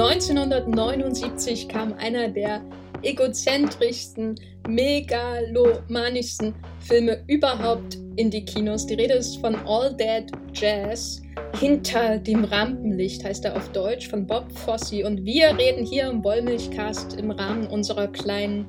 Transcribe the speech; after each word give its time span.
1979 0.00 1.68
kam 1.68 1.92
einer 1.94 2.28
der 2.28 2.62
egozentrischsten, 3.02 4.36
megalomanischsten 4.68 6.54
Filme 6.78 7.24
überhaupt 7.26 7.98
in 8.14 8.30
die 8.30 8.44
Kinos. 8.44 8.86
Die 8.86 8.94
Rede 8.94 9.14
ist 9.14 9.38
von 9.38 9.56
All 9.66 9.92
Dead 9.96 10.30
Jazz. 10.54 11.20
Hinter 11.58 12.18
dem 12.18 12.44
Rampenlicht 12.44 13.24
heißt 13.24 13.44
er 13.44 13.56
auf 13.56 13.68
Deutsch 13.72 14.06
von 14.06 14.24
Bob 14.24 14.52
Fosse. 14.52 15.04
Und 15.04 15.24
wir 15.24 15.58
reden 15.58 15.84
hier 15.84 16.08
im 16.08 16.22
Wollmilchcast 16.22 17.14
im 17.14 17.32
Rahmen 17.32 17.66
unserer 17.66 18.06
kleinen 18.06 18.66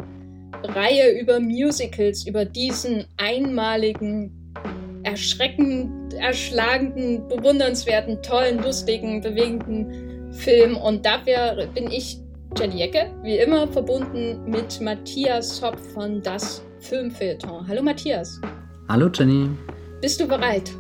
Reihe 0.63 1.11
über 1.11 1.39
Musicals, 1.39 2.25
über 2.25 2.43
diesen 2.43 3.05
einmaligen, 3.17 4.31
erschreckend, 5.03 6.15
erschlagenden, 6.15 7.27
bewundernswerten, 7.27 8.19
tollen, 8.23 8.63
lustigen, 8.63 9.21
bewegenden 9.21 10.08
Film. 10.39 10.77
Und 10.77 11.05
dafür 11.05 11.67
bin 11.73 11.91
ich 11.91 12.17
Jenny 12.57 12.81
Ecke, 12.81 13.11
wie 13.23 13.37
immer 13.37 13.67
verbunden 13.67 14.49
mit 14.49 14.81
Matthias 14.81 15.61
Hopp 15.61 15.77
von 15.93 16.21
Das 16.21 16.63
Filmfilter. 16.79 17.63
Hallo 17.67 17.83
Matthias. 17.83 18.39
Hallo 18.87 19.09
Jenny. 19.13 19.49
Bist 20.01 20.19
du 20.19 20.27
bereit? 20.27 20.71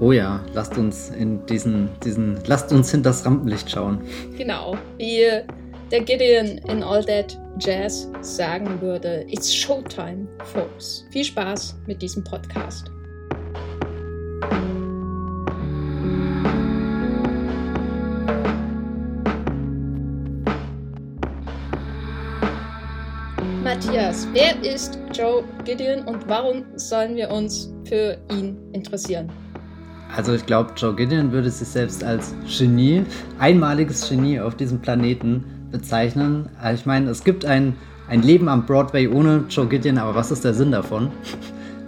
Oh 0.00 0.12
ja, 0.12 0.44
lasst 0.54 0.78
uns 0.78 1.10
in 1.10 1.44
diesen, 1.46 1.90
diesen, 2.04 2.38
lasst 2.46 2.72
uns 2.72 2.90
hinter 2.90 3.10
das 3.10 3.26
Rampenlicht 3.26 3.68
schauen. 3.68 4.00
Genau, 4.36 4.76
wie 4.96 5.26
der 5.90 6.00
Gideon 6.02 6.58
in 6.68 6.82
All 6.82 7.04
That 7.04 7.36
Jazz 7.58 8.08
sagen 8.20 8.80
würde, 8.80 9.26
it's 9.28 9.52
Showtime, 9.52 10.28
folks. 10.44 11.04
Viel 11.10 11.24
Spaß 11.24 11.76
mit 11.86 12.00
diesem 12.00 12.22
Podcast. 12.22 12.92
Matthias, 23.78 24.26
wer 24.32 24.60
ist 24.60 24.98
Joe 25.14 25.44
Gideon 25.64 26.02
und 26.08 26.28
warum 26.28 26.64
sollen 26.74 27.14
wir 27.14 27.30
uns 27.30 27.72
für 27.84 28.18
ihn 28.28 28.58
interessieren? 28.72 29.30
Also 30.16 30.34
ich 30.34 30.44
glaube, 30.46 30.72
Joe 30.74 30.96
Gideon 30.96 31.30
würde 31.30 31.48
sich 31.48 31.68
selbst 31.68 32.02
als 32.02 32.34
Genie, 32.58 33.04
einmaliges 33.38 34.08
Genie 34.08 34.40
auf 34.40 34.56
diesem 34.56 34.80
Planeten 34.80 35.44
bezeichnen. 35.70 36.48
Also 36.60 36.80
ich 36.80 36.86
meine, 36.86 37.08
es 37.10 37.22
gibt 37.22 37.44
ein, 37.44 37.76
ein 38.08 38.22
Leben 38.22 38.48
am 38.48 38.66
Broadway 38.66 39.06
ohne 39.06 39.44
Joe 39.48 39.68
Gideon, 39.68 39.98
aber 39.98 40.16
was 40.16 40.32
ist 40.32 40.44
der 40.44 40.54
Sinn 40.54 40.72
davon? 40.72 41.12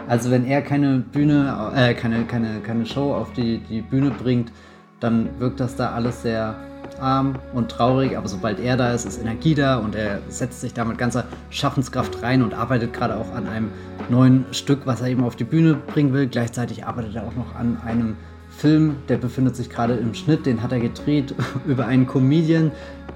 Also 0.07 0.31
wenn 0.31 0.47
er 0.47 0.63
keine 0.63 1.01
Bühne, 1.01 1.73
äh, 1.75 1.95
keine, 1.95 2.23
keine, 2.23 2.61
keine 2.61 2.87
Show 2.87 3.13
auf 3.13 3.33
die, 3.33 3.59
die 3.69 3.83
Bühne 3.83 4.13
bringt, 4.13 4.53
dann 5.01 5.29
wirkt 5.41 5.59
das 5.59 5.75
da 5.75 5.91
alles 5.91 6.23
sehr 6.23 6.55
arm 6.99 7.37
und 7.53 7.71
traurig, 7.71 8.17
aber 8.17 8.29
sobald 8.29 8.59
er 8.59 8.77
da 8.77 8.93
ist, 8.93 9.05
ist 9.05 9.21
Energie 9.21 9.55
da 9.55 9.79
und 9.79 9.95
er 9.95 10.21
setzt 10.29 10.61
sich 10.61 10.75
da 10.75 10.85
mit 10.85 10.99
ganzer 10.99 11.25
Schaffenskraft 11.51 12.23
rein 12.23 12.43
und 12.43 12.55
arbeitet 12.55 12.93
gerade 12.93 13.17
auch 13.17 13.35
an 13.35 13.47
einem 13.47 13.71
neuen 14.09 14.45
Stück, 14.53 14.81
was 14.87 15.01
er 15.01 15.09
eben 15.09 15.25
auf 15.25 15.37
die 15.37 15.45
Bühne 15.45 15.75
bringen 15.75 16.13
will. 16.13 16.27
Gleichzeitig 16.27 16.85
arbeitet 16.85 17.17
er 17.17 17.25
auch 17.25 17.35
noch 17.35 17.55
an 17.55 17.79
einem 17.85 18.17
Film, 18.51 18.97
der 19.09 19.17
befindet 19.17 19.57
sich 19.57 19.71
gerade 19.71 19.95
im 19.95 20.15
Schnitt, 20.15 20.47
den 20.47 20.63
hat 20.63 20.73
er 20.73 20.81
gedreht 20.81 21.35
über 21.67 21.87
einen 21.87 22.07
Comedian, 22.07 22.73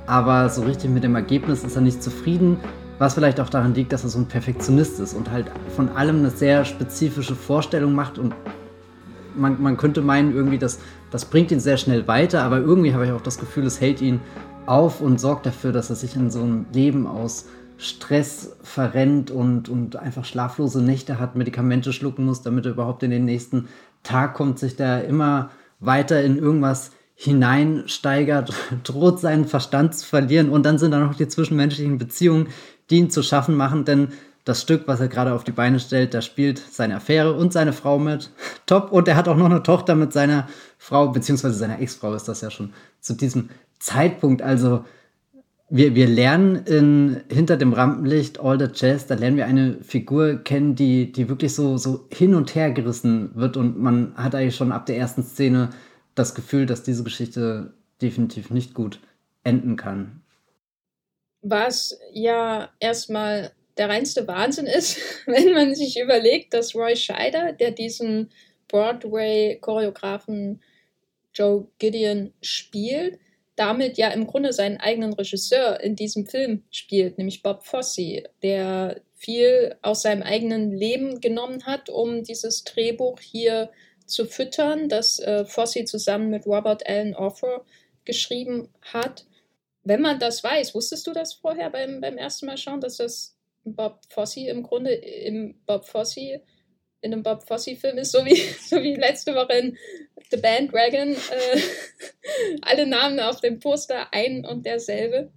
aber 0.06 0.48
so 0.48 0.62
richtig 0.62 0.90
mit 0.90 1.04
dem 1.04 1.14
Ergebnis 1.14 1.64
ist 1.64 1.76
er 1.76 1.82
nicht 1.82 2.02
zufrieden. 2.02 2.58
Was 2.98 3.14
vielleicht 3.14 3.40
auch 3.40 3.48
daran 3.48 3.74
liegt, 3.74 3.92
dass 3.92 4.04
er 4.04 4.10
so 4.10 4.20
ein 4.20 4.26
Perfektionist 4.26 5.00
ist 5.00 5.14
und 5.14 5.30
halt 5.30 5.46
von 5.74 5.88
allem 5.90 6.18
eine 6.18 6.30
sehr 6.30 6.64
spezifische 6.64 7.34
Vorstellung 7.34 7.92
macht 7.92 8.18
und 8.18 8.34
man, 9.36 9.60
man 9.60 9.76
könnte 9.76 10.00
meinen, 10.00 10.34
irgendwie, 10.34 10.58
das, 10.58 10.78
das 11.14 11.26
bringt 11.26 11.52
ihn 11.52 11.60
sehr 11.60 11.76
schnell 11.76 12.08
weiter, 12.08 12.42
aber 12.42 12.58
irgendwie 12.58 12.92
habe 12.92 13.06
ich 13.06 13.12
auch 13.12 13.20
das 13.20 13.38
Gefühl, 13.38 13.66
es 13.66 13.80
hält 13.80 14.02
ihn 14.02 14.20
auf 14.66 15.00
und 15.00 15.20
sorgt 15.20 15.46
dafür, 15.46 15.70
dass 15.70 15.88
er 15.88 15.94
sich 15.94 16.16
in 16.16 16.28
so 16.28 16.40
einem 16.40 16.66
Leben 16.72 17.06
aus 17.06 17.46
Stress 17.78 18.56
verrennt 18.64 19.30
und, 19.30 19.68
und 19.68 19.94
einfach 19.94 20.24
schlaflose 20.24 20.82
Nächte 20.82 21.20
hat, 21.20 21.36
Medikamente 21.36 21.92
schlucken 21.92 22.24
muss, 22.24 22.42
damit 22.42 22.66
er 22.66 22.72
überhaupt 22.72 23.04
in 23.04 23.12
den 23.12 23.26
nächsten 23.26 23.68
Tag 24.02 24.34
kommt, 24.34 24.58
sich 24.58 24.74
da 24.74 24.98
immer 24.98 25.50
weiter 25.78 26.20
in 26.20 26.36
irgendwas 26.36 26.90
hineinsteigert, 27.14 28.52
droht 28.82 29.20
seinen 29.20 29.44
Verstand 29.44 29.94
zu 29.94 30.08
verlieren. 30.08 30.48
Und 30.48 30.66
dann 30.66 30.78
sind 30.78 30.90
da 30.90 30.98
noch 30.98 31.14
die 31.14 31.28
zwischenmenschlichen 31.28 31.96
Beziehungen, 31.96 32.48
die 32.90 32.96
ihn 32.96 33.10
zu 33.10 33.22
schaffen 33.22 33.54
machen, 33.54 33.84
denn 33.84 34.08
das 34.44 34.60
Stück, 34.60 34.86
was 34.86 35.00
er 35.00 35.08
gerade 35.08 35.32
auf 35.32 35.42
die 35.42 35.52
Beine 35.52 35.80
stellt, 35.80 36.12
da 36.12 36.20
spielt 36.20 36.58
seine 36.58 36.96
Affäre 36.96 37.32
und 37.32 37.52
seine 37.52 37.72
Frau 37.72 37.98
mit. 37.98 38.30
Top. 38.66 38.92
Und 38.92 39.08
er 39.08 39.16
hat 39.16 39.26
auch 39.26 39.36
noch 39.36 39.46
eine 39.46 39.62
Tochter 39.62 39.94
mit 39.94 40.12
seiner 40.12 40.48
Frau, 40.78 41.08
beziehungsweise 41.08 41.54
seiner 41.54 41.80
Ex-Frau 41.80 42.14
ist 42.14 42.28
das 42.28 42.42
ja 42.42 42.50
schon 42.50 42.72
zu 43.00 43.14
diesem 43.14 43.48
Zeitpunkt. 43.78 44.42
Also 44.42 44.84
wir, 45.70 45.94
wir 45.94 46.06
lernen 46.06 46.56
in 46.66 47.22
Hinter 47.30 47.56
dem 47.56 47.72
Rampenlicht 47.72 48.38
All 48.38 48.58
the 48.58 48.68
Jazz, 48.72 49.06
da 49.06 49.14
lernen 49.14 49.38
wir 49.38 49.46
eine 49.46 49.78
Figur 49.82 50.36
kennen, 50.36 50.74
die, 50.74 51.10
die 51.10 51.28
wirklich 51.30 51.54
so, 51.54 51.78
so 51.78 52.06
hin 52.12 52.34
und 52.34 52.54
her 52.54 52.70
gerissen 52.70 53.30
wird. 53.34 53.56
Und 53.56 53.78
man 53.78 54.14
hat 54.14 54.34
eigentlich 54.34 54.56
schon 54.56 54.72
ab 54.72 54.84
der 54.84 54.98
ersten 54.98 55.22
Szene 55.22 55.70
das 56.14 56.34
Gefühl, 56.34 56.66
dass 56.66 56.82
diese 56.82 57.02
Geschichte 57.02 57.72
definitiv 58.02 58.50
nicht 58.50 58.74
gut 58.74 59.00
enden 59.42 59.76
kann. 59.76 60.20
Was 61.40 61.98
ja 62.12 62.68
erstmal 62.78 63.52
der 63.76 63.88
reinste 63.88 64.26
Wahnsinn 64.26 64.66
ist, 64.66 64.98
wenn 65.26 65.52
man 65.52 65.74
sich 65.74 65.98
überlegt, 65.98 66.54
dass 66.54 66.74
Roy 66.74 66.96
Scheider, 66.96 67.52
der 67.52 67.70
diesen 67.70 68.30
Broadway-Choreografen 68.68 70.62
Joe 71.34 71.66
Gideon 71.78 72.32
spielt, 72.40 73.18
damit 73.56 73.98
ja 73.98 74.08
im 74.08 74.26
Grunde 74.26 74.52
seinen 74.52 74.78
eigenen 74.78 75.12
Regisseur 75.12 75.80
in 75.80 75.94
diesem 75.96 76.26
Film 76.26 76.64
spielt, 76.70 77.18
nämlich 77.18 77.42
Bob 77.42 77.64
Fosse, 77.64 78.24
der 78.42 79.00
viel 79.14 79.76
aus 79.82 80.02
seinem 80.02 80.22
eigenen 80.22 80.72
Leben 80.72 81.20
genommen 81.20 81.64
hat, 81.64 81.88
um 81.88 82.24
dieses 82.24 82.64
Drehbuch 82.64 83.20
hier 83.20 83.70
zu 84.06 84.26
füttern, 84.26 84.88
das 84.88 85.18
äh, 85.20 85.44
Fosse 85.44 85.84
zusammen 85.84 86.30
mit 86.30 86.46
Robert 86.46 86.86
Allen 86.86 87.14
Offer 87.14 87.64
geschrieben 88.04 88.68
hat. 88.82 89.24
Wenn 89.82 90.02
man 90.02 90.18
das 90.18 90.42
weiß, 90.42 90.74
wusstest 90.74 91.06
du 91.06 91.12
das 91.12 91.34
vorher 91.34 91.70
beim, 91.70 92.00
beim 92.00 92.18
ersten 92.18 92.46
Mal 92.46 92.58
schauen, 92.58 92.80
dass 92.80 92.96
das 92.96 93.33
Bob 93.64 94.00
Fosse 94.10 94.48
im 94.48 94.62
Grunde 94.62 94.92
im 94.92 95.54
Bob 95.66 95.84
Fosse 95.86 96.42
in 97.04 97.12
einem 97.12 97.22
Bob 97.22 97.46
Fosse-Film 97.46 97.98
ist, 97.98 98.12
so 98.12 98.24
wie, 98.24 98.34
so 98.68 98.82
wie 98.82 98.94
letzte 98.94 99.34
Woche 99.34 99.52
in 99.52 99.76
The 100.30 100.38
Bandwagon. 100.38 101.10
Äh, 101.10 101.60
alle 102.62 102.86
Namen 102.86 103.20
auf 103.20 103.40
dem 103.40 103.60
Poster 103.60 104.06
ein 104.12 104.44
und 104.46 104.64
derselbe. 104.64 105.30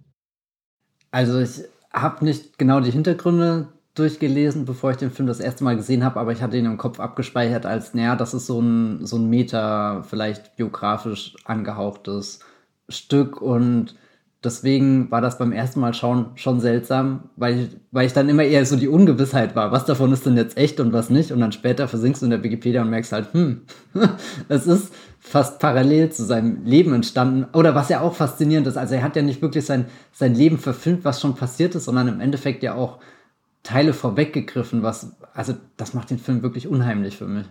Also 1.10 1.40
ich 1.40 1.64
habe 1.92 2.24
nicht 2.24 2.58
genau 2.58 2.80
die 2.80 2.90
Hintergründe 2.90 3.68
durchgelesen, 3.94 4.64
bevor 4.64 4.92
ich 4.92 4.96
den 4.96 5.10
Film 5.10 5.26
das 5.26 5.40
erste 5.40 5.64
Mal 5.64 5.76
gesehen 5.76 6.04
habe, 6.04 6.20
aber 6.20 6.32
ich 6.32 6.40
hatte 6.40 6.56
ihn 6.56 6.66
im 6.66 6.78
Kopf 6.78 7.00
abgespeichert 7.00 7.66
als, 7.66 7.94
naja, 7.94 8.16
das 8.16 8.32
ist 8.32 8.46
so 8.46 8.60
ein, 8.60 9.04
so 9.04 9.16
ein 9.16 9.28
Meta, 9.28 10.02
vielleicht 10.08 10.56
biografisch 10.56 11.34
angehauchtes 11.44 12.40
Stück 12.88 13.42
und 13.42 13.96
deswegen 14.44 15.10
war 15.10 15.20
das 15.20 15.38
beim 15.38 15.52
ersten 15.52 15.80
Mal 15.80 15.94
schauen 15.94 16.32
schon 16.36 16.60
seltsam, 16.60 17.30
weil 17.36 17.58
ich, 17.58 17.68
weil 17.90 18.06
ich 18.06 18.12
dann 18.12 18.28
immer 18.28 18.44
eher 18.44 18.64
so 18.64 18.76
die 18.76 18.88
Ungewissheit 18.88 19.56
war, 19.56 19.72
was 19.72 19.84
davon 19.84 20.12
ist 20.12 20.26
denn 20.26 20.36
jetzt 20.36 20.56
echt 20.56 20.78
und 20.80 20.92
was 20.92 21.10
nicht. 21.10 21.32
Und 21.32 21.40
dann 21.40 21.52
später 21.52 21.88
versinkst 21.88 22.22
du 22.22 22.26
in 22.26 22.30
der 22.30 22.42
Wikipedia 22.42 22.82
und 22.82 22.90
merkst 22.90 23.12
halt, 23.12 23.32
hm, 23.32 23.62
es 24.48 24.66
ist 24.66 24.92
fast 25.18 25.58
parallel 25.58 26.10
zu 26.10 26.24
seinem 26.24 26.64
Leben 26.64 26.94
entstanden. 26.94 27.46
Oder 27.52 27.74
was 27.74 27.88
ja 27.88 28.00
auch 28.00 28.14
faszinierend 28.14 28.66
ist, 28.66 28.76
also 28.76 28.94
er 28.94 29.02
hat 29.02 29.16
ja 29.16 29.22
nicht 29.22 29.42
wirklich 29.42 29.66
sein, 29.66 29.86
sein 30.12 30.34
Leben 30.34 30.58
verfilmt, 30.58 31.04
was 31.04 31.20
schon 31.20 31.34
passiert 31.34 31.74
ist, 31.74 31.86
sondern 31.86 32.08
im 32.08 32.20
Endeffekt 32.20 32.62
ja 32.62 32.74
auch 32.74 32.98
Teile 33.64 33.92
vorweggegriffen, 33.92 34.82
was, 34.82 35.16
also 35.34 35.54
das 35.76 35.94
macht 35.94 36.10
den 36.10 36.18
Film 36.18 36.42
wirklich 36.42 36.68
unheimlich 36.68 37.16
für 37.16 37.26
mich. 37.26 37.46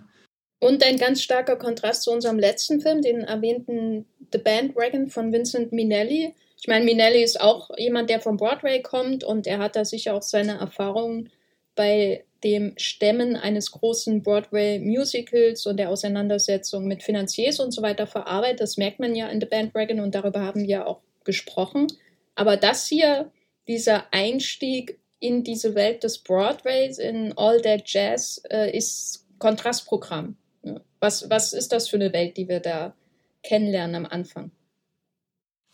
Und 0.59 0.83
ein 0.83 0.97
ganz 0.97 1.21
starker 1.21 1.55
Kontrast 1.55 2.03
zu 2.03 2.11
unserem 2.11 2.39
letzten 2.39 2.81
Film, 2.81 3.01
den 3.01 3.19
erwähnten 3.19 4.05
The 4.31 4.39
Bandwagon 4.39 5.09
von 5.09 5.31
Vincent 5.31 5.71
Minelli, 5.71 6.33
ich 6.59 6.67
meine, 6.67 6.85
Minelli 6.85 7.23
ist 7.23 7.39
auch 7.39 7.69
jemand, 7.77 8.09
der 8.09 8.19
vom 8.19 8.37
Broadway 8.37 8.81
kommt 8.81 9.23
und 9.23 9.45
er 9.45 9.59
hat 9.59 9.75
da 9.75 9.85
sicher 9.85 10.15
auch 10.15 10.23
seine 10.23 10.57
Erfahrungen 10.57 11.29
bei 11.75 12.25
dem 12.43 12.73
Stemmen 12.77 13.35
eines 13.35 13.71
großen 13.71 14.23
Broadway-Musicals 14.23 15.65
und 15.65 15.77
der 15.77 15.89
Auseinandersetzung 15.89 16.85
mit 16.87 17.03
Finanziers 17.03 17.59
und 17.59 17.71
so 17.71 17.81
weiter 17.81 18.07
verarbeitet. 18.07 18.61
Das 18.61 18.77
merkt 18.77 18.99
man 18.99 19.15
ja 19.15 19.27
in 19.27 19.39
The 19.39 19.47
Bandwagon 19.47 19.99
und 19.99 20.15
darüber 20.15 20.41
haben 20.41 20.67
wir 20.67 20.87
auch 20.87 21.01
gesprochen. 21.23 21.87
Aber 22.35 22.57
das 22.57 22.87
hier, 22.87 23.31
dieser 23.67 24.05
Einstieg 24.11 24.99
in 25.19 25.43
diese 25.43 25.75
Welt 25.75 26.03
des 26.03 26.19
Broadways, 26.19 26.99
in 26.99 27.33
All 27.37 27.61
That 27.61 27.83
Jazz, 27.85 28.41
äh, 28.49 28.75
ist 28.75 29.25
Kontrastprogramm. 29.39 30.37
Was, 30.99 31.29
was 31.29 31.53
ist 31.53 31.71
das 31.71 31.87
für 31.87 31.97
eine 31.97 32.13
Welt, 32.13 32.37
die 32.37 32.47
wir 32.47 32.59
da 32.59 32.95
kennenlernen 33.43 33.95
am 33.95 34.05
Anfang? 34.05 34.51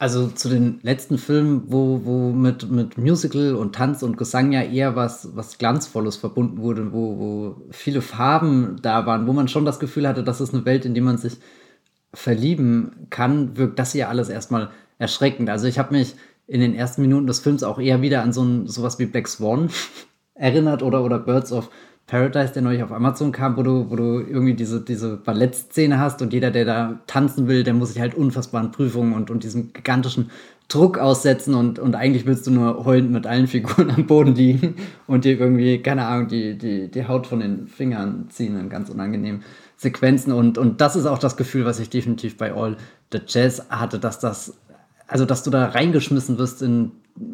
Also 0.04 0.28
zu 0.28 0.50
den 0.50 0.82
letzten 0.82 1.18
Filmen, 1.18 1.64
wo, 1.68 2.02
wo 2.04 2.34
mit, 2.34 2.70
mit 2.70 2.98
Musical 2.98 3.56
und 3.56 3.74
Tanz 3.74 4.04
und 4.04 4.18
Gesang 4.18 4.52
ja 4.52 4.62
eher 4.62 4.98
was, 4.98 5.34
was 5.34 5.58
Glanzvolles 5.58 6.18
verbunden 6.18 6.58
wurde, 6.58 6.92
wo, 6.92 7.18
wo 7.18 7.62
viele 7.72 8.02
Farben 8.02 8.80
da 8.82 9.06
waren, 9.06 9.28
wo 9.28 9.32
man 9.32 9.48
schon 9.48 9.64
das 9.64 9.80
Gefühl 9.80 10.06
hatte, 10.06 10.22
das 10.22 10.42
ist 10.42 10.54
eine 10.54 10.66
Welt, 10.66 10.84
in 10.84 10.94
die 10.94 11.00
man 11.00 11.18
sich 11.18 11.38
verlieben 12.14 13.08
kann, 13.12 13.56
wirkt 13.56 13.80
das 13.80 13.94
hier 13.94 14.10
alles 14.10 14.28
erstmal 14.28 14.72
erschreckend. 15.00 15.50
Also 15.50 15.68
ich 15.68 15.80
habe 15.80 15.96
mich 15.96 16.16
in 16.48 16.60
den 16.60 16.76
ersten 16.76 17.02
Minuten 17.02 17.26
des 17.26 17.40
Films 17.40 17.64
auch 17.64 17.80
eher 17.80 18.02
wieder 18.02 18.24
an 18.24 18.34
so 18.34 18.44
ein, 18.44 18.68
sowas 18.68 19.00
wie 19.00 19.06
Black 19.06 19.30
Swan 19.30 19.70
erinnert 20.36 20.84
oder, 20.84 21.02
oder 21.06 21.18
Birds 21.18 21.54
of 21.54 21.70
Paradise, 22.08 22.54
der 22.54 22.62
neulich 22.62 22.84
auf 22.84 22.92
Amazon 22.92 23.32
kam, 23.32 23.56
wo 23.56 23.64
du, 23.64 23.90
wo 23.90 23.96
du 23.96 24.20
irgendwie 24.20 24.54
diese, 24.54 24.82
diese 24.82 25.18
Ballettszene 25.18 26.00
hast 26.00 26.22
und 26.22 26.34
jeder, 26.34 26.52
der 26.52 26.66
da 26.66 27.00
tanzen 27.08 27.48
will, 27.48 27.64
der 27.64 27.74
muss 27.74 27.94
sich 27.94 28.02
halt 28.02 28.14
unfassbaren 28.14 28.72
Prüfungen 28.72 29.14
und, 29.14 29.32
und 29.32 29.44
diesem 29.44 29.72
gigantischen 29.72 30.30
Druck 30.68 30.98
aussetzen 30.98 31.56
und, 31.56 31.80
und 31.80 31.96
eigentlich 31.96 32.26
willst 32.26 32.46
du 32.48 32.52
nur 32.52 32.84
heulend 32.86 33.12
mit 33.12 33.26
allen 33.26 33.48
Figuren 33.48 33.90
am 33.96 34.06
Boden 34.06 34.36
liegen 34.36 34.76
und 35.08 35.24
dir 35.24 35.40
irgendwie, 35.40 35.82
keine 35.82 36.06
Ahnung, 36.06 36.28
die, 36.28 36.58
die, 36.58 36.90
die 36.90 37.08
Haut 37.08 37.28
von 37.28 37.40
den 37.40 37.68
Fingern 37.68 38.26
ziehen 38.30 38.60
in 38.60 38.70
ganz 38.70 38.90
unangenehmen 38.90 39.44
Sequenzen 39.78 40.34
und, 40.34 40.58
und 40.58 40.82
das 40.82 40.96
ist 40.96 41.06
auch 41.06 41.20
das 41.20 41.38
Gefühl, 41.38 41.66
was 41.66 41.80
ich 41.80 41.90
definitiv 41.90 42.38
bei 42.38 42.54
All 42.54 42.78
the 43.12 43.20
Jazz 43.26 43.66
hatte, 43.70 44.00
dass 44.00 44.20
das, 44.20 44.54
also 45.08 45.26
dass 45.26 45.44
du 45.44 45.52
da 45.52 45.68
reingeschmissen 45.68 46.38
wirst 46.38 46.62
in 46.62 46.92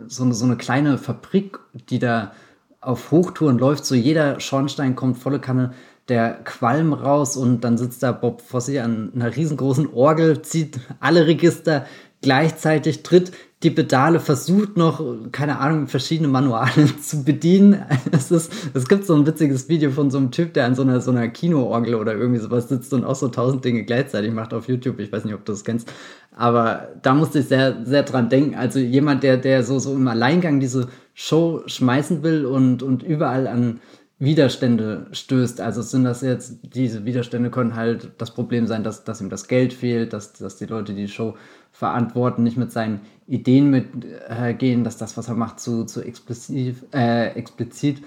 so 0.08 0.30
so 0.32 0.46
eine 0.46 0.58
kleine 0.58 0.98
Fabrik, 0.98 1.60
die 1.90 2.00
da 2.00 2.34
auf 2.82 3.12
Hochtouren 3.12 3.58
läuft, 3.58 3.86
so 3.86 3.96
jeder 3.96 4.40
Schornstein 4.40 4.96
kommt 4.96 5.18
volle 5.18 5.40
Kanne 5.40 5.74
der 6.08 6.34
Qualm 6.44 6.94
raus 6.94 7.38
und 7.38 7.64
dann 7.64 7.78
sitzt 7.78 8.02
da 8.02 8.12
Bob 8.12 8.42
Fosse 8.42 8.84
an 8.84 9.12
einer 9.14 9.36
riesengroßen 9.36 9.94
Orgel, 9.94 10.42
zieht 10.42 10.80
alle 11.00 11.28
Register 11.28 11.86
gleichzeitig, 12.22 13.04
tritt 13.04 13.32
die 13.62 13.72
Pedale, 13.72 14.22
versucht 14.22 14.78
noch, 14.78 15.04
keine 15.34 15.60
Ahnung, 15.60 15.88
verschiedene 15.88 16.30
Manuale 16.30 16.96
zu 17.02 17.26
bedienen. 17.26 17.84
Es, 18.12 18.32
ist, 18.32 18.52
es 18.74 18.88
gibt 18.88 19.06
so 19.06 19.14
ein 19.16 19.26
witziges 19.26 19.68
Video 19.68 19.92
von 19.92 20.10
so 20.10 20.18
einem 20.18 20.32
Typ, 20.32 20.54
der 20.54 20.66
an 20.66 20.76
so 20.76 20.84
einer, 20.84 21.02
so 21.02 21.12
einer 21.12 21.28
Kinoorgel 21.28 21.96
oder 21.96 22.14
irgendwie 22.16 22.40
sowas 22.40 22.70
sitzt 22.70 22.94
und 22.94 23.04
auch 23.04 23.16
so 23.16 23.28
tausend 23.28 23.66
Dinge 23.66 23.84
gleichzeitig 23.84 24.32
macht 24.32 24.54
auf 24.54 24.70
YouTube. 24.70 25.00
Ich 25.00 25.12
weiß 25.12 25.26
nicht, 25.26 25.34
ob 25.34 25.44
du 25.44 25.52
das 25.52 25.66
kennst. 25.66 25.92
Aber 26.34 26.88
da 27.02 27.14
musste 27.14 27.40
ich 27.40 27.48
sehr, 27.48 27.86
sehr 27.86 28.04
dran 28.04 28.30
denken. 28.30 28.56
Also 28.56 28.80
jemand, 28.80 29.24
der, 29.24 29.36
der 29.36 29.64
so, 29.64 29.78
so 29.78 29.94
im 29.94 30.08
Alleingang 30.08 30.62
diese 30.62 30.88
Show 31.14 31.64
schmeißen 31.66 32.24
will 32.24 32.46
und, 32.46 32.82
und 32.82 33.04
überall 33.04 33.46
an 33.46 33.82
Widerstände 34.20 35.08
stößt. 35.12 35.60
Also 35.60 35.82
sind 35.82 36.04
das 36.04 36.22
jetzt, 36.22 36.60
diese 36.64 37.06
Widerstände 37.06 37.50
können 37.50 37.76
halt 37.76 38.12
das 38.18 38.32
Problem 38.32 38.68
sein, 38.68 38.84
dass, 38.84 39.06
dass 39.06 39.22
ihm 39.22 39.30
das 39.30 39.48
Geld 39.48 39.74
fehlt, 39.74 40.14
dass, 40.14 40.34
dass 40.34 40.58
die 40.58 40.66
Leute, 40.66 40.94
die, 40.94 41.04
die 41.04 41.12
Show 41.12 41.36
verantworten, 41.80 42.44
nicht 42.44 42.58
mit 42.58 42.74
seinen 42.74 43.00
Ideen 43.26 43.70
mitgehen, 43.70 44.82
äh, 44.82 44.84
dass 44.84 44.98
das, 44.98 45.16
was 45.16 45.30
er 45.30 45.36
macht, 45.36 45.62
zu, 45.62 45.86
zu 45.86 46.02
explizit, 46.02 46.76
äh, 46.94 47.30
explizit 47.30 48.02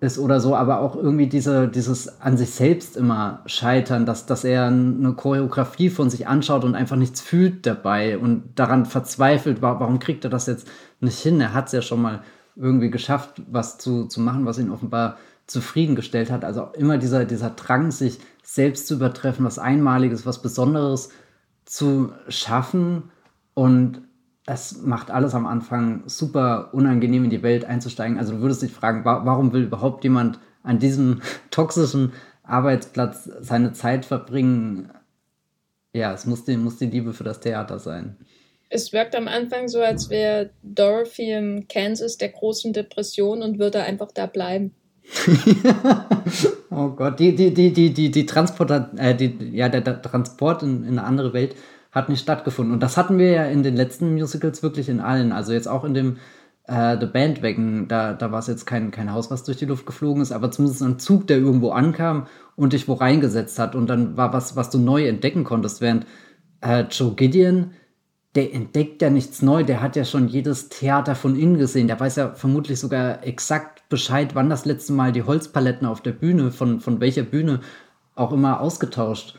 ist 0.00 0.18
oder 0.18 0.38
so, 0.38 0.54
aber 0.54 0.80
auch 0.80 0.96
irgendwie 0.96 1.26
diese, 1.26 1.66
dieses 1.66 2.20
an 2.20 2.36
sich 2.36 2.50
selbst 2.50 2.94
immer 2.94 3.40
scheitern, 3.46 4.04
dass, 4.04 4.26
dass 4.26 4.44
er 4.44 4.66
eine 4.66 5.14
Choreografie 5.14 5.88
von 5.88 6.10
sich 6.10 6.28
anschaut 6.28 6.64
und 6.64 6.74
einfach 6.74 6.96
nichts 6.96 7.22
fühlt 7.22 7.64
dabei 7.64 8.18
und 8.18 8.50
daran 8.56 8.84
verzweifelt, 8.84 9.62
warum 9.62 9.98
kriegt 9.98 10.24
er 10.24 10.30
das 10.30 10.46
jetzt 10.46 10.68
nicht 11.00 11.18
hin? 11.18 11.40
Er 11.40 11.54
hat 11.54 11.68
es 11.68 11.72
ja 11.72 11.80
schon 11.80 12.02
mal 12.02 12.20
irgendwie 12.54 12.90
geschafft, 12.90 13.40
was 13.50 13.78
zu, 13.78 14.04
zu 14.04 14.20
machen, 14.20 14.44
was 14.44 14.58
ihn 14.58 14.70
offenbar 14.70 15.16
zufriedengestellt 15.46 16.30
hat. 16.30 16.44
Also 16.44 16.68
immer 16.76 16.98
dieser, 16.98 17.24
dieser 17.24 17.50
Drang, 17.50 17.90
sich 17.90 18.20
selbst 18.42 18.88
zu 18.88 18.96
übertreffen, 18.96 19.46
was 19.46 19.58
Einmaliges, 19.58 20.26
was 20.26 20.42
Besonderes 20.42 21.08
zu 21.66 22.12
schaffen. 22.28 23.10
Und 23.54 24.00
es 24.46 24.80
macht 24.82 25.10
alles 25.10 25.34
am 25.34 25.46
Anfang 25.46 26.04
super 26.06 26.70
unangenehm 26.72 27.24
in 27.24 27.30
die 27.30 27.42
Welt 27.42 27.64
einzusteigen. 27.64 28.18
Also 28.18 28.34
du 28.34 28.40
würdest 28.40 28.62
dich 28.62 28.72
fragen, 28.72 29.04
warum 29.04 29.52
will 29.52 29.64
überhaupt 29.64 30.02
jemand 30.04 30.38
an 30.62 30.78
diesem 30.78 31.20
toxischen 31.50 32.12
Arbeitsplatz 32.42 33.28
seine 33.40 33.72
Zeit 33.72 34.04
verbringen? 34.04 34.90
Ja, 35.92 36.12
es 36.14 36.26
muss 36.26 36.44
die, 36.44 36.56
muss 36.56 36.78
die 36.78 36.86
Liebe 36.86 37.12
für 37.12 37.24
das 37.24 37.40
Theater 37.40 37.78
sein 37.78 38.16
es 38.68 38.92
wirkt 38.92 39.14
am 39.14 39.28
Anfang 39.28 39.68
so, 39.68 39.80
als 39.80 40.10
wäre 40.10 40.50
Dorothy 40.62 41.32
im 41.32 41.68
Kansas 41.68 42.16
der 42.16 42.30
großen 42.30 42.72
Depression 42.72 43.42
und 43.42 43.58
würde 43.58 43.82
einfach 43.82 44.10
da 44.12 44.26
bleiben. 44.26 44.74
oh 46.70 46.88
Gott, 46.88 47.18
die, 47.20 47.34
die, 47.34 47.54
die, 47.54 47.72
die, 47.72 47.92
die, 47.92 48.10
die 48.10 48.26
Transport, 48.26 48.70
äh, 48.96 49.14
die, 49.14 49.36
ja, 49.52 49.68
der, 49.68 49.80
der 49.80 50.02
Transport 50.02 50.62
in, 50.62 50.82
in, 50.82 50.98
eine 50.98 51.04
andere 51.04 51.32
Welt 51.32 51.56
hat 51.92 52.08
nicht 52.08 52.20
stattgefunden. 52.20 52.74
Und 52.74 52.82
das 52.82 52.96
hatten 52.96 53.18
wir 53.18 53.30
ja 53.30 53.44
in 53.44 53.62
den 53.62 53.76
letzten 53.76 54.14
Musicals 54.14 54.62
wirklich 54.62 54.88
in 54.88 55.00
allen. 55.00 55.32
Also 55.32 55.52
jetzt 55.52 55.68
auch 55.68 55.84
in 55.84 55.94
dem 55.94 56.16
äh, 56.66 56.96
The 56.98 57.06
Bandwagon, 57.06 57.88
da, 57.88 58.12
da 58.12 58.32
war 58.32 58.40
es 58.40 58.48
jetzt 58.48 58.66
kein, 58.66 58.90
kein 58.90 59.12
Haus, 59.12 59.30
was 59.30 59.44
durch 59.44 59.56
die 59.56 59.66
Luft 59.66 59.86
geflogen 59.86 60.22
ist, 60.22 60.32
aber 60.32 60.50
zumindest 60.50 60.82
ein 60.82 60.98
Zug, 60.98 61.26
der 61.26 61.38
irgendwo 61.38 61.70
ankam 61.70 62.26
und 62.56 62.72
dich 62.72 62.88
wo 62.88 62.94
reingesetzt 62.94 63.58
hat. 63.58 63.74
Und 63.74 63.88
dann 63.88 64.16
war 64.16 64.32
was, 64.32 64.56
was 64.56 64.70
du 64.70 64.78
neu 64.78 65.06
entdecken 65.06 65.44
konntest, 65.44 65.80
während 65.80 66.06
äh, 66.60 66.84
Joe 66.90 67.14
Gideon 67.14 67.70
der 68.36 68.52
entdeckt 68.52 69.00
ja 69.00 69.08
nichts 69.08 69.40
neu, 69.40 69.64
der 69.64 69.80
hat 69.80 69.96
ja 69.96 70.04
schon 70.04 70.28
jedes 70.28 70.68
Theater 70.68 71.14
von 71.14 71.36
innen 71.36 71.56
gesehen. 71.56 71.88
Der 71.88 71.98
weiß 71.98 72.16
ja 72.16 72.34
vermutlich 72.34 72.78
sogar 72.78 73.24
exakt 73.26 73.88
Bescheid, 73.88 74.34
wann 74.34 74.50
das 74.50 74.66
letzte 74.66 74.92
Mal 74.92 75.12
die 75.12 75.22
Holzpaletten 75.22 75.86
auf 75.86 76.02
der 76.02 76.12
Bühne, 76.12 76.50
von, 76.50 76.80
von 76.80 77.00
welcher 77.00 77.22
Bühne 77.22 77.60
auch 78.14 78.32
immer 78.32 78.60
ausgetauscht 78.60 79.36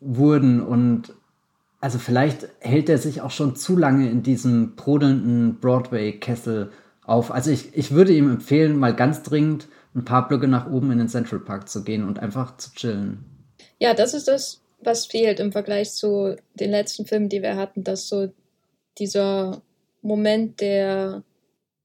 wurden. 0.00 0.60
Und 0.60 1.14
also 1.80 1.98
vielleicht 2.00 2.48
hält 2.58 2.88
er 2.88 2.98
sich 2.98 3.20
auch 3.20 3.30
schon 3.30 3.54
zu 3.54 3.76
lange 3.76 4.10
in 4.10 4.24
diesem 4.24 4.74
brodelnden 4.74 5.60
Broadway-Kessel 5.60 6.72
auf. 7.04 7.30
Also 7.30 7.52
ich, 7.52 7.76
ich 7.76 7.92
würde 7.92 8.12
ihm 8.12 8.30
empfehlen, 8.30 8.76
mal 8.76 8.94
ganz 8.94 9.22
dringend 9.22 9.68
ein 9.94 10.04
paar 10.04 10.26
Blöcke 10.26 10.48
nach 10.48 10.68
oben 10.68 10.90
in 10.90 10.98
den 10.98 11.08
Central 11.08 11.40
Park 11.40 11.68
zu 11.68 11.84
gehen 11.84 12.04
und 12.04 12.18
einfach 12.18 12.56
zu 12.56 12.72
chillen. 12.74 13.24
Ja, 13.78 13.94
das 13.94 14.12
ist 14.12 14.26
das, 14.26 14.60
was 14.80 15.06
fehlt 15.06 15.40
im 15.40 15.52
Vergleich 15.52 15.92
zu 15.92 16.36
den 16.54 16.70
letzten 16.70 17.06
Filmen, 17.06 17.28
die 17.28 17.42
wir 17.42 17.56
hatten, 17.56 17.84
dass 17.84 18.08
so 18.08 18.28
dieser 18.98 19.62
Moment 20.02 20.60
der 20.60 21.22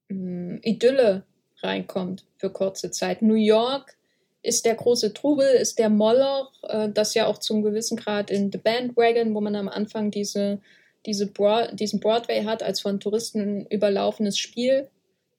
mh, 0.10 0.16
hm, 0.16 0.60
Idylle 0.64 1.24
reinkommt 1.62 2.26
für 2.38 2.50
kurze 2.50 2.92
Zeit. 2.92 3.22
New 3.22 3.36
York 3.36 3.96
ist 4.42 4.66
der 4.66 4.76
große 4.76 5.14
Trubel, 5.14 5.48
ist 5.48 5.80
der 5.80 5.90
Moloch, 5.90 6.52
äh, 6.64 6.90
das 6.90 7.14
ja 7.14 7.28
auch 7.28 7.38
zum 7.38 7.64
gewissen 7.64 7.98
Grad 7.98 8.30
in 8.30 8.52
The 8.52 8.58
Bandwagon, 8.58 9.34
wo 9.34 9.42
man 9.42 9.56
am 9.56 9.70
Anfang 9.70 10.12
diese, 10.12 10.60
diese 11.06 11.28
Broad, 11.28 11.80
diesen 11.80 12.00
Broadway 12.00 12.44
hat, 12.44 12.62
als 12.62 12.82
von 12.82 13.00
Touristen 13.00 13.66
überlaufenes 13.68 14.38
Spiel. 14.38 14.90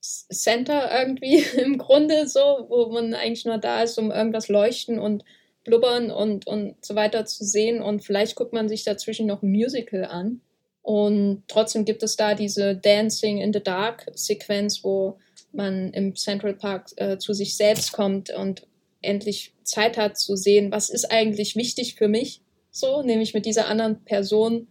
Center 0.00 0.90
irgendwie 0.90 1.38
im 1.58 1.78
Grunde 1.78 2.26
so, 2.26 2.66
wo 2.68 2.86
man 2.86 3.14
eigentlich 3.14 3.44
nur 3.44 3.58
da 3.58 3.82
ist, 3.82 3.98
um 3.98 4.10
irgendwas 4.10 4.48
leuchten 4.48 4.98
und 4.98 5.24
blubbern 5.64 6.10
und, 6.10 6.46
und 6.46 6.76
so 6.84 6.94
weiter 6.94 7.24
zu 7.24 7.44
sehen. 7.44 7.82
Und 7.82 8.04
vielleicht 8.04 8.36
guckt 8.36 8.52
man 8.52 8.68
sich 8.68 8.84
dazwischen 8.84 9.26
noch 9.26 9.42
ein 9.42 9.50
Musical 9.50 10.04
an. 10.04 10.40
Und 10.82 11.44
trotzdem 11.48 11.84
gibt 11.84 12.02
es 12.02 12.16
da 12.16 12.34
diese 12.34 12.76
Dancing 12.76 13.38
in 13.38 13.52
the 13.52 13.62
Dark 13.62 14.06
Sequenz, 14.14 14.84
wo 14.84 15.18
man 15.52 15.92
im 15.92 16.14
Central 16.14 16.54
Park 16.54 16.90
äh, 16.96 17.16
zu 17.16 17.32
sich 17.32 17.56
selbst 17.56 17.92
kommt 17.92 18.30
und 18.30 18.66
endlich 19.00 19.52
Zeit 19.62 19.96
hat 19.96 20.18
zu 20.18 20.36
sehen, 20.36 20.70
was 20.70 20.90
ist 20.90 21.10
eigentlich 21.10 21.56
wichtig 21.56 21.94
für 21.94 22.08
mich, 22.08 22.40
so, 22.70 23.02
nämlich 23.02 23.34
mit 23.34 23.46
dieser 23.46 23.68
anderen 23.68 24.04
Person 24.04 24.66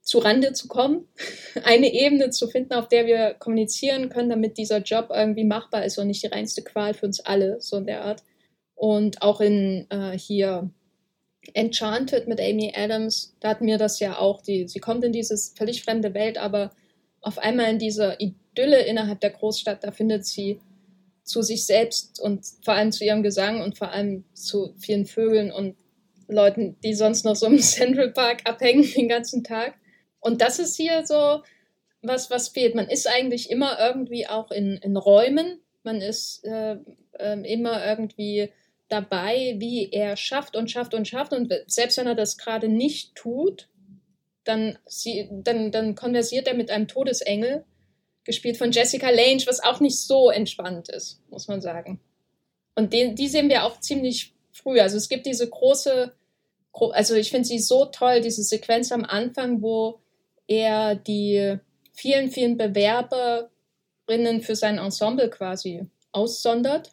zu 0.00 0.18
Rande 0.18 0.52
zu 0.52 0.68
kommen, 0.68 1.06
eine 1.64 1.92
Ebene 1.92 2.30
zu 2.30 2.48
finden, 2.48 2.74
auf 2.74 2.88
der 2.88 3.06
wir 3.06 3.34
kommunizieren 3.34 4.08
können, 4.08 4.30
damit 4.30 4.58
dieser 4.58 4.78
Job 4.78 5.10
irgendwie 5.10 5.44
machbar 5.44 5.84
ist 5.84 5.98
und 5.98 6.08
nicht 6.08 6.22
die 6.22 6.28
reinste 6.28 6.62
Qual 6.62 6.94
für 6.94 7.06
uns 7.06 7.20
alle, 7.20 7.60
so 7.60 7.76
in 7.76 7.86
der 7.86 8.04
Art. 8.04 8.22
Und 8.82 9.22
auch 9.22 9.40
in 9.40 9.86
äh, 9.90 10.18
hier 10.18 10.68
Enchanted 11.54 12.26
mit 12.26 12.40
Amy 12.40 12.72
Adams, 12.74 13.32
da 13.38 13.50
hatten 13.50 13.68
wir 13.68 13.78
das 13.78 14.00
ja 14.00 14.18
auch. 14.18 14.42
Die, 14.42 14.66
sie 14.66 14.80
kommt 14.80 15.04
in 15.04 15.12
diese 15.12 15.36
völlig 15.56 15.84
fremde 15.84 16.14
Welt, 16.14 16.36
aber 16.36 16.72
auf 17.20 17.38
einmal 17.38 17.70
in 17.70 17.78
dieser 17.78 18.20
Idylle 18.20 18.80
innerhalb 18.82 19.20
der 19.20 19.30
Großstadt, 19.30 19.84
da 19.84 19.92
findet 19.92 20.26
sie 20.26 20.58
zu 21.22 21.42
sich 21.42 21.64
selbst 21.64 22.18
und 22.18 22.44
vor 22.64 22.74
allem 22.74 22.90
zu 22.90 23.04
ihrem 23.04 23.22
Gesang 23.22 23.62
und 23.62 23.78
vor 23.78 23.92
allem 23.92 24.24
zu 24.34 24.74
vielen 24.80 25.06
Vögeln 25.06 25.52
und 25.52 25.76
Leuten, 26.26 26.74
die 26.82 26.94
sonst 26.94 27.24
noch 27.24 27.36
so 27.36 27.46
im 27.46 27.58
Central 27.60 28.10
Park 28.10 28.40
abhängen 28.46 28.82
den 28.96 29.08
ganzen 29.08 29.44
Tag. 29.44 29.74
Und 30.18 30.40
das 30.40 30.58
ist 30.58 30.76
hier 30.76 31.06
so 31.06 31.44
was, 32.02 32.30
was 32.30 32.48
fehlt. 32.48 32.74
Man 32.74 32.88
ist 32.88 33.06
eigentlich 33.06 33.48
immer 33.48 33.78
irgendwie 33.78 34.26
auch 34.26 34.50
in, 34.50 34.78
in 34.78 34.96
Räumen. 34.96 35.60
Man 35.84 36.00
ist 36.00 36.44
äh, 36.44 36.78
äh, 37.12 37.52
immer 37.52 37.86
irgendwie 37.86 38.50
dabei, 38.92 39.56
wie 39.58 39.90
er 39.90 40.16
schafft 40.16 40.54
und 40.54 40.70
schafft 40.70 40.94
und 40.94 41.08
schafft. 41.08 41.32
Und 41.32 41.52
selbst 41.66 41.96
wenn 41.96 42.06
er 42.06 42.14
das 42.14 42.36
gerade 42.36 42.68
nicht 42.68 43.14
tut, 43.14 43.68
dann, 44.44 44.78
sie, 44.86 45.28
dann, 45.30 45.72
dann 45.72 45.94
konversiert 45.94 46.46
er 46.46 46.54
mit 46.54 46.70
einem 46.70 46.88
Todesengel, 46.88 47.64
gespielt 48.24 48.56
von 48.56 48.70
Jessica 48.70 49.10
Lange, 49.10 49.42
was 49.46 49.62
auch 49.62 49.80
nicht 49.80 49.98
so 49.98 50.30
entspannt 50.30 50.88
ist, 50.88 51.20
muss 51.30 51.48
man 51.48 51.60
sagen. 51.60 52.00
Und 52.74 52.92
den, 52.92 53.16
die 53.16 53.28
sehen 53.28 53.48
wir 53.48 53.64
auch 53.64 53.80
ziemlich 53.80 54.34
früh. 54.52 54.80
Also 54.80 54.96
es 54.96 55.08
gibt 55.08 55.26
diese 55.26 55.48
große, 55.48 56.12
also 56.72 57.14
ich 57.14 57.30
finde 57.30 57.48
sie 57.48 57.58
so 57.58 57.86
toll, 57.86 58.20
diese 58.20 58.42
Sequenz 58.42 58.92
am 58.92 59.04
Anfang, 59.04 59.62
wo 59.62 60.00
er 60.46 60.94
die 60.94 61.56
vielen, 61.92 62.30
vielen 62.30 62.56
Bewerberinnen 62.56 63.50
für 64.42 64.54
sein 64.54 64.78
Ensemble 64.78 65.28
quasi 65.28 65.90
aussondert 66.12 66.92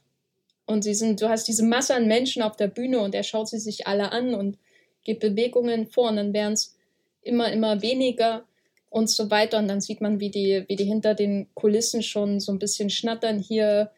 und 0.69 0.83
sie 0.83 0.93
sind, 0.93 1.19
du 1.19 1.29
hast 1.29 1.47
diese 1.47 1.65
Masse 1.65 1.95
an 1.95 2.07
Menschen 2.07 2.43
auf 2.43 2.55
der 2.55 2.67
Bühne 2.67 2.99
und 2.99 3.15
er 3.15 3.23
schaut 3.23 3.49
sie 3.49 3.57
sich 3.57 3.87
alle 3.87 4.11
an 4.11 4.35
und 4.35 4.59
gibt 5.03 5.21
Bewegungen 5.21 5.87
vor 5.87 6.09
und 6.09 6.17
dann 6.17 6.31
werden 6.31 6.53
es 6.53 6.77
immer, 7.23 7.51
immer 7.51 7.81
weniger. 7.81 8.45
und 8.91 9.09
so 9.09 9.31
weiter. 9.31 9.57
Und 9.57 9.67
dann 9.67 9.81
sieht 9.81 9.99
man, 9.99 10.19
wie 10.19 10.29
die, 10.29 10.65
wie 10.67 10.75
die 10.75 10.83
hinter 10.83 11.15
den 11.15 11.47
Kulissen 11.55 12.03
schon 12.03 12.39
so 12.39 12.51
ein 12.51 12.59
bisschen 12.59 12.91
schnattern 12.91 13.39
hier. 13.39 13.89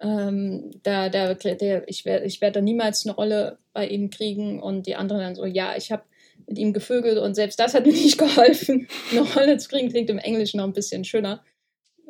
Ähm, 0.00 0.72
da, 0.82 1.08
da, 1.08 1.34
der, 1.34 1.88
ich 1.88 2.04
werde 2.04 2.24
ich 2.26 2.40
werd 2.40 2.56
da 2.56 2.60
niemals 2.60 3.06
eine 3.06 3.14
Rolle 3.14 3.58
bei 3.72 3.86
ihm 3.86 4.10
kriegen. 4.10 4.60
Und 4.60 4.86
die 4.86 4.96
anderen 4.96 5.22
dann 5.22 5.34
so, 5.36 5.44
ja, 5.44 5.76
ich 5.76 5.92
habe 5.92 6.02
mit 6.46 6.58
ihm 6.58 6.72
gevögelt 6.72 7.18
und 7.18 7.34
selbst 7.34 7.60
das 7.60 7.74
hat 7.74 7.86
mir 7.86 7.92
nicht 7.92 8.18
geholfen. 8.24 8.88
Eine 9.12 9.20
Rolle 9.20 9.58
zu 9.58 9.68
kriegen 9.68 9.88
klingt 9.88 10.10
im 10.10 10.18
Englischen 10.18 10.58
noch 10.58 10.66
ein 10.66 10.72
bisschen 10.72 11.04
schöner. 11.04 11.44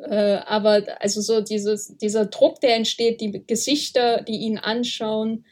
Äh, 0.01 0.39
aber 0.45 0.83
also 0.99 1.21
so 1.21 1.41
dieses, 1.41 1.97
dieser 1.97 2.25
Druck, 2.25 2.61
der 2.61 2.75
entsteht, 2.75 3.21
die 3.21 3.43
Gesichter, 3.45 4.21
die 4.21 4.37
ihn 4.37 4.57
anschauen. 4.57 5.45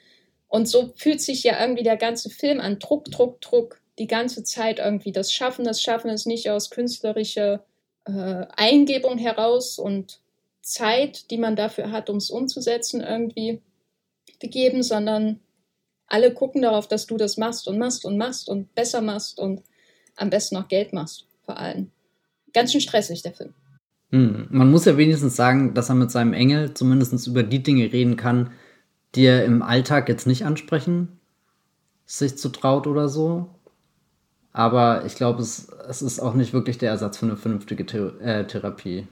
Und 0.47 0.67
so 0.67 0.93
fühlt 0.95 1.21
sich 1.21 1.43
ja 1.43 1.59
irgendwie 1.59 1.83
der 1.83 1.97
ganze 1.97 2.29
Film 2.29 2.59
an. 2.59 2.79
Druck, 2.79 3.05
Druck, 3.05 3.41
Druck 3.41 3.81
die 3.99 4.07
ganze 4.07 4.43
Zeit 4.43 4.79
irgendwie 4.79 5.11
das 5.11 5.33
Schaffen. 5.33 5.65
Das 5.65 5.81
Schaffen 5.81 6.09
ist 6.09 6.27
nicht 6.27 6.49
aus 6.49 6.69
künstlerischer 6.69 7.65
äh, 8.05 8.45
Eingebung 8.55 9.17
heraus 9.17 9.79
und 9.79 10.19
Zeit, 10.61 11.31
die 11.31 11.37
man 11.37 11.55
dafür 11.55 11.91
hat, 11.91 12.09
um 12.09 12.17
es 12.17 12.29
umzusetzen, 12.29 13.01
irgendwie 13.01 13.61
gegeben, 14.39 14.83
sondern 14.83 15.39
alle 16.07 16.33
gucken 16.33 16.61
darauf, 16.61 16.87
dass 16.87 17.05
du 17.05 17.17
das 17.17 17.37
machst 17.37 17.67
und 17.67 17.77
machst 17.77 18.05
und 18.05 18.17
machst 18.17 18.49
und 18.49 18.73
besser 18.75 19.01
machst 19.01 19.39
und 19.39 19.63
am 20.15 20.29
besten 20.29 20.55
noch 20.55 20.67
Geld 20.67 20.93
machst, 20.93 21.25
vor 21.43 21.57
allem. 21.57 21.91
Ganz 22.53 22.71
schön 22.71 22.81
stressig, 22.81 23.21
der 23.21 23.33
Film. 23.33 23.53
Hm. 24.11 24.47
Man 24.49 24.71
muss 24.71 24.85
ja 24.85 24.97
wenigstens 24.97 25.35
sagen, 25.35 25.73
dass 25.73 25.89
er 25.89 25.95
mit 25.95 26.11
seinem 26.11 26.33
Engel 26.33 26.73
zumindest 26.73 27.27
über 27.27 27.43
die 27.43 27.63
Dinge 27.63 27.91
reden 27.91 28.15
kann, 28.15 28.51
die 29.15 29.25
er 29.25 29.45
im 29.45 29.61
Alltag 29.61 30.09
jetzt 30.09 30.27
nicht 30.27 30.45
ansprechen 30.45 31.17
sich 32.07 32.37
zu 32.37 32.49
traut 32.49 32.87
oder 32.87 33.09
so. 33.09 33.49
Aber 34.53 35.05
ich 35.05 35.15
glaube, 35.15 35.43
es, 35.43 35.67
es 35.87 36.01
ist 36.01 36.19
auch 36.19 36.33
nicht 36.33 36.53
wirklich 36.53 36.79
der 36.79 36.89
Ersatz 36.89 37.17
für 37.17 37.27
eine 37.27 37.37
vernünftige 37.37 37.85
Thera 37.85 38.19
äh, 38.19 38.47
Therapie. 38.47 39.05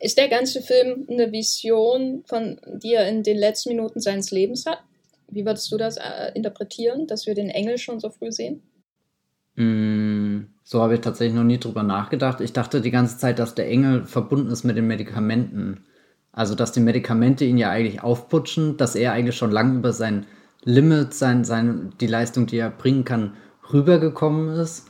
Ist 0.00 0.18
der 0.18 0.28
ganze 0.28 0.62
Film 0.62 1.06
eine 1.08 1.30
Vision, 1.30 2.24
von 2.26 2.60
die 2.66 2.94
er 2.94 3.08
in 3.08 3.22
den 3.22 3.36
letzten 3.36 3.68
Minuten 3.68 4.00
seines 4.00 4.30
Lebens 4.30 4.66
hat? 4.66 4.80
Wie 5.28 5.44
würdest 5.44 5.70
du 5.70 5.76
das 5.76 5.98
äh, 5.98 6.32
interpretieren, 6.34 7.06
dass 7.06 7.26
wir 7.26 7.34
den 7.34 7.50
Engel 7.50 7.78
schon 7.78 8.00
so 8.00 8.08
früh 8.10 8.32
sehen? 8.32 8.62
Mm, 9.58 10.46
so 10.62 10.80
habe 10.80 10.94
ich 10.94 11.00
tatsächlich 11.00 11.34
noch 11.34 11.42
nie 11.42 11.58
drüber 11.58 11.82
nachgedacht. 11.82 12.40
Ich 12.40 12.52
dachte 12.52 12.80
die 12.80 12.92
ganze 12.92 13.18
Zeit, 13.18 13.40
dass 13.40 13.56
der 13.56 13.68
Engel 13.68 14.06
verbunden 14.06 14.52
ist 14.52 14.62
mit 14.62 14.76
den 14.76 14.86
Medikamenten. 14.86 15.80
Also, 16.30 16.54
dass 16.54 16.70
die 16.70 16.80
Medikamente 16.80 17.44
ihn 17.44 17.58
ja 17.58 17.68
eigentlich 17.70 18.00
aufputschen, 18.02 18.76
dass 18.76 18.94
er 18.94 19.12
eigentlich 19.12 19.36
schon 19.36 19.50
lange 19.50 19.78
über 19.78 19.92
sein 19.92 20.26
Limit, 20.62 21.12
sein, 21.12 21.42
sein, 21.44 21.92
die 22.00 22.06
Leistung, 22.06 22.46
die 22.46 22.58
er 22.58 22.70
bringen 22.70 23.04
kann, 23.04 23.32
rübergekommen 23.72 24.48
ist 24.50 24.88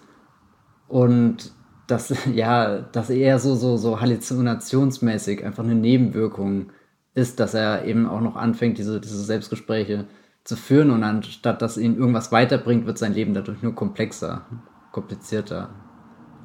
und 0.87 1.53
dass 1.87 2.15
ja, 2.35 2.81
dass 2.81 3.09
eher 3.09 3.39
so 3.39 3.55
so 3.55 3.79
so 3.79 4.01
halluzinationsmäßig 4.01 5.45
einfach 5.45 5.65
eine 5.65 5.75
Nebenwirkung 5.75 6.73
ist, 7.15 7.41
dass 7.41 7.55
er 7.55 7.87
eben 7.87 8.07
auch 8.07 8.21
noch 8.21 8.37
anfängt 8.37 8.77
diese 8.79 9.01
diese 9.01 9.23
Selbstgespräche 9.23 10.07
zu 10.49 10.57
führen 10.57 10.91
und 10.91 11.05
anstatt 11.05 11.61
dass 11.61 11.77
ihn 11.77 11.99
irgendwas 11.99 12.33
weiterbringt, 12.33 12.87
wird 12.87 12.97
sein 12.97 13.13
Leben 13.13 13.35
dadurch 13.35 13.61
nur 13.61 13.75
komplexer, 13.75 14.47
komplizierter. 14.93 15.69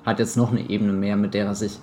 Hat 0.05 0.19
jetzt 0.19 0.36
noch 0.36 0.51
eine 0.51 0.69
Ebene 0.69 0.91
mehr, 0.91 1.15
mit 1.15 1.33
der 1.33 1.45
er 1.45 1.55
sich 1.55 1.79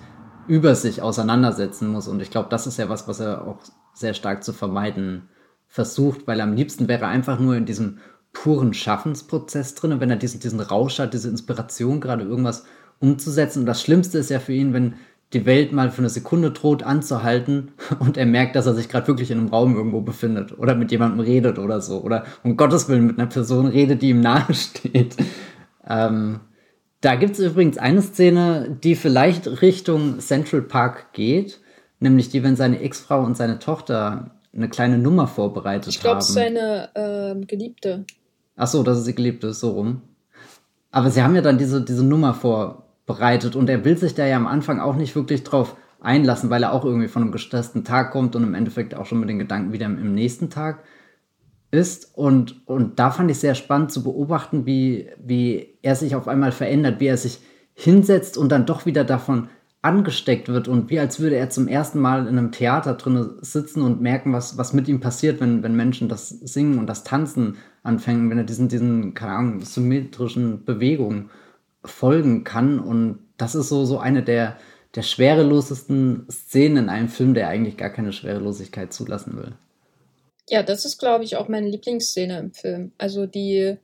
über 0.47 0.75
sich 0.75 1.01
auseinandersetzen 1.01 1.87
muss 1.87 2.07
und 2.07 2.21
ich 2.21 2.29
glaube, 2.29 2.49
das 2.49 2.67
ist 2.67 2.77
ja 2.77 2.89
was, 2.89 3.07
was 3.07 3.21
er 3.21 3.47
auch 3.47 3.57
sehr 3.95 4.13
stark 4.13 4.43
zu 4.43 4.53
vermeiden 4.53 5.29
versucht, 5.67 6.27
weil 6.27 6.41
am 6.41 6.53
liebsten 6.53 6.87
wäre 6.87 7.05
er 7.05 7.07
einfach 7.07 7.39
nur 7.39 7.55
in 7.55 7.65
diesem 7.65 7.97
puren 8.33 8.75
Schaffensprozess 8.75 9.73
drin, 9.73 9.99
wenn 9.99 10.11
er 10.11 10.15
diesen, 10.15 10.39
diesen 10.41 10.59
Rausch 10.59 10.99
hat, 10.99 11.15
diese 11.15 11.29
Inspiration, 11.29 12.01
gerade 12.01 12.23
irgendwas 12.23 12.65
umzusetzen. 12.99 13.61
Und 13.61 13.65
das 13.65 13.81
Schlimmste 13.81 14.19
ist 14.19 14.29
ja 14.29 14.39
für 14.39 14.53
ihn, 14.53 14.73
wenn 14.73 14.93
die 15.33 15.45
Welt 15.45 15.71
mal 15.71 15.91
für 15.91 15.99
eine 15.99 16.09
Sekunde 16.09 16.51
droht 16.51 16.83
anzuhalten 16.83 17.71
und 17.99 18.17
er 18.17 18.25
merkt, 18.25 18.55
dass 18.55 18.65
er 18.65 18.73
sich 18.73 18.89
gerade 18.89 19.07
wirklich 19.07 19.31
in 19.31 19.39
einem 19.39 19.47
Raum 19.47 19.75
irgendwo 19.75 20.01
befindet 20.01 20.57
oder 20.57 20.75
mit 20.75 20.91
jemandem 20.91 21.19
redet 21.19 21.59
oder 21.59 21.81
so 21.81 22.01
oder 22.01 22.25
um 22.43 22.57
Gottes 22.57 22.89
Willen 22.89 23.07
mit 23.07 23.19
einer 23.19 23.29
Person 23.29 23.67
redet, 23.67 24.01
die 24.01 24.09
ihm 24.09 24.21
nahesteht. 24.21 25.15
Ähm, 25.83 26.41
da 27.01 27.15
gibt 27.15 27.33
es 27.33 27.39
übrigens 27.39 27.79
eine 27.79 28.03
Szene, 28.03 28.77
die 28.83 28.95
vielleicht 28.95 29.61
Richtung 29.63 30.19
Central 30.19 30.61
Park 30.61 31.11
geht, 31.11 31.59
nämlich 31.99 32.29
die, 32.29 32.43
wenn 32.43 32.55
seine 32.55 32.81
Ex-Frau 32.81 33.23
und 33.23 33.35
seine 33.35 33.57
Tochter 33.57 34.35
eine 34.53 34.69
kleine 34.69 34.99
Nummer 34.99 35.27
vorbereitet 35.27 35.95
ich 35.95 35.99
glaub, 35.99 36.17
haben. 36.17 36.21
Ich 36.21 36.33
glaube, 36.33 36.89
seine 36.93 37.35
äh, 37.41 37.45
Geliebte. 37.45 38.05
Ach 38.55 38.67
so, 38.67 38.83
dass 38.83 38.99
es 38.99 39.05
die 39.05 39.15
Geliebte 39.15 39.47
ist, 39.47 39.61
so 39.61 39.71
rum. 39.71 40.03
Aber 40.91 41.09
sie 41.09 41.23
haben 41.23 41.35
ja 41.35 41.41
dann 41.41 41.57
diese, 41.57 41.81
diese 41.81 42.03
Nummer 42.03 42.33
vorbereitet 43.11 43.55
und 43.55 43.69
er 43.69 43.83
will 43.85 43.97
sich 43.97 44.15
da 44.15 44.25
ja 44.25 44.37
am 44.37 44.47
Anfang 44.47 44.79
auch 44.79 44.95
nicht 44.95 45.15
wirklich 45.15 45.43
drauf 45.43 45.75
einlassen, 45.99 46.49
weil 46.49 46.63
er 46.63 46.73
auch 46.73 46.85
irgendwie 46.85 47.07
von 47.07 47.21
einem 47.21 47.31
gestressten 47.31 47.83
Tag 47.83 48.11
kommt 48.11 48.35
und 48.35 48.43
im 48.43 48.55
Endeffekt 48.55 48.95
auch 48.95 49.05
schon 49.05 49.19
mit 49.19 49.29
den 49.29 49.39
Gedanken 49.39 49.73
wieder 49.73 49.85
im, 49.85 49.99
im 49.99 50.15
nächsten 50.15 50.49
Tag 50.49 50.83
ist. 51.69 52.17
Und, 52.17 52.67
und 52.67 52.99
da 52.99 53.11
fand 53.11 53.29
ich 53.29 53.39
sehr 53.39 53.55
spannend 53.55 53.91
zu 53.91 54.03
beobachten, 54.03 54.65
wie, 54.65 55.09
wie 55.23 55.77
er 55.81 55.95
sich 55.95 56.15
auf 56.15 56.27
einmal 56.27 56.51
verändert, 56.51 56.99
wie 56.99 57.07
er 57.07 57.17
sich 57.17 57.39
hinsetzt 57.73 58.37
und 58.37 58.51
dann 58.51 58.65
doch 58.65 58.85
wieder 58.85 59.03
davon 59.03 59.49
angesteckt 59.83 60.47
wird 60.47 60.67
und 60.67 60.91
wie 60.91 60.99
als 60.99 61.19
würde 61.19 61.37
er 61.37 61.49
zum 61.49 61.67
ersten 61.67 61.99
Mal 61.99 62.27
in 62.27 62.37
einem 62.37 62.51
Theater 62.51 62.93
drin 62.93 63.31
sitzen 63.41 63.81
und 63.81 63.99
merken, 63.99 64.31
was, 64.31 64.57
was 64.57 64.73
mit 64.73 64.87
ihm 64.87 64.99
passiert, 64.99 65.39
wenn, 65.41 65.63
wenn 65.63 65.75
Menschen 65.75 66.07
das 66.07 66.29
Singen 66.29 66.77
und 66.77 66.87
das 66.87 67.03
Tanzen 67.03 67.57
anfangen, 67.81 68.29
wenn 68.29 68.37
er 68.37 68.43
diesen, 68.43 68.67
diesen, 68.67 69.15
keine 69.15 69.33
Ahnung, 69.33 69.61
symmetrischen 69.61 70.65
Bewegungen 70.65 71.31
folgen 71.83 72.43
kann. 72.43 72.79
Und 72.79 73.19
das 73.37 73.55
ist 73.55 73.69
so, 73.69 73.85
so 73.85 73.97
eine 73.97 74.23
der, 74.23 74.57
der 74.95 75.03
schwerelosesten 75.03 76.27
Szenen 76.29 76.85
in 76.85 76.89
einem 76.89 77.09
Film, 77.09 77.33
der 77.33 77.47
eigentlich 77.47 77.77
gar 77.77 77.89
keine 77.89 78.13
Schwerelosigkeit 78.13 78.93
zulassen 78.93 79.37
will. 79.37 79.53
Ja, 80.49 80.63
das 80.63 80.85
ist, 80.85 80.97
glaube 80.97 81.23
ich, 81.23 81.37
auch 81.37 81.47
meine 81.47 81.69
Lieblingsszene 81.69 82.37
im 82.39 82.51
Film. 82.51 82.91
Also 82.97 83.25
die, 83.25 83.77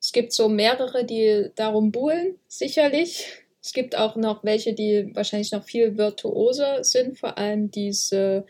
es 0.00 0.12
gibt 0.12 0.32
so 0.32 0.48
mehrere, 0.48 1.04
die 1.04 1.50
darum 1.54 1.92
buhlen, 1.92 2.34
sicherlich 2.48 3.44
es 3.68 3.74
gibt 3.74 3.98
auch 3.98 4.16
noch 4.16 4.44
welche, 4.44 4.72
die 4.72 5.14
wahrscheinlich 5.14 5.52
noch 5.52 5.62
viel 5.62 5.98
virtuoser 5.98 6.82
sind, 6.84 7.18
vor 7.18 7.36
allem 7.36 7.70
diese 7.70 8.46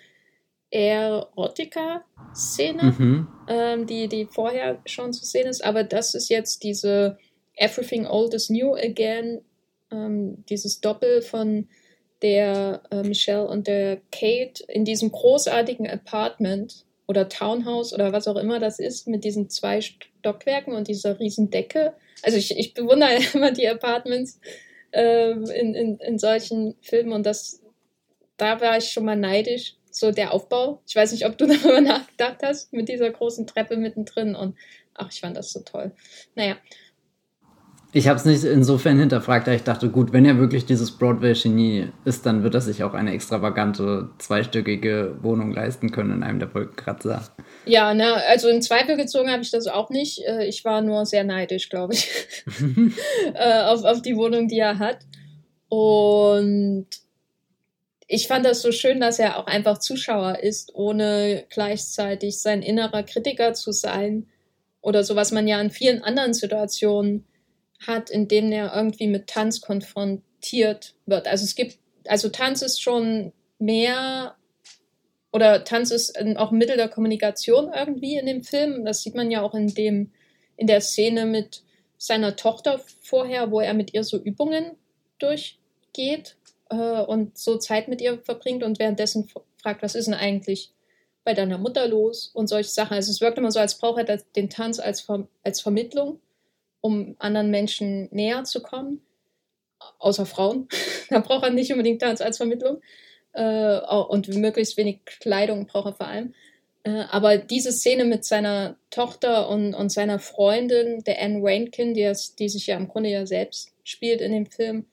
Erotica-Szene, 0.71 2.95
mhm. 2.97 3.27
ähm, 3.49 3.85
die, 3.87 4.07
die 4.07 4.27
vorher 4.27 4.81
schon 4.87 5.13
zu 5.13 5.25
sehen 5.25 5.49
ist. 5.49 5.65
Aber 5.65 5.83
das 5.83 6.15
ist 6.15 6.29
jetzt 6.29 6.63
diese 6.63 7.19
Everything 7.59 8.07
Old 8.07 8.35
is 8.35 8.51
New 8.51 8.75
Again, 8.75 9.43
ähm, 9.91 10.45
dieses 10.49 10.81
Doppel 10.81 11.23
von 11.23 11.69
der 12.23 12.83
äh, 12.91 13.03
Michelle 13.03 13.47
und 13.47 13.67
der 13.67 14.01
Kate 14.11 14.65
in 14.69 14.85
diesem 14.85 15.13
großartigen 15.13 15.89
Apartment 15.89 16.85
oder 17.07 17.29
Townhouse 17.29 17.93
oder 17.93 18.13
was 18.13 18.29
auch 18.29 18.37
immer 18.37 18.59
das 18.59 18.79
ist, 18.79 19.09
mit 19.09 19.25
diesen 19.25 19.49
zwei 19.49 19.81
Stockwerken 19.81 20.75
und 20.75 20.89
dieser 20.89 21.19
riesen 21.19 21.51
Decke. 21.51 21.95
Also 22.23 22.37
ich, 22.37 22.57
ich 22.57 22.75
bewundere 22.75 23.19
immer 23.35 23.53
die 23.53 23.69
Apartments 23.69 24.41
äh, 24.93 25.31
in, 25.31 25.75
in, 25.75 25.99
in 25.99 26.19
solchen 26.19 26.77
Filmen 26.83 27.13
und 27.13 27.25
das, 27.25 27.63
da 28.37 28.61
war 28.61 28.79
ich 28.79 28.91
schon 28.91 29.05
mal 29.05 29.17
neidisch. 29.17 29.75
So 29.91 30.13
der 30.13 30.33
Aufbau. 30.33 30.81
Ich 30.87 30.95
weiß 30.95 31.13
nicht, 31.13 31.27
ob 31.27 31.39
du 31.39 31.47
darüber 31.47 31.81
nachgedacht 31.81 32.43
hast, 32.43 32.73
mit 32.73 32.89
dieser 32.89 33.11
großen 33.11 33.47
Treppe 33.47 33.77
mittendrin 33.77 34.37
und 34.37 34.55
ach, 34.95 35.11
ich 35.11 35.21
fand 35.21 35.37
das 35.37 35.53
so 35.53 35.61
toll. 35.61 35.93
Naja, 36.35 36.57
ich 37.93 38.07
habe 38.07 38.19
es 38.19 38.27
nicht 38.27 38.45
insofern 38.45 38.99
hinterfragt, 38.99 39.47
da 39.47 39.53
ich 39.53 39.63
dachte, 39.63 39.89
gut, 39.89 40.13
wenn 40.13 40.27
er 40.27 40.39
wirklich 40.39 40.67
dieses 40.67 40.91
Broadway-Genie 40.91 41.89
ist, 42.05 42.27
dann 42.27 42.43
wird 42.43 42.55
er 42.55 42.61
sich 42.61 42.83
auch 42.83 42.93
eine 42.93 43.13
extravagante 43.13 44.11
zweistöckige 44.19 45.17
Wohnung 45.23 45.53
leisten 45.53 45.91
können 45.91 46.13
in 46.13 46.23
einem 46.23 46.39
der 46.39 46.55
Wolkenkratzer. 46.55 47.23
Ja, 47.65 47.95
ne, 47.95 48.15
also 48.29 48.49
in 48.49 48.61
Zweifel 48.61 48.97
gezogen 48.97 49.31
habe 49.31 49.43
ich 49.43 49.51
das 49.51 49.67
auch 49.69 49.89
nicht. 49.89 50.23
Äh, 50.27 50.45
ich 50.47 50.67
war 50.67 50.83
nur 50.83 51.07
sehr 51.07 51.25
neidisch, 51.25 51.71
glaube 51.71 51.95
ich, 51.95 52.11
äh, 53.35 53.63
auf, 53.63 53.85
auf 53.85 54.03
die 54.03 54.17
Wohnung, 54.17 54.49
die 54.49 54.59
er 54.59 54.79
hat. 54.79 54.99
Und 55.71 56.89
ich 58.07 58.29
fand 58.29 58.45
das 58.45 58.61
so 58.61 58.71
schön, 58.71 59.01
dass 59.01 59.19
er 59.19 59.39
auch 59.39 59.47
einfach 59.47 59.79
Zuschauer 59.79 60.41
ist, 60.41 60.75
ohne 60.75 61.45
gleichzeitig 61.49 62.39
sein 62.41 62.61
innerer 62.61 63.03
Kritiker 63.03 63.55
zu 63.55 63.73
sein. 63.73 64.27
Oder 64.83 65.05
so, 65.05 65.17
was 65.17 65.33
man 65.33 65.49
ja 65.49 65.59
in 65.61 65.71
vielen 65.71 66.03
anderen 66.03 66.35
Situationen 66.35 67.25
hat, 67.87 68.11
in 68.11 68.29
denen 68.29 68.53
er 68.53 68.75
irgendwie 68.75 69.07
mit 69.07 69.29
Tanz 69.29 69.61
konfrontiert 69.61 70.95
wird. 71.07 71.27
Also 71.29 71.45
es 71.45 71.55
gibt, 71.55 71.79
also 72.07 72.29
Tanz 72.29 72.63
ist 72.63 72.83
schon 72.83 73.33
mehr 73.59 74.35
oder 75.33 75.65
Tanz 75.65 75.91
ist 75.91 76.19
auch 76.37 76.53
ein 76.53 76.59
Mittel 76.59 76.77
der 76.77 76.89
Kommunikation 76.89 77.73
irgendwie 77.73 78.17
in 78.17 78.27
dem 78.27 78.43
Film. 78.43 78.85
Das 78.85 79.03
sieht 79.03 79.15
man 79.15 79.31
ja 79.31 79.43
auch 79.43 79.55
in 79.55 79.69
dem, 79.69 80.11
in 80.57 80.67
der 80.67 80.81
Szene 80.81 81.27
mit 81.27 81.63
seiner 81.99 82.37
Tochter 82.37 82.81
vorher, 83.01 83.51
wo 83.51 83.61
er 83.61 83.75
mit 83.75 83.93
ihr 83.93 84.05
so 84.05 84.19
Übungen 84.19 84.73
durchgeht 85.19 86.37
äh, 86.71 87.03
und 87.03 87.37
so 87.37 87.59
Zeit 87.59 87.89
mit 87.89 88.01
ihr 88.01 88.19
verbringt 88.23 88.63
und 88.63 88.79
währenddessen 88.79 89.29
fragt, 89.61 89.83
was 89.83 89.95
ist 89.95 90.07
denn 90.07 90.15
eigentlich 90.15 90.73
bei 91.25 91.35
deiner 91.35 91.59
Mutter 91.59 91.87
los 91.89 92.31
und 92.33 92.47
solche 92.47 92.71
Sachen. 92.71 92.95
Also 92.95 93.11
es 93.11 93.21
wirkt 93.21 93.37
immer 93.37 93.51
so, 93.51 93.61
als 93.61 93.77
braucht 93.77 94.09
er 94.09 94.17
den 94.35 94.49
Tanz 94.49 94.79
als, 94.79 95.03
Ver 95.03 95.29
als 95.45 95.61
Vermittlung 95.61 96.21
um 96.81 97.17
anderen 97.19 97.51
Menschen 97.51 98.09
näher 98.11 98.45
zu 98.45 98.63
kommen. 98.63 99.03
außer 99.99 100.27
Frauen. 100.27 100.69
da 101.11 101.21
braucht 101.21 101.45
er 101.45 101.51
nicht 101.51 101.71
unbedingt 101.73 102.03
Tanz 102.03 102.21
als 102.21 102.37
Vermittlung. 102.37 102.81
Äh, 103.33 103.79
und 103.79 104.29
möglichst 104.29 104.77
wenig 104.77 105.05
Kleidung 105.05 105.67
braucht 105.67 105.87
er 105.87 105.95
vor 105.95 106.07
allem. 106.09 106.35
Äh, 106.85 107.05
aber 107.11 107.39
diese 107.39 107.73
Szene 107.73 108.05
mit 108.05 108.25
seiner 108.25 108.77
Tochter 108.91 109.49
und, 109.49 109.75
und 109.75 109.91
seiner 109.91 110.19
Freundin, 110.19 111.05
der 111.05 111.21
Anne 111.21 111.41
Rankin, 111.43 111.95
die, 111.95 112.11
die 112.39 112.49
sich 112.49 112.67
ja 112.67 112.77
im 112.77 112.89
Grunde 112.89 113.11
ja 113.11 113.27
selbst 113.27 113.73
spielt 113.85 114.21
in 114.21 114.33
dem 114.33 114.47
Film, 114.47 114.87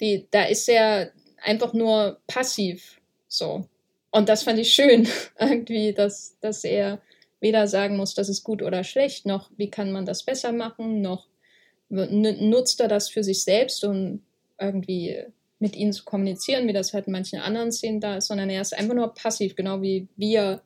die, 0.00 0.26
da 0.30 0.44
ist 0.44 0.68
er 0.68 1.12
einfach 1.42 1.72
nur 1.72 2.20
passiv 2.26 3.00
so. 3.28 3.66
Und 4.10 4.28
das 4.28 4.42
fand 4.42 4.58
ich 4.58 4.72
schön, 4.72 5.06
irgendwie, 5.38 5.92
dass, 5.92 6.36
dass 6.40 6.64
er 6.64 7.00
weder 7.40 7.66
sagen 7.68 7.96
muss, 7.96 8.14
das 8.14 8.28
ist 8.28 8.44
gut 8.44 8.62
oder 8.62 8.84
schlecht, 8.84 9.26
noch 9.26 9.50
wie 9.56 9.70
kann 9.70 9.92
man 9.92 10.06
das 10.06 10.24
besser 10.24 10.52
machen, 10.52 11.00
noch 11.00 11.28
nutzt 11.88 12.80
er 12.80 12.88
das 12.88 13.08
für 13.08 13.22
sich 13.24 13.44
selbst, 13.44 13.84
um 13.84 14.22
irgendwie 14.60 15.24
mit 15.58 15.74
ihnen 15.74 15.92
zu 15.92 16.04
kommunizieren, 16.04 16.68
wie 16.68 16.72
das 16.72 16.92
halt 16.92 17.06
in 17.06 17.12
manchen 17.12 17.40
anderen 17.40 17.72
Szenen 17.72 18.00
da 18.00 18.16
ist, 18.16 18.26
sondern 18.26 18.50
er 18.50 18.60
ist 18.60 18.76
einfach 18.76 18.94
nur 18.94 19.14
passiv, 19.14 19.56
genau 19.56 19.82
wie 19.82 20.08
wir, 20.16 20.62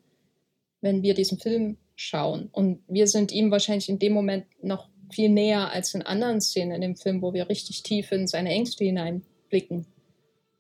wenn 0.80 1.02
wir 1.02 1.14
diesen 1.14 1.38
Film 1.38 1.76
schauen. 1.94 2.48
Und 2.52 2.82
wir 2.88 3.06
sind 3.06 3.32
ihm 3.32 3.50
wahrscheinlich 3.50 3.88
in 3.88 3.98
dem 3.98 4.12
Moment 4.12 4.46
noch 4.62 4.88
viel 5.10 5.28
näher 5.28 5.70
als 5.70 5.94
in 5.94 6.02
anderen 6.02 6.40
Szenen 6.40 6.72
in 6.72 6.80
dem 6.80 6.96
Film, 6.96 7.22
wo 7.22 7.32
wir 7.32 7.48
richtig 7.48 7.82
tief 7.82 8.12
in 8.12 8.26
seine 8.26 8.50
Ängste 8.50 8.84
hineinblicken. 8.84 9.86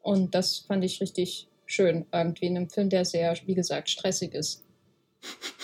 Und 0.00 0.34
das 0.34 0.58
fand 0.58 0.84
ich 0.84 1.00
richtig 1.00 1.48
schön, 1.66 2.06
irgendwie 2.12 2.46
in 2.46 2.56
einem 2.56 2.70
Film, 2.70 2.90
der 2.90 3.04
sehr, 3.04 3.34
wie 3.46 3.54
gesagt, 3.54 3.90
stressig 3.90 4.34
ist. 4.34 4.64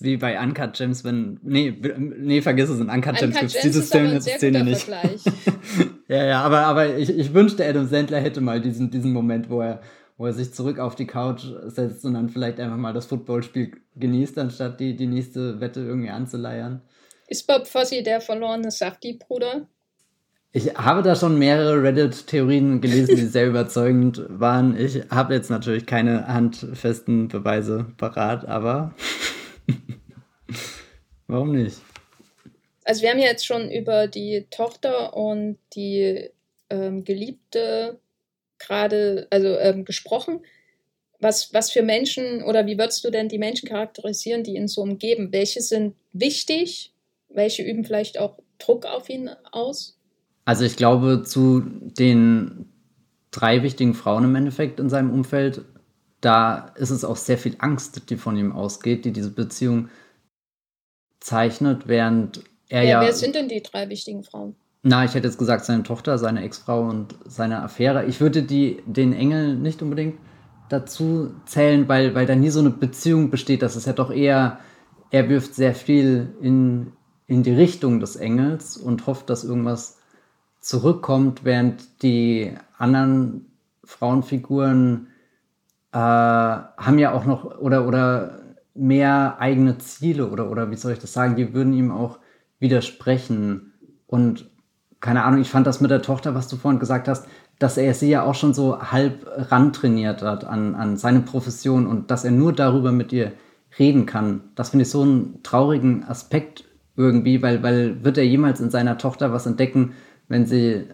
ist 0.00 0.04
wie 0.04 0.16
bei 0.16 0.40
Uncut 0.40 0.74
Gems, 0.74 1.04
wenn. 1.04 1.38
Nee, 1.42 1.76
nee, 1.98 2.40
vergiss 2.40 2.70
es, 2.70 2.80
in 2.80 2.88
Uncut, 2.88 3.20
Uncut 3.20 3.20
Gems 3.20 3.40
gibt 3.40 3.54
es 3.54 3.62
diese 3.62 3.82
Szene, 3.82 4.20
Szene 4.20 4.64
nicht. 4.64 4.88
ja, 6.08 6.24
ja, 6.24 6.42
aber, 6.42 6.60
aber 6.60 6.96
ich, 6.96 7.10
ich 7.10 7.34
wünschte, 7.34 7.66
Adam 7.66 7.86
Sandler 7.86 8.20
hätte 8.20 8.40
mal 8.40 8.60
diesen, 8.60 8.90
diesen 8.90 9.12
Moment, 9.12 9.50
wo 9.50 9.60
er, 9.60 9.80
wo 10.16 10.26
er 10.26 10.32
sich 10.32 10.52
zurück 10.52 10.78
auf 10.78 10.94
die 10.94 11.06
Couch 11.06 11.44
setzt 11.66 12.04
und 12.04 12.14
dann 12.14 12.28
vielleicht 12.28 12.60
einfach 12.60 12.76
mal 12.76 12.92
das 12.92 13.06
Footballspiel 13.06 13.72
genießt, 13.96 14.38
anstatt 14.38 14.80
die, 14.80 14.96
die 14.96 15.06
nächste 15.06 15.60
Wette 15.60 15.80
irgendwie 15.80 16.10
anzuleiern. 16.10 16.82
Ist 17.28 17.46
Bob 17.46 17.66
Fosse 17.66 18.02
der 18.02 18.20
verlorene 18.20 18.70
Safti-Bruder? 18.70 19.66
Ich 20.52 20.74
habe 20.74 21.02
da 21.02 21.14
schon 21.14 21.38
mehrere 21.38 21.80
Reddit-Theorien 21.80 22.80
gelesen, 22.80 23.14
die 23.14 23.26
sehr 23.26 23.46
überzeugend 23.48 24.24
waren. 24.28 24.76
Ich 24.76 25.02
habe 25.10 25.34
jetzt 25.34 25.48
natürlich 25.48 25.86
keine 25.86 26.26
handfesten 26.26 27.28
Beweise 27.28 27.86
parat, 27.98 28.46
aber 28.46 28.94
warum 31.26 31.52
nicht? 31.52 31.78
Also 32.84 33.02
wir 33.02 33.10
haben 33.10 33.18
ja 33.18 33.26
jetzt 33.26 33.46
schon 33.46 33.70
über 33.70 34.06
die 34.06 34.46
Tochter 34.50 35.16
und 35.16 35.58
die 35.74 36.30
ähm, 36.70 37.04
Geliebte 37.04 38.00
gerade 38.58 39.26
also 39.30 39.56
ähm, 39.58 39.84
gesprochen. 39.84 40.40
Was, 41.18 41.52
was 41.52 41.70
für 41.70 41.82
Menschen 41.82 42.42
oder 42.42 42.66
wie 42.66 42.78
würdest 42.78 43.04
du 43.04 43.10
denn 43.10 43.28
die 43.28 43.38
Menschen 43.38 43.68
charakterisieren, 43.68 44.42
die 44.42 44.54
ihn 44.54 44.68
so 44.68 44.82
umgeben? 44.82 45.32
Welche 45.32 45.60
sind 45.60 45.94
wichtig? 46.12 46.92
Welche 47.28 47.62
üben 47.62 47.84
vielleicht 47.84 48.18
auch 48.18 48.38
Druck 48.58 48.86
auf 48.86 49.08
ihn 49.10 49.30
aus? 49.52 49.98
Also 50.44 50.64
ich 50.64 50.76
glaube, 50.76 51.22
zu 51.24 51.60
den 51.60 52.72
drei 53.30 53.62
wichtigen 53.62 53.94
Frauen 53.94 54.24
im 54.24 54.34
Endeffekt 54.34 54.80
in 54.80 54.88
seinem 54.88 55.10
Umfeld, 55.10 55.64
da 56.20 56.72
ist 56.76 56.90
es 56.90 57.04
auch 57.04 57.16
sehr 57.16 57.38
viel 57.38 57.56
Angst, 57.58 58.10
die 58.10 58.16
von 58.16 58.36
ihm 58.36 58.52
ausgeht, 58.52 59.04
die 59.04 59.12
diese 59.12 59.30
Beziehung 59.30 59.88
zeichnet, 61.20 61.88
während 61.88 62.42
er 62.68 62.82
ja. 62.82 63.00
ja 63.00 63.06
wer 63.06 63.12
sind 63.12 63.34
denn 63.34 63.48
die 63.48 63.62
drei 63.62 63.88
wichtigen 63.88 64.22
Frauen? 64.24 64.56
Na, 64.82 65.04
ich 65.04 65.14
hätte 65.14 65.26
jetzt 65.26 65.38
gesagt, 65.38 65.66
seine 65.66 65.82
Tochter, 65.82 66.16
seine 66.16 66.42
Ex-Frau 66.42 66.88
und 66.88 67.14
seine 67.26 67.62
Affäre. 67.62 68.06
Ich 68.06 68.20
würde 68.20 68.42
die, 68.42 68.82
den 68.86 69.12
Engel 69.12 69.54
nicht 69.56 69.82
unbedingt 69.82 70.18
dazu 70.70 71.34
zählen, 71.44 71.86
weil, 71.88 72.14
weil 72.14 72.24
da 72.24 72.34
nie 72.34 72.48
so 72.48 72.60
eine 72.60 72.70
Beziehung 72.70 73.30
besteht. 73.30 73.60
Das 73.60 73.76
ist 73.76 73.86
ja 73.86 73.92
doch 73.92 74.10
eher, 74.10 74.58
er 75.10 75.28
wirft 75.28 75.54
sehr 75.54 75.74
viel 75.74 76.34
in, 76.40 76.92
in 77.26 77.42
die 77.42 77.52
Richtung 77.52 78.00
des 78.00 78.16
Engels 78.16 78.78
und 78.78 79.06
hofft, 79.06 79.28
dass 79.28 79.44
irgendwas 79.44 79.98
zurückkommt, 80.60 81.44
während 81.44 82.02
die 82.02 82.54
anderen 82.78 83.46
Frauenfiguren 83.84 85.08
äh, 85.92 85.96
haben 85.96 86.98
ja 86.98 87.12
auch 87.12 87.24
noch 87.24 87.58
oder, 87.58 87.86
oder 87.86 88.40
mehr 88.74 89.36
eigene 89.38 89.78
Ziele 89.78 90.28
oder, 90.28 90.50
oder 90.50 90.70
wie 90.70 90.76
soll 90.76 90.92
ich 90.92 90.98
das 90.98 91.12
sagen, 91.12 91.36
die 91.36 91.52
würden 91.54 91.72
ihm 91.72 91.90
auch 91.90 92.18
widersprechen. 92.58 93.72
Und 94.06 94.50
keine 95.00 95.24
Ahnung, 95.24 95.40
ich 95.40 95.50
fand 95.50 95.66
das 95.66 95.80
mit 95.80 95.90
der 95.90 96.02
Tochter, 96.02 96.34
was 96.34 96.48
du 96.48 96.56
vorhin 96.56 96.80
gesagt 96.80 97.08
hast, 97.08 97.26
dass 97.58 97.76
er 97.76 97.92
sie 97.94 98.10
ja 98.10 98.22
auch 98.22 98.34
schon 98.34 98.54
so 98.54 98.80
halb 98.80 99.26
rantrainiert 99.50 100.22
hat 100.22 100.44
an, 100.44 100.74
an 100.74 100.96
seine 100.96 101.20
Profession 101.20 101.86
und 101.86 102.10
dass 102.10 102.24
er 102.24 102.30
nur 102.30 102.52
darüber 102.52 102.92
mit 102.92 103.12
ihr 103.12 103.32
reden 103.78 104.06
kann. 104.06 104.40
Das 104.54 104.70
finde 104.70 104.84
ich 104.84 104.90
so 104.90 105.02
einen 105.02 105.42
traurigen 105.42 106.04
Aspekt 106.04 106.64
irgendwie, 106.96 107.42
weil, 107.42 107.62
weil 107.62 108.02
wird 108.02 108.18
er 108.18 108.24
jemals 108.24 108.60
in 108.60 108.70
seiner 108.70 108.98
Tochter 108.98 109.32
was 109.32 109.46
entdecken, 109.46 109.92
wenn 110.28 110.46
sie 110.46 110.86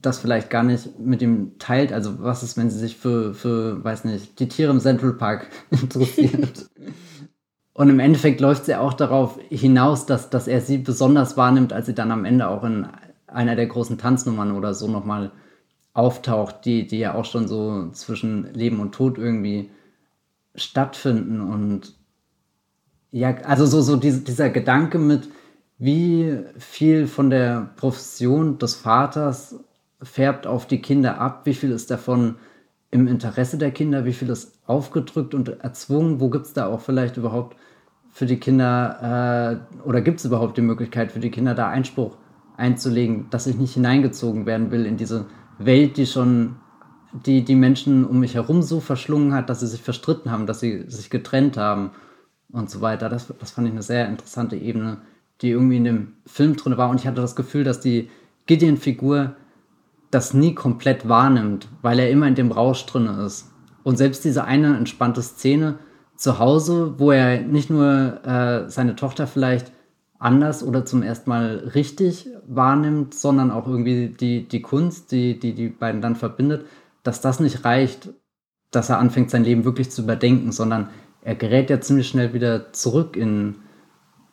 das 0.00 0.18
vielleicht 0.18 0.50
gar 0.50 0.62
nicht 0.62 0.98
mit 0.98 1.22
ihm 1.22 1.58
teilt. 1.58 1.92
Also 1.92 2.22
was 2.22 2.42
ist, 2.42 2.56
wenn 2.56 2.70
sie 2.70 2.78
sich 2.78 2.96
für, 2.96 3.34
für 3.34 3.82
weiß 3.82 4.04
nicht, 4.04 4.38
die 4.38 4.48
Tiere 4.48 4.70
im 4.70 4.80
Central 4.80 5.14
Park 5.14 5.48
interessiert? 5.70 6.68
Und 7.74 7.90
im 7.90 8.00
Endeffekt 8.00 8.40
läuft 8.40 8.64
sie 8.64 8.74
auch 8.74 8.92
darauf 8.92 9.38
hinaus, 9.50 10.04
dass, 10.04 10.30
dass 10.30 10.48
er 10.48 10.60
sie 10.60 10.78
besonders 10.78 11.36
wahrnimmt, 11.36 11.72
als 11.72 11.86
sie 11.86 11.94
dann 11.94 12.10
am 12.10 12.24
Ende 12.24 12.48
auch 12.48 12.64
in 12.64 12.88
einer 13.28 13.54
der 13.54 13.66
großen 13.66 13.98
Tanznummern 13.98 14.50
oder 14.50 14.74
so 14.74 14.88
nochmal 14.88 15.30
auftaucht, 15.92 16.64
die, 16.64 16.88
die 16.88 16.98
ja 16.98 17.14
auch 17.14 17.24
schon 17.24 17.46
so 17.46 17.88
zwischen 17.92 18.52
Leben 18.52 18.80
und 18.80 18.96
Tod 18.96 19.16
irgendwie 19.16 19.70
stattfinden. 20.56 21.40
Und 21.40 21.94
ja, 23.12 23.36
also 23.44 23.64
so, 23.64 23.80
so 23.80 23.94
diese, 23.94 24.22
dieser 24.22 24.50
Gedanke 24.50 24.98
mit, 24.98 25.28
wie 25.78 26.36
viel 26.58 27.06
von 27.06 27.30
der 27.30 27.70
Profession 27.76 28.58
des 28.58 28.74
Vaters 28.74 29.54
färbt 30.02 30.46
auf 30.46 30.66
die 30.66 30.80
Kinder 30.80 31.20
ab? 31.20 31.42
Wie 31.44 31.54
viel 31.54 31.70
ist 31.70 31.90
davon 31.90 32.36
im 32.90 33.06
Interesse 33.06 33.58
der 33.58 33.70
Kinder? 33.70 34.04
Wie 34.04 34.12
viel 34.12 34.30
ist 34.30 34.58
aufgedrückt 34.66 35.34
und 35.34 35.48
erzwungen? 35.48 36.20
Wo 36.20 36.30
gibt 36.30 36.46
es 36.46 36.52
da 36.52 36.66
auch 36.66 36.80
vielleicht 36.80 37.16
überhaupt 37.16 37.56
für 38.10 38.26
die 38.26 38.40
Kinder 38.40 39.62
äh, 39.82 39.86
oder 39.86 40.00
gibt 40.00 40.20
es 40.20 40.24
überhaupt 40.24 40.56
die 40.56 40.62
Möglichkeit 40.62 41.12
für 41.12 41.20
die 41.20 41.30
Kinder 41.30 41.54
da 41.54 41.68
Einspruch 41.68 42.16
einzulegen, 42.56 43.26
dass 43.30 43.46
ich 43.46 43.56
nicht 43.56 43.74
hineingezogen 43.74 44.46
werden 44.46 44.70
will 44.70 44.86
in 44.86 44.96
diese 44.96 45.26
Welt, 45.58 45.96
die 45.96 46.06
schon 46.06 46.56
die, 47.12 47.44
die 47.44 47.54
Menschen 47.54 48.04
um 48.04 48.20
mich 48.20 48.34
herum 48.34 48.62
so 48.62 48.80
verschlungen 48.80 49.32
hat, 49.32 49.48
dass 49.48 49.60
sie 49.60 49.66
sich 49.66 49.82
verstritten 49.82 50.30
haben, 50.30 50.46
dass 50.46 50.60
sie 50.60 50.84
sich 50.88 51.10
getrennt 51.10 51.56
haben 51.56 51.92
und 52.50 52.70
so 52.70 52.80
weiter. 52.80 53.08
Das, 53.08 53.32
das 53.38 53.52
fand 53.52 53.66
ich 53.66 53.72
eine 53.72 53.82
sehr 53.82 54.08
interessante 54.08 54.56
Ebene, 54.56 54.98
die 55.40 55.50
irgendwie 55.50 55.76
in 55.76 55.84
dem 55.84 56.12
Film 56.26 56.56
drin 56.56 56.76
war. 56.76 56.90
Und 56.90 57.00
ich 57.00 57.06
hatte 57.06 57.20
das 57.20 57.36
Gefühl, 57.36 57.64
dass 57.64 57.80
die 57.80 58.10
Gideon-Figur 58.46 59.36
das 60.10 60.34
nie 60.34 60.54
komplett 60.54 61.08
wahrnimmt, 61.08 61.68
weil 61.82 61.98
er 61.98 62.10
immer 62.10 62.26
in 62.26 62.34
dem 62.34 62.52
Rausch 62.52 62.86
drin 62.86 63.06
ist. 63.06 63.50
Und 63.82 63.96
selbst 63.96 64.24
diese 64.24 64.44
eine 64.44 64.76
entspannte 64.76 65.22
Szene 65.22 65.78
zu 66.16 66.38
Hause, 66.38 66.94
wo 66.98 67.12
er 67.12 67.40
nicht 67.40 67.70
nur 67.70 68.24
äh, 68.24 68.68
seine 68.68 68.96
Tochter 68.96 69.26
vielleicht 69.26 69.72
anders 70.18 70.62
oder 70.62 70.84
zum 70.84 71.02
ersten 71.02 71.30
Mal 71.30 71.70
richtig 71.74 72.28
wahrnimmt, 72.46 73.14
sondern 73.14 73.50
auch 73.50 73.68
irgendwie 73.68 74.08
die, 74.08 74.48
die 74.48 74.62
Kunst, 74.62 75.12
die, 75.12 75.38
die 75.38 75.54
die 75.54 75.68
beiden 75.68 76.00
dann 76.00 76.16
verbindet, 76.16 76.66
dass 77.02 77.20
das 77.20 77.38
nicht 77.38 77.64
reicht, 77.64 78.08
dass 78.70 78.90
er 78.90 78.98
anfängt, 78.98 79.30
sein 79.30 79.44
Leben 79.44 79.64
wirklich 79.64 79.90
zu 79.90 80.02
überdenken, 80.02 80.50
sondern 80.52 80.88
er 81.22 81.36
gerät 81.36 81.70
ja 81.70 81.80
ziemlich 81.80 82.08
schnell 82.08 82.32
wieder 82.34 82.72
zurück 82.72 83.16
in, 83.16 83.56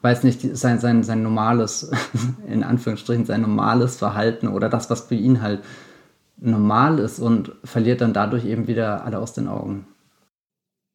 weiß 0.06 0.24
nicht, 0.24 0.56
sein, 0.56 0.78
sein, 0.78 1.02
sein 1.04 1.24
normales, 1.24 1.91
in 2.48 2.63
Anführungsstrichen, 2.63 3.26
sein 3.26 3.41
normales 3.41 3.98
Verhalten 3.98 4.48
oder 4.48 4.70
das, 4.70 4.91
was 4.91 5.02
für 5.02 5.15
ihn 5.15 5.41
halt 5.41 5.62
normal 6.38 7.00
ist 7.00 7.18
und 7.18 7.54
verliert 7.63 8.02
dann 8.02 8.13
dadurch 8.13 8.46
eben 8.46 8.68
wieder 8.68 9.04
alle 9.04 9.18
aus 9.18 9.34
den 9.34 9.48
Augen. 9.48 9.88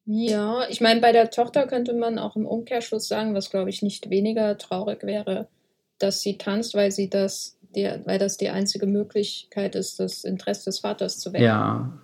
Ja, 0.05 0.61
ich 0.69 0.79
meine, 0.79 1.01
bei 1.01 1.11
der 1.11 1.29
Tochter 1.29 1.67
könnte 1.67 1.93
man 1.93 2.19
auch 2.19 2.37
im 2.37 2.45
Umkehrschluss 2.45 3.07
sagen, 3.07 3.35
was 3.35 3.49
glaube 3.49 3.69
ich 3.69 3.81
nicht 3.81 4.09
weniger 4.09 4.57
traurig 4.57 5.03
wäre, 5.03 5.49
dass 5.99 6.21
sie 6.21 6.37
tanzt, 6.37 6.73
weil 6.73 6.91
sie 6.91 7.09
das, 7.09 7.57
die, 7.75 7.91
weil 8.05 8.17
das 8.17 8.37
die 8.37 8.49
einzige 8.49 8.85
Möglichkeit 8.85 9.75
ist, 9.75 9.99
das 9.99 10.23
Interesse 10.23 10.65
des 10.65 10.79
Vaters 10.79 11.19
zu 11.19 11.33
wecken. 11.33 11.45
Ja. 11.45 11.99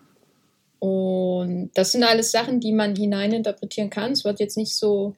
Und 0.79 1.71
das 1.73 1.93
sind 1.93 2.03
alles 2.03 2.31
Sachen, 2.31 2.59
die 2.59 2.73
man 2.73 2.97
hineininterpretieren 2.97 3.89
kann. 3.89 4.11
Es 4.11 4.25
wird 4.25 4.41
jetzt 4.41 4.57
nicht 4.57 4.75
so 4.75 5.15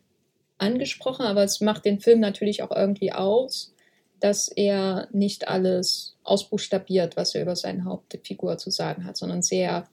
angesprochen, 0.60 1.26
aber 1.26 1.43
es 1.43 1.62
macht 1.62 1.86
den 1.86 2.00
Film 2.00 2.19
natürlich 2.19 2.63
auch 2.63 2.72
irgendwie 2.76 3.12
aus, 3.12 3.74
dass 4.19 4.50
er 4.50 5.08
nicht 5.12 5.48
alles 5.48 6.15
ausbuchstabiert, 6.24 7.17
was 7.17 7.34
er 7.36 7.41
über 7.41 7.56
seine 7.56 7.86
Hauptfigur 7.86 8.58
zu 8.58 8.69
sagen 8.69 9.06
hat, 9.06 9.17
sondern 9.17 9.41
sehr 9.41 9.88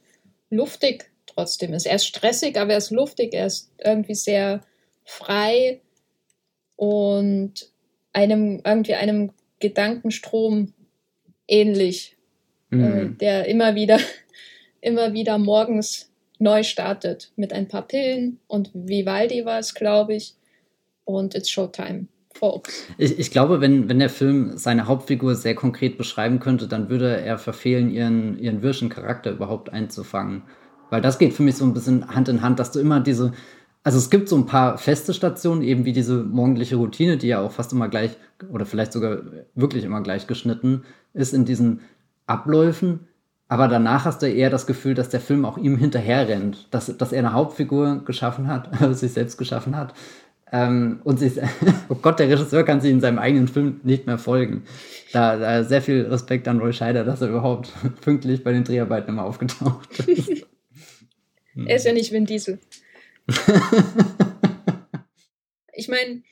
luftig 0.50 1.11
trotzdem 1.26 1.74
ist. 1.74 1.87
Er 1.87 1.96
ist 1.96 2.07
stressig, 2.07 2.59
aber 2.59 2.72
er 2.72 2.79
ist 2.79 2.90
luftig, 2.90 3.35
er 3.35 3.46
ist 3.46 3.70
irgendwie 3.79 4.14
sehr 4.14 4.62
frei 5.05 5.81
und 6.76 7.70
einem 8.12 8.61
irgendwie 8.64 8.94
einem 8.94 9.33
Gedankenstrom 9.61 10.72
ähnlich, 11.48 12.16
mhm. 12.70 12.85
äh, 12.85 13.09
der 13.18 13.46
immer 13.46 13.74
wieder, 13.74 13.98
immer 14.81 15.12
wieder 15.12 15.38
morgens 15.38 16.11
neu 16.38 16.62
startet 16.62 17.33
mit 17.37 17.52
ein 17.52 17.68
paar 17.68 17.87
Pillen 17.87 18.40
und 18.46 18.70
Vivaldi 18.74 19.44
war 19.44 19.59
es, 19.59 19.74
glaube 19.74 20.14
ich. 20.14 20.35
Und 21.06 21.34
it's 21.34 21.48
Showtime. 21.48 22.08
Ich, 22.98 23.18
ich 23.18 23.30
glaube, 23.30 23.62
wenn, 23.62 23.88
wenn 23.88 23.98
der 23.98 24.10
Film 24.10 24.58
seine 24.58 24.86
Hauptfigur 24.86 25.34
sehr 25.34 25.54
konkret 25.54 25.96
beschreiben 25.96 26.38
könnte, 26.38 26.68
dann 26.68 26.90
würde 26.90 27.18
er 27.20 27.38
verfehlen, 27.38 27.90
ihren, 27.90 28.38
ihren 28.38 28.60
wirschen 28.60 28.90
Charakter 28.90 29.30
überhaupt 29.30 29.72
einzufangen. 29.72 30.42
Weil 30.90 31.00
das 31.00 31.18
geht 31.18 31.32
für 31.32 31.42
mich 31.42 31.56
so 31.56 31.64
ein 31.64 31.72
bisschen 31.72 32.14
Hand 32.14 32.28
in 32.28 32.42
Hand, 32.42 32.58
dass 32.58 32.72
du 32.72 32.78
immer 32.78 33.00
diese, 33.00 33.32
also 33.82 33.98
es 33.98 34.10
gibt 34.10 34.28
so 34.28 34.36
ein 34.36 34.46
paar 34.46 34.76
feste 34.76 35.14
Stationen, 35.14 35.62
eben 35.62 35.84
wie 35.86 35.92
diese 35.92 36.24
morgendliche 36.24 36.76
Routine, 36.76 37.16
die 37.16 37.28
ja 37.28 37.40
auch 37.40 37.52
fast 37.52 37.72
immer 37.72 37.88
gleich 37.88 38.10
oder 38.50 38.66
vielleicht 38.66 38.92
sogar 38.92 39.18
wirklich 39.54 39.84
immer 39.84 40.02
gleich 40.02 40.26
geschnitten 40.26 40.84
ist 41.14 41.32
in 41.32 41.46
diesen 41.46 41.80
Abläufen. 42.26 43.08
Aber 43.48 43.68
danach 43.68 44.04
hast 44.04 44.22
du 44.22 44.28
eher 44.28 44.50
das 44.50 44.66
Gefühl, 44.66 44.94
dass 44.94 45.08
der 45.08 45.20
Film 45.20 45.44
auch 45.44 45.56
ihm 45.56 45.78
hinterher 45.78 46.28
rennt, 46.28 46.66
dass, 46.72 46.94
dass 46.96 47.12
er 47.12 47.20
eine 47.20 47.32
Hauptfigur 47.32 48.04
geschaffen 48.04 48.48
hat, 48.48 48.70
sich 48.96 49.12
selbst 49.12 49.38
geschaffen 49.38 49.76
hat. 49.76 49.94
Ähm, 50.52 51.00
und 51.04 51.18
sich, 51.18 51.35
oh 51.88 51.96
Gott, 51.96 52.18
der 52.18 52.28
Regisseur 52.28 52.64
kann 52.64 52.80
sich 52.80 52.90
in 52.90 53.00
seinem 53.00 53.18
eigenen 53.18 53.48
Film 53.48 53.80
nicht 53.82 54.06
mehr 54.06 54.18
folgen. 54.18 54.64
Da, 55.12 55.37
da 55.37 55.64
sehr 55.64 55.82
viel 55.82 56.02
Respekt 56.02 56.46
an 56.48 56.61
Roy 56.61 56.72
Scheider, 56.72 57.04
dass 57.04 57.20
er 57.20 57.28
überhaupt 57.28 57.72
pünktlich 58.00 58.44
bei 58.44 58.52
den 58.52 58.64
Dreharbeiten 58.64 59.11
immer 59.11 59.24
aufgetaucht 59.24 60.00
ist. 60.00 60.46
er 61.66 61.76
ist 61.76 61.87
ja 61.87 61.92
nicht 61.92 62.12
Vin 62.12 62.26
Diesel. 62.26 62.59
ich 65.72 65.88
meine, 65.88 66.22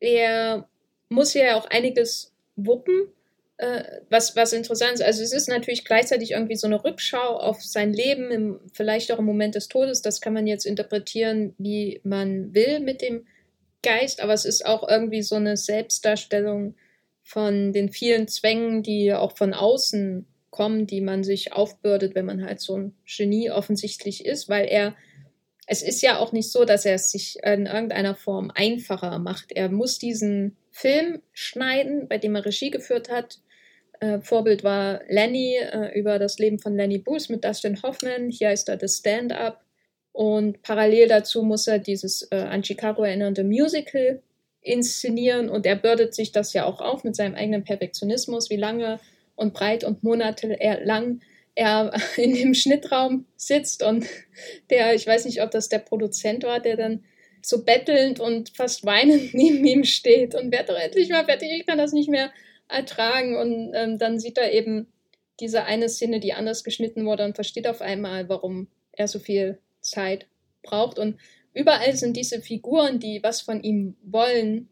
er 0.00 0.66
muss 1.10 1.34
ja 1.34 1.56
auch 1.56 1.68
einiges 1.68 2.32
wuppen 2.56 3.08
äh, 3.58 3.82
was, 4.08 4.36
was 4.36 4.52
interessant 4.52 4.94
ist. 4.94 5.02
Also 5.02 5.22
es 5.22 5.32
ist 5.32 5.48
natürlich 5.48 5.84
gleichzeitig 5.84 6.30
irgendwie 6.30 6.54
so 6.54 6.66
eine 6.66 6.82
Rückschau 6.82 7.36
auf 7.36 7.62
sein 7.62 7.92
Leben, 7.92 8.30
im, 8.30 8.60
vielleicht 8.72 9.12
auch 9.12 9.18
im 9.18 9.24
Moment 9.24 9.56
des 9.56 9.68
Todes. 9.68 10.00
Das 10.00 10.20
kann 10.20 10.32
man 10.32 10.46
jetzt 10.46 10.64
interpretieren, 10.64 11.54
wie 11.58 12.00
man 12.04 12.54
will 12.54 12.80
mit 12.80 13.02
dem 13.02 13.26
Geist, 13.82 14.20
aber 14.20 14.32
es 14.32 14.44
ist 14.44 14.66
auch 14.66 14.88
irgendwie 14.88 15.22
so 15.22 15.36
eine 15.36 15.56
Selbstdarstellung 15.56 16.74
von 17.22 17.72
den 17.72 17.90
vielen 17.90 18.28
Zwängen, 18.28 18.82
die 18.82 19.12
auch 19.12 19.36
von 19.36 19.54
außen 19.54 20.26
kommen, 20.50 20.86
die 20.86 21.00
man 21.00 21.24
sich 21.24 21.52
aufbürdet, 21.52 22.14
wenn 22.14 22.26
man 22.26 22.44
halt 22.44 22.60
so 22.60 22.76
ein 22.76 22.94
Genie 23.06 23.50
offensichtlich 23.50 24.24
ist, 24.24 24.48
weil 24.48 24.66
er 24.66 24.96
es 25.70 25.82
ist 25.82 26.00
ja 26.00 26.18
auch 26.18 26.32
nicht 26.32 26.50
so, 26.50 26.64
dass 26.64 26.86
er 26.86 26.94
es 26.94 27.10
sich 27.10 27.36
in 27.42 27.66
irgendeiner 27.66 28.14
Form 28.14 28.50
einfacher 28.54 29.18
macht. 29.18 29.52
Er 29.52 29.68
muss 29.68 29.98
diesen 29.98 30.56
Film 30.70 31.20
schneiden, 31.34 32.08
bei 32.08 32.16
dem 32.16 32.34
er 32.34 32.46
Regie 32.46 32.70
geführt 32.70 33.10
hat, 33.10 33.40
äh, 34.00 34.20
Vorbild 34.20 34.64
war 34.64 35.00
Lenny 35.08 35.56
äh, 35.56 35.98
über 35.98 36.18
das 36.18 36.38
Leben 36.38 36.58
von 36.58 36.76
Lenny 36.76 36.98
Bruce 36.98 37.28
mit 37.28 37.44
Dustin 37.44 37.82
Hoffman. 37.82 38.30
Hier 38.30 38.48
heißt 38.48 38.68
er 38.68 38.78
The 38.80 38.88
Stand-Up. 38.88 39.64
Und 40.18 40.62
parallel 40.62 41.06
dazu 41.06 41.44
muss 41.44 41.68
er 41.68 41.78
dieses 41.78 42.22
äh, 42.32 42.38
an 42.38 42.64
Chicago 42.64 43.04
erinnernde 43.04 43.44
Musical 43.44 44.20
inszenieren. 44.62 45.48
Und 45.48 45.64
er 45.64 45.76
bürdet 45.76 46.12
sich 46.12 46.32
das 46.32 46.52
ja 46.52 46.64
auch 46.64 46.80
auf 46.80 47.04
mit 47.04 47.14
seinem 47.14 47.36
eigenen 47.36 47.62
Perfektionismus, 47.62 48.50
wie 48.50 48.56
lange 48.56 48.98
und 49.36 49.54
breit 49.54 49.84
und 49.84 50.02
monatelang 50.02 51.20
er 51.54 51.92
in 52.16 52.34
dem 52.34 52.54
Schnittraum 52.54 53.26
sitzt. 53.36 53.84
Und 53.84 54.06
der, 54.70 54.92
ich 54.96 55.06
weiß 55.06 55.24
nicht, 55.24 55.40
ob 55.40 55.52
das 55.52 55.68
der 55.68 55.78
Produzent 55.78 56.42
war, 56.42 56.58
der 56.58 56.76
dann 56.76 57.04
so 57.40 57.64
bettelnd 57.64 58.18
und 58.18 58.50
fast 58.56 58.84
weinend 58.84 59.34
neben 59.34 59.64
ihm 59.64 59.84
steht 59.84 60.34
und 60.34 60.50
werde 60.50 60.72
doch 60.72 60.80
endlich 60.80 61.10
mal 61.10 61.26
fertig, 61.26 61.48
ich 61.52 61.64
kann 61.64 61.78
das 61.78 61.92
nicht 61.92 62.10
mehr 62.10 62.32
ertragen. 62.66 63.36
Und 63.36 63.72
ähm, 63.72 63.98
dann 63.98 64.18
sieht 64.18 64.36
er 64.36 64.52
eben 64.52 64.88
diese 65.38 65.62
eine 65.62 65.88
Szene, 65.88 66.18
die 66.18 66.32
anders 66.32 66.64
geschnitten 66.64 67.06
wurde 67.06 67.24
und 67.24 67.36
versteht 67.36 67.68
auf 67.68 67.80
einmal, 67.80 68.28
warum 68.28 68.66
er 68.90 69.06
so 69.06 69.20
viel 69.20 69.60
Zeit 69.80 70.26
braucht. 70.62 70.98
Und 70.98 71.18
überall 71.54 71.96
sind 71.96 72.16
diese 72.16 72.40
Figuren, 72.40 73.00
die 73.00 73.22
was 73.22 73.40
von 73.40 73.62
ihm 73.62 73.96
wollen, 74.02 74.68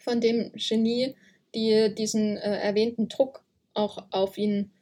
von 0.00 0.20
dem 0.20 0.52
Genie, 0.54 1.14
die 1.54 1.94
diesen 1.94 2.36
äh, 2.36 2.58
erwähnten 2.58 3.08
Druck 3.08 3.42
auch 3.74 4.04
auf 4.10 4.38
ihn 4.38 4.72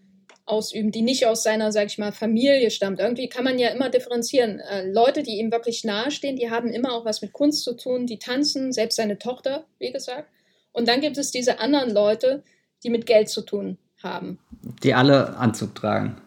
ausüben, 0.49 0.91
die 0.91 1.03
nicht 1.03 1.27
aus 1.27 1.43
seiner, 1.43 1.73
sag 1.73 1.87
ich 1.87 1.99
mal, 1.99 2.13
Familie 2.13 2.71
stammt. 2.71 3.01
Irgendwie 3.01 3.29
kann 3.29 3.45
man 3.45 3.59
ja 3.59 3.69
immer 3.69 3.91
differenzieren. 3.91 4.61
Äh, 4.61 4.91
Leute, 4.91 5.23
die 5.23 5.39
ihm 5.39 5.53
wirklich 5.53 5.85
nahestehen, 5.85 6.37
die 6.37 6.51
haben 6.51 6.73
immer 6.73 6.93
auch 6.93 7.05
was 7.05 7.23
mit 7.23 7.33
Kunst 7.33 7.65
zu 7.65 7.75
tun, 7.75 8.07
die 8.07 8.19
tanzen, 8.19 8.73
selbst 8.73 8.97
seine 8.97 9.19
Tochter, 9.19 9.67
wie 9.79 9.93
gesagt. 9.93 10.29
Und 10.73 10.89
dann 10.89 11.01
gibt 11.01 11.19
es 11.19 11.31
diese 11.31 11.61
anderen 11.61 11.91
Leute, 11.91 12.43
die 12.83 12.91
mit 12.91 13.07
Geld 13.07 13.29
zu 13.29 13.43
tun 13.43 13.79
haben. 14.03 14.39
Die 14.83 14.95
alle 14.95 15.37
Anzug 15.37 15.75
tragen. 15.75 16.21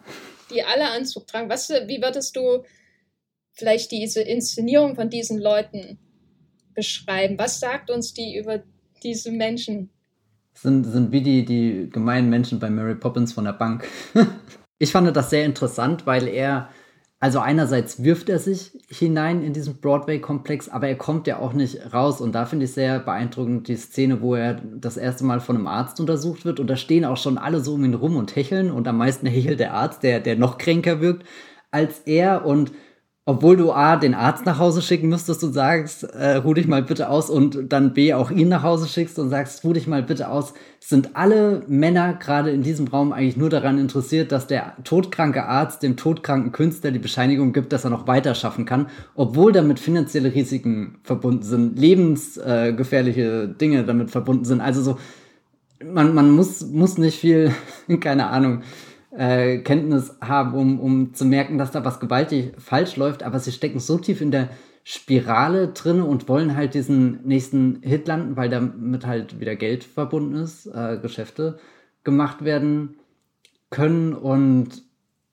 Die 0.54 0.62
alle 0.62 0.90
Anzug 0.90 1.26
tragen. 1.26 1.48
Was, 1.48 1.70
wie 1.70 2.02
würdest 2.02 2.36
du 2.36 2.64
vielleicht 3.52 3.90
diese 3.90 4.22
Inszenierung 4.22 4.94
von 4.94 5.10
diesen 5.10 5.38
Leuten 5.38 5.98
beschreiben? 6.74 7.38
Was 7.38 7.60
sagt 7.60 7.90
uns 7.90 8.14
die 8.14 8.36
über 8.36 8.62
diese 9.02 9.30
Menschen? 9.30 9.90
Sind, 10.54 10.84
sind 10.84 11.12
wie 11.12 11.22
die, 11.22 11.44
die 11.44 11.88
gemeinen 11.90 12.28
Menschen 12.28 12.58
bei 12.58 12.70
Mary 12.70 12.94
Poppins 12.94 13.32
von 13.32 13.44
der 13.44 13.52
Bank. 13.52 13.86
ich 14.78 14.92
fand 14.92 15.14
das 15.16 15.30
sehr 15.30 15.44
interessant, 15.44 16.06
weil 16.06 16.28
er 16.28 16.68
also 17.22 17.38
einerseits 17.38 18.02
wirft 18.02 18.28
er 18.28 18.40
sich 18.40 18.72
hinein 18.88 19.44
in 19.44 19.52
diesen 19.52 19.80
Broadway-Komplex, 19.80 20.68
aber 20.68 20.88
er 20.88 20.96
kommt 20.96 21.28
ja 21.28 21.38
auch 21.38 21.52
nicht 21.52 21.94
raus. 21.94 22.20
Und 22.20 22.34
da 22.34 22.46
finde 22.46 22.64
ich 22.64 22.72
sehr 22.72 22.98
beeindruckend 22.98 23.68
die 23.68 23.76
Szene, 23.76 24.20
wo 24.20 24.34
er 24.34 24.54
das 24.54 24.96
erste 24.96 25.22
Mal 25.22 25.38
von 25.38 25.54
einem 25.54 25.68
Arzt 25.68 26.00
untersucht 26.00 26.44
wird. 26.44 26.58
Und 26.58 26.66
da 26.66 26.74
stehen 26.74 27.04
auch 27.04 27.16
schon 27.16 27.38
alle 27.38 27.60
so 27.60 27.74
um 27.74 27.84
ihn 27.84 27.94
rum 27.94 28.16
und 28.16 28.34
hecheln. 28.34 28.72
Und 28.72 28.88
am 28.88 28.98
meisten 28.98 29.28
hechelt 29.28 29.60
der 29.60 29.72
Arzt, 29.72 30.02
der, 30.02 30.18
der 30.18 30.34
noch 30.34 30.58
kränker 30.58 31.00
wirkt 31.00 31.24
als 31.70 32.00
er. 32.00 32.44
Und 32.44 32.72
obwohl 33.24 33.56
du 33.56 33.70
A, 33.70 33.96
den 33.96 34.14
Arzt 34.14 34.46
nach 34.46 34.58
Hause 34.58 34.82
schicken 34.82 35.08
müsstest 35.08 35.44
und 35.44 35.52
sagst, 35.52 36.02
äh, 36.02 36.36
ruh 36.36 36.54
dich 36.54 36.66
mal 36.66 36.82
bitte 36.82 37.08
aus 37.08 37.30
und 37.30 37.72
dann 37.72 37.94
B, 37.94 38.14
auch 38.14 38.32
ihn 38.32 38.48
nach 38.48 38.64
Hause 38.64 38.88
schickst 38.88 39.16
und 39.20 39.30
sagst, 39.30 39.62
ruh 39.62 39.72
dich 39.72 39.86
mal 39.86 40.02
bitte 40.02 40.28
aus, 40.28 40.54
sind 40.80 41.14
alle 41.14 41.62
Männer 41.68 42.14
gerade 42.14 42.50
in 42.50 42.62
diesem 42.62 42.88
Raum 42.88 43.12
eigentlich 43.12 43.36
nur 43.36 43.48
daran 43.48 43.78
interessiert, 43.78 44.32
dass 44.32 44.48
der 44.48 44.74
todkranke 44.82 45.44
Arzt 45.44 45.84
dem 45.84 45.96
todkranken 45.96 46.50
Künstler 46.50 46.90
die 46.90 46.98
Bescheinigung 46.98 47.52
gibt, 47.52 47.72
dass 47.72 47.84
er 47.84 47.90
noch 47.90 48.08
weiter 48.08 48.34
schaffen 48.34 48.64
kann, 48.64 48.88
obwohl 49.14 49.52
damit 49.52 49.78
finanzielle 49.78 50.34
Risiken 50.34 50.98
verbunden 51.04 51.44
sind, 51.44 51.78
lebensgefährliche 51.78 53.52
äh, 53.52 53.56
Dinge 53.56 53.84
damit 53.84 54.10
verbunden 54.10 54.44
sind. 54.44 54.60
Also 54.60 54.82
so, 54.82 54.98
man, 55.84 56.12
man 56.12 56.32
muss, 56.32 56.66
muss 56.66 56.98
nicht 56.98 57.20
viel, 57.20 57.52
keine 58.00 58.26
Ahnung, 58.26 58.62
äh, 59.16 59.58
Kenntnis 59.58 60.16
haben, 60.20 60.54
um, 60.54 60.80
um 60.80 61.14
zu 61.14 61.24
merken, 61.24 61.58
dass 61.58 61.70
da 61.70 61.84
was 61.84 62.00
gewaltig 62.00 62.52
falsch 62.58 62.96
läuft, 62.96 63.22
aber 63.22 63.38
sie 63.38 63.52
stecken 63.52 63.80
so 63.80 63.98
tief 63.98 64.20
in 64.20 64.30
der 64.30 64.48
Spirale 64.84 65.68
drin 65.68 66.02
und 66.02 66.28
wollen 66.28 66.56
halt 66.56 66.74
diesen 66.74 67.24
nächsten 67.24 67.80
Hit 67.82 68.08
landen, 68.08 68.36
weil 68.36 68.48
damit 68.48 69.06
halt 69.06 69.38
wieder 69.38 69.54
Geld 69.54 69.84
verbunden 69.84 70.34
ist, 70.34 70.66
äh, 70.66 70.98
Geschäfte 71.00 71.58
gemacht 72.02 72.44
werden 72.44 72.96
können. 73.70 74.12
Und 74.12 74.82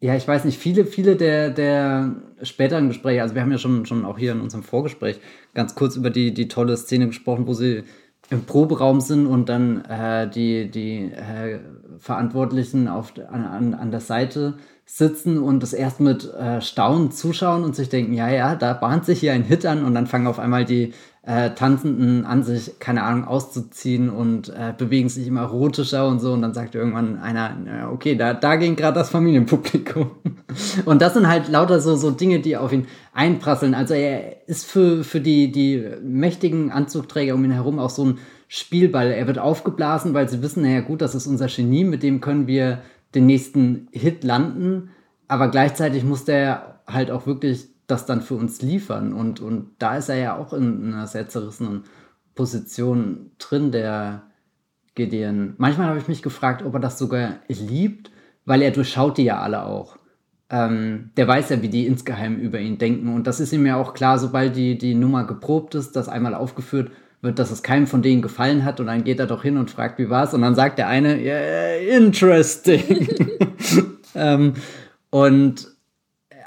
ja, 0.02 0.15
ich 0.15 0.28
weiß 0.28 0.46
nicht, 0.46 0.60
viele, 0.60 0.86
viele 0.86 1.15
der, 1.15 1.50
der 1.50 2.15
späteren 2.44 2.89
Gespräche, 2.89 3.24
also 3.24 3.34
wir 3.34 3.42
haben 3.42 3.52
ja 3.52 3.58
schon, 3.58 3.86
schon 3.88 4.06
auch 4.06 4.20
hier 4.20 4.34
in 4.34 4.42
unserem 4.42 4.63
Vorgespräch 4.63 5.20
ganz 5.56 5.74
kurz 5.74 5.96
über 5.96 6.12
die, 6.12 6.34
die 6.34 6.48
tolle 6.48 6.78
Szene 6.78 7.08
gesprochen, 7.08 7.48
wo 7.48 7.54
sie 7.54 7.84
im 8.30 8.46
Proberaum 8.46 9.02
sind 9.02 9.26
und 9.26 9.50
dann 9.50 9.84
äh, 9.86 10.30
die, 10.30 10.70
die 10.70 11.12
äh, 11.12 11.60
Verantwortlichen 12.00 12.88
auf, 12.88 13.13
an, 13.30 13.74
an, 13.74 13.92
der 13.92 14.00
Seite 14.00 14.56
sitzen 14.86 15.38
und 15.39 15.62
das 15.62 15.74
erst 15.74 16.00
mit 16.00 16.32
äh, 16.34 16.62
Staunen 16.62 17.12
zuschauen 17.12 17.63
und 17.63 17.76
sich 17.76 17.89
denken, 17.89 18.13
ja, 18.13 18.30
ja, 18.30 18.56
da 18.56 18.74
bahnt 18.74 19.06
sich 19.06 19.20
hier 19.20 19.34
ein 19.34 19.44
Hit 19.44 19.65
an 19.65 19.84
und 19.84 19.94
dann 19.94 20.08
fangen 20.08 20.28
auf 20.28 20.39
einmal 20.39 20.65
die 20.65 20.94
äh, 21.23 21.51
Tanzenden 21.51 22.25
an, 22.25 22.43
sich, 22.43 22.79
keine 22.79 23.03
Ahnung, 23.03 23.25
auszuziehen 23.25 24.10
und 24.10 24.49
äh, 24.49 24.73
bewegen 24.77 25.10
sich 25.10 25.27
immer 25.27 25.41
erotischer 25.41 26.08
und 26.08 26.19
so 26.19 26.34
und 26.34 26.41
dann 26.41 26.53
sagt 26.53 26.75
irgendwann 26.75 27.19
einer, 27.19 27.89
okay, 27.91 28.15
da, 28.15 28.34
da 28.34 28.55
ging 28.55 28.75
gerade 28.75 28.97
das 28.97 29.10
Familienpublikum. 29.10 30.12
und 30.86 31.01
das 31.01 31.13
sind 31.13 31.27
halt 31.27 31.49
lauter 31.49 31.82
so, 31.82 31.95
so 31.95 32.12
Dinge, 32.12 32.39
die 32.39 32.55
auf 32.55 32.71
ihn 32.71 32.88
einprasseln. 33.13 33.75
Also 33.75 33.93
er 33.93 34.47
ist 34.47 34.65
für, 34.65 35.03
für 35.03 35.19
die, 35.19 35.51
die 35.51 35.86
mächtigen 36.01 36.71
Anzugträger 36.71 37.36
um 37.36 37.43
ihn 37.43 37.51
herum 37.51 37.79
auch 37.79 37.89
so 37.89 38.05
ein 38.05 38.17
Spielball. 38.47 39.12
Er 39.12 39.27
wird 39.27 39.39
aufgeblasen, 39.39 40.13
weil 40.13 40.29
sie 40.29 40.41
wissen, 40.41 40.63
naja 40.63 40.82
gut, 40.82 41.01
das 41.01 41.15
ist 41.15 41.27
unser 41.27 41.47
Genie, 41.47 41.84
mit 41.84 42.01
dem 42.01 42.21
können 42.21 42.47
wir 42.47 42.82
den 43.13 43.25
nächsten 43.25 43.88
Hit 43.91 44.23
landen. 44.23 44.89
Aber 45.27 45.49
gleichzeitig 45.49 46.03
muss 46.03 46.25
der 46.25 46.82
halt 46.88 47.12
auch 47.12 47.27
wirklich 47.27 47.67
das 47.89 48.06
dann 48.06 48.21
für 48.21 48.36
uns 48.36 48.62
liefern. 48.62 49.13
Und, 49.13 49.39
und 49.39 49.71
da 49.80 49.97
ist 49.97 50.10
er 50.10 50.17
ja 50.17 50.38
auch 50.38 50.54
in 50.54 50.93
einer 50.93 51.08
sehr 51.08 51.28
zerrissenen 51.28 51.84
Position 52.36 53.32
drin, 53.39 53.71
der 53.71 54.23
Gideon. 54.95 55.56
Manchmal 55.58 55.88
habe 55.88 55.99
ich 55.99 56.08
mich 56.08 56.21
gefragt, 56.21 56.63
ob 56.63 56.73
er 56.73 56.80
das 56.80 56.99
sogar 56.99 57.36
liebt, 57.47 58.12
weil 58.45 58.62
er 58.62 58.71
durchschaut 58.71 59.17
die 59.17 59.23
ja 59.23 59.41
alle 59.41 59.65
auch. 59.65 59.97
Ähm, 60.52 61.12
der 61.17 61.28
weiß 61.28 61.49
ja, 61.49 61.62
wie 61.62 61.69
die 61.69 61.86
insgeheim 61.86 62.38
über 62.38 62.60
ihn 62.60 62.78
denken. 62.78 63.13
Und 63.13 63.28
das 63.28 63.39
ist 63.39 63.54
ihm 63.54 63.65
ja 63.65 63.75
auch 63.75 63.93
klar, 63.93 64.19
sobald 64.19 64.56
die, 64.56 64.78
die 64.78 64.95
Nummer 64.95 65.25
geprobt 65.25 65.75
ist, 65.75 65.95
das 65.95 66.10
einmal 66.10 66.34
aufgeführt 66.34 66.91
wird, 67.21 67.39
dass 67.39 67.52
es 67.52 67.63
keinem 67.63 67.88
von 67.88 68.02
denen 68.02 68.21
gefallen 68.21 68.65
hat. 68.65 68.80
Und 68.80 68.88
dann 68.88 69.04
geht 69.04 69.19
er 69.19 69.28
doch 69.28 69.43
hin 69.43 69.58
und 69.58 69.69
fragt, 69.71 69.99
wie 69.99 70.10
war's. 70.10 70.34
Und 70.34 70.41
dann 70.41 70.56
sagt 70.56 70.78
der 70.78 70.88
eine, 70.88 71.19
yeah, 71.19 71.95
interesting. 71.95 73.08
ähm, 74.15 74.54
und 75.10 75.79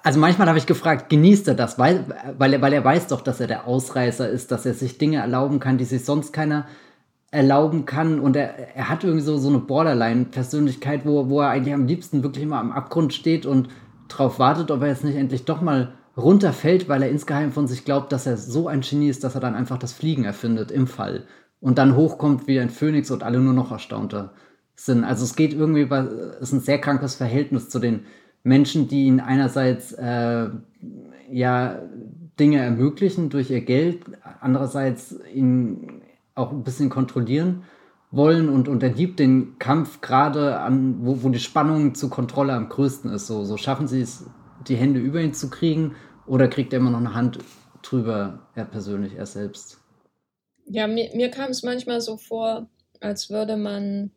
also 0.02 0.18
manchmal 0.18 0.48
habe 0.48 0.58
ich 0.58 0.66
gefragt, 0.66 1.08
genießt 1.08 1.48
er 1.48 1.54
das, 1.54 1.78
weil, 1.78 2.04
weil, 2.36 2.54
er, 2.54 2.62
weil 2.62 2.72
er 2.72 2.84
weiß 2.84 3.08
doch, 3.08 3.20
dass 3.20 3.40
er 3.40 3.46
der 3.46 3.66
Ausreißer 3.66 4.28
ist, 4.28 4.50
dass 4.50 4.66
er 4.66 4.74
sich 4.74 4.98
Dinge 4.98 5.18
erlauben 5.18 5.60
kann, 5.60 5.78
die 5.78 5.84
sich 5.84 6.04
sonst 6.04 6.32
keiner 6.32 6.66
erlauben 7.30 7.84
kann. 7.84 8.18
Und 8.20 8.36
er, 8.36 8.76
er 8.76 8.88
hat 8.88 9.04
irgendwie 9.04 9.24
so, 9.24 9.38
so 9.38 9.48
eine 9.48 9.58
Borderline-Persönlichkeit, 9.58 11.06
wo, 11.06 11.28
wo 11.28 11.40
er 11.40 11.50
eigentlich 11.50 11.74
am 11.74 11.86
liebsten 11.86 12.22
wirklich 12.22 12.44
immer 12.44 12.58
am 12.58 12.72
Abgrund 12.72 13.14
steht 13.14 13.46
und 13.46 13.68
drauf 14.08 14.38
wartet, 14.38 14.70
ob 14.70 14.82
er 14.82 14.88
jetzt 14.88 15.04
nicht 15.04 15.16
endlich 15.16 15.44
doch 15.44 15.60
mal 15.60 15.94
runterfällt, 16.16 16.88
weil 16.88 17.02
er 17.02 17.10
insgeheim 17.10 17.52
von 17.52 17.66
sich 17.66 17.84
glaubt, 17.84 18.12
dass 18.12 18.26
er 18.26 18.36
so 18.36 18.68
ein 18.68 18.82
Genie 18.82 19.08
ist, 19.08 19.24
dass 19.24 19.34
er 19.34 19.40
dann 19.40 19.54
einfach 19.54 19.78
das 19.78 19.92
Fliegen 19.92 20.24
erfindet 20.24 20.70
im 20.70 20.86
Fall. 20.86 21.24
Und 21.60 21.78
dann 21.78 21.96
hochkommt 21.96 22.46
wie 22.48 22.60
ein 22.60 22.70
Phönix 22.70 23.10
und 23.10 23.22
alle 23.22 23.38
nur 23.38 23.54
noch 23.54 23.70
erstaunter 23.70 24.32
sind. 24.74 25.04
Also 25.04 25.24
es 25.24 25.36
geht 25.36 25.54
irgendwie 25.54 25.82
es 25.82 26.48
ist 26.48 26.52
ein 26.52 26.60
sehr 26.60 26.80
krankes 26.80 27.14
Verhältnis 27.14 27.68
zu 27.68 27.78
den 27.78 28.04
Menschen, 28.42 28.88
die 28.88 29.06
ihn 29.06 29.20
einerseits 29.20 29.92
äh, 29.92 30.48
ja 31.30 31.82
Dinge 32.38 32.58
ermöglichen 32.58 33.30
durch 33.30 33.50
ihr 33.50 33.60
Geld, 33.60 34.04
andererseits 34.40 35.16
ihn 35.32 36.02
auch 36.34 36.50
ein 36.50 36.64
bisschen 36.64 36.90
kontrollieren 36.90 37.64
wollen 38.10 38.48
und, 38.48 38.82
er 38.82 38.90
liebt 38.90 39.18
den 39.18 39.58
Kampf 39.58 40.00
gerade 40.00 40.60
an, 40.60 40.98
wo, 41.00 41.22
wo 41.22 41.28
die 41.30 41.38
Spannung 41.38 41.94
zur 41.94 42.10
Kontrolle 42.10 42.52
am 42.52 42.68
größten 42.68 43.10
ist. 43.10 43.26
So, 43.26 43.44
so 43.44 43.56
schaffen 43.56 43.86
sie 43.88 44.02
es, 44.02 44.26
die 44.68 44.76
Hände 44.76 45.00
über 45.00 45.20
ihn 45.20 45.34
zu 45.34 45.48
kriegen 45.48 45.94
oder 46.26 46.48
kriegt 46.48 46.72
er 46.72 46.80
immer 46.80 46.90
noch 46.90 46.98
eine 46.98 47.14
Hand 47.14 47.38
drüber, 47.82 48.46
er 48.54 48.64
persönlich, 48.64 49.14
er 49.14 49.26
selbst? 49.26 49.78
Ja, 50.66 50.86
mir, 50.86 51.10
mir 51.14 51.30
kam 51.30 51.50
es 51.50 51.62
manchmal 51.62 52.00
so 52.00 52.16
vor, 52.16 52.68
als 53.00 53.30
würde 53.30 53.56
man 53.56 54.10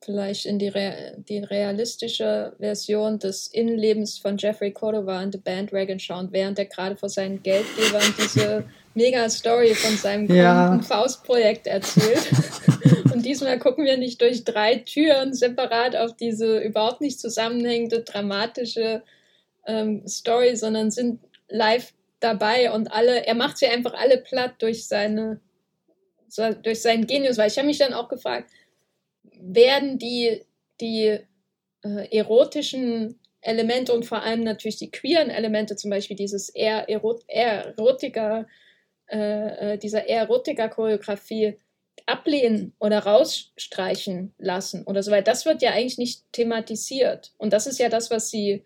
vielleicht 0.00 0.46
in 0.46 0.58
die, 0.58 0.68
Re 0.68 1.16
die 1.28 1.38
realistische 1.38 2.54
Version 2.58 3.18
des 3.18 3.48
Innenlebens 3.48 4.18
von 4.18 4.36
Jeffrey 4.38 4.72
Cordova 4.72 5.22
in 5.22 5.32
The 5.32 5.38
Bandwagon 5.38 5.98
schauen, 5.98 6.28
während 6.30 6.58
er 6.58 6.66
gerade 6.66 6.96
vor 6.96 7.08
seinen 7.08 7.42
Geldgebern 7.42 8.14
diese 8.18 8.64
Mega-Story 8.94 9.74
von 9.74 9.96
seinem 9.96 10.34
ja. 10.34 10.80
Faustprojekt 10.82 11.66
erzählt. 11.66 12.30
Und 13.12 13.24
diesmal 13.24 13.58
gucken 13.58 13.84
wir 13.84 13.96
nicht 13.96 14.20
durch 14.20 14.44
drei 14.44 14.76
Türen 14.76 15.34
separat 15.34 15.96
auf 15.96 16.16
diese 16.16 16.58
überhaupt 16.58 17.00
nicht 17.00 17.18
zusammenhängende, 17.20 18.02
dramatische 18.02 19.02
ähm, 19.66 20.06
Story, 20.06 20.54
sondern 20.56 20.90
sind 20.90 21.20
live 21.48 21.92
dabei 22.20 22.72
und 22.72 22.92
alle, 22.92 23.26
er 23.26 23.34
macht 23.34 23.58
sie 23.58 23.66
einfach 23.66 23.94
alle 23.94 24.18
platt 24.18 24.54
durch 24.58 24.86
seine, 24.86 25.40
durch 26.62 26.82
seinen 26.82 27.06
Genius, 27.06 27.38
weil 27.38 27.48
ich 27.48 27.58
habe 27.58 27.66
mich 27.66 27.78
dann 27.78 27.94
auch 27.94 28.08
gefragt, 28.08 28.50
werden 29.40 29.98
die, 29.98 30.42
die 30.80 31.18
äh, 31.84 32.16
erotischen 32.16 33.18
Elemente 33.40 33.92
und 33.92 34.04
vor 34.04 34.22
allem 34.22 34.42
natürlich 34.42 34.76
die 34.76 34.90
queeren 34.90 35.30
Elemente, 35.30 35.76
zum 35.76 35.90
Beispiel 35.90 36.16
dieses 36.16 36.48
eher, 36.48 36.88
Erot 36.88 37.22
eher 37.28 37.74
Erotiker, 37.76 38.46
äh, 39.10 39.74
äh, 39.74 39.78
dieser 39.78 40.06
Erotiker-Choreografie 40.08 41.58
ablehnen 42.06 42.74
oder 42.78 43.00
rausstreichen 43.00 44.34
lassen 44.38 44.84
oder 44.84 45.02
so, 45.02 45.10
weil 45.10 45.22
das 45.22 45.46
wird 45.46 45.62
ja 45.62 45.70
eigentlich 45.70 45.98
nicht 45.98 46.24
thematisiert. 46.32 47.32
Und 47.38 47.52
das 47.52 47.66
ist 47.66 47.78
ja 47.78 47.88
das, 47.88 48.10
was 48.10 48.30
sie, 48.30 48.64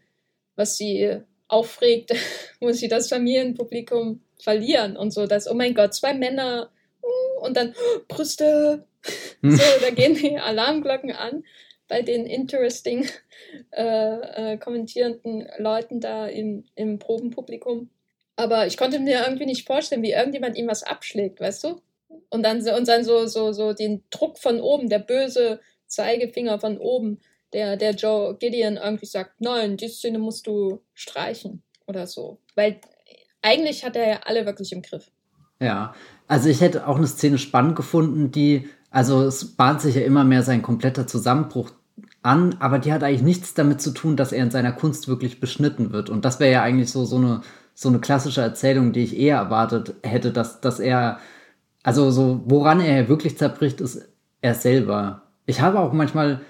was 0.57 0.77
sie 0.77 1.21
aufregt, 1.49 2.15
wo 2.61 2.73
sie 2.73 2.89
das 2.89 3.09
Familienpublikum 3.09 4.23
verlieren 4.39 4.97
und 4.97 5.13
so, 5.13 5.27
dass, 5.27 5.49
oh 5.49 5.55
mein 5.55 5.75
Gott, 5.75 5.95
zwei 5.95 6.15
Männer 6.15 6.71
uh, 7.03 7.45
und 7.45 7.57
dann 7.57 7.75
oh, 7.77 8.01
Brüste. 8.09 8.85
So, 9.43 9.81
da 9.81 9.91
gehen 9.91 10.15
die 10.15 10.39
Alarmglocken 10.39 11.11
an 11.13 11.45
bei 11.89 12.03
den 12.03 12.27
interesting 12.27 13.09
äh, 13.73 14.53
äh, 14.53 14.57
kommentierenden 14.59 15.49
Leuten 15.59 16.01
da 16.01 16.27
im, 16.27 16.65
im 16.75 16.99
Probenpublikum. 16.99 17.91
Aber 18.37 18.67
ich 18.67 18.77
konnte 18.77 18.99
mir 18.99 19.25
irgendwie 19.25 19.47
nicht 19.47 19.67
vorstellen, 19.67 20.03
wie 20.03 20.13
irgendjemand 20.13 20.57
ihm 20.57 20.69
was 20.69 20.83
abschlägt, 20.83 21.41
weißt 21.41 21.65
du? 21.65 21.83
Und 22.31 22.45
dann, 22.45 22.67
und 22.67 22.89
dann 22.89 23.05
so, 23.05 23.27
so, 23.27 23.53
so 23.53 23.73
den 23.73 24.05
Druck 24.11 24.39
von 24.39 24.61
oben, 24.61 24.89
der 24.89 25.01
böse 25.01 25.61
Zeigefinger 25.87 26.59
von 26.59 26.79
oben, 26.79 27.21
der, 27.53 27.77
der 27.77 27.93
Joe 27.93 28.37
Gideon 28.39 28.79
irgendwie 28.79 29.07
sagt, 29.07 29.41
nein, 29.41 29.77
die 29.77 29.89
Szene 29.89 30.19
musst 30.19 30.47
du 30.47 30.81
streichen 30.95 31.63
oder 31.87 32.07
so. 32.07 32.39
Weil 32.55 32.81
eigentlich 33.43 33.85
hat 33.85 33.97
er 33.97 34.09
ja 34.09 34.21
alle 34.25 34.47
wirklich 34.47 34.73
im 34.73 34.83
Griff. 34.83 35.11
Ja, 35.61 35.95
also 36.27 36.49
ich 36.49 36.61
hätte 36.61 36.87
auch 36.89 36.97
eine 36.97 37.07
Szene 37.07 37.39
spannend 37.39 37.77
gefunden, 37.77 38.31
die 38.33 38.69
also 38.93 39.23
es 39.25 39.57
bahnt 39.57 39.81
sich 39.81 39.95
ja 39.95 40.03
immer 40.03 40.23
mehr 40.23 40.43
sein 40.43 40.63
kompletter 40.63 41.07
Zusammenbruch 41.07 41.71
an, 42.23 42.57
aber 42.61 42.79
die 42.79 42.93
hat 42.93 43.03
eigentlich 43.03 43.23
nichts 43.23 43.55
damit 43.55 43.81
zu 43.81 43.91
tun, 43.93 44.17
dass 44.17 44.33
er 44.33 44.45
in 44.45 44.51
seiner 44.51 44.73
Kunst 44.73 45.09
wirklich 45.09 45.41
beschnitten 45.41 45.93
wird. 45.93 46.11
Und 46.11 46.25
das 46.25 46.39
wäre 46.39 46.53
ja 46.53 46.63
eigentlich 46.63 46.91
so, 46.91 47.05
so, 47.05 47.17
eine, 47.17 47.41
so 47.75 47.89
eine 47.89 47.99
klassische 47.99 48.43
Erzählung, 48.43 48.93
die 48.93 49.03
ich 49.03 49.17
eher 49.19 49.39
erwartet 49.39 49.95
hätte, 50.03 50.31
dass, 50.31 50.61
dass 50.61 50.79
er, 50.79 51.19
also 51.83 52.11
so, 52.11 52.43
woran 52.45 52.81
er 52.81 53.09
wirklich 53.09 53.39
zerbricht, 53.39 53.81
ist 53.81 54.09
er 54.43 54.55
selber. 54.55 55.23
Ich 55.47 55.63
habe 55.63 55.81
auch 55.81 55.93
manchmal 55.93 56.43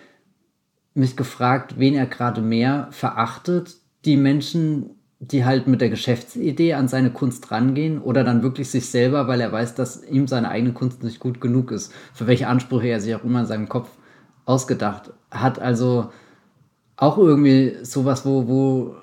mich 0.94 1.16
gefragt, 1.16 1.78
wen 1.78 1.94
er 1.94 2.06
gerade 2.06 2.42
mehr 2.42 2.88
verachtet. 2.90 3.76
Die 4.04 4.16
Menschen, 4.16 4.90
die 5.24 5.44
halt 5.44 5.68
mit 5.68 5.80
der 5.80 5.88
Geschäftsidee 5.88 6.74
an 6.74 6.88
seine 6.88 7.10
Kunst 7.10 7.52
rangehen 7.52 8.02
oder 8.02 8.24
dann 8.24 8.42
wirklich 8.42 8.68
sich 8.70 8.90
selber, 8.90 9.28
weil 9.28 9.40
er 9.40 9.52
weiß, 9.52 9.76
dass 9.76 10.02
ihm 10.02 10.26
seine 10.26 10.48
eigene 10.48 10.72
Kunst 10.72 11.04
nicht 11.04 11.20
gut 11.20 11.40
genug 11.40 11.70
ist, 11.70 11.92
für 12.12 12.26
welche 12.26 12.48
Ansprüche 12.48 12.88
er 12.88 13.00
sich 13.00 13.14
auch 13.14 13.22
immer 13.22 13.40
in 13.40 13.46
seinem 13.46 13.68
Kopf 13.68 13.88
ausgedacht 14.46 15.12
hat. 15.30 15.60
Also 15.60 16.10
auch 16.96 17.18
irgendwie 17.18 17.76
sowas, 17.84 18.26
wo, 18.26 18.48
wo 18.48 18.96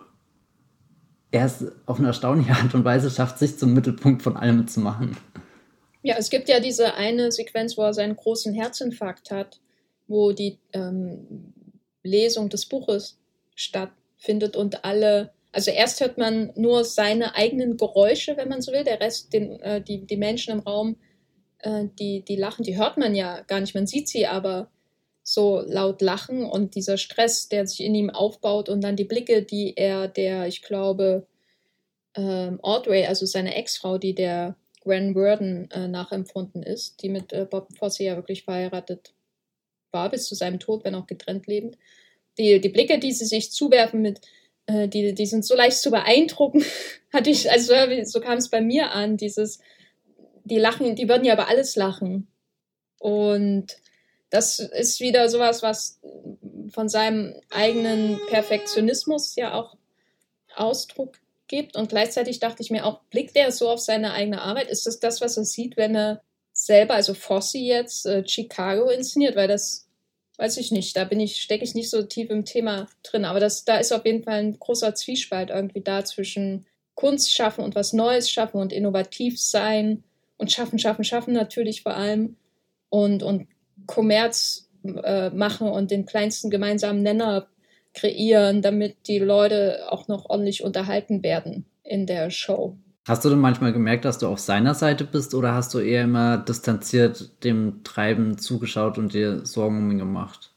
er 1.31 1.45
es 1.45 1.65
auf 1.85 1.99
eine 1.99 2.07
erstaunliche 2.07 2.51
Art 2.51 2.75
und 2.75 2.83
Weise 2.83 3.09
schafft, 3.09 3.39
sich 3.39 3.57
zum 3.57 3.73
Mittelpunkt 3.73 4.21
von 4.21 4.35
allem 4.35 4.67
zu 4.67 4.81
machen. 4.81 5.15
Ja, 6.01 6.15
es 6.17 6.29
gibt 6.29 6.49
ja 6.49 6.59
diese 6.59 6.95
eine 6.95 7.31
Sequenz, 7.31 7.77
wo 7.77 7.83
er 7.83 7.93
seinen 7.93 8.17
großen 8.17 8.53
Herzinfarkt 8.53 9.31
hat, 9.31 9.61
wo 10.09 10.33
die 10.33 10.57
ähm, 10.73 11.53
Lesung 12.03 12.49
des 12.49 12.65
Buches 12.65 13.17
stattfindet 13.55 14.57
und 14.57 14.83
alle 14.83 15.31
also 15.51 15.71
erst 15.71 15.99
hört 15.99 16.17
man 16.17 16.51
nur 16.55 16.83
seine 16.83 17.35
eigenen 17.35 17.77
Geräusche, 17.77 18.37
wenn 18.37 18.49
man 18.49 18.61
so 18.61 18.71
will. 18.71 18.83
Der 18.83 18.99
Rest, 18.99 19.33
den, 19.33 19.59
äh, 19.61 19.81
die, 19.81 20.05
die 20.05 20.17
Menschen 20.17 20.53
im 20.53 20.59
Raum, 20.59 20.97
äh, 21.59 21.85
die, 21.97 22.23
die 22.23 22.35
lachen, 22.35 22.63
die 22.63 22.77
hört 22.77 22.97
man 22.97 23.15
ja 23.15 23.41
gar 23.41 23.59
nicht. 23.59 23.75
Man 23.75 23.87
sieht 23.87 24.07
sie 24.07 24.27
aber 24.27 24.69
so 25.23 25.61
laut 25.65 26.01
lachen 26.01 26.43
und 26.43 26.75
dieser 26.75 26.97
Stress, 26.97 27.49
der 27.49 27.67
sich 27.67 27.81
in 27.81 27.95
ihm 27.95 28.09
aufbaut 28.09 28.69
und 28.69 28.81
dann 28.83 28.95
die 28.95 29.03
Blicke, 29.03 29.43
die 29.43 29.73
er 29.75 30.07
der, 30.07 30.47
ich 30.47 30.61
glaube, 30.61 31.27
ähm, 32.15 32.59
Audrey, 32.63 33.05
also 33.05 33.25
seine 33.25 33.55
Ex-Frau, 33.55 33.97
die 33.97 34.15
der 34.15 34.55
Gwen 34.81 35.13
Worden 35.13 35.69
äh, 35.71 35.87
nachempfunden 35.87 36.63
ist, 36.63 37.03
die 37.03 37.09
mit 37.09 37.33
äh, 37.33 37.45
Bob 37.49 37.67
Fosse 37.77 38.03
ja 38.03 38.15
wirklich 38.15 38.43
verheiratet 38.43 39.13
war, 39.91 40.09
bis 40.09 40.25
zu 40.25 40.35
seinem 40.35 40.59
Tod, 40.59 40.83
wenn 40.83 40.95
auch 40.95 41.07
getrennt 41.07 41.47
lebend. 41.47 41.77
Die, 42.37 42.61
die 42.61 42.69
Blicke, 42.69 42.99
die 42.99 43.11
sie 43.11 43.25
sich 43.25 43.51
zuwerfen 43.51 44.01
mit 44.01 44.21
äh, 44.69 44.87
die, 44.87 45.13
die 45.13 45.25
sind 45.25 45.45
so 45.45 45.55
leicht 45.55 45.77
zu 45.77 45.91
beeindrucken. 45.91 46.63
Hatte 47.13 47.29
ich, 47.29 47.49
also 47.51 47.73
so 48.03 48.19
kam 48.21 48.37
es 48.37 48.49
bei 48.49 48.61
mir 48.61 48.91
an, 48.91 49.17
dieses, 49.17 49.59
die 50.43 50.59
lachen, 50.59 50.95
die 50.95 51.09
würden 51.09 51.25
ja 51.25 51.33
über 51.33 51.47
alles 51.47 51.75
lachen. 51.75 52.27
Und 52.99 53.77
das 54.29 54.59
ist 54.59 54.99
wieder 54.99 55.27
sowas, 55.27 55.63
was 55.63 55.99
von 56.71 56.87
seinem 56.87 57.33
eigenen 57.49 58.19
Perfektionismus 58.29 59.35
ja 59.35 59.55
auch 59.55 59.75
Ausdruck 60.55 61.17
gibt. 61.47 61.75
Und 61.75 61.89
gleichzeitig 61.89 62.39
dachte 62.39 62.61
ich 62.61 62.69
mir 62.69 62.85
auch, 62.85 63.01
blickt 63.09 63.35
er 63.35 63.51
so 63.51 63.69
auf 63.69 63.79
seine 63.79 64.13
eigene 64.13 64.41
Arbeit? 64.41 64.69
Ist 64.69 64.85
das 64.85 64.99
das, 64.99 65.19
was 65.19 65.37
er 65.37 65.45
sieht, 65.45 65.77
wenn 65.77 65.95
er 65.95 66.21
selber, 66.53 66.93
also 66.93 67.15
Fosse 67.15 67.57
jetzt, 67.57 68.05
äh, 68.05 68.27
Chicago 68.27 68.89
inszeniert? 68.89 69.35
Weil 69.35 69.47
das 69.47 69.88
weiß 70.39 70.57
ich 70.57 70.71
nicht, 70.71 70.95
da 70.95 71.03
bin 71.03 71.19
ich, 71.19 71.41
stecke 71.41 71.65
ich 71.65 71.75
nicht 71.75 71.89
so 71.89 72.01
tief 72.01 72.29
im 72.29 72.45
Thema 72.45 72.87
drin, 73.03 73.25
aber 73.25 73.39
das, 73.39 73.65
da 73.65 73.77
ist 73.77 73.91
auf 73.91 74.05
jeden 74.05 74.23
Fall 74.23 74.39
ein 74.39 74.57
großer 74.57 74.95
Zwiespalt 74.95 75.49
irgendwie 75.49 75.81
da 75.81 76.05
zwischen 76.05 76.65
Kunst 76.95 77.33
schaffen 77.33 77.63
und 77.63 77.75
was 77.75 77.93
Neues 77.93 78.31
schaffen 78.31 78.59
und 78.59 78.71
innovativ 78.71 79.39
sein 79.39 80.03
und 80.37 80.51
schaffen, 80.51 80.79
schaffen, 80.79 81.03
schaffen 81.03 81.33
natürlich 81.33 81.83
vor 81.83 81.93
allem 81.93 82.37
und, 82.89 83.21
und 83.21 83.47
Kommerz 83.85 84.69
äh, 85.03 85.29
machen 85.29 85.67
und 85.67 85.91
den 85.91 86.05
kleinsten 86.05 86.49
gemeinsamen 86.49 87.03
Nenner 87.03 87.47
kreieren, 87.93 88.61
damit 88.61 89.07
die 89.07 89.19
Leute 89.19 89.91
auch 89.91 90.07
noch 90.07 90.29
ordentlich 90.29 90.63
unterhalten 90.63 91.21
werden 91.21 91.65
in 91.83 92.05
der 92.05 92.29
Show. 92.29 92.77
Hast 93.09 93.25
du 93.25 93.29
denn 93.29 93.39
manchmal 93.39 93.73
gemerkt, 93.73 94.05
dass 94.05 94.19
du 94.19 94.27
auf 94.27 94.37
seiner 94.37 94.75
Seite 94.75 95.03
bist 95.03 95.33
oder 95.33 95.55
hast 95.55 95.73
du 95.73 95.79
eher 95.79 96.03
immer 96.03 96.37
distanziert 96.37 97.43
dem 97.43 97.83
Treiben 97.83 98.37
zugeschaut 98.37 98.99
und 98.99 99.15
dir 99.15 99.47
Sorgen 99.47 99.79
um 99.79 99.89
ihn 99.89 99.97
gemacht? 99.97 100.51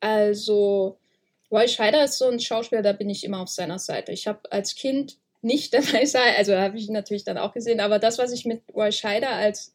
Also, 0.00 0.96
Roy 1.50 1.68
Scheider 1.68 2.02
ist 2.02 2.16
so 2.16 2.26
ein 2.26 2.40
Schauspieler, 2.40 2.80
da 2.80 2.94
bin 2.94 3.10
ich 3.10 3.22
immer 3.22 3.40
auf 3.40 3.50
seiner 3.50 3.78
Seite. 3.78 4.12
Ich 4.12 4.26
habe 4.26 4.50
als 4.50 4.76
Kind 4.76 5.18
nicht 5.42 5.74
dabei 5.74 6.06
sein, 6.06 6.36
also 6.38 6.56
habe 6.56 6.78
ich 6.78 6.88
natürlich 6.88 7.24
dann 7.24 7.36
auch 7.36 7.52
gesehen, 7.52 7.80
aber 7.80 7.98
das, 7.98 8.16
was 8.16 8.32
ich 8.32 8.46
mit 8.46 8.62
Roy 8.74 8.92
Scheider 8.92 9.32
als 9.32 9.74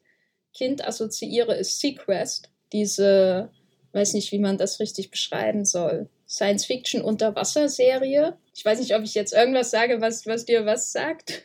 Kind 0.52 0.84
assoziiere, 0.84 1.54
ist 1.54 1.78
Sequest. 1.78 2.50
Diese, 2.72 3.52
weiß 3.92 4.14
nicht, 4.14 4.32
wie 4.32 4.40
man 4.40 4.58
das 4.58 4.80
richtig 4.80 5.12
beschreiben 5.12 5.64
soll. 5.64 6.08
Science-Fiction-Unterwasserserie. 6.28 8.36
Ich 8.54 8.64
weiß 8.64 8.80
nicht, 8.80 8.94
ob 8.94 9.02
ich 9.02 9.14
jetzt 9.14 9.32
irgendwas 9.32 9.70
sage, 9.70 10.00
was, 10.00 10.26
was 10.26 10.44
dir 10.44 10.66
was 10.66 10.92
sagt. 10.92 11.42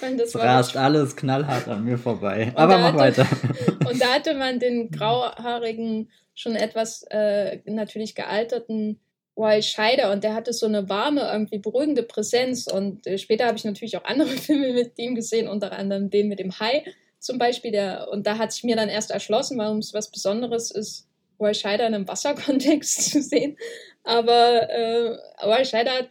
das 0.16 0.34
rast 0.34 0.76
alles 0.76 1.16
knallhart 1.16 1.68
an 1.68 1.84
mir 1.84 1.98
vorbei. 1.98 2.46
Und 2.48 2.56
Aber 2.56 2.78
mach 2.78 2.94
hatte, 2.94 2.98
weiter. 2.98 3.26
Und 3.88 4.00
da 4.00 4.14
hatte 4.14 4.34
man 4.34 4.58
den 4.58 4.90
grauhaarigen, 4.90 6.10
schon 6.34 6.56
etwas 6.56 7.04
äh, 7.10 7.58
natürlich 7.66 8.14
gealterten 8.14 8.98
Roy 9.36 9.62
Scheider 9.62 10.12
und 10.12 10.24
der 10.24 10.34
hatte 10.34 10.52
so 10.52 10.66
eine 10.66 10.88
warme, 10.88 11.22
irgendwie 11.32 11.58
beruhigende 11.58 12.02
Präsenz. 12.02 12.66
Und 12.66 13.06
äh, 13.06 13.18
später 13.18 13.46
habe 13.46 13.56
ich 13.56 13.64
natürlich 13.64 13.96
auch 13.96 14.04
andere 14.04 14.28
Filme 14.28 14.72
mit 14.72 14.98
ihm 14.98 15.14
gesehen, 15.14 15.48
unter 15.48 15.72
anderem 15.72 16.10
den 16.10 16.28
mit 16.28 16.38
dem 16.38 16.58
Hai 16.58 16.84
zum 17.18 17.38
Beispiel. 17.38 17.72
Der, 17.72 18.08
und 18.10 18.26
da 18.26 18.38
hat 18.38 18.52
sich 18.52 18.64
mir 18.64 18.76
dann 18.76 18.88
erst 18.88 19.10
erschlossen, 19.10 19.58
warum 19.58 19.78
es 19.78 19.94
was 19.94 20.10
Besonderes 20.10 20.70
ist, 20.70 21.08
Roy 21.42 21.54
Scheider 21.54 21.86
in 21.86 21.94
einem 21.94 22.08
Wasserkontext 22.08 23.02
zu 23.12 23.22
sehen. 23.22 23.56
Aber 24.04 24.68
äh, 24.68 25.18
Roy 25.44 25.64
Scheider 25.64 26.08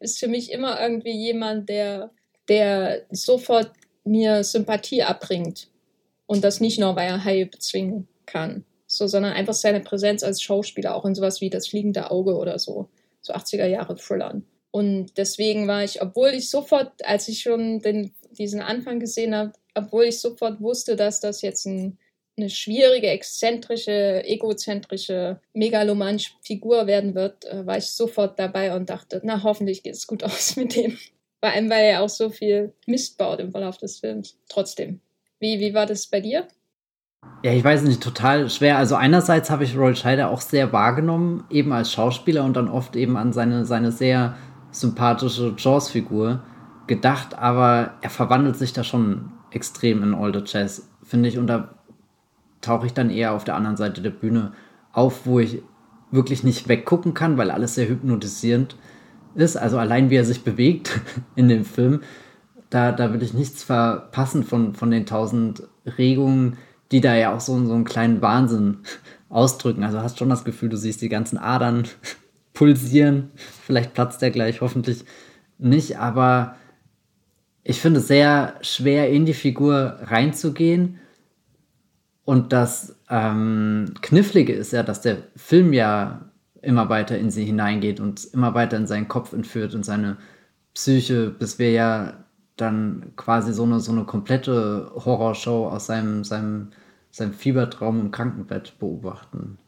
ist 0.00 0.18
für 0.18 0.28
mich 0.28 0.52
immer 0.52 0.80
irgendwie 0.80 1.12
jemand, 1.12 1.68
der, 1.68 2.10
der 2.48 3.06
sofort 3.10 3.70
mir 4.04 4.44
Sympathie 4.44 5.02
abbringt. 5.02 5.68
Und 6.26 6.44
das 6.44 6.60
nicht 6.60 6.78
nur, 6.78 6.96
weil 6.96 7.08
er 7.08 7.24
Hai 7.24 7.44
bezwingen 7.44 8.08
kann, 8.26 8.64
so, 8.86 9.06
sondern 9.06 9.32
einfach 9.32 9.54
seine 9.54 9.80
Präsenz 9.80 10.22
als 10.22 10.42
Schauspieler, 10.42 10.94
auch 10.94 11.04
in 11.04 11.14
sowas 11.14 11.40
wie 11.40 11.50
Das 11.50 11.68
fliegende 11.68 12.10
Auge 12.10 12.36
oder 12.36 12.58
so, 12.58 12.88
so 13.20 13.32
80er 13.32 13.66
Jahre 13.66 13.96
Thrillern. 13.96 14.46
Und 14.70 15.18
deswegen 15.18 15.68
war 15.68 15.84
ich, 15.84 16.00
obwohl 16.00 16.30
ich 16.30 16.48
sofort, 16.48 17.04
als 17.04 17.28
ich 17.28 17.42
schon 17.42 17.80
den, 17.80 18.14
diesen 18.30 18.62
Anfang 18.62 19.00
gesehen 19.00 19.34
habe, 19.34 19.52
obwohl 19.74 20.04
ich 20.04 20.20
sofort 20.20 20.60
wusste, 20.60 20.96
dass 20.96 21.20
das 21.20 21.42
jetzt 21.42 21.66
ein 21.66 21.98
eine 22.36 22.50
schwierige, 22.50 23.08
exzentrische, 23.08 24.24
egozentrische, 24.24 25.40
megalomanische 25.52 26.32
Figur 26.42 26.86
werden 26.86 27.14
wird, 27.14 27.44
äh, 27.44 27.66
war 27.66 27.76
ich 27.76 27.86
sofort 27.86 28.38
dabei 28.38 28.74
und 28.74 28.88
dachte, 28.88 29.20
na, 29.24 29.42
hoffentlich 29.42 29.82
geht 29.82 29.94
es 29.94 30.06
gut 30.06 30.24
aus 30.24 30.56
mit 30.56 30.76
dem. 30.76 30.96
Vor 31.40 31.50
allem, 31.50 31.68
weil 31.70 31.84
er 31.84 32.02
auch 32.02 32.08
so 32.08 32.30
viel 32.30 32.72
Mist 32.86 33.18
baut 33.18 33.40
im 33.40 33.50
Verlauf 33.50 33.76
des 33.76 33.98
Films. 33.98 34.38
Trotzdem. 34.48 35.00
Wie, 35.40 35.58
wie 35.58 35.74
war 35.74 35.86
das 35.86 36.06
bei 36.06 36.20
dir? 36.20 36.46
Ja, 37.42 37.52
ich 37.52 37.64
weiß 37.64 37.82
nicht, 37.82 38.02
total 38.02 38.48
schwer. 38.48 38.78
Also 38.78 38.94
einerseits 38.94 39.50
habe 39.50 39.64
ich 39.64 39.76
Roy 39.76 39.94
Scheider 39.94 40.30
auch 40.30 40.40
sehr 40.40 40.72
wahrgenommen, 40.72 41.44
eben 41.50 41.72
als 41.72 41.92
Schauspieler 41.92 42.44
und 42.44 42.56
dann 42.56 42.68
oft 42.68 42.94
eben 42.94 43.16
an 43.16 43.32
seine, 43.32 43.64
seine 43.64 43.90
sehr 43.90 44.36
sympathische 44.70 45.54
Jaws-Figur 45.56 46.44
gedacht, 46.86 47.34
aber 47.34 47.94
er 48.00 48.10
verwandelt 48.10 48.56
sich 48.56 48.72
da 48.72 48.84
schon 48.84 49.32
extrem 49.50 50.02
in 50.02 50.14
All 50.14 50.32
the 50.32 50.42
Jazz, 50.44 50.88
finde 51.02 51.28
ich. 51.28 51.38
Und 51.38 51.46
da 51.46 51.74
tauche 52.62 52.86
ich 52.86 52.94
dann 52.94 53.10
eher 53.10 53.32
auf 53.32 53.44
der 53.44 53.56
anderen 53.56 53.76
Seite 53.76 54.00
der 54.00 54.10
Bühne 54.10 54.52
auf, 54.92 55.26
wo 55.26 55.38
ich 55.40 55.62
wirklich 56.10 56.44
nicht 56.44 56.68
weggucken 56.68 57.12
kann, 57.14 57.36
weil 57.36 57.50
alles 57.50 57.74
sehr 57.74 57.88
hypnotisierend 57.88 58.76
ist. 59.34 59.56
Also 59.56 59.78
allein 59.78 60.10
wie 60.10 60.16
er 60.16 60.24
sich 60.24 60.44
bewegt 60.44 61.00
in 61.36 61.48
dem 61.48 61.64
Film, 61.64 62.00
da, 62.70 62.92
da 62.92 63.12
will 63.12 63.22
ich 63.22 63.34
nichts 63.34 63.62
verpassen 63.62 64.44
von, 64.44 64.74
von 64.74 64.90
den 64.90 65.04
tausend 65.04 65.64
Regungen, 65.98 66.56
die 66.90 67.00
da 67.00 67.14
ja 67.14 67.34
auch 67.34 67.40
so, 67.40 67.52
so 67.66 67.74
einen 67.74 67.84
kleinen 67.84 68.22
Wahnsinn 68.22 68.78
ausdrücken. 69.28 69.82
Also 69.82 70.00
hast 70.00 70.18
schon 70.18 70.30
das 70.30 70.44
Gefühl, 70.44 70.68
du 70.68 70.76
siehst 70.76 71.02
die 71.02 71.08
ganzen 71.08 71.38
Adern 71.38 71.84
pulsieren. 72.54 73.30
Vielleicht 73.34 73.94
platzt 73.94 74.22
der 74.22 74.30
gleich, 74.30 74.60
hoffentlich 74.60 75.04
nicht. 75.58 75.98
Aber 75.98 76.56
ich 77.64 77.80
finde 77.80 78.00
es 78.00 78.08
sehr 78.08 78.54
schwer, 78.60 79.10
in 79.10 79.24
die 79.24 79.34
Figur 79.34 79.98
reinzugehen 80.02 80.98
und 82.24 82.52
das 82.52 82.96
ähm, 83.10 83.94
Knifflige 84.00 84.52
ist 84.52 84.72
ja, 84.72 84.82
dass 84.82 85.00
der 85.00 85.18
Film 85.36 85.72
ja 85.72 86.30
immer 86.60 86.88
weiter 86.88 87.18
in 87.18 87.30
sie 87.30 87.44
hineingeht 87.44 87.98
und 87.98 88.24
immer 88.32 88.54
weiter 88.54 88.76
in 88.76 88.86
seinen 88.86 89.08
Kopf 89.08 89.32
entführt 89.32 89.74
und 89.74 89.84
seine 89.84 90.18
Psyche, 90.74 91.30
bis 91.30 91.58
wir 91.58 91.72
ja 91.72 92.24
dann 92.56 93.12
quasi 93.16 93.52
so 93.52 93.64
eine, 93.64 93.80
so 93.80 93.90
eine 93.92 94.04
komplette 94.04 94.92
Horrorshow 94.94 95.68
aus 95.68 95.86
seinem, 95.86 96.22
seinem, 96.22 96.70
seinem 97.10 97.34
Fiebertraum 97.34 98.00
im 98.00 98.10
Krankenbett 98.12 98.78
beobachten. 98.78 99.58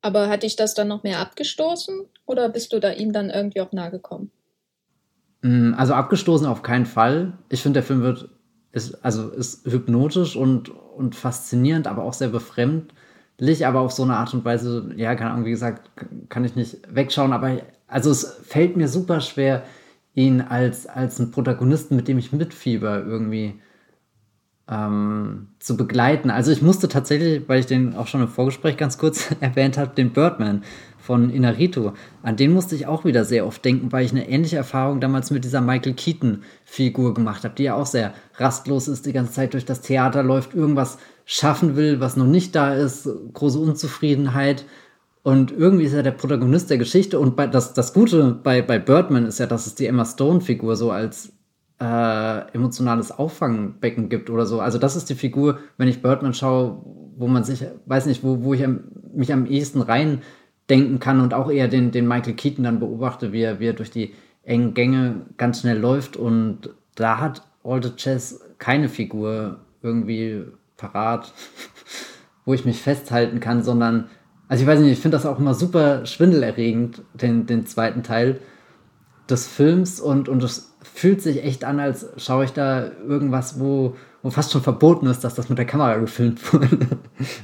Aber 0.00 0.28
hat 0.28 0.44
dich 0.44 0.56
das 0.56 0.74
dann 0.74 0.88
noch 0.88 1.02
mehr 1.02 1.18
abgestoßen 1.18 2.06
oder 2.24 2.48
bist 2.48 2.72
du 2.72 2.80
da 2.80 2.92
ihm 2.92 3.12
dann 3.12 3.30
irgendwie 3.30 3.60
auch 3.60 3.72
nahe 3.72 3.90
gekommen? 3.90 4.30
Mm, 5.42 5.74
also 5.74 5.92
abgestoßen 5.92 6.46
auf 6.46 6.62
keinen 6.62 6.86
Fall. 6.86 7.36
Ich 7.50 7.62
finde, 7.62 7.80
der 7.80 7.86
Film 7.86 8.02
wird 8.02 8.30
ist, 8.72 9.04
also 9.04 9.28
ist 9.28 9.66
hypnotisch 9.66 10.36
und, 10.36 10.68
und 10.68 11.14
faszinierend, 11.14 11.86
aber 11.86 12.02
auch 12.02 12.12
sehr 12.12 12.28
befremdlich, 12.28 13.66
aber 13.66 13.80
auf 13.80 13.92
so 13.92 14.02
eine 14.02 14.16
Art 14.16 14.34
und 14.34 14.44
Weise, 14.44 14.92
ja, 14.96 15.14
keine 15.14 15.30
Ahnung, 15.30 15.46
wie 15.46 15.50
gesagt, 15.50 15.90
kann 16.28 16.44
ich 16.44 16.56
nicht 16.56 16.78
wegschauen, 16.94 17.32
aber 17.32 17.58
also 17.86 18.10
es 18.10 18.38
fällt 18.42 18.76
mir 18.76 18.88
super 18.88 19.20
schwer, 19.20 19.64
ihn 20.14 20.40
als, 20.40 20.86
als 20.86 21.20
einen 21.20 21.30
Protagonisten, 21.30 21.96
mit 21.96 22.08
dem 22.08 22.18
ich 22.18 22.32
mitfieber, 22.32 23.04
irgendwie 23.04 23.60
ähm, 24.68 25.48
zu 25.58 25.76
begleiten. 25.76 26.30
Also 26.30 26.50
ich 26.50 26.60
musste 26.60 26.88
tatsächlich, 26.88 27.48
weil 27.48 27.60
ich 27.60 27.66
den 27.66 27.94
auch 27.96 28.06
schon 28.06 28.20
im 28.20 28.28
Vorgespräch 28.28 28.76
ganz 28.76 28.98
kurz 28.98 29.34
erwähnt 29.40 29.78
habe, 29.78 29.94
den 29.94 30.12
Birdman 30.12 30.62
von 31.08 31.30
Inarito. 31.30 31.94
An 32.22 32.36
den 32.36 32.52
musste 32.52 32.74
ich 32.74 32.86
auch 32.86 33.06
wieder 33.06 33.24
sehr 33.24 33.46
oft 33.46 33.64
denken, 33.64 33.90
weil 33.92 34.04
ich 34.04 34.10
eine 34.10 34.28
ähnliche 34.28 34.58
Erfahrung 34.58 35.00
damals 35.00 35.30
mit 35.30 35.42
dieser 35.42 35.62
Michael 35.62 35.94
Keaton-Figur 35.94 37.14
gemacht 37.14 37.44
habe, 37.44 37.54
die 37.54 37.62
ja 37.62 37.76
auch 37.76 37.86
sehr 37.86 38.12
rastlos 38.34 38.88
ist, 38.88 39.06
die 39.06 39.14
ganze 39.14 39.32
Zeit 39.32 39.54
durch 39.54 39.64
das 39.64 39.80
Theater 39.80 40.22
läuft, 40.22 40.52
irgendwas 40.52 40.98
schaffen 41.24 41.76
will, 41.76 41.98
was 42.00 42.18
noch 42.18 42.26
nicht 42.26 42.54
da 42.54 42.74
ist, 42.74 43.08
große 43.32 43.58
Unzufriedenheit. 43.58 44.66
Und 45.22 45.50
irgendwie 45.50 45.84
ist 45.84 45.94
er 45.94 46.02
der 46.02 46.10
Protagonist 46.10 46.68
der 46.68 46.76
Geschichte. 46.76 47.18
Und 47.18 47.36
bei, 47.36 47.46
das, 47.46 47.72
das 47.72 47.94
Gute 47.94 48.38
bei, 48.42 48.60
bei 48.60 48.78
Birdman 48.78 49.24
ist 49.24 49.38
ja, 49.38 49.46
dass 49.46 49.66
es 49.66 49.74
die 49.74 49.86
Emma 49.86 50.04
Stone-Figur 50.04 50.76
so 50.76 50.90
als 50.90 51.32
äh, 51.80 52.52
emotionales 52.52 53.12
Auffangbecken 53.12 54.10
gibt 54.10 54.28
oder 54.28 54.44
so. 54.44 54.60
Also 54.60 54.76
das 54.76 54.94
ist 54.94 55.08
die 55.08 55.14
Figur, 55.14 55.58
wenn 55.78 55.88
ich 55.88 56.02
Birdman 56.02 56.34
schaue, 56.34 56.82
wo 57.16 57.28
man 57.28 57.44
sich, 57.44 57.64
weiß 57.86 58.04
nicht, 58.04 58.22
wo, 58.22 58.42
wo 58.42 58.52
ich 58.52 58.62
mich 59.14 59.32
am 59.32 59.46
ehesten 59.46 59.80
rein 59.80 60.20
denken 60.70 61.00
kann 61.00 61.20
und 61.20 61.34
auch 61.34 61.50
eher 61.50 61.68
den, 61.68 61.90
den 61.90 62.06
Michael 62.06 62.34
Keaton 62.34 62.64
dann 62.64 62.80
beobachte, 62.80 63.32
wie 63.32 63.42
er, 63.42 63.60
wie 63.60 63.66
er 63.66 63.72
durch 63.72 63.90
die 63.90 64.14
engen 64.42 64.74
Gänge 64.74 65.22
ganz 65.36 65.60
schnell 65.60 65.78
läuft. 65.78 66.16
Und 66.16 66.70
da 66.94 67.18
hat 67.20 67.42
All 67.64 67.82
the 67.82 67.94
Chess 67.96 68.40
keine 68.58 68.88
Figur 68.88 69.60
irgendwie 69.82 70.44
parat, 70.76 71.32
wo 72.44 72.54
ich 72.54 72.64
mich 72.64 72.80
festhalten 72.80 73.40
kann, 73.40 73.62
sondern, 73.62 74.08
also 74.48 74.62
ich 74.62 74.68
weiß 74.68 74.80
nicht, 74.80 74.92
ich 74.92 75.00
finde 75.00 75.16
das 75.16 75.26
auch 75.26 75.38
immer 75.38 75.54
super 75.54 76.06
schwindelerregend, 76.06 77.02
den, 77.14 77.46
den 77.46 77.66
zweiten 77.66 78.02
Teil 78.02 78.40
des 79.28 79.46
Films 79.46 80.00
und, 80.00 80.28
und 80.28 80.42
es 80.42 80.74
fühlt 80.82 81.20
sich 81.20 81.44
echt 81.44 81.64
an, 81.64 81.80
als 81.80 82.08
schaue 82.16 82.44
ich 82.44 82.52
da 82.52 82.90
irgendwas, 83.06 83.60
wo, 83.60 83.96
wo 84.22 84.30
fast 84.30 84.52
schon 84.52 84.62
verboten 84.62 85.06
ist, 85.06 85.22
dass 85.22 85.34
das 85.34 85.48
mit 85.48 85.58
der 85.58 85.66
Kamera 85.66 85.96
gefilmt 85.96 86.52
wurde. 86.52 86.68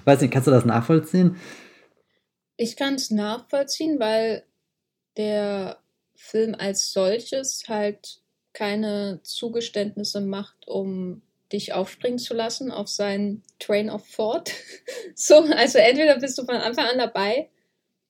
weiß 0.04 0.22
nicht, 0.22 0.32
kannst 0.32 0.46
du 0.46 0.52
das 0.52 0.64
nachvollziehen? 0.64 1.36
Ich 2.56 2.76
kann 2.76 2.94
es 2.94 3.10
nachvollziehen, 3.10 3.98
weil 3.98 4.44
der 5.16 5.78
Film 6.14 6.54
als 6.54 6.92
solches 6.92 7.64
halt 7.68 8.20
keine 8.52 9.20
Zugeständnisse 9.22 10.20
macht, 10.20 10.68
um 10.68 11.22
dich 11.52 11.72
aufspringen 11.72 12.18
zu 12.18 12.34
lassen 12.34 12.70
auf 12.70 12.88
seinen 12.88 13.42
Train 13.58 13.90
of 13.90 14.08
Thought. 14.10 14.52
so, 15.14 15.36
also 15.36 15.78
entweder 15.78 16.18
bist 16.18 16.38
du 16.38 16.44
von 16.44 16.56
Anfang 16.56 16.86
an 16.86 16.98
dabei 16.98 17.50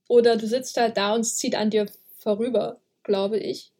oder 0.09 0.37
du 0.37 0.47
sitzt 0.47 0.77
halt 0.77 0.97
da 0.97 1.15
und 1.15 1.21
es 1.21 1.37
zieht 1.37 1.55
an 1.55 1.71
dir 1.71 1.87
vorüber, 2.17 2.81
glaube 3.03 3.39
ich. 3.39 3.73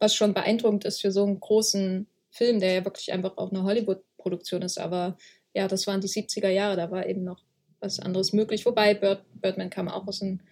Was 0.00 0.14
schon 0.14 0.34
beeindruckend 0.34 0.84
ist 0.84 1.00
für 1.00 1.10
so 1.10 1.24
einen 1.24 1.40
großen 1.40 2.06
Film, 2.30 2.60
der 2.60 2.72
ja 2.74 2.84
wirklich 2.84 3.12
einfach 3.12 3.36
auch 3.36 3.50
eine 3.50 3.64
Hollywood-Produktion 3.64 4.62
ist. 4.62 4.78
Aber 4.78 5.16
ja, 5.54 5.66
das 5.66 5.86
waren 5.86 6.00
die 6.00 6.08
70er 6.08 6.50
Jahre, 6.50 6.76
da 6.76 6.90
war 6.90 7.06
eben 7.06 7.24
noch 7.24 7.42
was 7.80 8.00
anderes 8.00 8.32
möglich. 8.32 8.66
Wobei 8.66 8.94
Bird, 8.94 9.22
Birdman 9.40 9.70
kam 9.70 9.88
auch 9.88 10.06
aus, 10.06 10.22
ein, 10.22 10.42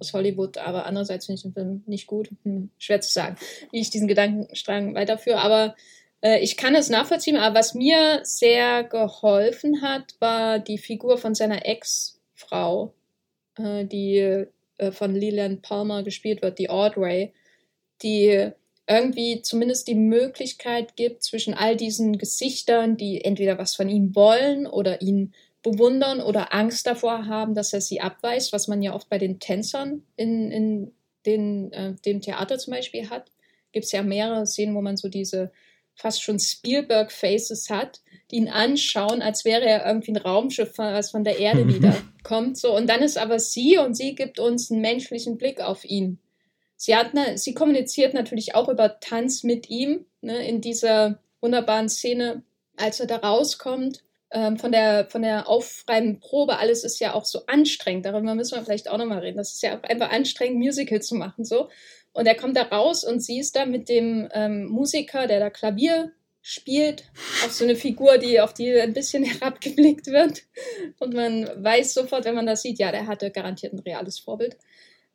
aus 0.00 0.12
Hollywood, 0.12 0.58
aber 0.58 0.86
andererseits 0.86 1.26
finde 1.26 1.38
ich 1.38 1.42
den 1.42 1.52
Film 1.52 1.82
nicht 1.86 2.06
gut. 2.06 2.30
Hm, 2.42 2.70
schwer 2.78 3.00
zu 3.00 3.12
sagen, 3.12 3.36
wie 3.70 3.80
ich 3.80 3.90
diesen 3.90 4.08
Gedankenstrang 4.08 4.94
weiterführe. 4.94 5.38
Aber 5.38 5.74
äh, 6.24 6.40
ich 6.40 6.56
kann 6.56 6.74
es 6.74 6.90
nachvollziehen. 6.90 7.36
Aber 7.36 7.58
was 7.58 7.74
mir 7.74 8.20
sehr 8.22 8.84
geholfen 8.84 9.82
hat, 9.82 10.14
war 10.18 10.58
die 10.58 10.78
Figur 10.78 11.18
von 11.18 11.34
seiner 11.34 11.66
Ex-Frau, 11.66 12.92
äh, 13.58 13.84
die 13.84 14.46
äh, 14.78 14.92
von 14.92 15.14
Leland 15.14 15.62
Palmer 15.62 16.02
gespielt 16.02 16.42
wird, 16.42 16.58
die 16.58 16.70
Audrey, 16.70 17.32
die 18.02 18.50
irgendwie 18.86 19.40
zumindest 19.40 19.88
die 19.88 19.94
Möglichkeit 19.94 20.96
gibt, 20.96 21.22
zwischen 21.22 21.54
all 21.54 21.76
diesen 21.76 22.18
Gesichtern, 22.18 22.96
die 22.96 23.24
entweder 23.24 23.56
was 23.56 23.74
von 23.74 23.88
ihm 23.88 24.14
wollen 24.14 24.66
oder 24.66 25.00
ihn 25.00 25.32
bewundern 25.64 26.20
oder 26.20 26.54
Angst 26.54 26.86
davor 26.86 27.26
haben, 27.26 27.54
dass 27.54 27.72
er 27.72 27.80
sie 27.80 28.00
abweist, 28.00 28.52
was 28.52 28.68
man 28.68 28.82
ja 28.82 28.94
oft 28.94 29.08
bei 29.08 29.18
den 29.18 29.40
Tänzern 29.40 30.04
in, 30.14 30.52
in 30.52 30.92
den, 31.26 31.72
äh, 31.72 31.94
dem 32.04 32.20
Theater 32.20 32.58
zum 32.58 32.72
Beispiel 32.72 33.10
hat. 33.10 33.32
Gibt 33.72 33.86
es 33.86 33.92
ja 33.92 34.02
mehrere 34.02 34.46
Szenen, 34.46 34.76
wo 34.76 34.82
man 34.82 34.96
so 34.96 35.08
diese 35.08 35.50
fast 35.96 36.22
schon 36.22 36.38
Spielberg-Faces 36.38 37.70
hat, 37.70 38.02
die 38.30 38.36
ihn 38.36 38.48
anschauen, 38.48 39.22
als 39.22 39.44
wäre 39.44 39.64
er 39.64 39.86
irgendwie 39.86 40.12
ein 40.12 40.16
Raumschiff, 40.18 40.76
was 40.76 41.10
von 41.10 41.24
der 41.24 41.38
Erde 41.38 41.66
wieder 41.74 41.96
kommt 42.22 42.56
so 42.56 42.76
und 42.76 42.88
dann 42.88 43.02
ist 43.02 43.18
aber 43.18 43.38
sie 43.38 43.78
und 43.78 43.94
sie 43.94 44.14
gibt 44.14 44.38
uns 44.38 44.70
einen 44.70 44.80
menschlichen 44.80 45.38
Blick 45.38 45.60
auf 45.60 45.84
ihn. 45.84 46.18
Sie 46.76 46.94
hat 46.94 47.14
ne, 47.14 47.38
sie 47.38 47.54
kommuniziert 47.54 48.12
natürlich 48.14 48.54
auch 48.54 48.68
über 48.68 49.00
Tanz 49.00 49.44
mit 49.44 49.70
ihm 49.70 50.04
ne, 50.20 50.46
in 50.46 50.60
dieser 50.60 51.20
wunderbaren 51.40 51.88
Szene, 51.88 52.42
als 52.76 53.00
er 53.00 53.06
da 53.06 53.16
rauskommt 53.16 54.03
ähm, 54.34 54.58
von 54.58 54.72
der 54.72 55.06
von 55.08 55.22
der 55.22 55.48
auffreien 55.48 56.20
Probe. 56.20 56.58
Alles 56.58 56.84
ist 56.84 57.00
ja 57.00 57.14
auch 57.14 57.24
so 57.24 57.46
anstrengend. 57.46 58.04
Darüber 58.04 58.34
müssen 58.34 58.56
wir 58.56 58.64
vielleicht 58.64 58.90
auch 58.90 58.98
nochmal 58.98 59.20
reden. 59.20 59.38
Das 59.38 59.54
ist 59.54 59.62
ja 59.62 59.78
auch 59.78 59.82
einfach 59.84 60.10
anstrengend, 60.10 60.58
Musical 60.58 61.00
zu 61.00 61.14
machen 61.14 61.44
so. 61.44 61.70
Und 62.12 62.26
er 62.26 62.36
kommt 62.36 62.56
da 62.56 62.62
raus 62.62 63.04
und 63.04 63.20
sie 63.20 63.38
ist 63.38 63.56
da 63.56 63.64
mit 63.64 63.88
dem 63.88 64.28
ähm, 64.32 64.66
Musiker, 64.66 65.26
der 65.26 65.40
da 65.40 65.50
Klavier 65.50 66.12
spielt, 66.42 67.04
auf 67.44 67.52
so 67.52 67.64
eine 67.64 67.74
Figur, 67.74 68.18
die 68.18 68.40
auf 68.40 68.52
die 68.52 68.72
ein 68.78 68.92
bisschen 68.92 69.24
herabgeblickt 69.24 70.08
wird. 70.08 70.42
Und 70.98 71.14
man 71.14 71.48
weiß 71.56 71.94
sofort, 71.94 72.24
wenn 72.24 72.34
man 72.34 72.46
das 72.46 72.62
sieht, 72.62 72.78
ja, 72.78 72.92
der 72.92 73.06
hatte 73.06 73.30
garantiert 73.30 73.72
ein 73.72 73.78
reales 73.80 74.18
Vorbild. 74.18 74.58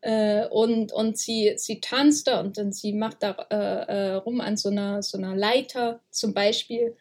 Äh, 0.01 0.47
und 0.47 0.91
und 0.93 1.17
sie, 1.17 1.53
sie 1.57 1.81
tanzt 1.81 2.27
da 2.27 2.39
und 2.39 2.57
dann 2.57 2.71
sie 2.71 2.93
macht 2.93 3.21
da 3.21 3.31
äh, 3.51 3.91
äh, 3.91 4.13
rum 4.13 4.39
an 4.39 4.55
so 4.55 4.69
einer, 4.69 5.03
so 5.03 5.17
einer 5.17 5.35
Leiter 5.35 6.01
zum 6.09 6.33
Beispiel 6.33 6.95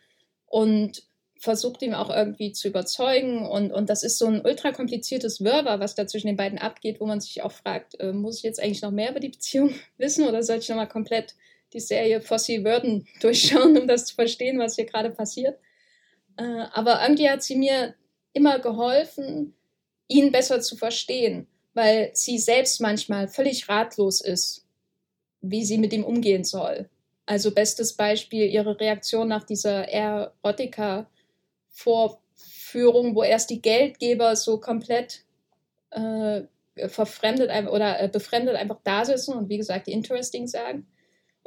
und 0.47 1.08
versucht 1.39 1.83
ihm 1.83 1.95
auch 1.95 2.11
irgendwie 2.11 2.53
zu 2.53 2.69
überzeugen. 2.69 3.47
Und, 3.47 3.73
und 3.73 3.89
das 3.89 4.03
ist 4.03 4.19
so 4.19 4.27
ein 4.27 4.45
ultra 4.45 4.73
kompliziertes 4.73 5.43
Wirrwarr, 5.43 5.81
was 5.81 5.95
da 5.95 6.07
zwischen 6.07 6.27
den 6.27 6.37
beiden 6.37 6.59
abgeht, 6.59 7.01
wo 7.01 7.07
man 7.07 7.21
sich 7.21 7.43
auch 7.43 7.53
fragt, 7.53 7.99
äh, 8.01 8.13
muss 8.13 8.39
ich 8.39 8.43
jetzt 8.43 8.61
eigentlich 8.61 8.83
noch 8.83 8.91
mehr 8.91 9.11
über 9.11 9.21
die 9.21 9.31
Beziehung 9.31 9.73
wissen 9.99 10.27
oder 10.27 10.43
soll 10.43 10.59
ich 10.59 10.69
nochmal 10.69 10.89
komplett 10.89 11.35
die 11.73 11.81
Serie 11.81 12.21
Fossey 12.21 12.65
Würden 12.65 13.07
durchschauen, 13.21 13.77
um 13.79 13.87
das 13.87 14.07
zu 14.07 14.15
verstehen, 14.15 14.59
was 14.59 14.77
hier 14.77 14.87
gerade 14.87 15.11
passiert. 15.11 15.59
Äh, 16.37 16.65
aber 16.73 17.01
irgendwie 17.03 17.31
hat 17.31 17.43
sie 17.43 17.57
mir 17.57 17.95
immer 18.33 18.59
geholfen, 18.59 19.55
ihn 20.09 20.33
besser 20.33 20.61
zu 20.61 20.77
verstehen, 20.77 21.47
weil 21.75 22.11
sie 22.15 22.39
selbst 22.39 22.81
manchmal 22.81 23.29
völlig 23.29 23.69
ratlos 23.69 24.21
ist, 24.21 24.67
wie 25.41 25.65
sie 25.65 25.79
mit 25.79 25.93
ihm 25.93 26.05
umgehen 26.05 26.45
soll. 26.45 26.89
Also 27.27 27.51
bestes 27.51 27.93
Beispiel 27.93 28.47
ihre 28.49 28.81
Reaktion 28.81 29.29
nach 29.29 29.45
dieser 29.45 29.93
Erotica-Vorführung, 31.87 33.15
wo 33.15 33.23
erst 33.23 33.51
die 33.51 33.63
Geldgeber 33.63 34.37
so 34.37 34.59
komplett 34.59 35.23
äh, 35.91 36.43
verfremdet 36.89 37.51
oder 37.71 38.01
äh, 38.01 38.09
befremdet 38.09 38.57
einfach 38.57 38.79
da 38.85 39.05
sitzen 39.05 39.35
und 39.35 39.49
wie 39.49 39.59
gesagt 39.59 39.87
die 39.87 39.93
Interesting 39.93 40.47
sagen 40.47 40.87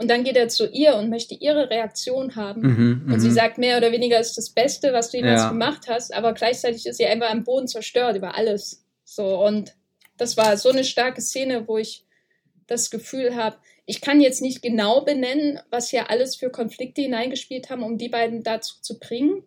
und 0.02 0.10
dann 0.10 0.24
geht 0.24 0.36
er 0.36 0.48
zu 0.50 0.68
ihr 0.68 0.96
und 0.96 1.10
möchte 1.10 1.36
ihre 1.36 1.70
Reaktion 1.70 2.36
haben. 2.36 2.62
Mhm, 2.62 3.14
und 3.14 3.20
sie 3.20 3.30
mhm. 3.30 3.34
sagt, 3.34 3.60
mehr 3.60 3.78
oder 3.78 3.92
weniger 3.92 4.20
ist 4.20 4.36
das 4.36 4.50
Beste, 4.50 4.94
was 4.94 5.12
du 5.12 5.18
jemals 5.18 5.42
ja. 5.42 5.50
gemacht 5.50 5.88
hast, 5.88 6.12
aber 6.12 6.34
gleichzeitig 6.34 6.88
ist 6.88 6.98
sie 6.98 7.06
einfach 7.06 7.30
am 7.30 7.44
Boden 7.44 7.68
zerstört 7.68 8.18
über 8.18 8.36
alles. 8.36 8.84
So, 9.04 9.46
und 9.46 9.76
das 10.18 10.38
war 10.38 10.58
so 10.58 10.70
eine 10.70 10.84
starke 10.86 11.22
Szene, 11.22 11.68
wo 11.68 11.78
ich 11.78 12.04
das 12.66 12.90
Gefühl 12.90 13.36
habe, 13.36 13.58
ich 13.86 14.02
kann 14.02 14.22
jetzt 14.22 14.42
nicht 14.42 14.64
genau 14.64 15.02
benennen, 15.02 15.60
was 15.70 15.90
hier 15.90 16.10
alles 16.10 16.36
für 16.36 16.50
Konflikte 16.50 17.02
hineingespielt 17.02 17.70
haben, 17.70 17.84
um 17.84 17.98
die 17.98 18.10
beiden 18.10 18.42
dazu 18.42 18.76
zu 18.82 18.98
bringen, 18.98 19.44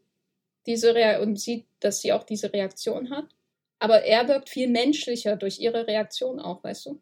diese 0.66 0.94
Rea 0.94 1.20
und 1.20 1.38
sie, 1.38 1.66
dass 1.80 2.00
sie 2.00 2.12
auch 2.12 2.24
diese 2.24 2.52
Reaktion 2.52 3.10
hat. 3.10 3.26
Aber 3.78 4.02
er 4.02 4.28
wirkt 4.28 4.48
viel 4.48 4.68
menschlicher 4.68 5.36
durch 5.36 5.58
ihre 5.58 5.86
Reaktion 5.86 6.40
auch, 6.40 6.64
weißt 6.64 6.86
du? 6.86 7.00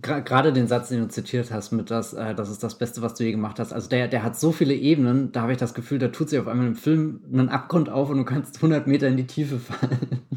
Gerade 0.00 0.54
den 0.54 0.68
Satz, 0.68 0.88
den 0.88 1.00
du 1.00 1.08
zitiert 1.08 1.50
hast, 1.50 1.70
mit 1.70 1.90
das, 1.90 2.14
äh, 2.14 2.34
das 2.34 2.48
ist 2.48 2.62
das 2.62 2.78
Beste, 2.78 3.02
was 3.02 3.14
du 3.14 3.24
je 3.24 3.32
gemacht 3.32 3.58
hast. 3.58 3.72
Also 3.72 3.90
der, 3.90 4.08
der 4.08 4.22
hat 4.22 4.40
so 4.40 4.50
viele 4.50 4.74
Ebenen, 4.74 5.32
da 5.32 5.42
habe 5.42 5.52
ich 5.52 5.58
das 5.58 5.74
Gefühl, 5.74 5.98
da 5.98 6.08
tut 6.08 6.30
sich 6.30 6.38
auf 6.38 6.48
einmal 6.48 6.66
im 6.66 6.76
Film 6.76 7.22
einen 7.30 7.50
Abgrund 7.50 7.90
auf 7.90 8.08
und 8.08 8.16
du 8.16 8.24
kannst 8.24 8.56
100 8.56 8.86
Meter 8.86 9.08
in 9.08 9.16
die 9.16 9.26
Tiefe 9.26 9.58
fallen. 9.58 10.22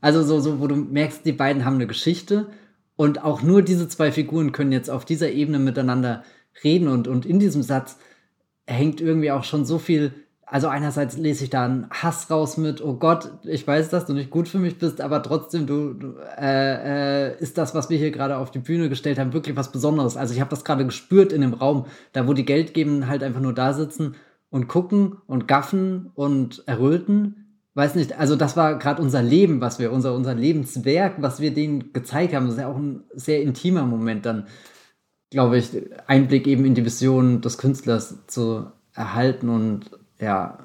Also 0.00 0.22
so, 0.22 0.38
so, 0.38 0.60
wo 0.60 0.68
du 0.68 0.76
merkst, 0.76 1.26
die 1.26 1.32
beiden 1.32 1.64
haben 1.64 1.74
eine 1.74 1.88
Geschichte 1.88 2.46
und 2.94 3.24
auch 3.24 3.42
nur 3.42 3.62
diese 3.62 3.88
zwei 3.88 4.12
Figuren 4.12 4.52
können 4.52 4.70
jetzt 4.70 4.90
auf 4.90 5.04
dieser 5.04 5.32
Ebene 5.32 5.58
miteinander 5.58 6.22
reden 6.62 6.86
und, 6.86 7.08
und 7.08 7.26
in 7.26 7.40
diesem 7.40 7.62
Satz 7.62 7.98
hängt 8.64 9.00
irgendwie 9.00 9.32
auch 9.32 9.42
schon 9.42 9.64
so 9.64 9.80
viel 9.80 10.12
also 10.50 10.68
einerseits 10.68 11.16
lese 11.16 11.44
ich 11.44 11.50
da 11.50 11.64
einen 11.64 11.90
Hass 11.90 12.30
raus 12.30 12.56
mit, 12.56 12.82
oh 12.82 12.94
Gott, 12.94 13.30
ich 13.44 13.66
weiß, 13.66 13.90
dass 13.90 14.06
du 14.06 14.14
nicht 14.14 14.30
gut 14.30 14.48
für 14.48 14.58
mich 14.58 14.78
bist, 14.78 15.00
aber 15.00 15.22
trotzdem, 15.22 15.66
du, 15.66 15.92
du 15.92 16.14
äh, 16.38 17.32
äh, 17.32 17.38
ist 17.38 17.58
das, 17.58 17.74
was 17.74 17.90
wir 17.90 17.98
hier 17.98 18.10
gerade 18.10 18.38
auf 18.38 18.50
die 18.50 18.58
Bühne 18.58 18.88
gestellt 18.88 19.18
haben, 19.18 19.32
wirklich 19.32 19.56
was 19.56 19.72
Besonderes. 19.72 20.16
Also 20.16 20.32
ich 20.34 20.40
habe 20.40 20.50
das 20.50 20.64
gerade 20.64 20.86
gespürt 20.86 21.32
in 21.32 21.42
dem 21.42 21.54
Raum, 21.54 21.86
da 22.12 22.26
wo 22.26 22.32
die 22.32 22.46
Geldgebenden 22.46 23.08
halt 23.08 23.22
einfach 23.22 23.40
nur 23.40 23.52
da 23.52 23.74
sitzen 23.74 24.14
und 24.50 24.68
gucken 24.68 25.18
und 25.26 25.48
gaffen 25.48 26.10
und 26.14 26.62
erröten. 26.66 27.60
Weiß 27.74 27.94
nicht, 27.94 28.18
also 28.18 28.34
das 28.34 28.56
war 28.56 28.78
gerade 28.78 29.02
unser 29.02 29.22
Leben, 29.22 29.60
was 29.60 29.78
wir, 29.78 29.92
unser, 29.92 30.14
unser 30.14 30.34
Lebenswerk, 30.34 31.20
was 31.20 31.40
wir 31.40 31.52
denen 31.52 31.92
gezeigt 31.92 32.34
haben. 32.34 32.46
Das 32.46 32.54
ist 32.54 32.60
ja 32.60 32.68
auch 32.68 32.78
ein 32.78 33.04
sehr 33.14 33.42
intimer 33.42 33.84
Moment 33.84 34.24
dann, 34.24 34.46
glaube 35.30 35.58
ich, 35.58 35.70
Einblick 36.06 36.46
eben 36.46 36.64
in 36.64 36.74
die 36.74 36.84
Vision 36.84 37.42
des 37.42 37.58
Künstlers 37.58 38.26
zu 38.26 38.66
erhalten 38.94 39.50
und 39.50 39.90
ja, 40.20 40.58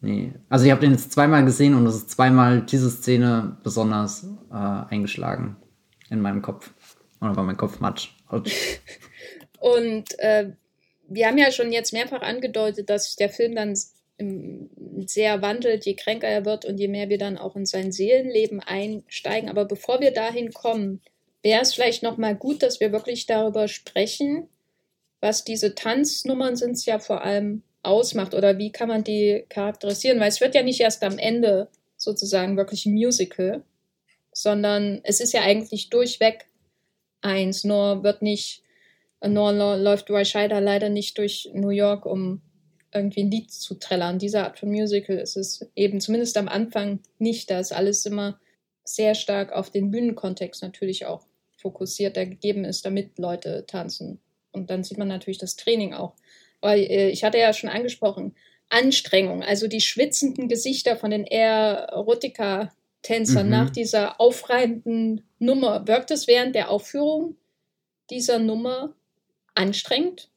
nee. 0.00 0.32
Also 0.48 0.64
ich 0.64 0.70
habe 0.70 0.80
den 0.80 0.92
jetzt 0.92 1.12
zweimal 1.12 1.44
gesehen 1.44 1.74
und 1.74 1.86
es 1.86 1.96
ist 1.96 2.10
zweimal 2.10 2.62
diese 2.62 2.90
Szene 2.90 3.56
besonders 3.62 4.24
äh, 4.50 4.54
eingeschlagen 4.54 5.56
in 6.10 6.20
meinem 6.20 6.42
Kopf. 6.42 6.72
Oder 7.20 7.36
war 7.36 7.44
mein 7.44 7.56
Kopf 7.56 7.80
matsch. 7.80 8.10
und 9.60 10.18
äh, 10.18 10.52
wir 11.08 11.26
haben 11.26 11.38
ja 11.38 11.50
schon 11.50 11.72
jetzt 11.72 11.92
mehrfach 11.92 12.22
angedeutet, 12.22 12.90
dass 12.90 13.06
sich 13.06 13.16
der 13.16 13.30
Film 13.30 13.54
dann 13.54 13.74
sehr 15.06 15.42
wandelt, 15.42 15.84
je 15.84 15.94
kränker 15.94 16.28
er 16.28 16.44
wird 16.44 16.64
und 16.64 16.78
je 16.78 16.88
mehr 16.88 17.08
wir 17.08 17.18
dann 17.18 17.36
auch 17.36 17.56
in 17.56 17.66
sein 17.66 17.90
Seelenleben 17.90 18.60
einsteigen. 18.60 19.48
Aber 19.48 19.64
bevor 19.64 20.00
wir 20.00 20.12
dahin 20.12 20.52
kommen, 20.52 21.00
wäre 21.42 21.62
es 21.62 21.74
vielleicht 21.74 22.02
noch 22.02 22.16
mal 22.16 22.34
gut, 22.34 22.62
dass 22.62 22.80
wir 22.80 22.92
wirklich 22.92 23.26
darüber 23.26 23.66
sprechen, 23.66 24.48
was 25.20 25.44
diese 25.44 25.74
Tanznummern 25.74 26.56
sind 26.56 26.84
ja 26.86 26.98
vor 26.98 27.22
allem 27.22 27.62
ausmacht 27.84 28.34
oder 28.34 28.58
wie 28.58 28.72
kann 28.72 28.88
man 28.88 29.04
die 29.04 29.44
charakterisieren? 29.48 30.20
Weil 30.20 30.28
es 30.28 30.40
wird 30.40 30.54
ja 30.54 30.62
nicht 30.62 30.80
erst 30.80 31.02
am 31.02 31.18
Ende 31.18 31.68
sozusagen 31.96 32.56
wirklich 32.56 32.86
ein 32.86 32.94
Musical, 32.94 33.62
sondern 34.32 35.00
es 35.04 35.20
ist 35.20 35.32
ja 35.32 35.42
eigentlich 35.42 35.90
durchweg 35.90 36.46
eins. 37.20 37.64
Nur 37.64 38.02
wird 38.02 38.22
nicht, 38.22 38.62
nur 39.26 39.52
läuft 39.52 40.10
Roy 40.10 40.24
Scheider 40.24 40.60
leider 40.60 40.88
nicht 40.88 41.18
durch 41.18 41.50
New 41.52 41.70
York, 41.70 42.06
um 42.06 42.42
irgendwie 42.92 43.22
ein 43.22 43.30
Lied 43.30 43.50
zu 43.50 43.74
trällern. 43.74 44.18
Diese 44.18 44.42
Art 44.42 44.58
von 44.58 44.70
Musical 44.70 45.18
ist 45.18 45.36
es 45.36 45.66
eben 45.74 46.00
zumindest 46.00 46.36
am 46.36 46.48
Anfang 46.48 47.00
nicht. 47.18 47.50
Da 47.50 47.58
ist 47.58 47.72
alles 47.72 48.06
immer 48.06 48.38
sehr 48.84 49.14
stark 49.14 49.52
auf 49.52 49.70
den 49.70 49.90
Bühnenkontext 49.90 50.62
natürlich 50.62 51.06
auch 51.06 51.26
fokussiert, 51.56 52.16
der 52.16 52.26
gegeben 52.26 52.64
ist, 52.64 52.84
damit 52.84 53.18
Leute 53.18 53.64
tanzen. 53.66 54.20
Und 54.52 54.70
dann 54.70 54.84
sieht 54.84 54.98
man 54.98 55.08
natürlich 55.08 55.38
das 55.38 55.56
Training 55.56 55.94
auch 55.94 56.14
ich 56.72 57.24
hatte 57.24 57.38
ja 57.38 57.52
schon 57.52 57.70
angesprochen, 57.70 58.34
Anstrengung, 58.70 59.42
also 59.42 59.68
die 59.68 59.80
schwitzenden 59.80 60.48
Gesichter 60.48 60.96
von 60.96 61.10
den 61.10 61.26
Erotika-Tänzern 61.26 63.46
mhm. 63.46 63.52
nach 63.52 63.70
dieser 63.70 64.20
aufreibenden 64.20 65.22
Nummer. 65.38 65.86
Wirkt 65.86 66.10
es 66.10 66.26
während 66.26 66.54
der 66.54 66.70
Aufführung 66.70 67.36
dieser 68.10 68.38
Nummer 68.38 68.94
anstrengend? 69.54 70.30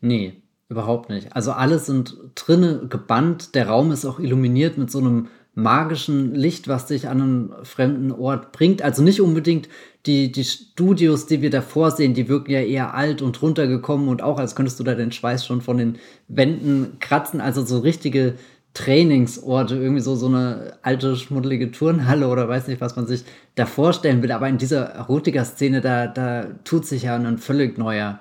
Nee, 0.00 0.34
überhaupt 0.68 1.10
nicht. 1.10 1.34
Also 1.34 1.52
alle 1.52 1.78
sind 1.78 2.16
drinnen 2.34 2.88
gebannt, 2.88 3.54
der 3.54 3.68
Raum 3.68 3.92
ist 3.92 4.04
auch 4.04 4.18
illuminiert 4.18 4.78
mit 4.78 4.90
so 4.90 4.98
einem 4.98 5.28
magischen 5.58 6.36
Licht, 6.36 6.68
was 6.68 6.86
dich 6.86 7.08
an 7.08 7.20
einen 7.20 7.52
fremden 7.64 8.12
Ort 8.12 8.52
bringt. 8.52 8.80
Also 8.80 9.02
nicht 9.02 9.20
unbedingt 9.20 9.68
die, 10.06 10.30
die 10.30 10.44
Studios, 10.44 11.26
die 11.26 11.42
wir 11.42 11.50
davor 11.50 11.90
sehen, 11.90 12.14
die 12.14 12.28
wirken 12.28 12.52
ja 12.52 12.60
eher 12.60 12.94
alt 12.94 13.22
und 13.22 13.42
runtergekommen 13.42 14.08
und 14.08 14.22
auch 14.22 14.38
als 14.38 14.54
könntest 14.54 14.78
du 14.78 14.84
da 14.84 14.94
den 14.94 15.10
Schweiß 15.10 15.44
schon 15.44 15.60
von 15.60 15.76
den 15.76 15.98
Wänden 16.28 16.98
kratzen. 17.00 17.40
Also 17.40 17.64
so 17.64 17.80
richtige 17.80 18.34
Trainingsorte, 18.72 19.74
irgendwie 19.74 20.00
so, 20.00 20.14
so 20.14 20.26
eine 20.26 20.74
alte, 20.82 21.16
schmuddelige 21.16 21.72
Turnhalle 21.72 22.28
oder 22.28 22.48
weiß 22.48 22.68
nicht, 22.68 22.80
was 22.80 22.94
man 22.94 23.08
sich 23.08 23.24
da 23.56 23.66
vorstellen 23.66 24.22
will. 24.22 24.30
Aber 24.30 24.48
in 24.48 24.58
dieser 24.58 24.84
Erotiker-Szene, 24.84 25.80
da, 25.80 26.06
da 26.06 26.46
tut 26.62 26.86
sich 26.86 27.02
ja 27.02 27.16
ein 27.16 27.38
völlig 27.38 27.76
neuer 27.78 28.20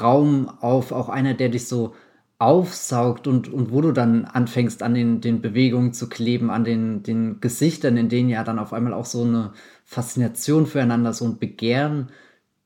Raum 0.00 0.48
auf, 0.60 0.92
auch 0.92 1.08
einer, 1.08 1.34
der 1.34 1.48
dich 1.48 1.66
so 1.66 1.94
aufsaugt 2.38 3.26
und, 3.26 3.52
und 3.52 3.72
wo 3.72 3.80
du 3.80 3.92
dann 3.92 4.26
anfängst, 4.26 4.82
an 4.82 4.94
den, 4.94 5.20
den 5.20 5.40
Bewegungen 5.40 5.92
zu 5.94 6.08
kleben, 6.08 6.50
an 6.50 6.64
den, 6.64 7.02
den 7.02 7.40
Gesichtern, 7.40 7.96
in 7.96 8.08
denen 8.08 8.28
ja 8.28 8.44
dann 8.44 8.58
auf 8.58 8.72
einmal 8.72 8.92
auch 8.92 9.06
so 9.06 9.22
eine 9.24 9.52
Faszination 9.84 10.66
füreinander, 10.66 11.14
so 11.14 11.24
ein 11.24 11.38
Begehren 11.38 12.10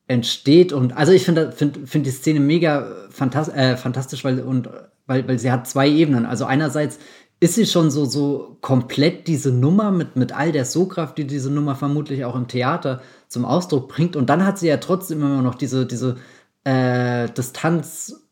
entsteht. 0.08 0.72
Und 0.72 0.96
also 0.96 1.12
ich 1.12 1.24
finde 1.24 1.52
find, 1.52 1.88
find 1.88 2.04
die 2.04 2.10
Szene 2.10 2.40
mega 2.40 2.90
fantas 3.10 3.48
äh, 3.48 3.76
fantastisch, 3.76 4.24
weil, 4.24 4.40
und, 4.40 4.68
weil, 5.06 5.28
weil 5.28 5.38
sie 5.38 5.52
hat 5.52 5.68
zwei 5.68 5.88
Ebenen. 5.88 6.26
Also 6.26 6.46
einerseits 6.46 6.98
ist 7.38 7.54
sie 7.54 7.66
schon 7.66 7.90
so, 7.92 8.04
so 8.04 8.58
komplett 8.60 9.28
diese 9.28 9.52
Nummer 9.52 9.92
mit, 9.92 10.16
mit 10.16 10.32
all 10.32 10.50
der 10.52 10.64
Sogkraft, 10.64 11.16
die 11.16 11.26
diese 11.26 11.50
Nummer 11.50 11.76
vermutlich 11.76 12.24
auch 12.24 12.34
im 12.34 12.48
Theater 12.48 13.02
zum 13.28 13.44
Ausdruck 13.44 13.88
bringt. 13.88 14.16
Und 14.16 14.28
dann 14.28 14.44
hat 14.44 14.58
sie 14.58 14.68
ja 14.68 14.78
trotzdem 14.78 15.20
immer 15.20 15.42
noch 15.42 15.54
diese, 15.54 15.86
diese 15.86 16.16
äh, 16.64 17.28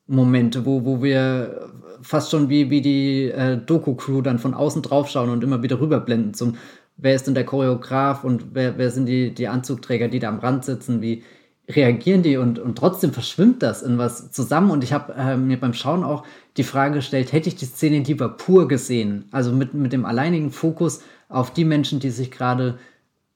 Distanzmomente, 0.09 0.65
wo, 0.65 0.85
wo 0.85 1.03
wir 1.03 1.71
fast 2.03 2.31
schon 2.31 2.49
wie, 2.49 2.71
wie 2.71 2.81
die 2.81 3.31
äh, 3.31 3.59
Doku-Crew 3.59 4.23
dann 4.23 4.39
von 4.39 4.55
außen 4.55 4.83
draufschauen 4.83 5.31
und 5.31 5.45
immer 5.45 5.63
wieder 5.63 5.81
rüberblenden 5.81 6.35
zum 6.35 6.57
wer 6.97 7.15
ist 7.15 7.29
denn 7.29 7.35
der 7.35 7.45
Choreograf 7.45 8.25
und 8.25 8.47
wer, 8.55 8.77
wer 8.77 8.91
sind 8.91 9.07
die, 9.07 9.33
die 9.33 9.47
Anzugträger, 9.47 10.09
die 10.09 10.19
da 10.19 10.29
am 10.29 10.41
Rand 10.41 10.65
sitzen, 10.65 11.01
wie 11.01 11.23
reagieren 11.69 12.23
die? 12.23 12.37
Und, 12.39 12.59
und 12.59 12.77
trotzdem 12.77 13.13
verschwimmt 13.13 13.63
das 13.63 13.83
in 13.83 13.99
was 13.99 14.33
zusammen. 14.33 14.73
Und 14.73 14.83
ich 14.83 14.93
habe 14.93 15.15
äh, 15.15 15.37
mir 15.37 15.61
beim 15.61 15.75
Schauen 15.75 16.03
auch 16.03 16.25
die 16.57 16.65
Frage 16.65 16.95
gestellt, 16.95 17.33
hätte 17.33 17.49
ich 17.49 17.55
die 17.55 17.67
Szene 17.67 18.01
lieber 18.01 18.29
pur 18.31 18.67
gesehen, 18.67 19.27
also 19.31 19.53
mit, 19.53 19.75
mit 19.75 19.93
dem 19.93 20.05
alleinigen 20.05 20.51
Fokus 20.51 21.03
auf 21.29 21.53
die 21.53 21.65
Menschen, 21.65 22.01
die 22.01 22.11
sich 22.11 22.33
gerade 22.33 22.79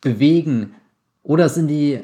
bewegen, 0.01 0.75
oder 1.23 1.49
sind 1.49 1.68
die 1.68 2.01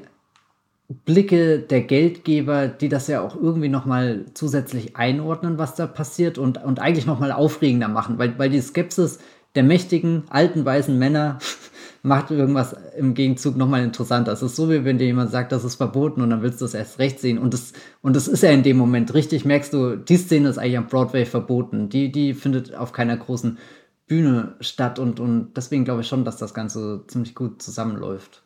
Blicke 0.89 1.59
der 1.59 1.83
Geldgeber, 1.83 2.67
die 2.67 2.89
das 2.89 3.09
ja 3.09 3.21
auch 3.21 3.37
irgendwie 3.37 3.69
nochmal 3.69 4.25
zusätzlich 4.33 4.97
einordnen, 4.97 5.59
was 5.59 5.75
da 5.75 5.87
passiert 5.87 6.39
und, 6.39 6.65
und 6.65 6.81
eigentlich 6.81 7.05
nochmal 7.05 7.31
aufregender 7.31 7.89
machen, 7.89 8.19
weil, 8.19 8.39
weil 8.39 8.49
die 8.49 8.61
Skepsis 8.61 9.19
der 9.55 9.65
mächtigen, 9.65 10.25
alten, 10.31 10.65
weißen 10.65 10.99
Männer 10.99 11.41
macht 12.03 12.31
irgendwas 12.31 12.75
im 12.97 13.13
Gegenzug 13.13 13.57
nochmal 13.57 13.85
interessanter. 13.85 14.33
Es 14.33 14.41
ist 14.41 14.57
so, 14.57 14.71
wie 14.71 14.85
wenn 14.85 14.97
dir 14.97 15.05
jemand 15.05 15.31
sagt, 15.31 15.53
das 15.53 15.65
ist 15.65 15.75
verboten 15.75 16.23
und 16.23 16.31
dann 16.31 16.41
willst 16.43 16.61
du 16.63 16.65
es 16.65 16.73
erst 16.73 16.99
recht 16.99 17.21
sehen. 17.21 17.39
Und 17.39 17.53
das, 17.53 17.75
und 18.01 18.17
das 18.17 18.27
ist 18.27 18.43
ja 18.43 18.51
in 18.51 18.63
dem 18.63 18.79
Moment 18.79 19.13
richtig, 19.13 19.45
merkst 19.45 19.75
du, 19.75 19.97
die 19.97 20.17
Szene 20.17 20.49
ist 20.49 20.59
eigentlich 20.59 20.79
am 20.79 20.87
Broadway 20.87 21.27
verboten. 21.27 21.91
Die, 21.91 22.11
die 22.11 22.33
findet 22.33 22.75
auf 22.75 22.93
keiner 22.93 23.17
großen 23.17 23.59
Bühne 24.07 24.57
statt 24.61 24.99
und, 24.99 25.21
und 25.21 25.53
deswegen 25.55 25.85
glaube 25.85 26.01
ich 26.01 26.09
schon, 26.09 26.25
dass 26.25 26.39
das 26.39 26.55
Ganze 26.55 27.05
ziemlich 27.09 27.35
gut 27.35 27.61
zusammenläuft. 27.61 28.43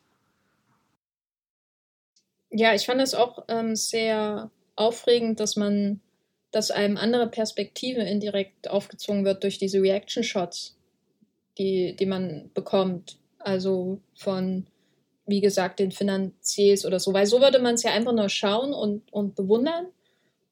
Ja, 2.55 2.75
ich 2.75 2.85
fand 2.85 3.01
es 3.01 3.15
auch 3.15 3.45
ähm, 3.47 3.75
sehr 3.75 4.51
aufregend, 4.75 5.39
dass 5.39 5.55
man, 5.55 6.01
dass 6.51 6.69
einem 6.69 6.97
andere 6.97 7.27
Perspektive 7.27 8.01
indirekt 8.01 8.69
aufgezwungen 8.69 9.25
wird 9.25 9.43
durch 9.43 9.57
diese 9.57 9.81
Reaction-Shots, 9.81 10.77
die, 11.57 11.95
die 11.95 12.05
man 12.05 12.51
bekommt. 12.53 13.17
Also 13.39 13.99
von, 14.15 14.67
wie 15.25 15.41
gesagt, 15.41 15.79
den 15.79 15.91
Finanziers 15.91 16.85
oder 16.85 16.99
so. 16.99 17.11
Weil 17.11 17.25
so 17.25 17.41
würde 17.41 17.57
man 17.59 17.73
es 17.73 17.83
ja 17.83 17.91
einfach 17.91 18.13
nur 18.13 18.29
schauen 18.29 18.71
und, 18.71 19.11
und 19.11 19.35
bewundern 19.35 19.87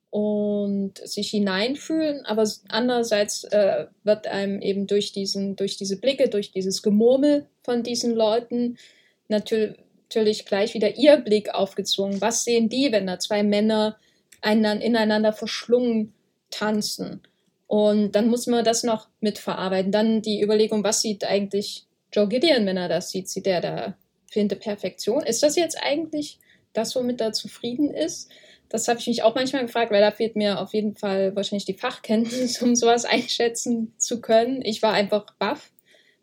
und 0.09 0.97
sich 0.97 1.29
hineinfühlen, 1.29 2.25
aber 2.25 2.49
andererseits 2.67 3.45
äh, 3.45 3.85
wird 4.03 4.27
einem 4.27 4.61
eben 4.61 4.85
durch 4.85 5.13
diesen, 5.13 5.55
durch 5.55 5.77
diese 5.77 6.01
Blicke, 6.01 6.27
durch 6.29 6.51
dieses 6.51 6.81
Gemurmel 6.81 7.47
von 7.63 7.81
diesen 7.81 8.13
Leuten 8.13 8.77
natürlich, 9.29 9.77
natürlich 10.11 10.45
gleich 10.45 10.73
wieder 10.73 10.97
ihr 10.97 11.17
Blick 11.17 11.53
aufgezwungen. 11.55 12.19
Was 12.19 12.43
sehen 12.43 12.67
die, 12.67 12.91
wenn 12.91 13.07
da 13.07 13.17
zwei 13.17 13.43
Männer 13.43 13.97
einander, 14.41 14.85
ineinander 14.85 15.31
verschlungen 15.31 16.13
tanzen? 16.49 17.21
Und 17.67 18.11
dann 18.11 18.27
muss 18.27 18.45
man 18.47 18.65
das 18.65 18.83
noch 18.83 19.07
mitverarbeiten. 19.21 19.93
Dann 19.93 20.21
die 20.21 20.41
Überlegung, 20.41 20.83
was 20.83 21.01
sieht 21.01 21.23
eigentlich 21.23 21.85
Joe 22.11 22.27
Gideon, 22.27 22.65
wenn 22.65 22.75
er 22.75 22.89
das 22.89 23.11
sieht? 23.11 23.29
Sieht 23.29 23.47
er 23.47 23.61
da 23.61 23.97
finde 24.29 24.57
Perfektion? 24.57 25.23
Ist 25.23 25.43
das 25.43 25.55
jetzt 25.55 25.77
eigentlich 25.81 26.39
das, 26.73 26.93
womit 26.95 27.21
er 27.21 27.31
zufrieden 27.31 27.93
ist? 27.93 28.29
Das 28.67 28.89
habe 28.89 28.99
ich 28.99 29.07
mich 29.07 29.23
auch 29.23 29.35
manchmal 29.35 29.65
gefragt, 29.65 29.91
weil 29.91 30.01
da 30.01 30.11
fehlt 30.11 30.35
mir 30.35 30.59
auf 30.59 30.73
jeden 30.73 30.95
Fall 30.95 31.33
wahrscheinlich 31.35 31.65
die 31.65 31.77
Fachkenntnis, 31.77 32.61
um 32.61 32.75
sowas 32.75 33.05
einschätzen 33.05 33.93
zu 33.97 34.19
können. 34.19 34.61
Ich 34.63 34.81
war 34.81 34.91
einfach 34.91 35.25
baff, 35.39 35.71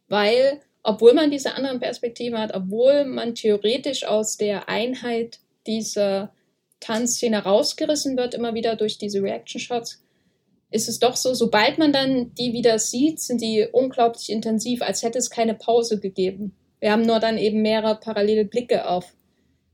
weil, 0.09 0.61
obwohl 0.89 1.13
man 1.13 1.31
diese 1.31 1.55
anderen 1.55 1.81
Perspektiven 1.81 2.39
hat, 2.39 2.55
obwohl 2.55 3.05
man 3.05 3.35
theoretisch 3.35 4.05
aus 4.05 4.39
der 4.39 4.71
Einheit 4.71 5.39
dieser 5.67 6.33
Tanzszene 6.81 7.43
rausgerissen 7.43 8.17
wird, 8.17 8.33
immer 8.33 8.55
wieder 8.55 8.75
durch 8.75 8.97
diese 8.97 9.23
Reaction-Shots, 9.23 10.03
ist 10.71 10.89
es 10.89 10.99
doch 10.99 11.17
so, 11.17 11.35
sobald 11.35 11.77
man 11.77 11.93
dann 11.93 12.33
die 12.35 12.55
wieder 12.55 12.79
sieht, 12.79 13.21
sind 13.21 13.43
die 13.43 13.67
unglaublich 13.71 14.31
intensiv, 14.31 14.81
als 14.81 15.03
hätte 15.03 15.19
es 15.19 15.29
keine 15.29 15.55
Pause 15.55 16.01
gegeben. 16.01 16.55
Wir 16.81 16.93
haben 16.93 17.03
nur 17.03 17.21
dann 17.21 17.37
eben 17.37 17.61
mehrere 17.61 17.97
parallele 17.97 18.47
Blicke 18.47 18.89
auf, 18.89 19.13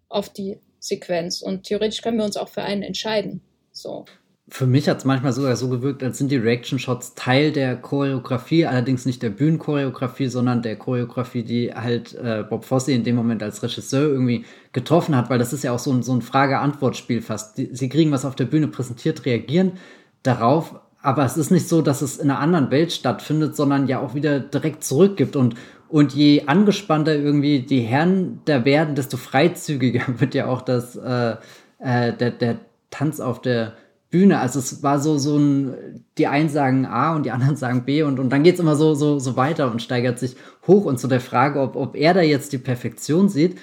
auf 0.08 0.30
die 0.30 0.58
Sequenz. 0.80 1.42
Und 1.42 1.62
theoretisch 1.62 2.02
können 2.02 2.18
wir 2.18 2.24
uns 2.24 2.36
auch 2.36 2.48
für 2.48 2.62
einen 2.62 2.82
entscheiden. 2.82 3.40
So. 3.70 4.04
Für 4.48 4.66
mich 4.66 4.90
hat 4.90 4.98
es 4.98 5.06
manchmal 5.06 5.32
sogar 5.32 5.56
so 5.56 5.70
gewirkt, 5.70 6.02
als 6.02 6.18
sind 6.18 6.30
die 6.30 6.36
Reaction-Shots 6.36 7.14
Teil 7.14 7.50
der 7.50 7.76
Choreografie, 7.76 8.66
allerdings 8.66 9.06
nicht 9.06 9.22
der 9.22 9.30
Bühnenchoreografie, 9.30 10.28
sondern 10.28 10.60
der 10.60 10.76
Choreografie, 10.76 11.42
die 11.42 11.74
halt 11.74 12.14
äh, 12.14 12.44
Bob 12.48 12.66
Fosse 12.66 12.92
in 12.92 13.04
dem 13.04 13.16
Moment 13.16 13.42
als 13.42 13.62
Regisseur 13.62 14.06
irgendwie 14.06 14.44
getroffen 14.72 15.16
hat, 15.16 15.30
weil 15.30 15.38
das 15.38 15.54
ist 15.54 15.64
ja 15.64 15.72
auch 15.72 15.78
so 15.78 15.90
ein, 15.92 16.02
so 16.02 16.12
ein 16.12 16.20
Frage-Antwort-Spiel 16.20 17.22
fast. 17.22 17.56
Die, 17.56 17.70
sie 17.72 17.88
kriegen 17.88 18.12
was 18.12 18.26
auf 18.26 18.34
der 18.34 18.44
Bühne 18.44 18.68
präsentiert, 18.68 19.24
reagieren 19.24 19.72
darauf, 20.22 20.74
aber 21.00 21.24
es 21.24 21.38
ist 21.38 21.50
nicht 21.50 21.68
so, 21.68 21.80
dass 21.80 22.02
es 22.02 22.18
in 22.18 22.30
einer 22.30 22.40
anderen 22.40 22.70
Welt 22.70 22.92
stattfindet, 22.92 23.56
sondern 23.56 23.86
ja 23.88 24.00
auch 24.00 24.14
wieder 24.14 24.40
direkt 24.40 24.84
zurückgibt 24.84 25.36
und 25.36 25.54
und 25.88 26.12
je 26.12 26.42
angespannter 26.46 27.14
irgendwie 27.14 27.60
die 27.60 27.82
Herren 27.82 28.40
da 28.46 28.64
werden, 28.64 28.96
desto 28.96 29.16
freizügiger 29.16 30.02
wird 30.18 30.34
ja 30.34 30.46
auch 30.46 30.62
das, 30.62 30.96
äh, 30.96 31.36
äh, 31.78 32.12
der, 32.12 32.32
der 32.32 32.56
Tanz 32.90 33.20
auf 33.20 33.40
der 33.40 33.74
Bühne. 34.14 34.38
Also 34.38 34.60
es 34.60 34.84
war 34.84 35.00
so, 35.00 35.18
so 35.18 35.36
ein, 35.36 36.04
die 36.18 36.28
einen 36.28 36.48
sagen 36.48 36.86
A 36.86 37.16
und 37.16 37.26
die 37.26 37.32
anderen 37.32 37.56
sagen 37.56 37.84
B 37.84 38.04
und, 38.04 38.20
und 38.20 38.30
dann 38.30 38.44
geht 38.44 38.54
es 38.54 38.60
immer 38.60 38.76
so, 38.76 38.94
so, 38.94 39.18
so 39.18 39.36
weiter 39.36 39.72
und 39.72 39.82
steigert 39.82 40.20
sich 40.20 40.36
hoch. 40.68 40.84
Und 40.84 41.00
zu 41.00 41.08
der 41.08 41.20
Frage, 41.20 41.60
ob, 41.60 41.74
ob 41.74 41.96
er 41.96 42.14
da 42.14 42.22
jetzt 42.22 42.52
die 42.52 42.58
Perfektion 42.58 43.28
sieht, 43.28 43.58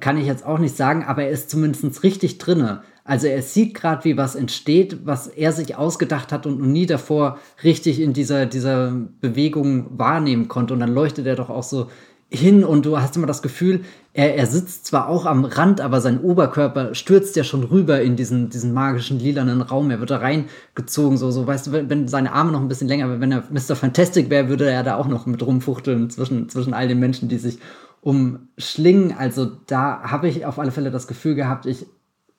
kann 0.00 0.18
ich 0.18 0.26
jetzt 0.26 0.44
auch 0.44 0.58
nicht 0.58 0.76
sagen, 0.76 1.02
aber 1.02 1.22
er 1.22 1.30
ist 1.30 1.48
zumindest 1.48 2.02
richtig 2.02 2.36
drinne. 2.36 2.82
Also 3.04 3.26
er 3.26 3.40
sieht 3.40 3.72
gerade, 3.72 4.04
wie 4.04 4.18
was 4.18 4.34
entsteht, 4.34 5.06
was 5.06 5.28
er 5.28 5.52
sich 5.52 5.76
ausgedacht 5.76 6.30
hat 6.30 6.44
und 6.44 6.60
nie 6.60 6.84
davor 6.84 7.38
richtig 7.64 8.00
in 8.02 8.12
dieser, 8.12 8.44
dieser 8.44 8.92
Bewegung 9.22 9.98
wahrnehmen 9.98 10.48
konnte. 10.48 10.74
Und 10.74 10.80
dann 10.80 10.92
leuchtet 10.92 11.26
er 11.26 11.36
doch 11.36 11.48
auch 11.48 11.62
so 11.62 11.86
hin 12.30 12.62
und 12.62 12.84
du 12.84 12.98
hast 12.98 13.16
immer 13.16 13.26
das 13.26 13.40
Gefühl, 13.40 13.84
er, 14.12 14.36
er 14.36 14.46
sitzt 14.46 14.84
zwar 14.84 15.08
auch 15.08 15.24
am 15.24 15.44
Rand, 15.44 15.80
aber 15.80 16.00
sein 16.00 16.20
Oberkörper 16.20 16.94
stürzt 16.94 17.36
ja 17.36 17.44
schon 17.44 17.64
rüber 17.64 18.02
in 18.02 18.16
diesen, 18.16 18.50
diesen 18.50 18.74
magischen 18.74 19.18
lilanen 19.18 19.62
Raum. 19.62 19.90
Er 19.90 20.00
wird 20.00 20.10
da 20.10 20.18
reingezogen, 20.18 21.16
so, 21.16 21.30
so, 21.30 21.46
weißt 21.46 21.68
du, 21.68 21.72
wenn, 21.72 21.88
wenn 21.88 22.08
seine 22.08 22.32
Arme 22.32 22.52
noch 22.52 22.60
ein 22.60 22.68
bisschen 22.68 22.88
länger, 22.88 23.20
wenn 23.20 23.32
er 23.32 23.44
Mr. 23.50 23.76
Fantastic 23.76 24.28
wäre, 24.28 24.48
würde 24.48 24.70
er 24.70 24.82
da 24.82 24.96
auch 24.96 25.08
noch 25.08 25.24
mit 25.24 25.44
rumfuchteln 25.44 26.10
zwischen, 26.10 26.48
zwischen 26.50 26.74
all 26.74 26.88
den 26.88 26.98
Menschen, 26.98 27.28
die 27.28 27.38
sich 27.38 27.58
umschlingen. 28.02 29.14
Also 29.16 29.50
da 29.66 30.02
habe 30.02 30.28
ich 30.28 30.44
auf 30.44 30.58
alle 30.58 30.70
Fälle 30.70 30.90
das 30.90 31.06
Gefühl 31.06 31.34
gehabt, 31.34 31.64
ich 31.64 31.86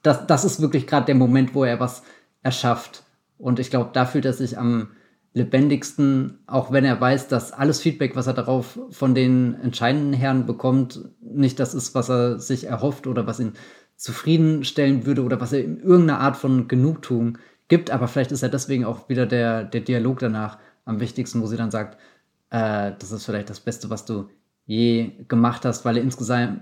das, 0.01 0.27
das 0.27 0.45
ist 0.45 0.61
wirklich 0.61 0.87
gerade 0.87 1.07
der 1.07 1.15
Moment, 1.15 1.53
wo 1.53 1.63
er 1.63 1.79
was 1.79 2.03
erschafft. 2.41 3.03
Und 3.37 3.59
ich 3.59 3.69
glaube, 3.69 3.89
da 3.93 4.05
fühlt 4.05 4.25
er 4.25 4.33
sich 4.33 4.57
am 4.57 4.89
lebendigsten, 5.33 6.39
auch 6.47 6.71
wenn 6.71 6.85
er 6.85 6.99
weiß, 6.99 7.27
dass 7.27 7.51
alles 7.51 7.81
Feedback, 7.81 8.15
was 8.15 8.27
er 8.27 8.33
darauf 8.33 8.79
von 8.89 9.13
den 9.13 9.55
entscheidenden 9.61 10.13
Herren 10.13 10.45
bekommt, 10.45 11.01
nicht 11.21 11.59
das 11.59 11.73
ist, 11.73 11.93
was 11.93 12.09
er 12.09 12.39
sich 12.39 12.65
erhofft 12.65 13.05
oder 13.07 13.27
was 13.27 13.39
ihn 13.39 13.53
zufriedenstellen 13.95 15.05
würde 15.05 15.23
oder 15.23 15.39
was 15.39 15.53
er 15.53 15.63
in 15.63 15.79
irgendeiner 15.81 16.19
Art 16.19 16.37
von 16.37 16.67
Genugtuung 16.67 17.37
gibt. 17.67 17.91
Aber 17.91 18.07
vielleicht 18.07 18.31
ist 18.31 18.43
er 18.43 18.49
deswegen 18.49 18.85
auch 18.85 19.09
wieder 19.09 19.25
der, 19.25 19.63
der 19.63 19.81
Dialog 19.81 20.19
danach 20.19 20.57
am 20.85 20.99
wichtigsten, 20.99 21.41
wo 21.41 21.47
sie 21.47 21.57
dann 21.57 21.71
sagt, 21.71 21.97
äh, 22.49 22.93
das 22.97 23.11
ist 23.11 23.25
vielleicht 23.25 23.49
das 23.49 23.59
Beste, 23.59 23.89
was 23.89 24.05
du 24.05 24.29
je 24.65 25.11
gemacht 25.27 25.65
hast, 25.65 25.85
weil 25.85 25.97
er 25.97 26.03
insgeheim, 26.03 26.61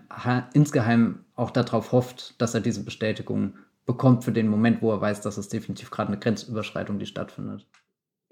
insgeheim 0.53 1.26
auch 1.36 1.51
darauf 1.51 1.91
hofft, 1.91 2.41
dass 2.41 2.53
er 2.53 2.61
diese 2.61 2.84
Bestätigung 2.84 3.55
bekommt 3.86 4.24
für 4.24 4.32
den 4.32 4.47
Moment, 4.47 4.82
wo 4.82 4.91
er 4.91 5.01
weiß, 5.01 5.22
dass 5.22 5.38
es 5.38 5.49
definitiv 5.49 5.91
gerade 5.91 6.09
eine 6.09 6.20
Grenzüberschreitung, 6.20 6.99
die 6.99 7.05
stattfindet. 7.05 7.65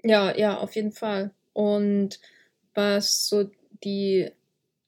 Ja, 0.02 0.36
ja, 0.36 0.58
auf 0.58 0.74
jeden 0.76 0.92
Fall. 0.92 1.32
Und 1.52 2.20
was 2.74 3.28
so 3.28 3.50
die 3.84 4.30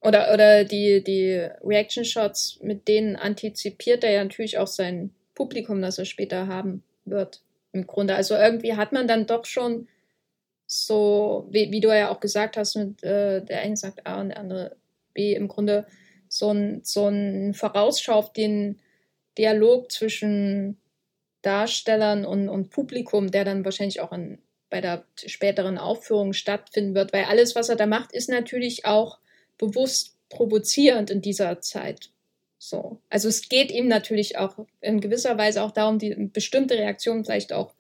oder, 0.01 0.33
oder 0.33 0.65
die, 0.65 1.03
die 1.03 1.49
Reaction 1.65 2.05
Shots, 2.05 2.61
mit 2.63 2.87
denen 2.87 3.17
antizipiert 3.17 4.05
er 4.05 4.13
ja 4.13 4.23
natürlich 4.23 4.59
auch 4.59 4.69
sein 4.69 5.13
Publikum, 5.35 5.83
das 5.83 5.99
er 5.99 6.05
später 6.05 6.47
haben 6.47 6.85
wird. 7.05 7.43
Im 7.73 7.87
Grunde. 7.87 8.15
Also 8.15 8.35
irgendwie 8.35 8.75
hat 8.75 8.93
man 8.93 9.09
dann 9.09 9.27
doch 9.27 9.45
schon 9.45 9.89
so, 10.67 11.47
wie, 11.51 11.71
wie 11.73 11.81
du 11.81 11.89
ja 11.89 12.11
auch 12.11 12.21
gesagt 12.21 12.57
hast, 12.57 12.77
mit 12.77 13.03
äh, 13.03 13.43
der 13.45 13.61
eine 13.61 13.77
sagt 13.77 14.07
A 14.07 14.21
und 14.21 14.31
der 14.31 14.39
andere 14.39 14.77
B, 15.15 15.35
im 15.35 15.49
Grunde 15.49 15.87
so 16.29 16.51
ein, 16.53 16.81
so 16.85 17.09
ein 17.09 17.55
Vorausschau 17.55 18.15
auf 18.15 18.33
den 18.33 18.81
Dialog 19.37 19.91
zwischen 19.91 20.79
Darstellern 21.43 22.25
und, 22.25 22.49
und 22.49 22.71
Publikum, 22.71 23.31
der 23.31 23.45
dann 23.45 23.65
wahrscheinlich 23.65 24.01
auch 24.01 24.13
in, 24.13 24.39
bei 24.71 24.81
der 24.81 25.05
späteren 25.27 25.79
Aufführung 25.79 26.33
stattfinden 26.33 26.95
wird, 26.95 27.13
weil 27.13 27.25
alles, 27.25 27.55
was 27.55 27.69
er 27.69 27.77
da 27.77 27.87
macht, 27.87 28.13
ist 28.13 28.29
natürlich 28.29 28.85
auch 28.85 29.19
bewusst 29.57 30.17
provozierend 30.29 31.11
in 31.11 31.21
dieser 31.23 31.61
Zeit. 31.61 32.11
So. 32.59 33.01
Also 33.09 33.29
es 33.29 33.49
geht 33.49 33.71
ihm 33.71 33.89
natürlich 33.89 34.37
auch 34.37 34.67
in 34.81 35.01
gewisser 35.01 35.39
Weise 35.39 35.63
auch 35.63 35.71
darum, 35.71 35.99
die 35.99 36.15
bestimmte 36.33 36.75
Reaktion 36.75 37.25
vielleicht 37.25 37.53
auch 37.53 37.73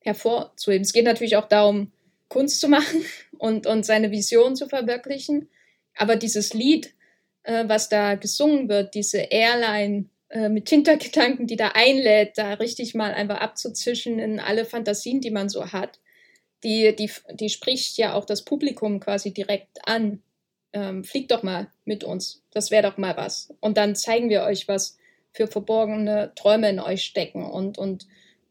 hervorzuheben. 0.00 0.82
Es 0.82 0.92
geht 0.92 1.04
natürlich 1.04 1.36
auch 1.36 1.48
darum, 1.48 1.92
Kunst 2.28 2.60
zu 2.60 2.68
machen 2.68 3.04
und, 3.38 3.66
und 3.66 3.86
seine 3.86 4.10
Vision 4.10 4.56
zu 4.56 4.68
verwirklichen. 4.68 5.48
Aber 5.96 6.16
dieses 6.16 6.52
Lied, 6.52 6.92
äh, 7.44 7.64
was 7.66 7.88
da 7.88 8.16
gesungen 8.16 8.68
wird, 8.68 8.94
diese 8.94 9.18
Airline 9.18 10.06
äh, 10.30 10.48
mit 10.48 10.68
Hintergedanken, 10.68 11.46
die 11.46 11.56
da 11.56 11.68
einlädt, 11.74 12.36
da 12.36 12.54
richtig 12.54 12.94
mal 12.94 13.14
einfach 13.14 13.40
abzuzischen 13.40 14.18
in 14.18 14.40
alle 14.40 14.64
Fantasien, 14.64 15.20
die 15.20 15.30
man 15.30 15.48
so 15.48 15.72
hat, 15.72 16.00
die, 16.64 16.94
die, 16.96 17.10
die 17.32 17.48
spricht 17.48 17.98
ja 17.98 18.14
auch 18.14 18.24
das 18.24 18.44
Publikum 18.44 19.00
quasi 19.00 19.32
direkt 19.32 19.78
an. 19.86 20.22
ähm, 20.72 21.02
fliegt 21.02 21.30
doch 21.30 21.42
mal 21.42 21.68
mit 21.84 22.04
uns. 22.04 22.42
Das 22.50 22.70
wäre 22.70 22.82
doch 22.82 22.98
mal 22.98 23.16
was. 23.16 23.54
Und 23.60 23.78
dann 23.78 23.96
zeigen 23.96 24.28
wir 24.28 24.42
euch, 24.42 24.68
was 24.68 24.98
für 25.32 25.46
verborgene 25.46 26.32
Träume 26.34 26.68
in 26.68 26.80
euch 26.80 27.04
stecken 27.04 27.44
und, 27.44 27.78
und 27.78 28.06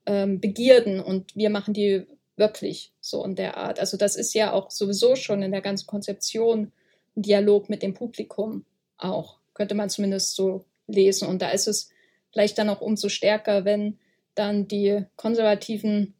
ähm, 0.05 0.39
Begierden 0.39 0.99
und 0.99 1.35
wir 1.35 1.49
machen 1.49 1.73
die 1.73 2.07
wirklich 2.37 2.91
so 3.01 3.23
in 3.23 3.35
der 3.35 3.57
Art. 3.57 3.79
Also 3.79 3.97
das 3.97 4.15
ist 4.15 4.33
ja 4.33 4.53
auch 4.53 4.71
sowieso 4.71 5.15
schon 5.15 5.43
in 5.43 5.51
der 5.51 5.61
ganzen 5.61 5.87
Konzeption 5.87 6.71
ein 7.15 7.21
Dialog 7.23 7.69
mit 7.69 7.83
dem 7.83 7.93
Publikum 7.93 8.65
auch, 8.97 9.37
könnte 9.53 9.75
man 9.75 9.89
zumindest 9.89 10.35
so 10.35 10.65
lesen. 10.87 11.27
Und 11.27 11.41
da 11.41 11.49
ist 11.49 11.67
es 11.67 11.89
vielleicht 12.31 12.57
dann 12.57 12.69
auch 12.69 12.81
umso 12.81 13.09
stärker, 13.09 13.65
wenn 13.65 13.99
dann 14.35 14.67
die 14.67 15.03
konservativen, 15.15 16.13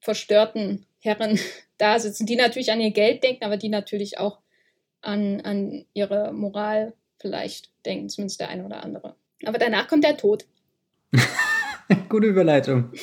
verstörten 0.00 0.86
Herren 1.04 1.38
da 1.78 1.98
sitzen, 1.98 2.26
die 2.26 2.36
natürlich 2.36 2.72
an 2.72 2.80
ihr 2.80 2.90
Geld 2.90 3.22
denken, 3.22 3.44
aber 3.44 3.56
die 3.56 3.68
natürlich 3.68 4.18
auch 4.18 4.40
an, 5.02 5.40
an 5.42 5.84
ihre 5.92 6.32
Moral 6.32 6.94
vielleicht 7.18 7.70
denken, 7.84 8.08
zumindest 8.08 8.40
der 8.40 8.48
eine 8.48 8.64
oder 8.64 8.82
andere. 8.82 9.16
Aber 9.44 9.58
danach 9.58 9.86
kommt 9.86 10.04
der 10.04 10.16
Tod. 10.16 10.46
Gute 12.08 12.26
Überleitung. 12.26 12.92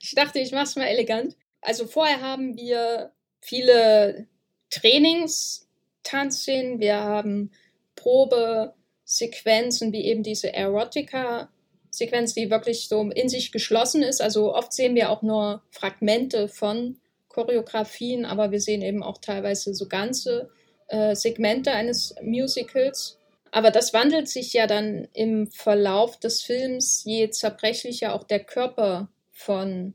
Ich 0.00 0.14
dachte, 0.14 0.38
ich 0.38 0.52
mache 0.52 0.64
es 0.64 0.76
mal 0.76 0.84
elegant. 0.84 1.34
Also 1.62 1.86
vorher 1.86 2.20
haben 2.20 2.56
wir 2.56 3.10
viele 3.40 4.28
Trainings, 4.70 5.66
Tanzszenen, 6.02 6.78
wir 6.78 6.96
haben 6.96 7.50
Probesequenzen, 7.96 9.92
wie 9.92 10.04
eben 10.04 10.22
diese 10.22 10.52
Erotica-Sequenz, 10.52 12.34
die 12.34 12.50
wirklich 12.50 12.86
so 12.86 13.00
in 13.10 13.30
sich 13.30 13.50
geschlossen 13.50 14.02
ist. 14.02 14.20
Also 14.20 14.54
oft 14.54 14.74
sehen 14.74 14.94
wir 14.94 15.10
auch 15.10 15.22
nur 15.22 15.62
Fragmente 15.70 16.48
von 16.48 16.98
Choreografien, 17.32 18.24
aber 18.24 18.50
wir 18.50 18.60
sehen 18.60 18.82
eben 18.82 19.02
auch 19.02 19.18
teilweise 19.18 19.74
so 19.74 19.88
ganze 19.88 20.50
äh, 20.88 21.14
Segmente 21.14 21.72
eines 21.72 22.14
Musicals. 22.22 23.18
Aber 23.50 23.70
das 23.70 23.92
wandelt 23.92 24.28
sich 24.28 24.52
ja 24.52 24.66
dann 24.66 25.08
im 25.12 25.46
Verlauf 25.50 26.18
des 26.18 26.42
Films, 26.42 27.02
je 27.04 27.30
zerbrechlicher 27.30 28.14
auch 28.14 28.24
der 28.24 28.40
Körper 28.40 29.08
von 29.30 29.94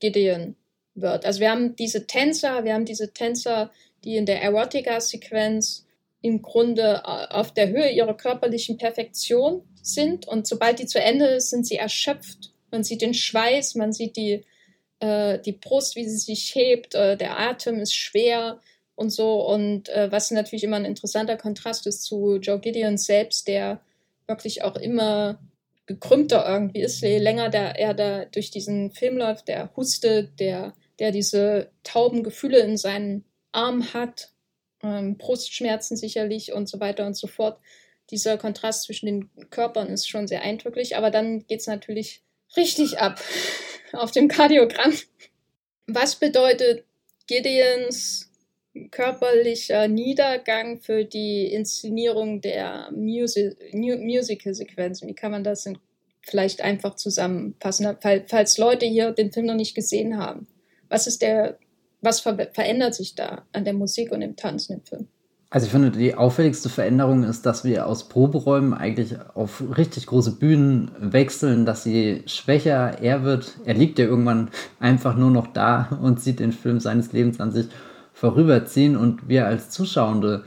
Gideon 0.00 0.56
wird. 0.94 1.24
Also 1.24 1.40
wir 1.40 1.50
haben 1.50 1.76
diese 1.76 2.06
Tänzer, 2.06 2.64
wir 2.64 2.74
haben 2.74 2.84
diese 2.84 3.12
Tänzer, 3.12 3.70
die 4.04 4.16
in 4.16 4.26
der 4.26 4.42
Erotica-Sequenz 4.42 5.86
im 6.22 6.42
Grunde 6.42 7.02
äh, 7.04 7.34
auf 7.34 7.52
der 7.52 7.68
Höhe 7.68 7.90
ihrer 7.90 8.16
körperlichen 8.16 8.78
Perfektion 8.78 9.62
sind 9.82 10.26
und 10.26 10.46
sobald 10.46 10.78
die 10.78 10.86
zu 10.86 11.00
Ende 11.00 11.26
ist, 11.26 11.50
sind 11.50 11.66
sie 11.66 11.76
erschöpft. 11.76 12.52
Man 12.70 12.82
sieht 12.82 13.02
den 13.02 13.14
Schweiß, 13.14 13.76
man 13.76 13.92
sieht 13.92 14.16
die, 14.16 14.44
äh, 15.00 15.38
die 15.38 15.52
Brust, 15.52 15.96
wie 15.96 16.08
sie 16.08 16.18
sich 16.18 16.54
hebt, 16.54 16.94
äh, 16.94 17.16
der 17.16 17.38
Atem 17.38 17.80
ist 17.80 17.94
schwer 17.94 18.60
und 18.94 19.10
so. 19.10 19.46
Und 19.46 19.88
äh, 19.88 20.10
was 20.10 20.30
natürlich 20.30 20.64
immer 20.64 20.76
ein 20.76 20.84
interessanter 20.84 21.36
Kontrast 21.36 21.86
ist 21.86 22.02
zu 22.02 22.36
Joe 22.36 22.60
Gideon 22.60 22.96
selbst, 22.96 23.48
der 23.48 23.80
wirklich 24.26 24.62
auch 24.62 24.76
immer 24.76 25.38
gekrümmter 25.86 26.44
irgendwie 26.48 26.80
ist, 26.80 27.00
je 27.00 27.18
länger 27.18 27.48
der, 27.48 27.78
er 27.78 27.94
da 27.94 28.24
durch 28.24 28.50
diesen 28.50 28.90
Film 28.90 29.18
läuft, 29.18 29.46
der 29.46 29.70
hustet, 29.76 30.40
der 30.40 30.74
der 30.98 31.10
diese 31.10 31.70
tauben 31.82 32.22
Gefühle 32.22 32.58
in 32.60 32.76
seinen 32.76 33.24
Arm 33.52 33.92
hat, 33.92 34.30
ähm, 34.82 35.16
Brustschmerzen 35.16 35.96
sicherlich 35.96 36.52
und 36.52 36.68
so 36.68 36.80
weiter 36.80 37.06
und 37.06 37.16
so 37.16 37.26
fort. 37.26 37.60
Dieser 38.10 38.38
Kontrast 38.38 38.84
zwischen 38.84 39.06
den 39.06 39.50
Körpern 39.50 39.88
ist 39.88 40.08
schon 40.08 40.28
sehr 40.28 40.42
eindrücklich, 40.42 40.96
aber 40.96 41.10
dann 41.10 41.46
geht 41.46 41.60
es 41.60 41.66
natürlich 41.66 42.22
richtig 42.56 42.98
ab 42.98 43.20
auf 43.92 44.10
dem 44.10 44.28
Kardiogramm. 44.28 44.92
Was 45.86 46.16
bedeutet 46.16 46.84
Gideons 47.26 48.30
körperlicher 48.90 49.88
Niedergang 49.88 50.80
für 50.80 51.04
die 51.04 51.46
Inszenierung 51.46 52.40
der 52.40 52.90
Musi 52.92 53.56
Musical-Sequenzen? 53.72 55.08
Wie 55.08 55.14
kann 55.14 55.30
man 55.30 55.44
das 55.44 55.68
vielleicht 56.22 56.60
einfach 56.60 56.96
zusammenfassen, 56.96 57.96
falls 58.00 58.58
Leute 58.58 58.86
hier 58.86 59.12
den 59.12 59.32
Film 59.32 59.46
noch 59.46 59.54
nicht 59.54 59.74
gesehen 59.74 60.18
haben? 60.18 60.46
Was 60.88 61.06
ist 61.06 61.22
der, 61.22 61.58
was 62.00 62.20
ver 62.20 62.50
verändert 62.52 62.94
sich 62.94 63.14
da 63.14 63.46
an 63.52 63.64
der 63.64 63.74
Musik 63.74 64.12
und 64.12 64.22
im 64.22 64.36
Tanzen 64.36 64.74
im 64.74 64.84
Film? 64.84 65.08
Also 65.48 65.66
ich 65.66 65.72
finde, 65.72 65.92
die 65.92 66.16
auffälligste 66.16 66.68
Veränderung 66.68 67.22
ist, 67.22 67.46
dass 67.46 67.62
wir 67.62 67.86
aus 67.86 68.08
Proberäumen 68.08 68.74
eigentlich 68.74 69.16
auf 69.34 69.62
richtig 69.76 70.06
große 70.06 70.32
Bühnen 70.32 70.90
wechseln, 70.98 71.64
dass 71.64 71.84
sie 71.84 72.24
schwächer 72.26 73.00
er 73.00 73.22
wird. 73.22 73.56
Er 73.64 73.74
liegt 73.74 73.98
ja 74.00 74.06
irgendwann 74.06 74.48
einfach 74.80 75.16
nur 75.16 75.30
noch 75.30 75.46
da 75.46 75.88
und 76.02 76.20
sieht 76.20 76.40
den 76.40 76.52
Film 76.52 76.80
seines 76.80 77.12
Lebens 77.12 77.40
an 77.40 77.52
sich 77.52 77.68
vorüberziehen 78.12 78.96
und 78.96 79.28
wir 79.28 79.46
als 79.46 79.70
Zuschauende 79.70 80.44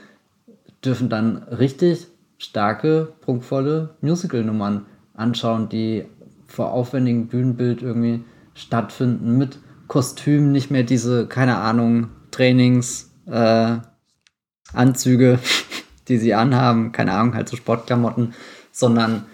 dürfen 0.84 1.08
dann 1.08 1.43
richtig 1.43 2.08
starke, 2.38 3.14
prunkvolle 3.22 3.95
Musical-Nummern 4.02 4.86
anschauen, 5.14 5.70
die 5.70 6.06
vor 6.47 6.72
aufwendigem 6.72 7.28
Bühnenbild 7.28 7.82
irgendwie 7.82 8.24
stattfinden 8.54 9.38
mit 9.38 9.60
Kostüm, 9.88 10.52
nicht 10.52 10.72
mehr 10.72 10.84
diese, 10.84 11.28
keine 11.28 11.58
Ahnung, 11.58 12.10
Trainings, 12.32 13.12
äh, 13.28 13.78
Anzüge, 14.74 15.39
die 16.07 16.17
sie 16.17 16.34
anhaben, 16.34 16.91
keine 16.91 17.13
Ahnung, 17.13 17.36
halt 17.36 17.49
so 17.49 17.55
Sportklamotten, 17.55 18.34
sondern 18.72 19.26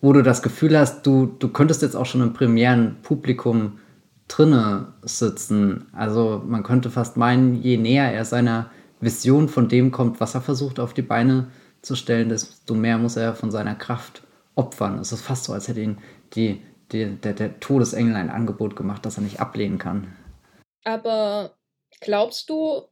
wo 0.00 0.12
du 0.12 0.22
das 0.22 0.42
Gefühl 0.42 0.78
hast, 0.78 1.06
du, 1.06 1.26
du 1.26 1.48
könntest 1.48 1.82
jetzt 1.82 1.96
auch 1.96 2.06
schon 2.06 2.22
im 2.22 2.32
primären 2.32 2.96
Publikum 3.02 3.78
drinne 4.28 4.94
sitzen. 5.02 5.88
Also 5.92 6.42
man 6.46 6.62
könnte 6.62 6.90
fast 6.90 7.16
meinen, 7.16 7.60
je 7.60 7.76
näher 7.76 8.12
er 8.12 8.24
seiner 8.24 8.70
Vision 9.00 9.48
von 9.48 9.68
dem 9.68 9.90
kommt, 9.90 10.20
was 10.20 10.34
er 10.34 10.40
versucht 10.40 10.78
auf 10.78 10.94
die 10.94 11.02
Beine 11.02 11.48
zu 11.82 11.96
stellen, 11.96 12.28
desto 12.28 12.74
mehr 12.74 12.98
muss 12.98 13.16
er 13.16 13.34
von 13.34 13.50
seiner 13.50 13.74
Kraft 13.74 14.22
opfern. 14.54 14.98
Es 14.98 15.12
ist 15.12 15.22
fast 15.22 15.44
so, 15.44 15.52
als 15.52 15.68
hätte 15.68 15.80
ihn 15.80 15.98
die 16.34 16.62
die, 16.92 17.16
der, 17.16 17.32
der 17.34 17.60
Todesengel 17.60 18.16
ein 18.16 18.30
Angebot 18.30 18.76
gemacht, 18.76 19.04
das 19.04 19.16
er 19.16 19.22
nicht 19.22 19.40
ablehnen 19.40 19.78
kann. 19.78 20.16
Aber 20.84 21.54
glaubst 22.00 22.50
du, 22.50 22.88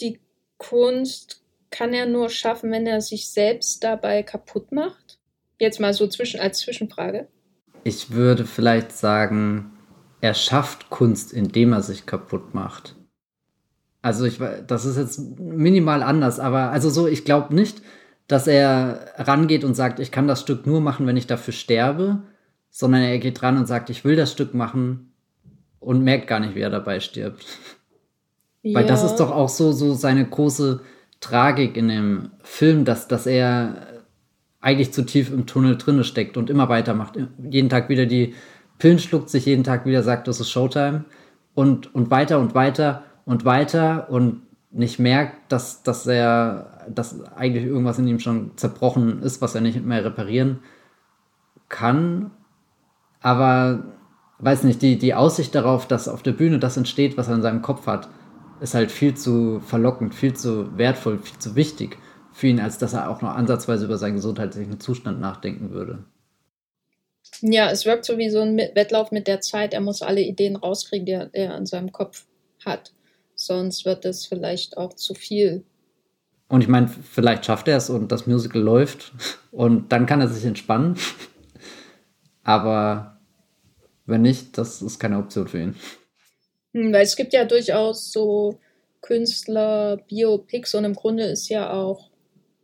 die 0.00 0.20
Kunst 0.58 1.41
kann 1.72 1.92
er 1.92 2.06
nur 2.06 2.28
schaffen, 2.28 2.70
wenn 2.70 2.86
er 2.86 3.00
sich 3.00 3.30
selbst 3.30 3.82
dabei 3.82 4.22
kaputt 4.22 4.70
macht? 4.70 5.18
Jetzt 5.58 5.80
mal 5.80 5.92
so 5.92 6.06
zwischen, 6.06 6.38
als 6.38 6.60
Zwischenfrage. 6.60 7.26
Ich 7.82 8.12
würde 8.12 8.44
vielleicht 8.44 8.92
sagen, 8.92 9.72
er 10.20 10.34
schafft 10.34 10.90
Kunst, 10.90 11.32
indem 11.32 11.72
er 11.72 11.82
sich 11.82 12.06
kaputt 12.06 12.54
macht. 12.54 12.94
Also 14.02 14.24
ich 14.24 14.38
das 14.66 14.84
ist 14.84 14.96
jetzt 14.96 15.18
minimal 15.38 16.02
anders, 16.02 16.40
aber 16.40 16.70
also 16.70 16.90
so, 16.90 17.06
ich 17.06 17.24
glaube 17.24 17.54
nicht, 17.54 17.82
dass 18.26 18.46
er 18.46 19.12
rangeht 19.16 19.64
und 19.64 19.74
sagt, 19.74 20.00
ich 20.00 20.10
kann 20.10 20.28
das 20.28 20.40
Stück 20.40 20.66
nur 20.66 20.80
machen, 20.80 21.06
wenn 21.06 21.16
ich 21.16 21.26
dafür 21.26 21.54
sterbe, 21.54 22.22
sondern 22.70 23.02
er 23.02 23.18
geht 23.18 23.40
dran 23.40 23.56
und 23.56 23.66
sagt, 23.66 23.90
ich 23.90 24.04
will 24.04 24.16
das 24.16 24.32
Stück 24.32 24.54
machen 24.54 25.12
und 25.78 26.02
merkt 26.02 26.26
gar 26.26 26.40
nicht, 26.40 26.54
wie 26.54 26.60
er 26.60 26.70
dabei 26.70 27.00
stirbt. 27.00 27.44
Ja. 28.62 28.78
Weil 28.78 28.86
das 28.86 29.04
ist 29.04 29.16
doch 29.16 29.30
auch 29.30 29.48
so, 29.48 29.72
so 29.72 29.94
seine 29.94 30.24
große 30.24 30.80
Tragik 31.22 31.78
in 31.78 31.88
dem 31.88 32.30
Film, 32.42 32.84
dass, 32.84 33.08
dass 33.08 33.26
er 33.26 34.02
eigentlich 34.60 34.92
zu 34.92 35.02
tief 35.06 35.32
im 35.32 35.46
Tunnel 35.46 35.78
drinne 35.78 36.04
steckt 36.04 36.36
und 36.36 36.50
immer 36.50 36.68
weitermacht. 36.68 37.14
Jeden 37.50 37.70
Tag 37.70 37.88
wieder 37.88 38.04
die 38.04 38.34
Pillen 38.78 38.98
schluckt, 38.98 39.30
sich 39.30 39.46
jeden 39.46 39.64
Tag 39.64 39.86
wieder 39.86 40.02
sagt, 40.02 40.28
das 40.28 40.38
ist 40.38 40.50
Showtime 40.50 41.04
und, 41.54 41.94
und 41.94 42.10
weiter 42.10 42.38
und 42.38 42.54
weiter 42.54 43.04
und 43.24 43.46
weiter 43.46 44.10
und 44.10 44.42
nicht 44.70 44.98
merkt, 44.98 45.50
dass, 45.50 45.82
dass 45.82 46.06
er, 46.06 46.84
dass 46.92 47.24
eigentlich 47.34 47.64
irgendwas 47.64 47.98
in 47.98 48.06
ihm 48.08 48.20
schon 48.20 48.52
zerbrochen 48.56 49.22
ist, 49.22 49.40
was 49.40 49.54
er 49.54 49.62
nicht 49.62 49.82
mehr 49.82 50.04
reparieren 50.04 50.58
kann 51.70 52.32
aber 53.22 53.84
weiß 54.40 54.64
nicht, 54.64 54.82
die, 54.82 54.98
die 54.98 55.14
Aussicht 55.14 55.54
darauf, 55.54 55.86
dass 55.86 56.08
auf 56.08 56.22
der 56.22 56.32
Bühne 56.32 56.58
das 56.58 56.76
entsteht, 56.76 57.16
was 57.16 57.28
er 57.28 57.36
in 57.36 57.42
seinem 57.42 57.62
Kopf 57.62 57.86
hat, 57.86 58.08
ist 58.62 58.74
halt 58.74 58.92
viel 58.92 59.14
zu 59.14 59.60
verlockend, 59.60 60.14
viel 60.14 60.34
zu 60.34 60.76
wertvoll, 60.78 61.18
viel 61.18 61.38
zu 61.38 61.56
wichtig 61.56 61.98
für 62.32 62.46
ihn, 62.46 62.60
als 62.60 62.78
dass 62.78 62.92
er 62.92 63.10
auch 63.10 63.20
noch 63.20 63.30
ansatzweise 63.30 63.84
über 63.84 63.98
seinen 63.98 64.14
gesundheitlichen 64.14 64.80
Zustand 64.80 65.20
nachdenken 65.20 65.70
würde. 65.70 66.04
Ja, 67.40 67.70
es 67.70 67.84
wirkt 67.84 68.04
so 68.04 68.18
wie 68.18 68.30
so 68.30 68.40
ein 68.40 68.56
Wettlauf 68.56 69.10
mit 69.10 69.26
der 69.26 69.40
Zeit. 69.40 69.74
Er 69.74 69.80
muss 69.80 70.02
alle 70.02 70.20
Ideen 70.20 70.56
rauskriegen, 70.56 71.06
die 71.06 71.12
er, 71.12 71.56
in 71.56 71.66
seinem 71.66 71.92
Kopf 71.92 72.26
hat. 72.64 72.92
Sonst 73.34 73.84
wird 73.84 74.04
es 74.04 74.26
vielleicht 74.26 74.76
auch 74.76 74.94
zu 74.94 75.14
viel. 75.14 75.64
Und 76.48 76.60
ich 76.60 76.68
meine, 76.68 76.88
vielleicht 76.88 77.46
schafft 77.46 77.66
er 77.66 77.76
es 77.76 77.90
und 77.90 78.12
das 78.12 78.26
Musical 78.26 78.62
läuft 78.62 79.12
und 79.50 79.90
dann 79.92 80.06
kann 80.06 80.20
er 80.20 80.28
sich 80.28 80.44
entspannen. 80.44 80.96
Aber 82.44 83.20
wenn 84.06 84.22
nicht, 84.22 84.58
das 84.58 84.82
ist 84.82 84.98
keine 84.98 85.18
Option 85.18 85.48
für 85.48 85.60
ihn. 85.60 85.76
Hm, 86.72 86.92
weil 86.92 87.02
es 87.02 87.16
gibt 87.16 87.32
ja 87.32 87.44
durchaus 87.44 88.12
so 88.12 88.58
Künstler, 89.00 89.98
Biopics 90.08 90.74
und 90.74 90.84
im 90.84 90.94
Grunde 90.94 91.24
ist 91.24 91.48
ja 91.48 91.72
auch 91.72 92.10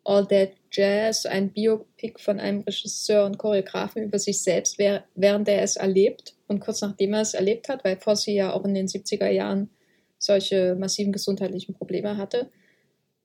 All 0.05 0.27
That 0.27 0.53
Jazz 0.71 1.27
ein 1.27 1.53
Biopic 1.53 2.19
von 2.19 2.41
einem 2.41 2.61
Regisseur 2.63 3.27
und 3.27 3.39
Choreografen 3.39 4.03
über 4.03 4.19
sich 4.19 4.43
selbst, 4.43 4.79
während 4.79 5.49
er 5.49 5.63
es 5.63 5.77
erlebt 5.77 6.35
und 6.47 6.61
kurz 6.61 6.81
nachdem 6.83 7.15
er 7.15 7.23
es 7.23 7.35
erlebt 7.35 7.69
hat, 7.69 7.85
weil 7.85 7.97
Fosse 7.97 8.31
ja 8.31 8.53
auch 8.53 8.65
in 8.65 8.75
den 8.75 8.87
70er 8.87 9.29
Jahren 9.29 9.71
solche 10.19 10.75
massiven 10.75 11.13
gesundheitlichen 11.13 11.75
Probleme 11.75 12.17
hatte. 12.17 12.51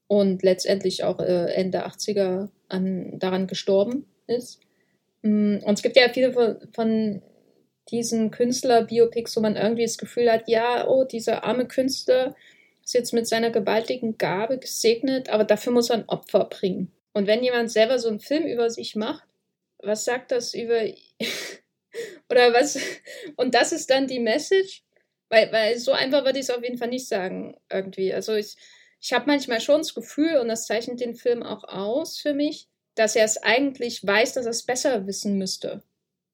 und 0.08 0.44
letztendlich 0.44 1.04
auch 1.04 1.20
äh, 1.20 1.54
Ende 1.54 1.88
80er 1.88 2.50
an, 2.70 3.18
daran 3.20 3.48
gestorben 3.48 4.06
ist. 4.28 4.60
Mm, 5.24 5.58
und 5.64 5.74
es 5.74 5.82
gibt 5.82 5.96
ja 5.96 6.10
viele 6.10 6.34
von, 6.34 6.58
von 6.74 7.22
diesen 7.90 8.32
Künstler-Biopics, 8.32 9.36
wo 9.36 9.42
man 9.42 9.56
irgendwie 9.56 9.84
das 9.84 9.98
Gefühl 9.98 10.32
hat, 10.32 10.48
ja, 10.48 10.88
oh, 10.88 11.04
dieser 11.04 11.44
arme 11.44 11.68
Künstler 11.68 12.36
ist 12.84 12.94
jetzt 12.94 13.14
mit 13.14 13.28
seiner 13.28 13.50
gewaltigen 13.50 14.18
Gabe 14.18 14.58
gesegnet, 14.58 15.30
aber 15.30 15.44
dafür 15.44 15.74
muss 15.74 15.90
er 15.90 15.98
ein 15.98 16.10
Opfer 16.10 16.46
bringen. 16.46 16.92
Und 17.14 17.28
wenn 17.28 17.44
jemand 17.44 17.72
selber 17.72 18.00
so 18.00 18.10
einen 18.10 18.20
Film 18.20 18.46
über 18.46 18.70
sich 18.70 18.96
macht, 18.96 19.24
was 19.80 20.06
sagt 20.06 20.32
das 20.32 20.54
über 20.54 20.82
oder 22.30 22.54
was? 22.54 22.78
Und 23.36 23.54
das 23.56 23.72
ist 23.72 23.90
dann 23.90 24.08
die 24.08 24.20
Message, 24.20 24.84
weil, 25.30 25.52
weil 25.52 25.78
so 25.78 25.92
einfach 25.92 26.26
würde 26.26 26.40
ich 26.40 26.46
es 26.46 26.56
auf 26.56 26.64
jeden 26.64 26.78
Fall 26.78 26.90
nicht 26.90 27.08
sagen 27.08 27.56
irgendwie. 27.72 28.14
Also 28.14 28.34
ich, 28.34 28.56
ich 29.00 29.14
habe 29.14 29.26
manchmal 29.28 29.62
schon 29.62 29.80
das 29.80 29.94
Gefühl 29.94 30.38
und 30.38 30.48
das 30.48 30.66
zeichnet 30.66 31.00
den 31.00 31.16
Film 31.16 31.44
auch 31.44 31.64
aus 31.66 32.18
für 32.18 32.34
mich, 32.34 32.68
dass 32.96 33.16
er 33.16 33.26
es 33.26 33.38
eigentlich 33.42 34.06
weiß, 34.06 34.34
dass 34.34 34.46
er 34.46 34.52
es 34.52 34.64
besser 34.64 35.08
wissen 35.08 35.38
müsste, 35.38 35.84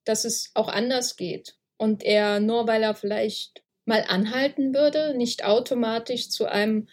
dass 0.04 0.24
es 0.24 0.50
auch 0.54 0.68
anders 0.68 1.16
geht 1.16 1.56
und 1.76 2.02
er 2.02 2.40
nur 2.40 2.66
weil 2.66 2.82
er 2.82 2.94
vielleicht 2.94 3.62
mal 3.84 4.04
anhalten 4.06 4.74
würde, 4.74 5.14
nicht 5.16 5.44
automatisch 5.44 6.28
zu 6.28 6.46
einem 6.46 6.88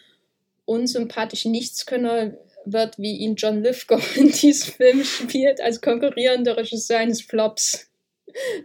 unsympathischen 0.64 1.52
Nichtskönner 1.52 2.36
wird, 2.64 2.98
wie 2.98 3.16
ihn 3.16 3.36
John 3.36 3.62
Lithgow 3.62 4.16
in 4.16 4.30
diesem 4.30 4.72
Film 4.74 5.04
spielt, 5.04 5.60
als 5.60 5.80
konkurrierender 5.80 6.56
Regisseur 6.56 6.98
eines 6.98 7.22
Flops, 7.22 7.90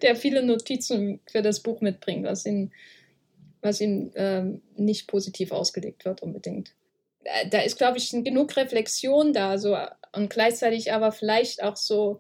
der 0.02 0.16
viele 0.16 0.44
Notizen 0.44 1.22
für 1.32 1.42
das 1.42 1.62
Buch 1.62 1.82
mitbringt, 1.82 2.26
was 2.26 2.46
ihm, 2.46 2.72
was 3.62 3.80
ihm 3.80 4.12
ähm, 4.16 4.62
nicht 4.76 5.08
positiv 5.08 5.52
ausgelegt 5.52 6.04
wird 6.06 6.22
unbedingt. 6.22 6.74
Da 7.50 7.62
ist, 7.62 7.78
glaube 7.78 7.98
ich, 7.98 8.10
genug 8.12 8.56
Reflexion 8.58 9.32
da, 9.32 9.58
so 9.58 9.78
und 10.12 10.30
gleichzeitig 10.30 10.92
aber 10.92 11.14
vielleicht 11.14 11.64
auch 11.64 11.78
so 11.78 12.20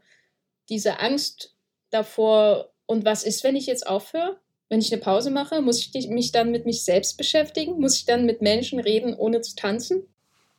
diese 0.69 0.99
Angst 0.99 1.52
davor, 1.93 2.69
und 2.85 3.05
was 3.05 3.23
ist, 3.23 3.43
wenn 3.43 3.55
ich 3.55 3.65
jetzt 3.65 3.87
aufhöre? 3.87 4.37
Wenn 4.69 4.79
ich 4.79 4.91
eine 4.91 5.01
Pause 5.01 5.29
mache, 5.29 5.61
muss 5.61 5.89
ich 5.93 6.07
mich 6.09 6.31
dann 6.31 6.51
mit 6.51 6.65
mich 6.65 6.83
selbst 6.83 7.17
beschäftigen? 7.17 7.79
Muss 7.79 7.97
ich 7.97 8.05
dann 8.05 8.25
mit 8.25 8.41
Menschen 8.41 8.79
reden, 8.79 9.13
ohne 9.13 9.41
zu 9.41 9.55
tanzen? 9.55 10.03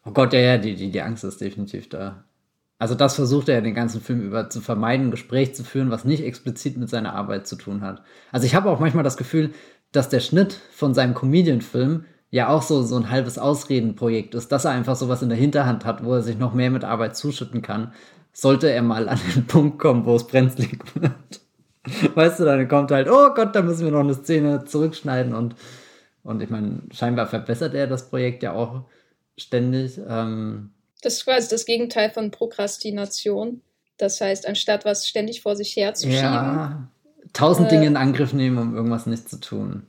Oh 0.04 0.10
Gott, 0.12 0.32
ja, 0.32 0.40
ja, 0.40 0.58
die, 0.58 0.74
die, 0.74 0.90
die 0.90 1.00
Angst 1.00 1.24
ist 1.24 1.40
definitiv 1.40 1.88
da. 1.88 2.24
Also 2.78 2.94
das 2.94 3.14
versucht 3.14 3.48
er 3.48 3.56
ja 3.56 3.60
den 3.60 3.74
ganzen 3.74 4.00
Film 4.00 4.20
über 4.20 4.50
zu 4.50 4.60
vermeiden, 4.60 5.06
ein 5.06 5.10
Gespräch 5.10 5.54
zu 5.54 5.64
führen, 5.64 5.90
was 5.90 6.04
nicht 6.04 6.22
explizit 6.22 6.76
mit 6.76 6.90
seiner 6.90 7.14
Arbeit 7.14 7.46
zu 7.46 7.56
tun 7.56 7.80
hat. 7.80 8.02
Also 8.30 8.46
ich 8.46 8.54
habe 8.54 8.70
auch 8.70 8.80
manchmal 8.80 9.04
das 9.04 9.16
Gefühl, 9.16 9.52
dass 9.92 10.08
der 10.08 10.20
Schnitt 10.20 10.60
von 10.72 10.92
seinem 10.92 11.14
Comedian-Film 11.14 12.04
ja 12.30 12.48
auch 12.48 12.62
so, 12.62 12.82
so 12.82 12.96
ein 12.96 13.10
halbes 13.10 13.38
Ausredenprojekt 13.38 14.34
ist, 14.34 14.50
dass 14.50 14.64
er 14.64 14.72
einfach 14.72 14.96
sowas 14.96 15.22
in 15.22 15.28
der 15.28 15.38
Hinterhand 15.38 15.84
hat, 15.84 16.04
wo 16.04 16.14
er 16.14 16.22
sich 16.22 16.36
noch 16.36 16.52
mehr 16.52 16.70
mit 16.70 16.82
Arbeit 16.82 17.16
zuschütten 17.16 17.62
kann, 17.62 17.92
sollte 18.34 18.70
er 18.70 18.82
mal 18.82 19.08
an 19.08 19.20
den 19.34 19.46
Punkt 19.46 19.78
kommen, 19.78 20.04
wo 20.04 20.16
es 20.16 20.26
brenzlig 20.26 20.78
wird. 20.94 21.40
Weißt 22.14 22.40
du, 22.40 22.44
dann 22.44 22.68
kommt 22.68 22.90
halt, 22.90 23.08
oh 23.08 23.32
Gott, 23.34 23.54
da 23.54 23.62
müssen 23.62 23.84
wir 23.84 23.92
noch 23.92 24.00
eine 24.00 24.14
Szene 24.14 24.64
zurückschneiden 24.64 25.34
und, 25.34 25.54
und 26.22 26.42
ich 26.42 26.50
meine, 26.50 26.82
scheinbar 26.92 27.26
verbessert 27.26 27.74
er 27.74 27.86
das 27.86 28.08
Projekt 28.10 28.42
ja 28.42 28.52
auch 28.52 28.82
ständig. 29.38 29.98
Ähm, 30.08 30.70
das 31.02 31.14
ist 31.14 31.24
quasi 31.24 31.48
das 31.48 31.66
Gegenteil 31.66 32.10
von 32.10 32.30
Prokrastination. 32.30 33.60
Das 33.98 34.20
heißt, 34.20 34.48
anstatt 34.48 34.84
was 34.84 35.06
ständig 35.06 35.42
vor 35.42 35.56
sich 35.56 35.76
herzuschieben. 35.76 36.22
Ja, 36.22 36.88
tausend 37.32 37.68
äh, 37.68 37.70
Dinge 37.70 37.86
in 37.86 37.96
Angriff 37.96 38.32
nehmen, 38.32 38.58
um 38.58 38.74
irgendwas 38.74 39.06
nicht 39.06 39.28
zu 39.28 39.38
tun. 39.38 39.86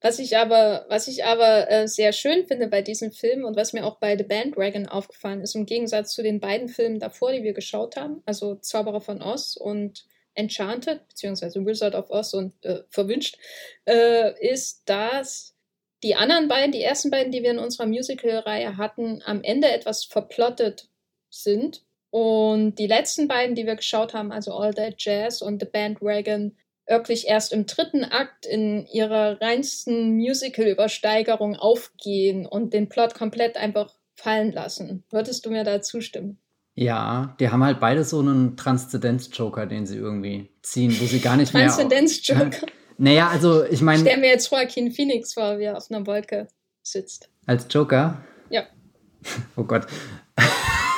Was 0.00 0.20
ich 0.20 0.36
aber, 0.36 0.86
was 0.88 1.08
ich 1.08 1.24
aber 1.24 1.68
äh, 1.70 1.88
sehr 1.88 2.12
schön 2.12 2.46
finde 2.46 2.68
bei 2.68 2.82
diesem 2.82 3.10
Film 3.10 3.44
und 3.44 3.56
was 3.56 3.72
mir 3.72 3.84
auch 3.84 3.98
bei 3.98 4.16
The 4.16 4.24
Bandwagon 4.24 4.86
aufgefallen 4.86 5.40
ist, 5.40 5.56
im 5.56 5.66
Gegensatz 5.66 6.14
zu 6.14 6.22
den 6.22 6.38
beiden 6.38 6.68
Filmen 6.68 7.00
davor, 7.00 7.32
die 7.32 7.42
wir 7.42 7.52
geschaut 7.52 7.96
haben, 7.96 8.22
also 8.24 8.54
Zauberer 8.56 9.00
von 9.00 9.22
Oz 9.22 9.56
und 9.56 10.06
Enchanted, 10.34 11.06
beziehungsweise 11.08 11.66
Wizard 11.66 11.96
of 11.96 12.10
Oz 12.10 12.32
und 12.32 12.64
äh, 12.64 12.82
Verwünscht, 12.90 13.38
äh, 13.86 14.32
ist, 14.40 14.82
dass 14.88 15.56
die 16.04 16.14
anderen 16.14 16.46
beiden, 16.46 16.70
die 16.70 16.82
ersten 16.82 17.10
beiden, 17.10 17.32
die 17.32 17.42
wir 17.42 17.50
in 17.50 17.58
unserer 17.58 17.86
Musical-Reihe 17.86 18.76
hatten, 18.76 19.20
am 19.24 19.42
Ende 19.42 19.68
etwas 19.68 20.04
verplottet 20.04 20.88
sind. 21.28 21.82
Und 22.10 22.76
die 22.76 22.86
letzten 22.86 23.26
beiden, 23.26 23.56
die 23.56 23.66
wir 23.66 23.74
geschaut 23.74 24.14
haben, 24.14 24.30
also 24.30 24.52
All 24.52 24.72
That 24.74 24.94
Jazz 24.98 25.42
und 25.42 25.60
The 25.60 25.66
Bandwagon, 25.66 26.56
wirklich 26.88 27.28
erst 27.28 27.52
im 27.52 27.66
dritten 27.66 28.04
Akt 28.04 28.46
in 28.46 28.86
ihrer 28.86 29.40
reinsten 29.40 30.16
Musical-Übersteigerung 30.16 31.56
aufgehen 31.56 32.46
und 32.46 32.72
den 32.72 32.88
Plot 32.88 33.14
komplett 33.14 33.56
einfach 33.56 33.94
fallen 34.14 34.52
lassen. 34.52 35.04
Würdest 35.10 35.46
du 35.46 35.50
mir 35.50 35.64
da 35.64 35.80
zustimmen? 35.80 36.38
Ja, 36.74 37.36
die 37.40 37.50
haben 37.50 37.64
halt 37.64 37.80
beide 37.80 38.04
so 38.04 38.20
einen 38.20 38.56
Transzendenz-Joker, 38.56 39.66
den 39.66 39.86
sie 39.86 39.96
irgendwie 39.96 40.48
ziehen, 40.62 40.96
wo 41.00 41.06
sie 41.06 41.20
gar 41.20 41.36
nicht 41.36 41.52
mehr. 41.52 41.64
Transzendenz-Joker. 41.64 42.66
Naja, 43.00 43.28
also 43.28 43.64
ich 43.64 43.80
meine. 43.80 44.00
Stell 44.00 44.16
mir 44.16 44.26
jetzt 44.26 44.50
Joaquin 44.50 44.90
Phoenix 44.90 45.34
vor, 45.34 45.60
wie 45.60 45.64
er 45.64 45.76
auf 45.76 45.88
einer 45.88 46.04
Wolke 46.04 46.48
sitzt. 46.82 47.30
Als 47.46 47.66
Joker? 47.70 48.24
Ja. 48.50 48.64
oh 49.56 49.62
Gott. 49.62 49.86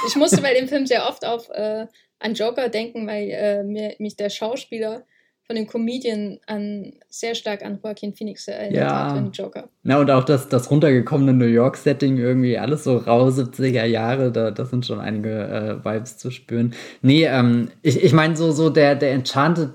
ich 0.09 0.16
musste 0.16 0.41
bei 0.41 0.55
dem 0.55 0.66
Film 0.66 0.86
sehr 0.86 1.07
oft 1.07 1.26
auf 1.26 1.51
äh, 1.51 1.86
an 2.18 2.34
Joker 2.34 2.70
denken, 2.70 3.07
weil 3.07 3.28
äh, 3.30 3.62
mir, 3.64 3.97
mich 3.99 4.16
der 4.16 4.30
Schauspieler 4.30 5.05
von 5.51 5.57
dem 5.57 5.66
Comedian 5.66 6.38
an 6.46 6.92
sehr 7.09 7.34
stark 7.34 7.64
an 7.64 7.80
Joaquin 7.82 8.14
Phoenix 8.14 8.46
erinnert 8.46 8.82
ja. 8.82 9.14
hat, 9.16 9.36
Joker. 9.36 9.68
Na, 9.82 9.98
und 9.98 10.09
auch 10.09 10.22
das, 10.22 10.48
das 10.48 10.70
runtergekommene 10.70 11.32
New 11.32 11.44
York-Setting, 11.44 12.18
irgendwie 12.18 12.57
alles 12.57 12.84
so 12.84 12.98
rau 12.98 13.26
70er 13.26 13.84
Jahre, 13.84 14.30
da 14.30 14.53
das 14.53 14.70
sind 14.70 14.86
schon 14.86 15.01
einige 15.01 15.82
äh, 15.82 15.84
Vibes 15.84 16.18
zu 16.18 16.30
spüren. 16.30 16.72
Nee, 17.03 17.24
ähm, 17.24 17.66
ich, 17.82 18.01
ich 18.01 18.12
meine, 18.12 18.36
so, 18.36 18.53
so 18.53 18.70
der, 18.70 18.94
der 18.94 19.11
Enchanted, 19.11 19.70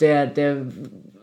der, 0.00 0.26
der 0.26 0.66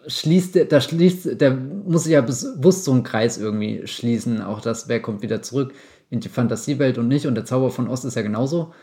schließt, 0.07 0.71
da 0.71 0.81
schließt, 0.81 1.39
der 1.39 1.51
muss 1.51 2.05
sich 2.05 2.13
ja 2.13 2.21
bewusst 2.21 2.85
so 2.85 2.93
einen 2.93 3.03
Kreis 3.03 3.37
irgendwie 3.37 3.85
schließen. 3.85 4.41
Auch 4.41 4.61
das, 4.61 4.89
wer 4.89 5.03
kommt 5.03 5.21
wieder 5.21 5.43
zurück 5.43 5.75
in 6.09 6.19
die 6.19 6.29
Fantasiewelt 6.29 6.97
und 6.97 7.09
nicht. 7.09 7.27
Und 7.27 7.35
der 7.35 7.45
Zauber 7.45 7.69
von 7.69 7.87
Ost 7.87 8.05
ist 8.05 8.15
ja 8.15 8.23
genauso 8.23 8.73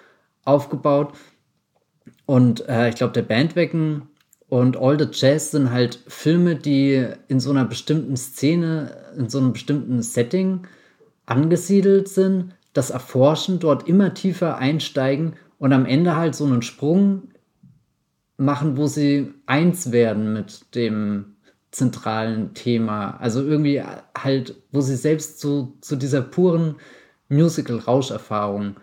aufgebaut. 0.45 1.15
Und 2.27 2.69
äh, 2.69 2.91
ich 2.91 2.95
glaube, 2.95 3.13
der 3.13 3.23
Bandwagon 3.23 4.03
und 4.49 4.79
All 4.79 4.99
the 4.99 5.09
Jazz 5.13 5.51
sind 5.51 5.71
halt 5.71 6.01
Filme, 6.07 6.57
die 6.57 7.07
in 7.29 7.39
so 7.39 7.51
einer 7.51 7.67
bestimmten 7.67 8.17
Szene, 8.17 8.97
in 9.17 9.29
so 9.29 9.39
einem 9.39 9.53
bestimmten 9.53 10.03
Setting 10.03 10.67
angesiedelt 11.27 12.09
sind, 12.09 12.55
das 12.73 12.91
Erforschen, 12.91 13.59
dort 13.59 13.89
immer 13.89 14.15
tiefer 14.15 14.57
einsteigen 14.57 15.35
und 15.59 15.73
am 15.73 15.85
Ende 15.85 16.17
halt 16.17 16.35
so 16.35 16.47
einen 16.47 16.63
Sprung 16.63 17.29
machen, 18.39 18.79
wo 18.79 18.87
sie 18.87 19.35
eins 19.45 19.93
werden 19.93 20.33
mit 20.33 20.75
dem 20.75 21.37
zentralen 21.71 22.55
Thema. 22.55 23.19
Also 23.19 23.43
irgendwie 23.43 23.83
halt, 24.17 24.55
wo 24.73 24.81
sie 24.81 24.97
selbst 24.97 25.41
zu, 25.41 25.77
zu 25.83 25.97
dieser 25.97 26.23
puren 26.23 26.77
Musical-Rauscherfahrung 27.29 28.77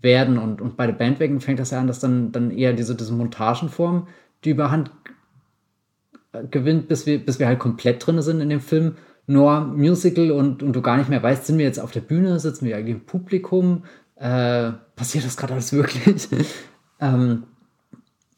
werden. 0.00 0.38
Und, 0.38 0.60
und 0.60 0.76
bei 0.76 0.86
der 0.86 0.94
Bandwagon 0.94 1.40
fängt 1.40 1.60
das 1.60 1.70
ja 1.70 1.78
an, 1.78 1.86
dass 1.86 2.00
dann, 2.00 2.32
dann 2.32 2.50
eher 2.50 2.72
diese, 2.72 2.96
diese 2.96 3.12
Montagenform 3.12 4.08
die 4.44 4.50
Überhand 4.50 5.01
gewinnt, 6.50 6.88
bis 6.88 7.06
wir, 7.06 7.24
bis 7.24 7.38
wir 7.38 7.46
halt 7.46 7.58
komplett 7.58 8.06
drin 8.06 8.20
sind 8.22 8.40
in 8.40 8.48
dem 8.48 8.60
Film. 8.60 8.96
Nur 9.26 9.60
Musical 9.60 10.32
und, 10.32 10.62
und 10.62 10.74
du 10.74 10.82
gar 10.82 10.96
nicht 10.96 11.08
mehr 11.08 11.22
weißt, 11.22 11.46
sind 11.46 11.58
wir 11.58 11.64
jetzt 11.64 11.78
auf 11.78 11.92
der 11.92 12.00
Bühne, 12.00 12.40
sitzen 12.40 12.66
wir 12.66 12.76
eigentlich 12.76 12.96
im 12.96 13.06
Publikum, 13.06 13.84
äh, 14.16 14.72
passiert 14.96 15.24
das 15.24 15.36
gerade 15.36 15.52
alles 15.52 15.72
wirklich? 15.72 16.28
ähm, 17.00 17.44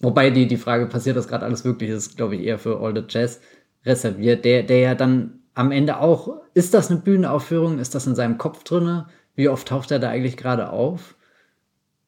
Wobei 0.05 0.29
die, 0.29 0.47
die 0.47 0.59
Frage, 0.59 0.87
passiert 0.87 1.17
das 1.17 1.29
gerade 1.29 1.47
alles 1.47 1.65
wirklich, 1.65 1.89
ist, 1.89 2.17
glaube 2.17 2.37
ich, 2.37 2.43
eher 2.43 2.59
für 2.59 2.79
All 2.81 2.95
the 2.95 3.05
Jazz 3.09 3.41
reserviert, 3.87 4.45
der, 4.45 4.63
der 4.63 4.79
ja 4.81 4.95
dann 4.95 5.41
am 5.55 5.73
Ende 5.73 5.99
auch, 5.99 6.43
ist 6.53 6.75
das 6.75 6.91
eine 6.91 7.01
Bühnenaufführung, 7.01 7.79
ist 7.79 7.95
das 7.95 8.07
in 8.07 8.15
seinem 8.15 8.37
Kopf 8.37 8.65
drinne? 8.65 9.07
Wie 9.35 9.49
oft 9.49 9.67
taucht 9.67 9.91
er 9.91 10.01
da 10.01 10.11
eigentlich 10.11 10.37
gerade 10.37 10.71
auf? 10.71 11.15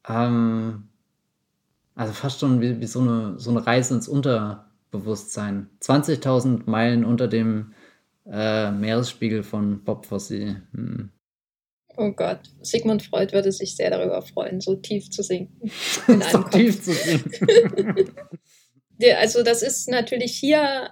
Ähm, 0.07 0.89
also 1.95 2.13
fast 2.13 2.39
schon 2.39 2.61
wie, 2.61 2.79
wie 2.79 2.85
so, 2.85 2.99
eine, 2.99 3.39
so 3.39 3.49
eine 3.49 3.65
Reise 3.65 3.95
ins 3.95 4.07
Unterbewusstsein. 4.91 5.69
20.000 5.81 6.61
Meilen 6.65 7.05
unter 7.05 7.27
dem 7.27 7.73
äh, 8.29 8.71
Meeresspiegel 8.71 9.43
von 9.43 9.83
Bob 9.83 10.05
Fosse. 10.05 10.61
Hm. 10.73 11.09
Oh 11.95 12.11
Gott, 12.11 12.41
Sigmund 12.61 13.01
Freud 13.03 13.33
würde 13.33 13.51
sich 13.51 13.75
sehr 13.75 13.89
darüber 13.89 14.21
freuen, 14.21 14.61
so 14.61 14.75
tief 14.75 15.09
zu 15.09 15.23
sinken. 15.23 15.71
so 16.31 16.43
tief 16.43 16.81
zu 16.81 16.93
sinken. 16.93 18.11
also 19.17 19.43
das 19.43 19.63
ist 19.63 19.89
natürlich 19.89 20.33
hier 20.33 20.91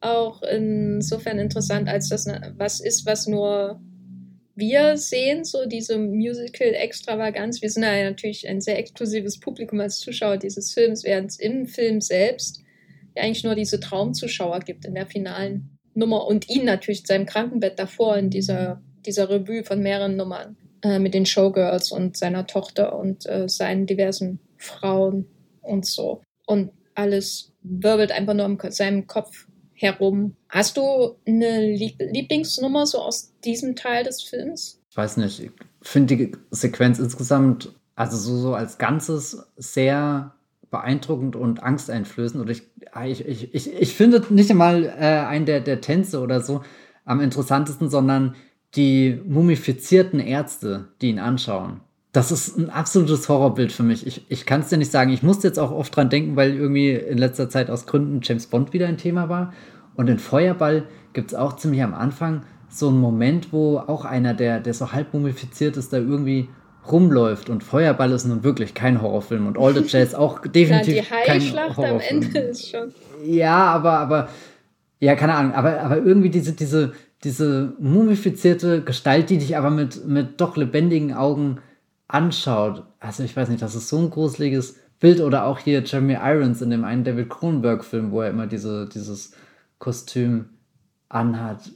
auch 0.00 0.42
insofern 0.42 1.38
interessant, 1.38 1.88
als 1.88 2.08
das 2.08 2.26
was 2.56 2.80
ist, 2.80 3.04
was 3.04 3.26
nur 3.26 3.80
wir 4.54 4.96
sehen, 4.96 5.44
so 5.44 5.66
diese 5.66 5.98
Musical-Extravaganz. 5.98 7.60
Wir 7.60 7.70
sind 7.70 7.82
ja 7.82 8.04
natürlich 8.04 8.48
ein 8.48 8.60
sehr 8.60 8.78
exklusives 8.78 9.40
Publikum 9.40 9.80
als 9.80 9.98
Zuschauer 9.98 10.36
dieses 10.36 10.72
Films, 10.72 11.02
während 11.02 11.32
es 11.32 11.40
im 11.40 11.66
Film 11.66 12.00
selbst 12.00 12.63
eigentlich 13.16 13.44
nur 13.44 13.54
diese 13.54 13.80
Traumzuschauer 13.80 14.60
gibt 14.60 14.84
in 14.84 14.94
der 14.94 15.06
finalen 15.06 15.78
Nummer 15.94 16.26
und 16.26 16.48
ihn 16.48 16.64
natürlich 16.64 17.00
in 17.00 17.06
seinem 17.06 17.26
Krankenbett 17.26 17.78
davor 17.78 18.16
in 18.16 18.30
dieser 18.30 18.82
dieser 19.06 19.28
Revue 19.28 19.64
von 19.64 19.80
mehreren 19.80 20.16
Nummern. 20.16 20.56
äh, 20.84 20.98
mit 20.98 21.14
den 21.14 21.26
Showgirls 21.26 21.90
und 21.90 22.16
seiner 22.16 22.46
Tochter 22.46 22.96
und 22.98 23.26
äh, 23.26 23.48
seinen 23.48 23.86
diversen 23.86 24.38
Frauen 24.58 25.26
und 25.62 25.86
so. 25.86 26.22
Und 26.46 26.72
alles 26.94 27.52
wirbelt 27.62 28.12
einfach 28.12 28.34
nur 28.34 28.46
in 28.46 28.70
seinem 28.70 29.06
Kopf 29.06 29.48
herum. 29.72 30.36
Hast 30.50 30.76
du 30.76 31.16
eine 31.26 31.72
Lieblingsnummer 31.72 32.86
so 32.86 32.98
aus 32.98 33.32
diesem 33.44 33.74
Teil 33.76 34.04
des 34.04 34.22
Films? 34.22 34.78
Ich 34.90 34.96
weiß 34.96 35.16
nicht. 35.16 35.40
Ich 35.40 35.50
finde 35.82 36.16
die 36.16 36.32
Sequenz 36.50 36.98
insgesamt, 36.98 37.72
also 37.94 38.16
so, 38.16 38.36
so 38.36 38.54
als 38.54 38.76
Ganzes, 38.78 39.42
sehr 39.56 40.34
beeindruckend 40.74 41.36
und 41.36 41.62
angsteinflößend. 41.62 42.42
Und 42.42 42.50
ich, 42.50 42.64
ich, 43.04 43.26
ich, 43.26 43.54
ich, 43.54 43.72
ich 43.72 43.94
finde 43.94 44.24
nicht 44.30 44.50
einmal 44.50 44.84
äh, 44.84 45.24
einen 45.24 45.46
der, 45.46 45.60
der 45.60 45.80
Tänze 45.80 46.20
oder 46.20 46.40
so 46.40 46.62
am 47.04 47.20
interessantesten, 47.20 47.88
sondern 47.90 48.34
die 48.74 49.20
mumifizierten 49.24 50.18
Ärzte, 50.18 50.88
die 51.00 51.10
ihn 51.10 51.20
anschauen. 51.20 51.80
Das 52.10 52.32
ist 52.32 52.58
ein 52.58 52.70
absolutes 52.70 53.28
Horrorbild 53.28 53.70
für 53.70 53.84
mich. 53.84 54.04
Ich, 54.04 54.26
ich 54.28 54.46
kann 54.46 54.62
es 54.62 54.68
dir 54.68 54.78
nicht 54.78 54.90
sagen. 54.90 55.12
Ich 55.12 55.22
musste 55.22 55.46
jetzt 55.46 55.58
auch 55.58 55.70
oft 55.70 55.94
dran 55.94 56.10
denken, 56.10 56.34
weil 56.34 56.54
irgendwie 56.54 56.90
in 56.90 57.18
letzter 57.18 57.48
Zeit 57.48 57.70
aus 57.70 57.86
Gründen 57.86 58.18
James 58.22 58.48
Bond 58.48 58.72
wieder 58.72 58.88
ein 58.88 58.98
Thema 58.98 59.28
war. 59.28 59.52
Und 59.94 60.08
in 60.08 60.18
Feuerball 60.18 60.84
gibt 61.12 61.30
es 61.30 61.38
auch 61.38 61.54
ziemlich 61.54 61.82
am 61.84 61.94
Anfang 61.94 62.42
so 62.68 62.88
einen 62.88 63.00
Moment, 63.00 63.52
wo 63.52 63.78
auch 63.78 64.04
einer, 64.04 64.34
der, 64.34 64.58
der 64.58 64.74
so 64.74 64.90
halb 64.90 65.14
mumifiziert 65.14 65.76
ist, 65.76 65.92
da 65.92 65.98
irgendwie 65.98 66.48
rumläuft. 66.90 67.50
Und 67.50 67.64
Feuerball 67.64 68.12
ist 68.12 68.24
nun 68.24 68.44
wirklich 68.44 68.74
kein 68.74 69.00
Horrorfilm. 69.00 69.46
Und 69.46 69.58
All 69.58 69.74
the 69.74 69.84
Jazz 69.86 70.14
auch 70.14 70.40
definitiv 70.40 70.96
ja, 70.96 71.02
die 71.02 71.50
kein 71.50 71.76
Horrorfilm. 71.76 71.94
am 71.94 72.00
Ende 72.00 72.38
ist 72.38 72.70
schon. 72.70 72.94
Ja, 73.24 73.66
aber, 73.66 73.98
aber, 73.98 74.28
ja, 75.00 75.14
keine 75.14 75.34
Ahnung. 75.34 75.52
Aber, 75.54 75.80
aber 75.80 75.98
irgendwie 75.98 76.30
diese, 76.30 76.52
diese, 76.52 76.92
diese 77.22 77.72
mumifizierte 77.78 78.82
Gestalt, 78.82 79.30
die 79.30 79.38
dich 79.38 79.56
aber 79.56 79.70
mit, 79.70 80.06
mit 80.06 80.40
doch 80.40 80.56
lebendigen 80.56 81.14
Augen 81.14 81.58
anschaut. 82.08 82.84
Also 83.00 83.22
ich 83.22 83.36
weiß 83.36 83.48
nicht, 83.48 83.62
das 83.62 83.74
ist 83.74 83.88
so 83.88 83.98
ein 83.98 84.10
gruseliges 84.10 84.78
Bild. 85.00 85.20
Oder 85.20 85.46
auch 85.46 85.58
hier 85.58 85.82
Jeremy 85.82 86.18
Irons 86.22 86.62
in 86.62 86.70
dem 86.70 86.84
einen 86.84 87.04
David 87.04 87.30
Cronenberg-Film, 87.30 88.10
wo 88.10 88.20
er 88.20 88.30
immer 88.30 88.46
diese, 88.46 88.88
dieses 88.88 89.32
Kostüm 89.78 90.50
anhat. 91.08 91.70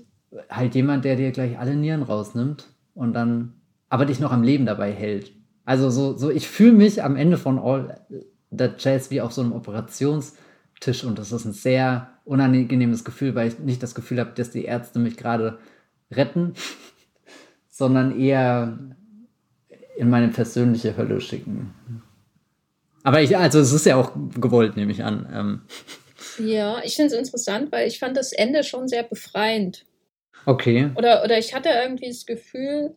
Halt 0.50 0.74
jemand, 0.74 1.04
der 1.04 1.16
dir 1.16 1.30
gleich 1.30 1.58
alle 1.58 1.74
Nieren 1.74 2.02
rausnimmt 2.02 2.68
und 2.94 3.14
dann 3.14 3.54
aber 3.88 4.06
dich 4.06 4.20
noch 4.20 4.32
am 4.32 4.42
Leben 4.42 4.66
dabei 4.66 4.92
hält. 4.92 5.32
Also 5.64 5.90
so, 5.90 6.16
so 6.16 6.30
ich 6.30 6.48
fühle 6.48 6.72
mich 6.72 7.02
am 7.02 7.16
Ende 7.16 7.36
von 7.36 7.58
All 7.58 8.00
That 8.56 8.82
Jazz 8.82 9.10
wie 9.10 9.20
auf 9.20 9.32
so 9.32 9.42
einem 9.42 9.52
Operationstisch 9.52 11.04
und 11.04 11.18
das 11.18 11.32
ist 11.32 11.44
ein 11.44 11.52
sehr 11.52 12.10
unangenehmes 12.24 13.04
Gefühl, 13.04 13.34
weil 13.34 13.48
ich 13.48 13.58
nicht 13.58 13.82
das 13.82 13.94
Gefühl 13.94 14.20
habe, 14.20 14.32
dass 14.34 14.50
die 14.50 14.64
Ärzte 14.64 14.98
mich 14.98 15.16
gerade 15.16 15.58
retten, 16.10 16.54
sondern 17.68 18.18
eher 18.18 18.78
in 19.96 20.10
meine 20.10 20.28
persönliche 20.28 20.96
Hölle 20.96 21.20
schicken. 21.20 21.74
Aber 23.02 23.22
ich, 23.22 23.36
also 23.36 23.58
es 23.60 23.72
ist 23.72 23.86
ja 23.86 23.96
auch 23.96 24.12
gewollt, 24.34 24.76
nehme 24.76 24.92
ich 24.92 25.02
an. 25.02 25.26
Ähm. 25.32 26.46
Ja, 26.46 26.82
ich 26.84 26.96
finde 26.96 27.14
es 27.14 27.18
interessant, 27.18 27.72
weil 27.72 27.88
ich 27.88 27.98
fand 27.98 28.16
das 28.16 28.32
Ende 28.32 28.64
schon 28.64 28.88
sehr 28.88 29.02
befreiend. 29.02 29.84
Okay. 30.46 30.90
Oder, 30.94 31.24
oder 31.24 31.38
ich 31.38 31.54
hatte 31.54 31.68
irgendwie 31.68 32.08
das 32.08 32.26
Gefühl, 32.26 32.94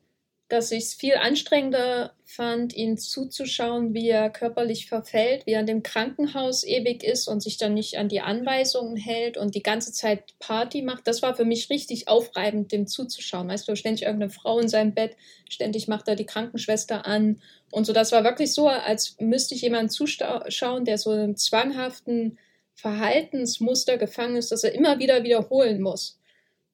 dass 0.51 0.71
ich 0.71 0.83
es 0.83 0.93
viel 0.93 1.15
anstrengender 1.15 2.13
fand, 2.25 2.75
ihn 2.75 2.97
zuzuschauen, 2.97 3.93
wie 3.93 4.09
er 4.09 4.29
körperlich 4.29 4.87
verfällt, 4.87 5.45
wie 5.45 5.51
er 5.51 5.61
in 5.61 5.65
dem 5.65 5.83
Krankenhaus 5.83 6.65
ewig 6.65 7.03
ist 7.03 7.27
und 7.27 7.41
sich 7.41 7.57
dann 7.57 7.73
nicht 7.73 7.97
an 7.97 8.09
die 8.09 8.19
Anweisungen 8.19 8.97
hält 8.97 9.37
und 9.37 9.55
die 9.55 9.63
ganze 9.63 9.93
Zeit 9.93 10.37
Party 10.39 10.81
macht. 10.81 11.07
Das 11.07 11.21
war 11.21 11.35
für 11.35 11.45
mich 11.45 11.69
richtig 11.69 12.09
aufreibend, 12.09 12.71
dem 12.73 12.85
zuzuschauen. 12.85 13.47
Weißt 13.47 13.67
du, 13.67 13.75
ständig 13.75 14.03
irgendeine 14.03 14.31
Frau 14.31 14.59
in 14.59 14.67
seinem 14.67 14.93
Bett, 14.93 15.15
ständig 15.49 15.87
macht 15.87 16.09
er 16.09 16.15
die 16.15 16.25
Krankenschwester 16.25 17.05
an 17.05 17.41
und 17.71 17.85
so. 17.85 17.93
Das 17.93 18.11
war 18.11 18.25
wirklich 18.25 18.53
so, 18.53 18.67
als 18.67 19.15
müsste 19.19 19.55
ich 19.55 19.61
jemanden 19.61 19.89
zuschauen, 19.89 20.83
der 20.83 20.97
so 20.97 21.11
einen 21.11 21.37
zwanghaften 21.37 22.37
Verhaltensmuster 22.73 23.97
gefangen 23.97 24.35
ist, 24.35 24.51
das 24.51 24.65
er 24.65 24.73
immer 24.73 24.99
wieder 24.99 25.23
wiederholen 25.23 25.81
muss. 25.81 26.19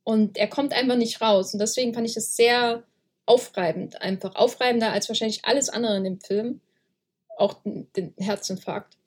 Und 0.04 0.38
er 0.38 0.48
kommt 0.48 0.74
einfach 0.74 0.96
nicht 0.96 1.22
raus. 1.22 1.54
Und 1.54 1.60
deswegen 1.60 1.94
fand 1.94 2.08
ich 2.08 2.14
das 2.14 2.36
sehr 2.36 2.84
aufreibend, 3.28 4.02
einfach 4.02 4.36
aufreibender 4.36 4.92
als 4.92 5.10
wahrscheinlich 5.10 5.46
alles 5.46 5.70
andere 5.70 5.98
in 5.98 6.04
dem 6.04 6.20
Film. 6.20 6.62
Auch 7.38 7.62
den 7.64 8.16
Herzinfarkt. 8.18 8.98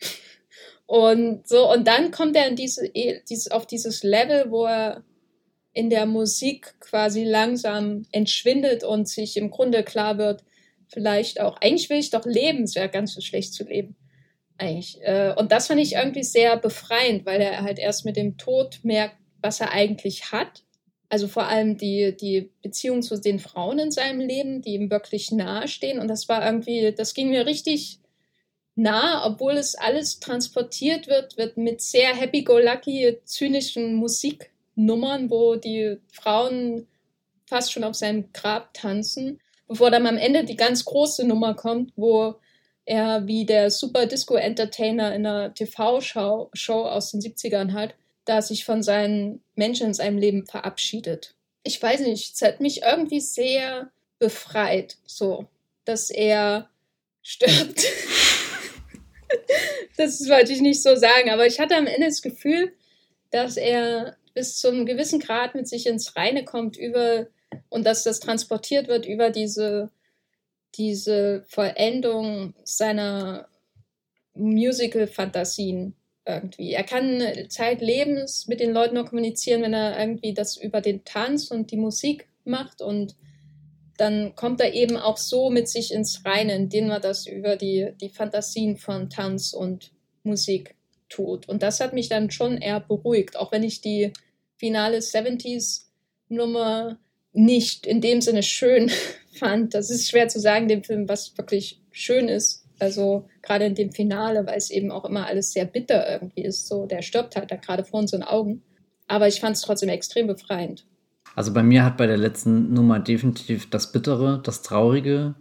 Und 0.87 1.49
so, 1.49 1.71
und 1.73 1.87
dann 1.87 2.11
kommt 2.11 2.37
er 2.37 2.47
in 2.47 2.57
diese, 2.57 2.87
e, 2.87 3.23
dieses, 3.29 3.51
auf 3.51 3.67
dieses 3.67 4.03
Level, 4.03 4.51
wo 4.51 4.67
er 4.67 5.03
in 5.73 5.91
der 5.91 6.07
Musik 6.07 6.75
quasi 6.81 7.25
langsam 7.25 8.07
entschwindet 8.13 8.85
und 8.85 9.09
sich 9.09 9.37
im 9.37 9.51
Grunde 9.51 9.83
klar 9.83 10.19
wird, 10.19 10.45
vielleicht 10.89 11.41
auch, 11.41 11.57
eigentlich 11.61 11.91
will 11.91 11.99
ich 11.99 12.11
doch 12.11 12.25
leben, 12.25 12.65
es 12.65 12.75
wäre 12.75 12.89
ganz 12.89 13.15
so 13.15 13.21
schlecht 13.21 13.55
zu 13.55 13.65
leben. 13.65 13.97
Eigentlich. 14.59 14.99
Äh, 15.03 15.33
und 15.37 15.53
das 15.53 15.69
fand 15.69 15.81
ich 15.81 15.95
irgendwie 15.95 16.25
sehr 16.25 16.57
befreiend, 16.57 17.25
weil 17.25 17.41
er 17.41 17.63
halt 17.63 17.79
erst 17.79 18.05
mit 18.05 18.17
dem 18.17 18.37
Tod 18.37 18.81
merkt, 18.83 19.17
was 19.41 19.61
er 19.61 19.73
eigentlich 19.73 20.33
hat 20.33 20.65
also 21.11 21.27
vor 21.27 21.49
allem 21.49 21.77
die, 21.77 22.17
die 22.17 22.51
Beziehung 22.63 23.03
zu 23.03 23.21
den 23.21 23.41
Frauen 23.41 23.81
in 23.81 23.91
seinem 23.91 24.21
Leben, 24.21 24.63
die 24.63 24.75
ihm 24.75 24.91
wirklich 24.91 25.33
nahe 25.33 25.67
stehen. 25.67 25.99
Und 25.99 26.09
das 26.09 26.29
war 26.29 26.47
irgendwie, 26.47 26.95
das 26.97 27.15
ging 27.15 27.31
mir 27.31 27.47
richtig 27.47 27.99
nah, 28.77 29.27
obwohl 29.27 29.55
es 29.55 29.75
alles 29.75 30.21
transportiert 30.21 31.09
wird, 31.09 31.37
wird 31.37 31.57
mit 31.57 31.81
sehr 31.81 32.15
happy-go-lucky, 32.15 33.19
zynischen 33.25 33.95
Musiknummern, 33.95 35.31
wo 35.31 35.57
die 35.57 35.99
Frauen 36.13 36.87
fast 37.45 37.73
schon 37.73 37.85
auf 37.85 37.97
seinem 37.97 38.33
Grab 38.33 38.73
tanzen, 38.73 39.41
bevor 39.67 39.91
dann 39.91 40.07
am 40.07 40.17
Ende 40.17 40.45
die 40.45 40.57
ganz 40.57 40.85
große 40.85 41.27
Nummer 41.27 41.55
kommt, 41.55 41.93
wo 41.97 42.37
er 42.85 43.27
wie 43.27 43.45
der 43.45 43.73
Super 43.73 44.07
Disco 44.07 44.37
Entertainer 44.37 45.13
in 45.15 45.27
einer 45.27 45.53
TV-Show 45.53 46.51
Show 46.53 46.85
aus 46.85 47.11
den 47.11 47.21
70ern 47.21 47.73
halt 47.73 47.97
da 48.25 48.43
sich 48.43 48.65
von 48.65 48.83
seinen 48.83 49.43
Menschen 49.55 49.89
in 49.89 49.95
seinem 49.95 50.19
Leben 50.19 50.47
verabschiedet. 50.47 51.35
Ich 51.63 51.83
weiß 51.83 52.01
nicht, 52.01 52.35
es 52.35 52.43
hat 52.43 52.61
mich 52.61 52.83
irgendwie 52.83 53.21
sehr 53.21 53.91
befreit, 54.19 54.99
so, 55.07 55.47
dass 55.85 56.11
er 56.11 56.69
stirbt. 57.23 57.85
das 59.97 60.29
wollte 60.29 60.53
ich 60.53 60.61
nicht 60.61 60.83
so 60.83 60.97
sagen, 60.97 61.31
aber 61.31 61.47
ich 61.47 61.61
hatte 61.61 61.77
am 61.77 61.87
Ende 61.87 62.07
das 62.07 62.23
Gefühl, 62.23 62.73
dass 63.31 63.57
er 63.57 64.17
bis 64.35 64.59
zu 64.59 64.69
einem 64.69 64.87
gewissen 64.87 65.21
Grad 65.21 65.55
mit 65.55 65.69
sich 65.69 65.87
ins 65.87 66.17
Reine 66.17 66.45
kommt 66.45 66.77
über 66.77 67.27
und 67.69 67.85
dass 67.85 68.05
das 68.05 68.21
transportiert 68.21 68.89
wird 68.89 69.07
über 69.07 69.31
diese, 69.31 69.91
diese 70.77 71.45
Vollendung 71.49 72.55
seiner 72.65 73.49
Musical-Fantasien 74.35 75.95
irgendwie. 76.27 76.73
Er 76.73 76.85
kann 76.85 77.23
zeitlebens 77.49 78.47
mit 78.47 78.61
den 78.61 78.73
Leuten 78.73 78.95
nur 78.95 79.07
kommunizieren, 79.07 79.63
wenn 79.63 79.75
er 79.75 79.99
irgendwie 79.99 80.35
das 80.35 80.57
über 80.57 80.81
den 80.81 81.05
Tanz 81.05 81.51
und 81.51 81.71
die 81.71 81.77
Musik 81.77 82.29
macht 82.45 82.83
und 82.83 83.15
dann 83.97 84.35
kommt 84.35 84.63
er 84.63 84.73
eben 84.73 84.97
auch 84.97 85.19
so 85.19 85.51
mit 85.51 85.69
sich 85.69 85.93
ins 85.93 86.25
Reine, 86.25 86.55
indem 86.55 86.89
er 86.89 87.01
das 87.01 87.27
über 87.27 87.57
die, 87.57 87.93
die 88.01 88.09
Fantasien 88.09 88.79
von 88.79 89.11
Tanz 89.11 89.53
und 89.53 89.93
Musik 90.23 90.75
tut. 91.11 91.47
Und 91.49 91.63
das 91.63 91.81
hat 91.81 91.93
mich 91.93 92.09
dann 92.09 92.31
schon 92.31 92.57
eher 92.57 92.81
beruhigt, 92.81 93.37
auch 93.37 93.53
wenn 93.53 93.63
ich 93.63 93.83
die 93.83 94.15
finale 94.57 94.99
70s 94.99 95.83
Nummer 96.29 96.99
nicht 97.33 97.87
in 97.87 98.01
dem 98.01 98.23
Sinne 98.23 98.43
schön 98.43 98.91
fand. 99.39 99.75
Das 99.75 99.91
ist 99.91 100.09
schwer 100.09 100.29
zu 100.29 100.41
sagen, 100.41 100.69
dem 100.69 100.83
Film, 100.83 101.07
was 101.07 101.37
wirklich 101.37 101.81
schön 101.91 102.29
ist. 102.29 102.60
Also 102.81 103.29
gerade 103.43 103.65
in 103.67 103.75
dem 103.75 103.93
Finale, 103.93 104.47
weil 104.47 104.59
es 104.59 104.71
eben 104.71 104.91
auch 104.91 105.05
immer 105.05 105.27
alles 105.27 105.53
sehr 105.53 105.65
bitter 105.65 106.11
irgendwie 106.11 106.43
ist. 106.43 106.67
So, 106.67 106.87
der 106.87 107.03
stirbt 107.03 107.37
halt 107.37 107.51
da 107.51 107.57
gerade 107.57 107.85
vor 107.85 108.01
unseren 108.01 108.23
Augen. 108.23 108.63
Aber 109.07 109.29
ich 109.29 109.41
fand 109.41 109.57
es 109.57 109.63
trotzdem 109.63 109.89
extrem 109.89 110.27
befreiend. 110.27 110.87
Also 111.35 111.53
bei 111.53 111.63
mir 111.63 111.85
hat 111.85 111.97
bei 111.97 112.07
der 112.07 112.17
letzten 112.17 112.73
Nummer 112.73 112.99
definitiv 112.99 113.71
das 113.71 113.93
Bittere, 113.93 114.41
das 114.43 114.63
Traurige, 114.63 115.35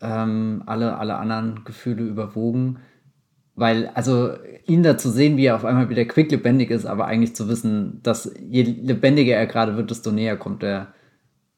ähm, 0.00 0.62
alle, 0.66 0.96
alle 0.96 1.16
anderen 1.16 1.64
Gefühle 1.64 2.02
überwogen. 2.04 2.78
Weil, 3.54 3.88
also 3.88 4.34
ihn 4.66 4.82
da 4.82 4.96
zu 4.96 5.10
sehen, 5.10 5.36
wie 5.36 5.46
er 5.46 5.56
auf 5.56 5.64
einmal 5.64 5.90
wieder 5.90 6.04
quicklebendig 6.04 6.70
ist, 6.70 6.86
aber 6.86 7.06
eigentlich 7.06 7.36
zu 7.36 7.48
wissen, 7.48 8.00
dass 8.02 8.32
je 8.40 8.62
lebendiger 8.62 9.36
er 9.36 9.46
gerade 9.46 9.76
wird, 9.76 9.90
desto 9.90 10.10
näher 10.10 10.36
kommt 10.36 10.62
er 10.62 10.94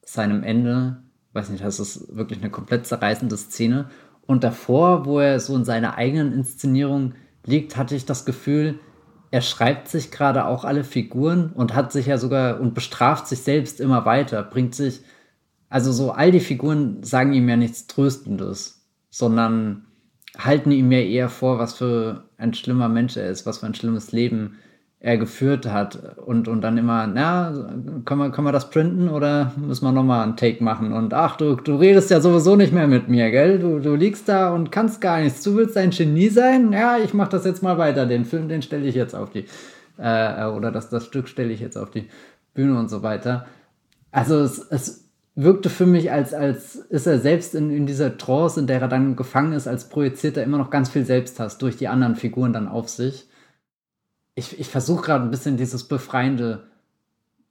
seinem 0.03 0.43
Ende. 0.43 1.03
Weiß 1.33 1.51
nicht, 1.51 1.65
das 1.65 1.81
ist 1.81 2.15
wirklich 2.17 2.41
eine 2.41 2.51
komplett 2.51 2.87
zerreißende 2.87 3.37
Szene. 3.37 3.91
Und 4.27 4.45
davor, 4.45 5.05
wo 5.05 5.21
er 5.21 5.41
so 5.41 5.55
in 5.55 5.65
seiner 5.65 5.97
eigenen 5.97 6.33
Inszenierung 6.33 7.15
liegt, 7.45 7.77
hatte 7.77 7.95
ich 7.95 8.07
das 8.07 8.25
Gefühl, 8.25 8.79
er 9.31 9.43
schreibt 9.43 9.89
sich 9.89 10.11
gerade 10.11 10.47
auch 10.47 10.65
alle 10.65 10.85
Figuren 10.85 11.51
und 11.53 11.75
hat 11.75 11.93
sich 11.93 12.07
ja 12.07 12.19
sogar 12.19 12.61
und 12.61 12.75
bestraft 12.75 13.27
sich 13.27 13.41
selbst 13.41 13.81
immer 13.81 14.05
weiter, 14.05 14.43
bringt 14.43 14.75
sich, 14.75 15.01
also 15.69 15.91
so 15.93 16.13
all 16.13 16.31
die 16.31 16.41
Figuren 16.41 17.03
sagen 17.03 17.33
ihm 17.33 17.49
ja 17.49 17.57
nichts 17.57 17.87
Tröstendes, 17.87 18.87
sondern 19.11 19.87
halten 20.39 20.71
ihm 20.71 20.91
ja 20.93 21.01
eher 21.01 21.29
vor, 21.29 21.59
was 21.59 21.75
für 21.75 22.29
ein 22.37 22.55
schlimmer 22.55 22.89
Mensch 22.89 23.17
er 23.17 23.29
ist, 23.29 23.45
was 23.45 23.59
für 23.59 23.67
ein 23.67 23.75
schlimmes 23.75 24.13
Leben 24.13 24.57
er 25.05 25.19
geführt 25.19 25.71
hat 25.71 26.17
und, 26.25 26.49
und 26.49 26.63
dann 26.63 26.79
immer, 26.79 27.07
na, 27.07 27.53
können 28.07 28.21
wir, 28.23 28.31
können 28.31 28.47
wir 28.47 28.53
das 28.53 28.71
printen 28.71 29.11
oder 29.11 29.53
müssen 29.59 29.85
wir 29.85 29.93
nochmal 29.93 30.23
einen 30.23 30.39
Take 30.39 30.65
machen? 30.65 30.95
Und 30.95 31.13
ach, 31.13 31.37
du, 31.37 31.57
du 31.57 31.77
redest 31.77 32.11
ja 32.11 32.23
sowieso 32.23 32.57
nicht 32.57 32.73
mehr 32.73 32.87
mit 32.89 33.07
mir, 33.07 33.31
gell? 33.31 33.59
Du, 33.59 33.81
du 33.81 33.97
liegst 33.97 34.31
da 34.31 34.55
und 34.55 34.73
kannst 34.73 35.03
gar 35.03 35.21
nichts. 35.21 35.43
Du 35.43 35.57
willst 35.57 35.77
ein 35.77 35.91
Genie 35.91 36.31
sein? 36.31 36.73
Ja, 36.73 36.97
ich 36.97 37.13
mach 37.13 37.29
das 37.29 37.45
jetzt 37.45 37.63
mal 37.63 37.77
weiter. 37.77 38.07
Den 38.07 38.25
Film, 38.25 38.49
den 38.49 38.63
stelle 38.63 38.87
ich 38.87 38.95
jetzt 38.95 39.15
auf 39.15 39.29
die, 39.29 39.45
äh, 39.99 40.47
oder 40.47 40.73
das, 40.73 40.89
das 40.89 41.05
Stück 41.05 41.29
stelle 41.29 41.53
ich 41.53 41.61
jetzt 41.61 41.77
auf 41.77 41.91
die 41.91 42.09
Bühne 42.55 42.79
und 42.79 42.89
so 42.89 43.03
weiter. 43.03 43.45
Also 44.11 44.41
es, 44.41 44.59
es 44.71 45.11
wirkte 45.35 45.69
für 45.69 45.85
mich, 45.85 46.13
als, 46.13 46.33
als 46.33 46.77
ist 46.77 47.07
er 47.07 47.19
selbst 47.19 47.55
in, 47.55 47.71
in 47.71 47.85
dieser 47.85 48.17
Trance, 48.17 48.59
in 48.59 48.67
der 48.67 48.81
er 48.81 48.89
dann 48.89 49.17
gefangen 49.17 49.53
ist, 49.53 49.69
als 49.69 49.91
projiziert 49.91 50.39
er 50.39 50.45
immer 50.45 50.57
noch 50.57 50.71
ganz 50.71 50.89
viel 50.89 51.05
Selbsthass 51.05 51.59
durch 51.59 51.77
die 51.77 51.89
anderen 51.89 52.17
Figuren 52.17 52.55
dann 52.55 52.69
auf 52.69 52.89
sich 52.89 53.29
ich, 54.35 54.59
ich 54.59 54.69
versuche 54.69 55.05
gerade 55.05 55.25
ein 55.25 55.31
bisschen 55.31 55.57
dieses 55.57 55.85
Befreiende 55.85 56.65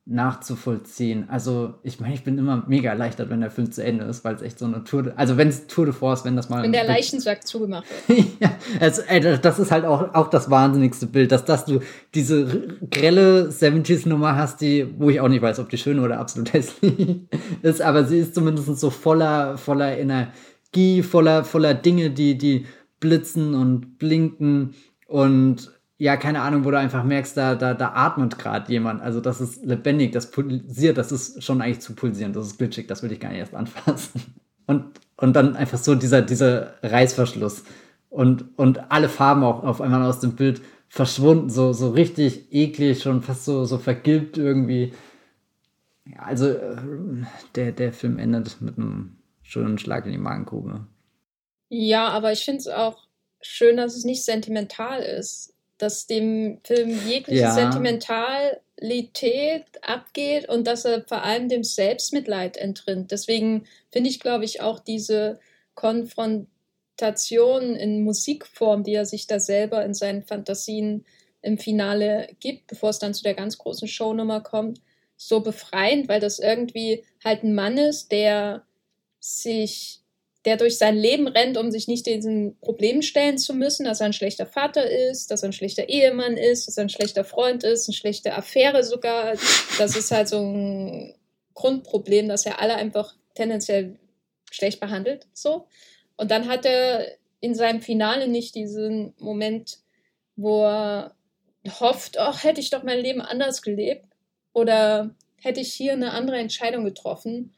nachzuvollziehen. 0.06 1.30
Also, 1.30 1.76
ich 1.82 2.02
meine, 2.02 2.14
ich 2.14 2.26
bin 2.26 2.38
immer 2.38 2.66
mega 2.68 2.90
erleichtert, 2.90 3.30
wenn 3.30 3.40
der 3.40 3.52
Film 3.52 3.72
zu 3.72 3.82
Ende 3.82 4.04
ist, 4.04 4.26
weil 4.26 4.36
es 4.36 4.42
echt 4.42 4.60
so 4.60 4.66
eine 4.66 4.84
Tour, 4.84 5.04
de, 5.04 5.14
also 5.16 5.38
wenn 5.38 5.48
es 5.48 5.68
Tour 5.68 5.86
de 5.86 5.94
Force, 5.94 6.26
wenn 6.26 6.36
das 6.36 6.50
mal. 6.50 6.62
Wenn 6.62 6.74
der 6.74 6.86
Leichensack 6.86 7.48
zugemacht 7.48 7.86
wird. 8.08 8.20
ja, 8.42 8.54
also, 8.82 9.02
ey, 9.04 9.22
das 9.40 9.60
ist 9.60 9.72
halt 9.72 9.86
auch, 9.86 10.14
auch 10.14 10.30
das 10.30 10.50
wahnsinnigste 10.50 11.08
Bild, 11.08 11.32
dass, 11.32 11.46
dass 11.46 11.64
du 11.64 11.80
diese 12.14 12.68
grelle 12.92 13.48
70s-Nummer 13.48 14.36
hast, 14.36 14.60
die, 14.60 14.94
wo 14.98 15.10
ich 15.10 15.22
auch 15.22 15.30
nicht 15.30 15.42
weiß, 15.42 15.60
ob 15.60 15.70
die 15.70 15.78
schön 15.78 16.00
oder 16.00 16.20
absolut 16.20 16.52
hässlich 16.54 17.22
ist, 17.62 17.82
aber 17.82 18.04
sie 18.04 18.20
ist 18.20 18.36
zumindest 18.36 18.78
so 18.78 18.90
voller, 18.90 19.58
voller 19.58 19.98
Energie, 19.98 21.02
voller, 21.02 21.46
voller 21.46 21.74
Dinge, 21.74 22.10
die, 22.10 22.38
die 22.38 22.66
blitzen 23.00 23.54
und 23.56 24.00
blinken 24.00 24.74
und 25.08 25.72
ja, 26.04 26.18
keine 26.18 26.41
Ahnung, 26.41 26.66
wo 26.66 26.72
du 26.72 26.78
einfach 26.78 27.06
merkst, 27.06 27.38
da, 27.38 27.56
da, 27.56 27.74
da 27.74 27.93
atmet 27.93 28.38
gerade 28.38 28.70
jemand. 28.70 29.01
Also 29.01 29.22
das 29.22 29.39
ist 29.39 29.64
lebendig, 29.64 30.12
das 30.12 30.32
pulsiert, 30.32 30.97
das 30.97 31.14
ist 31.14 31.41
schon 31.41 31.62
eigentlich 31.62 31.80
zu 31.80 31.95
pulsieren, 31.95 32.34
das 32.34 32.45
ist 32.45 32.58
glitschig, 32.58 32.88
das 32.88 33.04
will 33.04 33.14
ich 33.14 33.22
gar 33.22 33.30
nicht 33.30 33.39
erst 33.39 33.56
anfassen. 33.56 34.36
Und, 34.68 34.99
und 35.16 35.34
dann 35.34 35.56
einfach 35.56 35.78
so 35.78 35.95
dieser, 35.95 36.22
dieser 36.22 36.74
Reißverschluss 36.84 37.64
und, 38.10 38.43
und 38.58 38.91
alle 38.91 39.08
Farben 39.08 39.45
auch 39.45 39.64
auf 39.64 39.80
einmal 39.80 40.04
aus 40.04 40.20
dem 40.20 40.36
Bild 40.36 40.62
verschwunden, 40.89 41.49
so, 41.49 41.72
so 41.72 41.91
richtig 41.91 42.51
eklig, 42.51 43.01
schon 43.01 43.22
fast 43.22 43.45
so, 43.45 43.64
so 43.64 43.78
vergilbt 43.78 44.38
irgendwie. 44.38 44.91
Ja, 46.06 46.20
also 46.24 46.49
äh, 46.49 46.76
der, 47.56 47.72
der 47.72 47.93
Film 47.93 48.20
endet 48.20 48.60
mit 48.60 48.78
einem 48.78 49.20
schönen 49.41 49.78
Schlag 49.78 50.06
in 50.06 50.12
die 50.12 50.18
Magengrube. 50.18 50.86
Ja, 51.70 52.10
aber 52.10 52.34
ich 52.34 52.43
finde 52.43 52.60
es 52.60 52.68
auch 52.68 53.08
schön, 53.41 53.78
dass 53.78 53.95
es 53.95 54.04
nicht 54.04 54.26
sentimental 54.26 55.01
ist 55.01 55.53
dass 55.84 56.08
dem 56.08 56.62
Film 56.64 56.98
jegliche 57.06 57.42
ja. 57.42 57.52
Sentimentalität 57.52 59.66
abgeht 59.82 60.48
und 60.48 60.66
dass 60.66 60.86
er 60.86 61.04
vor 61.06 61.24
allem 61.24 61.50
dem 61.50 61.66
Selbstmitleid 61.66 62.58
entrinnt. 62.58 63.12
Deswegen 63.12 63.66
finde 63.92 64.10
ich, 64.10 64.22
glaube 64.22 64.46
ich, 64.46 64.62
auch 64.62 64.80
diese 64.80 65.42
Konfrontation 65.76 67.76
in 67.76 68.02
Musikform, 68.04 68.84
die 68.84 68.94
er 68.94 69.06
sich 69.06 69.28
da 69.28 69.42
selber 69.42 69.84
in 69.84 69.94
seinen 69.94 70.24
Fantasien 70.24 71.04
im 71.42 71.58
Finale 71.58 72.30
gibt, 72.40 72.68
bevor 72.68 72.92
es 72.92 73.00
dann 73.00 73.14
zu 73.14 73.24
der 73.24 73.34
ganz 73.34 73.58
großen 73.58 73.90
Shownummer 73.90 74.40
kommt, 74.40 74.80
so 75.18 75.42
befreiend, 75.42 76.08
weil 76.08 76.22
das 76.22 76.40
irgendwie 76.40 77.04
halt 77.24 77.44
ein 77.44 77.54
Mann 77.54 77.78
ist, 77.78 78.14
der 78.14 78.66
sich 79.20 80.03
der 80.46 80.58
durch 80.58 80.78
sein 80.78 80.98
Leben 80.98 81.28
rennt, 81.28 81.58
um 81.58 81.72
sich 81.72 81.88
nicht 81.88 82.06
diesen 82.06 82.60
Problemen 82.60 83.02
stellen 83.02 83.38
zu 83.38 83.54
müssen, 83.54 83.86
dass 83.86 84.02
er 84.02 84.08
ein 84.08 84.14
schlechter 84.14 84.46
Vater 84.46 84.89
ist, 84.89 85.32
dass 85.32 85.44
er 85.44 85.50
ein 85.50 85.54
schlechter 85.54 85.88
Ehemann 85.88 86.36
ist, 86.36 86.68
dass 86.68 86.78
er 86.78 86.84
ein 86.84 86.89
schlechter 86.89 87.24
Freund 87.24 87.64
ist, 87.64 87.88
eine 87.88 87.96
schlechte 87.96 88.36
Affäre 88.36 88.84
sogar. 88.84 89.36
Das 89.78 89.96
ist 89.96 90.12
halt 90.12 90.28
so 90.28 90.39
ein 90.39 91.16
Grundproblem, 91.54 92.28
dass 92.28 92.46
er 92.46 92.60
alle 92.60 92.76
einfach 92.76 93.16
tendenziell 93.36 93.98
schlecht 94.52 94.80
behandelt. 94.80 95.28
So. 95.34 95.68
Und 96.18 96.30
dann 96.30 96.48
hat 96.48 96.66
er 96.66 97.08
in 97.39 97.56
seinem 97.56 97.82
Finale 97.82 98.28
nicht 98.28 98.56
diesen 98.56 99.14
Moment, 99.20 99.80
wo 100.36 100.66
er 100.66 101.16
hofft, 101.80 102.18
ach, 102.18 102.44
hätte 102.44 102.60
ich 102.60 102.70
doch 102.70 102.84
mein 102.84 103.00
Leben 103.00 103.22
anders 103.22 103.62
gelebt 103.62 104.06
oder 104.52 105.16
hätte 105.41 105.62
ich 105.62 105.74
hier 105.74 105.94
eine 105.94 106.12
andere 106.12 106.38
Entscheidung 106.38 106.84
getroffen 106.84 107.54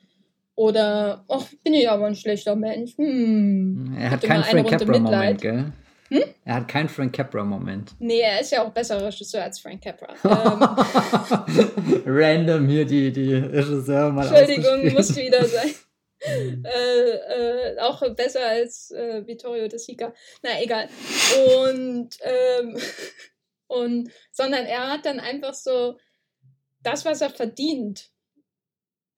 oder, 0.56 1.26
ach, 1.28 1.46
bin 1.64 1.74
ich 1.74 1.90
aber 1.90 2.06
ein 2.06 2.16
schlechter 2.16 2.56
Mensch. 2.56 2.98
Hm. 2.98 3.96
Er 4.00 4.12
hat 4.12 4.22
keinen 4.22 4.44
Frank 4.44 4.70
Capra-Moment, 4.70 5.42
gell? 5.42 5.74
Hm? 6.10 6.24
Er 6.46 6.56
hat 6.56 6.68
keinen 6.68 6.88
Frank 6.88 7.14
Capra-Moment. 7.14 7.96
Nee, 8.00 8.20
er 8.20 8.40
ist 8.40 8.52
ja 8.52 8.64
auch 8.64 8.72
besser 8.72 9.06
Regisseur 9.06 9.44
als 9.44 9.60
Frank 9.60 9.84
Capra. 9.84 10.14
ähm. 10.24 12.04
Random 12.06 12.68
hier 12.68 12.86
die, 12.86 13.12
die 13.12 13.34
Regisseur 13.34 14.12
mal 14.12 14.28
Entschuldigung, 14.28 14.94
muss 14.94 15.16
wieder 15.16 15.44
sein. 15.44 15.74
äh, 16.64 17.10
äh, 17.10 17.80
auch 17.80 18.02
besser 18.16 18.48
als 18.48 18.92
äh, 18.92 19.26
Vittorio 19.28 19.68
De 19.68 19.78
Sica. 19.78 20.14
Na, 20.42 20.62
egal. 20.62 20.88
Und, 21.60 22.18
ähm, 22.22 22.78
und, 23.68 24.12
sondern 24.32 24.66
er 24.66 24.92
hat 24.92 25.06
dann 25.06 25.20
einfach 25.20 25.54
so 25.54 25.98
das, 26.82 27.04
was 27.04 27.22
er 27.22 27.30
verdient, 27.30 28.12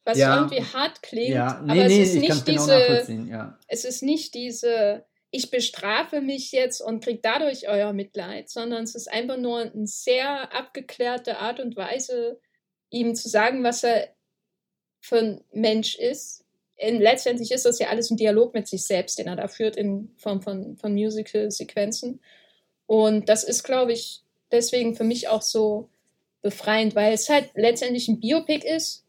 was 0.08 0.18
ja. 0.18 0.38
irgendwie 0.38 0.64
hart 0.64 1.04
klingt, 1.04 1.36
ja. 1.36 1.62
nee, 1.66 1.72
aber 1.72 1.88
nee, 1.88 2.02
es 2.02 2.14
ist 2.14 2.22
nicht 2.22 2.46
genau 2.46 2.66
diese, 2.66 3.12
ja. 3.30 3.60
es 3.68 3.84
ist 3.84 4.02
nicht 4.02 4.34
diese, 4.34 5.04
ich 5.32 5.52
bestrafe 5.52 6.22
mich 6.22 6.54
jetzt 6.54 6.80
und 6.80 7.04
kriege 7.04 7.20
dadurch 7.22 7.68
euer 7.68 7.92
Mitleid, 7.92 8.50
sondern 8.50 8.86
es 8.86 8.96
ist 8.96 9.12
einfach 9.12 9.38
nur 9.38 9.60
eine 9.60 9.86
sehr 9.86 10.56
abgeklärte 10.56 11.40
Art 11.40 11.60
und 11.60 11.76
Weise, 11.76 12.40
ihm 12.90 13.16
zu 13.16 13.28
sagen, 13.28 13.66
was 13.66 13.84
er 13.84 14.08
für 15.02 15.18
ein 15.18 15.44
Mensch 15.52 15.96
ist. 15.96 16.46
Und 16.82 17.00
letztendlich 17.00 17.52
ist 17.52 17.66
das 17.66 17.80
ja 17.80 17.90
alles 17.90 18.10
ein 18.10 18.18
Dialog 18.18 18.54
mit 18.54 18.68
sich 18.68 18.86
selbst, 18.86 19.20
den 19.20 19.28
er 19.28 19.36
da 19.36 19.50
führt 19.50 19.76
in 19.76 20.14
Form 20.16 20.42
von, 20.42 20.78
von 20.78 20.94
Musical-Sequenzen. 20.94 22.22
Und 22.86 23.28
das 23.28 23.44
ist, 23.44 23.64
glaube 23.64 23.92
ich, 23.92 24.22
deswegen 24.52 24.96
für 24.96 25.04
mich 25.04 25.28
auch 25.28 25.42
so 25.42 25.90
befreiend, 26.42 26.96
weil 26.96 27.14
es 27.14 27.28
halt 27.28 27.50
letztendlich 27.56 28.08
ein 28.08 28.22
Biopic 28.22 28.66
ist 28.66 29.04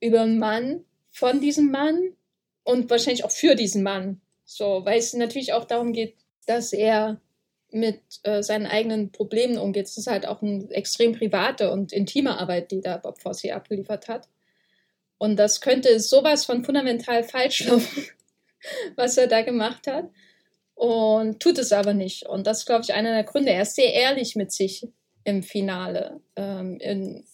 über 0.00 0.22
einen 0.22 0.38
Mann, 0.38 0.84
von 1.10 1.40
diesem 1.40 1.70
Mann 1.70 2.12
und 2.64 2.90
wahrscheinlich 2.90 3.24
auch 3.24 3.30
für 3.30 3.54
diesen 3.54 3.82
Mann. 3.82 4.20
So, 4.44 4.84
weil 4.84 4.98
es 4.98 5.12
natürlich 5.14 5.52
auch 5.52 5.64
darum 5.64 5.92
geht, 5.92 6.14
dass 6.46 6.72
er 6.72 7.20
mit 7.70 8.00
äh, 8.22 8.42
seinen 8.42 8.66
eigenen 8.66 9.12
Problemen 9.12 9.58
umgeht. 9.58 9.86
Es 9.86 9.98
ist 9.98 10.06
halt 10.06 10.26
auch 10.26 10.42
eine 10.42 10.70
extrem 10.70 11.12
private 11.12 11.70
und 11.70 11.92
intime 11.92 12.38
Arbeit, 12.38 12.70
die 12.70 12.80
da 12.80 12.96
Bob 12.96 13.20
Fosse 13.20 13.54
abgeliefert 13.54 14.08
hat. 14.08 14.28
Und 15.18 15.36
das 15.36 15.60
könnte 15.60 15.98
sowas 16.00 16.44
von 16.44 16.64
fundamental 16.64 17.24
falsch 17.24 17.64
laufen, 17.64 18.06
was 18.96 19.18
er 19.18 19.26
da 19.26 19.42
gemacht 19.42 19.86
hat. 19.86 20.08
Und 20.74 21.40
tut 21.40 21.58
es 21.58 21.72
aber 21.72 21.92
nicht. 21.92 22.24
Und 22.24 22.46
das 22.46 22.60
ist, 22.60 22.66
glaube 22.66 22.84
ich, 22.84 22.94
einer 22.94 23.12
der 23.12 23.24
Gründe. 23.24 23.50
Er 23.50 23.62
ist 23.62 23.74
sehr 23.74 23.92
ehrlich 23.92 24.36
mit 24.36 24.52
sich 24.52 24.86
im 25.24 25.42
Finale. 25.42 26.20
Ähm, 26.36 26.78
in, 26.78 27.24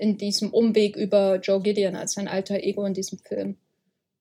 in 0.00 0.16
diesem 0.16 0.50
Umweg 0.50 0.96
über 0.96 1.36
Joe 1.36 1.60
Gideon 1.60 1.94
als 1.94 2.12
sein 2.12 2.26
alter 2.26 2.62
Ego 2.62 2.86
in 2.86 2.94
diesem 2.94 3.18
Film. 3.18 3.58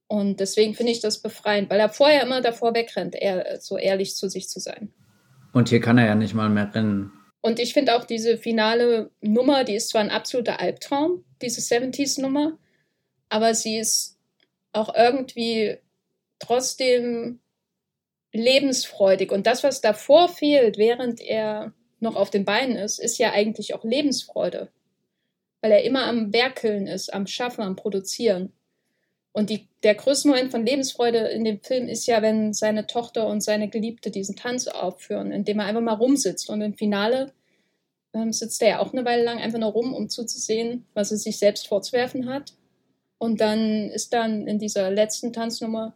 Und 0.07 0.41
deswegen 0.41 0.73
finde 0.73 0.91
ich 0.91 0.99
das 0.99 1.21
befreiend, 1.21 1.69
weil 1.69 1.79
er 1.79 1.87
vorher 1.87 2.23
immer 2.23 2.41
davor 2.41 2.75
wegrennt, 2.75 3.15
eher, 3.15 3.61
so 3.61 3.77
ehrlich 3.77 4.15
zu 4.15 4.27
sich 4.27 4.49
zu 4.49 4.59
sein. 4.59 4.91
Und 5.53 5.69
hier 5.69 5.79
kann 5.79 5.97
er 5.97 6.05
ja 6.05 6.15
nicht 6.15 6.33
mal 6.33 6.49
mehr 6.49 6.75
rennen. 6.75 7.13
Und 7.39 7.59
ich 7.59 7.73
finde 7.73 7.95
auch 7.95 8.03
diese 8.03 8.37
finale 8.37 9.09
Nummer, 9.21 9.63
die 9.63 9.75
ist 9.75 9.89
zwar 9.89 10.01
ein 10.01 10.09
absoluter 10.09 10.59
Albtraum, 10.59 11.23
diese 11.41 11.61
70s-Nummer, 11.61 12.57
aber 13.29 13.53
sie 13.53 13.77
ist 13.77 14.17
auch 14.73 14.93
irgendwie 14.93 15.77
trotzdem 16.39 17.39
lebensfreudig. 18.33 19.31
Und 19.31 19.47
das, 19.47 19.63
was 19.63 19.79
davor 19.79 20.27
fehlt, 20.27 20.77
während 20.77 21.21
er 21.21 21.71
noch 22.01 22.17
auf 22.17 22.31
den 22.31 22.43
Beinen 22.43 22.75
ist, 22.75 22.99
ist 22.99 23.17
ja 23.17 23.31
eigentlich 23.31 23.73
auch 23.73 23.85
Lebensfreude 23.85 24.69
weil 25.61 25.71
er 25.71 25.83
immer 25.83 26.05
am 26.05 26.33
Werkeln 26.33 26.87
ist, 26.87 27.13
am 27.13 27.27
Schaffen, 27.27 27.61
am 27.61 27.75
Produzieren. 27.75 28.53
Und 29.31 29.49
die, 29.49 29.67
der 29.83 29.95
größte 29.95 30.27
Moment 30.27 30.51
von 30.51 30.65
Lebensfreude 30.65 31.19
in 31.19 31.43
dem 31.43 31.61
Film 31.61 31.87
ist 31.87 32.07
ja, 32.07 32.21
wenn 32.21 32.53
seine 32.53 32.87
Tochter 32.87 33.27
und 33.27 33.41
seine 33.41 33.69
Geliebte 33.69 34.11
diesen 34.11 34.35
Tanz 34.35 34.67
aufführen, 34.67 35.31
indem 35.31 35.59
er 35.59 35.65
einfach 35.65 35.81
mal 35.81 35.93
rumsitzt. 35.93 36.49
Und 36.49 36.61
im 36.61 36.73
Finale 36.73 37.31
ähm, 38.13 38.33
sitzt 38.33 38.61
er 38.61 38.69
ja 38.69 38.79
auch 38.79 38.91
eine 38.91 39.05
Weile 39.05 39.23
lang 39.23 39.37
einfach 39.37 39.59
nur 39.59 39.71
rum, 39.71 39.93
um 39.93 40.09
zuzusehen, 40.09 40.85
was 40.93 41.11
er 41.11 41.17
sich 41.17 41.37
selbst 41.37 41.67
vorzuwerfen 41.67 42.27
hat. 42.27 42.53
Und 43.17 43.41
dann 43.41 43.89
ist 43.89 44.13
dann 44.13 44.47
in 44.47 44.59
dieser 44.59 44.89
letzten 44.89 45.33
Tanznummer 45.33 45.95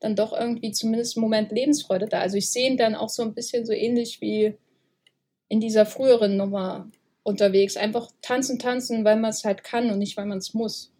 dann 0.00 0.16
doch 0.16 0.32
irgendwie 0.32 0.72
zumindest 0.72 1.16
ein 1.16 1.20
Moment 1.20 1.52
Lebensfreude 1.52 2.06
da. 2.06 2.20
Also 2.20 2.36
ich 2.36 2.50
sehe 2.50 2.68
ihn 2.68 2.76
dann 2.76 2.94
auch 2.94 3.08
so 3.08 3.22
ein 3.22 3.34
bisschen 3.34 3.66
so 3.66 3.72
ähnlich 3.72 4.20
wie 4.20 4.54
in 5.48 5.60
dieser 5.60 5.86
früheren 5.86 6.36
Nummer, 6.36 6.90
unterwegs. 7.22 7.76
Einfach 7.76 8.10
tanzen, 8.22 8.58
tanzen, 8.58 9.04
weil 9.04 9.20
man 9.20 9.30
es 9.30 9.44
halt 9.44 9.64
kann 9.64 9.90
und 9.90 9.98
nicht, 9.98 10.16
weil 10.16 10.26
man 10.26 10.38
es 10.38 10.54
muss. 10.54 10.92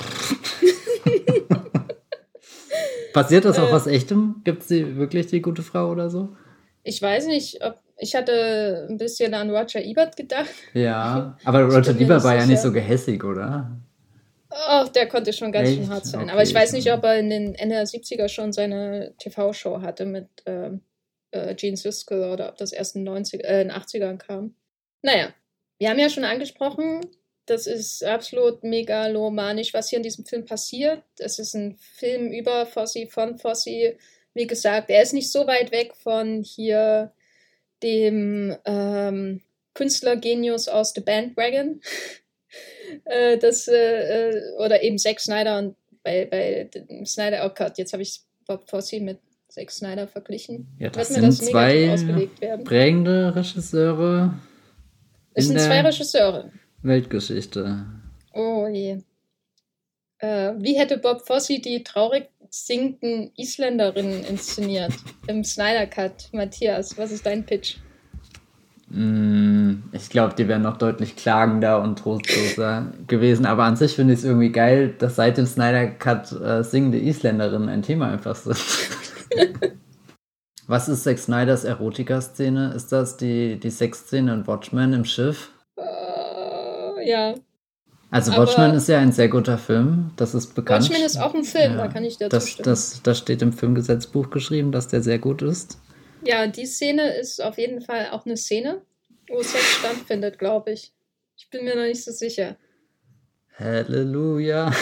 Passiert 3.13 3.45
das 3.45 3.59
auch 3.59 3.69
äh, 3.69 3.73
was 3.73 3.87
Echtem? 3.87 4.43
Gibt 4.45 4.63
sie 4.63 4.97
wirklich 4.97 5.27
die 5.27 5.43
gute 5.43 5.63
Frau 5.63 5.91
oder 5.91 6.09
so? 6.09 6.37
Ich 6.83 7.01
weiß 7.01 7.27
nicht, 7.27 7.65
ob. 7.65 7.79
Ich 7.99 8.17
hatte 8.17 8.89
ein 8.91 8.97
bisschen 8.97 9.33
an 9.35 9.51
Roger 9.51 9.81
Ebert 9.81 10.17
gedacht. 10.17 10.51
Ja, 10.75 11.37
aber 11.45 11.63
Roger 11.63 11.99
Ebert 11.99 12.25
war 12.25 12.35
ja 12.35 12.47
nicht 12.47 12.61
so 12.61 12.73
gehässig, 12.73 13.23
oder? 13.23 13.71
Oh, 14.51 14.85
der 14.95 15.09
konnte 15.09 15.33
schon 15.33 15.53
ganz 15.53 15.69
Echt? 15.69 15.79
schön 15.79 15.89
hart 15.89 16.07
sein. 16.07 16.23
Okay. 16.23 16.33
Aber 16.33 16.43
ich 16.43 16.55
weiß 16.55 16.73
nicht, 16.73 16.93
ob 16.93 17.05
er 17.05 17.19
in 17.19 17.31
den 17.31 17.55
Ende 17.55 17.77
der 17.77 17.87
70er 17.87 18.29
schon 18.29 18.53
seine 18.53 19.15
TV-Show 19.19 19.81
hatte 19.81 20.05
mit 20.05 20.29
äh, 20.47 20.73
äh, 21.31 21.55
Gene 21.55 21.77
Siskel 21.77 22.25
oder 22.25 22.49
ob 22.49 22.57
das 22.57 22.73
erst 22.73 22.97
in, 22.97 23.05
90, 23.05 23.45
äh, 23.45 23.63
in 23.63 23.69
den 23.69 23.77
80ern 23.77 24.19
kam. 24.19 24.55
Naja, 25.03 25.33
wir 25.79 25.89
haben 25.89 25.99
ja 25.99 26.11
schon 26.11 26.25
angesprochen, 26.25 27.01
das 27.47 27.67
ist 27.67 28.05
absolut 28.05 28.63
megalomanisch, 28.63 29.75
was 29.75 29.89
hier 29.89 29.99
in 29.99 30.05
diesem 30.05 30.25
Film 30.25 30.45
passiert. 30.45 31.03
Es 31.19 31.39
ist 31.39 31.55
ein 31.55 31.77
Film 31.77 32.31
über 32.31 32.67
Fossi, 32.67 33.09
von 33.09 33.39
Fossi. 33.39 33.97
Wie 34.35 34.47
gesagt, 34.47 34.91
er 34.91 35.03
ist 35.03 35.13
nicht 35.13 35.31
so 35.31 35.47
weit 35.47 35.73
weg 35.73 35.95
von 35.95 36.43
hier 36.43 37.13
dem 37.83 38.57
ähm, 38.65 39.43
Künstlergenius 39.75 40.69
aus 40.69 40.93
The 40.95 41.01
Bandwagon. 41.01 41.81
äh, 43.05 43.39
das, 43.39 43.69
äh, 43.69 44.31
äh, 44.31 44.53
oder 44.59 44.83
eben 44.83 44.99
Zack 44.99 45.21
Snyder 45.21 45.59
und 45.59 45.77
bei, 46.03 46.27
bei 46.27 46.69
Snyder, 47.05 47.47
oh 47.47 47.55
Gott, 47.55 47.79
jetzt 47.79 47.93
habe 47.93 48.03
ich 48.03 48.21
Bob 48.47 48.69
Fosse 48.69 49.01
mit 49.01 49.19
Zack 49.49 49.71
Snyder 49.71 50.09
verglichen. 50.09 50.67
Ja, 50.79 50.91
das 50.91 51.09
sind 51.09 51.25
das 51.25 51.39
zwei 51.39 51.97
prägende 52.65 53.35
Regisseure. 53.35 54.35
Es 55.35 55.47
sind 55.47 55.61
zwei 55.61 55.81
Regisseure. 55.81 56.51
Weltgeschichte. 56.83 57.87
Oh 58.35 58.67
je. 58.67 58.99
Äh, 60.19 60.55
wie 60.59 60.79
hätte 60.79 60.99
Bob 60.99 61.27
Fosse 61.27 61.61
die 61.61 61.83
traurig 61.85 62.29
singenden 62.53 63.33
Isländerinnen 63.37 64.25
inszeniert 64.25 64.93
im 65.27 65.43
Snyder 65.43 65.87
Cut? 65.87 66.29
Matthias, 66.33 66.99
was 66.99 67.11
ist 67.11 67.25
dein 67.25 67.47
Pitch? 67.47 67.77
Mm, 68.91 69.85
ich 69.93 70.11
glaube, 70.11 70.35
die 70.35 70.47
wären 70.49 70.61
noch 70.61 70.77
deutlich 70.77 71.17
klagender 71.17 71.81
und 71.81 71.99
trostloser 71.99 72.93
gewesen. 73.07 73.47
Aber 73.47 73.65
an 73.65 73.77
sich 73.77 73.95
finde 73.95 74.13
ich 74.13 74.19
es 74.19 74.25
irgendwie 74.27 74.53
geil, 74.53 74.95
dass 74.99 75.17
seit 75.17 75.39
dem 75.39 75.47
Snyder 75.47 75.87
Cut 75.87 76.31
äh, 76.33 76.63
singende 76.63 76.99
Isländerinnen 76.99 77.71
ein 77.71 77.83
Thema 77.83 78.13
einfach 78.13 78.37
sind. 78.37 78.59
Was 80.67 80.89
ist 80.89 81.05
Zack 81.05 81.19
Snyders 81.19 81.65
Erotika-Szene? 81.65 82.75
Ist 82.75 82.93
das 82.93 83.17
die, 83.17 83.59
die 83.59 83.71
Sexszene 83.71 84.33
in 84.33 84.47
Watchmen 84.47 84.93
im 84.93 85.05
Schiff? 85.05 85.51
Uh, 85.77 87.01
ja. 87.03 87.35
Also 88.13 88.37
Watchmen 88.37 88.75
ist 88.75 88.89
ja 88.89 88.99
ein 88.99 89.11
sehr 89.11 89.29
guter 89.29 89.57
Film, 89.57 90.11
das 90.17 90.35
ist 90.35 90.55
bekannt. 90.55 90.85
Watchmen 90.85 91.03
ist 91.03 91.17
auch 91.17 91.35
ein 91.35 91.45
Film, 91.45 91.73
ja. 91.73 91.79
da 91.79 91.89
kann 91.89 92.05
ich 92.05 92.19
dir 92.19 92.29
das. 92.29 92.59
Das, 92.59 93.03
das 93.03 93.17
steht 93.17 93.41
im 93.41 93.55
Filmgesetzbuch 93.55 94.29
geschrieben, 94.29 94.71
dass 94.71 94.87
der 94.87 95.01
sehr 95.01 95.19
gut 95.19 95.41
ist. 95.41 95.79
Ja, 96.23 96.47
die 96.47 96.67
Szene 96.67 97.17
ist 97.17 97.43
auf 97.43 97.57
jeden 97.57 97.81
Fall 97.81 98.11
auch 98.13 98.27
eine 98.27 98.37
Szene, 98.37 98.83
wo 99.29 99.43
Sex 99.43 99.65
stattfindet, 99.79 100.39
glaube 100.39 100.73
ich. 100.73 100.93
Ich 101.39 101.49
bin 101.49 101.65
mir 101.65 101.75
noch 101.75 101.85
nicht 101.85 102.05
so 102.05 102.13
sicher. 102.13 102.57
Halleluja. 103.59 104.73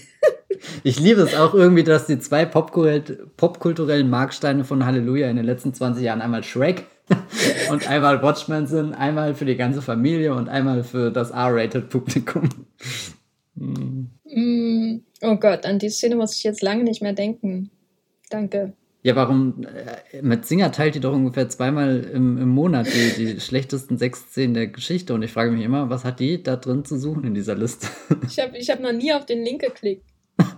ich 0.82 0.98
liebe 0.98 1.20
es 1.20 1.34
auch 1.34 1.52
irgendwie, 1.52 1.84
dass 1.84 2.06
die 2.06 2.18
zwei 2.18 2.46
popkulturellen 2.46 4.08
Marksteine 4.08 4.64
von 4.64 4.86
Halleluja 4.86 5.28
in 5.28 5.36
den 5.36 5.44
letzten 5.44 5.74
20 5.74 6.02
Jahren 6.02 6.22
einmal 6.22 6.42
Shrek 6.42 6.86
und 7.70 7.88
einmal 7.88 8.22
Watchmen 8.22 8.66
sind, 8.66 8.94
einmal 8.94 9.34
für 9.34 9.44
die 9.44 9.56
ganze 9.56 9.82
Familie 9.82 10.34
und 10.34 10.48
einmal 10.48 10.84
für 10.84 11.10
das 11.10 11.30
R-Rated-Publikum. 11.30 12.48
Mm, 13.54 14.96
oh 15.22 15.36
Gott, 15.36 15.64
an 15.64 15.78
die 15.78 15.88
Szene 15.88 16.16
muss 16.16 16.36
ich 16.36 16.44
jetzt 16.44 16.62
lange 16.62 16.84
nicht 16.84 17.02
mehr 17.02 17.12
denken. 17.12 17.70
Danke. 18.30 18.72
Ja, 19.02 19.14
warum? 19.14 19.62
Äh, 19.62 20.20
mit 20.20 20.46
Singer 20.46 20.72
teilt 20.72 20.96
die 20.96 21.00
doch 21.00 21.12
ungefähr 21.12 21.48
zweimal 21.48 22.00
im, 22.12 22.38
im 22.38 22.48
Monat 22.48 22.88
die, 22.88 23.12
die 23.16 23.40
schlechtesten 23.40 23.98
sechs 23.98 24.30
Szenen 24.30 24.54
der 24.54 24.66
Geschichte. 24.66 25.14
Und 25.14 25.22
ich 25.22 25.32
frage 25.32 25.52
mich 25.52 25.64
immer, 25.64 25.88
was 25.90 26.04
hat 26.04 26.18
die 26.18 26.42
da 26.42 26.56
drin 26.56 26.84
zu 26.84 26.98
suchen 26.98 27.22
in 27.22 27.32
dieser 27.32 27.54
Liste? 27.54 27.86
Ich 28.28 28.40
habe 28.40 28.58
ich 28.58 28.68
hab 28.68 28.80
noch 28.80 28.92
nie 28.92 29.12
auf 29.12 29.24
den 29.24 29.44
Link 29.44 29.60
geklickt. 29.60 30.02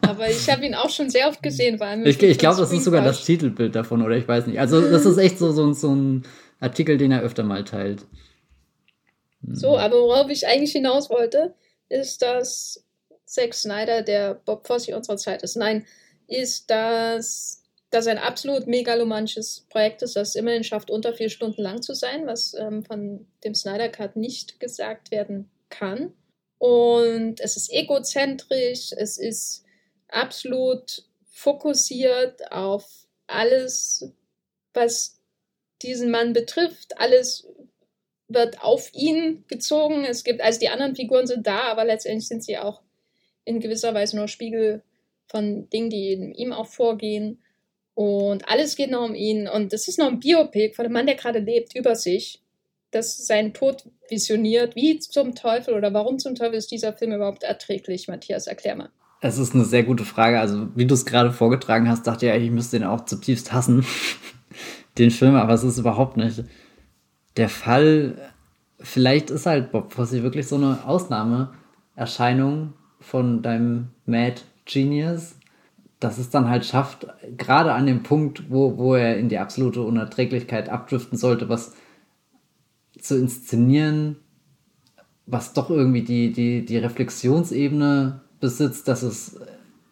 Aber 0.03 0.29
ich 0.29 0.49
habe 0.51 0.67
ihn 0.67 0.75
auch 0.75 0.91
schon 0.91 1.11
sehr 1.11 1.29
oft 1.29 1.43
gesehen. 1.43 1.81
Allem 1.81 2.05
ich 2.05 2.21
ich 2.21 2.39
glaube, 2.39 2.61
das 2.61 2.73
ist 2.73 2.85
sogar 2.85 3.05
das 3.05 3.25
Titelbild 3.25 3.75
davon, 3.75 4.03
oder 4.03 4.17
ich 4.17 4.27
weiß 4.27 4.47
nicht. 4.47 4.59
Also, 4.59 4.81
das 4.81 5.05
ist 5.05 5.19
echt 5.19 5.39
so, 5.39 5.53
so, 5.53 5.73
so 5.73 5.95
ein 5.95 6.25
Artikel, 6.61 6.99
den 6.99 7.13
er 7.13 7.23
öfter 7.23 7.45
mal 7.45 7.65
teilt. 7.65 8.01
Hm. 9.45 9.55
So, 9.55 9.79
aber 9.79 9.97
worauf 9.97 10.31
ich 10.31 10.47
eigentlich 10.47 10.73
hinaus 10.73 11.11
wollte, 11.11 11.55
ist, 11.89 12.23
dass 12.23 12.85
Zack 13.25 13.55
Snyder 13.55 14.03
der 14.03 14.35
Bob 14.35 14.67
Fosse 14.67 14.97
unserer 14.97 15.17
Zeit 15.17 15.43
ist. 15.43 15.57
Nein, 15.57 15.87
ist, 16.27 16.71
dass 16.71 17.63
das 17.91 18.07
ein 18.07 18.19
absolut 18.19 18.67
megalomanisches 18.67 19.67
Projekt 19.71 20.03
ist, 20.03 20.17
das 20.17 20.35
immerhin 20.35 20.65
schafft, 20.65 20.91
unter 20.91 21.15
vier 21.15 21.31
Stunden 21.31 21.63
lang 21.63 21.81
zu 21.81 21.95
sein, 21.95 22.27
was 22.27 22.55
ähm, 22.55 22.85
von 22.85 23.27
dem 23.45 23.55
Snyder 23.55 23.89
Cut 23.89 24.17
nicht 24.17 24.61
gesagt 24.61 25.11
werden 25.11 25.49
kann. 25.71 26.13
Und 26.59 27.41
es 27.41 27.57
ist 27.57 27.73
egozentrisch, 27.73 28.93
es 28.93 29.17
ist 29.17 29.65
absolut 30.09 31.05
fokussiert 31.31 32.51
auf 32.51 33.07
alles, 33.27 34.13
was 34.75 35.21
diesen 35.83 36.11
Mann 36.11 36.33
betrifft. 36.33 36.99
Alles 36.99 37.47
wird 38.29 38.63
auf 38.63 38.93
ihn 38.93 39.45
gezogen. 39.49 40.05
Es 40.05 40.25
gibt, 40.25 40.41
also 40.41 40.59
die 40.61 40.69
anderen 40.69 40.97
Figuren 40.97 41.27
sind 41.27 41.47
da, 41.47 41.63
aber 41.63 41.85
letztendlich 41.85 42.29
sind 42.29 42.45
sie 42.45 42.59
auch 42.59 42.83
in 43.45 43.61
gewisser 43.61 43.95
Weise 43.95 44.17
nur 44.17 44.29
Spiegel 44.29 44.83
von 45.27 45.69
Dingen, 45.71 45.91
die 45.91 46.13
in 46.13 46.35
ihm 46.35 46.53
auch 46.53 46.67
vorgehen. 46.67 47.43
Und 47.95 48.49
alles 48.49 48.77
geht 48.77 48.91
noch 48.91 49.05
um 49.05 49.15
ihn. 49.15 49.49
Und 49.49 49.73
das 49.73 49.89
ist 49.89 49.99
noch 49.99 50.09
ein 50.09 50.21
Biopic 50.21 50.75
von 50.75 50.85
einem 50.85 50.93
Mann, 50.93 51.07
der 51.07 51.17
gerade 51.17 51.39
lebt, 51.39 51.75
über 51.75 51.97
sich, 51.97 52.43
das 52.91 53.27
seinen 53.27 53.55
Tod 53.55 53.85
visioniert. 54.09 54.77
Wie 54.77 54.99
zum 54.99 55.35
Teufel 55.35 55.75
oder 55.75 55.93
warum 55.95 56.19
zum 56.19 56.35
Teufel 56.35 56.55
ist 56.55 56.71
dieser 56.71 56.93
Film 56.93 57.13
überhaupt 57.13 57.43
erträglich? 57.43 58.09
Matthias, 58.09 58.47
erklär 58.47 58.77
mal. 58.77 58.91
Es 59.21 59.39
ist 59.39 59.55
eine 59.55 59.65
sehr 59.65 59.83
gute 59.83 60.05
Frage. 60.05 60.39
Also, 60.39 60.69
wie 60.75 60.87
du 60.87 60.95
es 60.95 61.07
gerade 61.07 61.33
vorgetragen 61.33 61.89
hast, 61.89 62.07
dachte 62.07 62.31
ich, 62.31 62.43
ich 62.45 62.51
müsste 62.51 62.79
den 62.79 62.89
auch 62.89 63.05
zutiefst 63.05 63.53
hassen, 63.53 63.85
den 64.99 65.11
Film, 65.11 65.35
aber 65.35 65.55
es 65.55 65.65
ist 65.65 65.79
überhaupt 65.79 66.17
nicht 66.17 66.45
der 67.37 67.49
Fall. 67.49 68.33
Vielleicht 68.81 69.31
ist 69.31 69.47
halt 69.47 69.73
Bob 69.73 69.93
Fosse 69.93 70.23
wirklich 70.23 70.47
so 70.47 70.57
eine 70.57 70.87
Ausnahmeerscheinung, 70.87 72.75
von 73.01 73.43
deinem 73.43 73.89
Mad 74.07 74.43
Genius, 74.65 75.37
dass 76.01 76.19
es 76.19 76.31
dann 76.31 76.49
halt 76.49 76.65
schafft, 76.65 77.07
gerade 77.37 77.73
an 77.73 77.87
dem 77.87 78.03
Punkt, 78.03 78.51
wo, 78.51 78.77
wo 78.77 78.95
er 78.95 79.17
in 79.19 79.29
die 79.29 79.39
absolute 79.39 79.83
Unerträglichkeit 79.83 80.69
abdriften 80.69 81.19
sollte, 81.19 81.49
was 81.49 81.75
zu 83.01 83.19
inszenieren, 83.19 84.17
was 85.27 85.53
doch 85.53 85.71
irgendwie 85.71 86.03
die, 86.03 86.33
die, 86.33 86.65
die 86.65 86.79
Reflexionsebene 86.79 88.23
besitzt, 88.41 88.89
dass 88.89 89.03
es, 89.03 89.41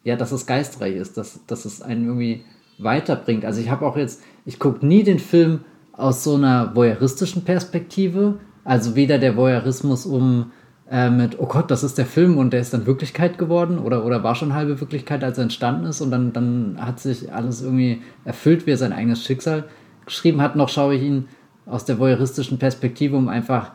ja, 0.05 0.17
dass 0.17 0.33
es 0.33 0.47
geistreich 0.47 0.97
ist, 0.97 1.17
dass, 1.17 1.41
dass 1.47 1.65
es 1.65 1.83
einen 1.83 2.07
irgendwie 2.07 2.45
weiterbringt. 2.79 3.45
Also 3.45 3.61
ich 3.61 3.71
habe 3.71 3.87
auch 3.87 3.97
jetzt, 3.97 4.23
ich 4.45 4.59
gucke 4.59 4.85
nie 4.87 5.03
den 5.03 5.19
Film 5.19 5.61
aus 5.93 6.25
so 6.25 6.35
einer 6.35 6.75
voyeuristischen 6.75 7.45
Perspektive, 7.45 8.39
also 8.65 8.95
weder 8.95 9.19
der 9.19 9.37
Voyeurismus 9.37 10.07
um 10.07 10.53
äh, 10.91 11.11
mit, 11.11 11.39
oh 11.41 11.47
Gott, 11.47 11.71
das 11.71 11.83
ist 11.83 11.99
der 11.99 12.07
Film 12.07 12.37
und 12.37 12.53
der 12.53 12.61
ist 12.61 12.75
dann 12.75 12.87
Wirklichkeit 12.87 13.39
geworden 13.39 13.79
oder, 13.79 14.05
oder 14.05 14.23
war 14.23 14.35
schon 14.35 14.55
halbe 14.55 14.81
Wirklichkeit, 14.81 15.25
als 15.25 15.39
er 15.39 15.45
entstanden 15.45 15.87
ist 15.87 16.01
und 16.01 16.11
dann, 16.11 16.33
dann 16.33 16.77
hat 16.79 17.01
sich 17.01 17.33
alles 17.33 17.63
irgendwie 17.63 18.03
erfüllt, 18.25 18.67
wie 18.67 18.73
er 18.73 18.77
sein 18.77 18.93
eigenes 18.93 19.25
Schicksal 19.25 19.65
geschrieben 20.05 20.41
hat. 20.41 20.55
Noch 20.55 20.69
schaue 20.69 20.95
ich 20.95 21.03
ihn 21.03 21.29
aus 21.65 21.85
der 21.85 21.99
voyeuristischen 21.99 22.59
Perspektive, 22.59 23.17
um 23.17 23.29
einfach, 23.29 23.73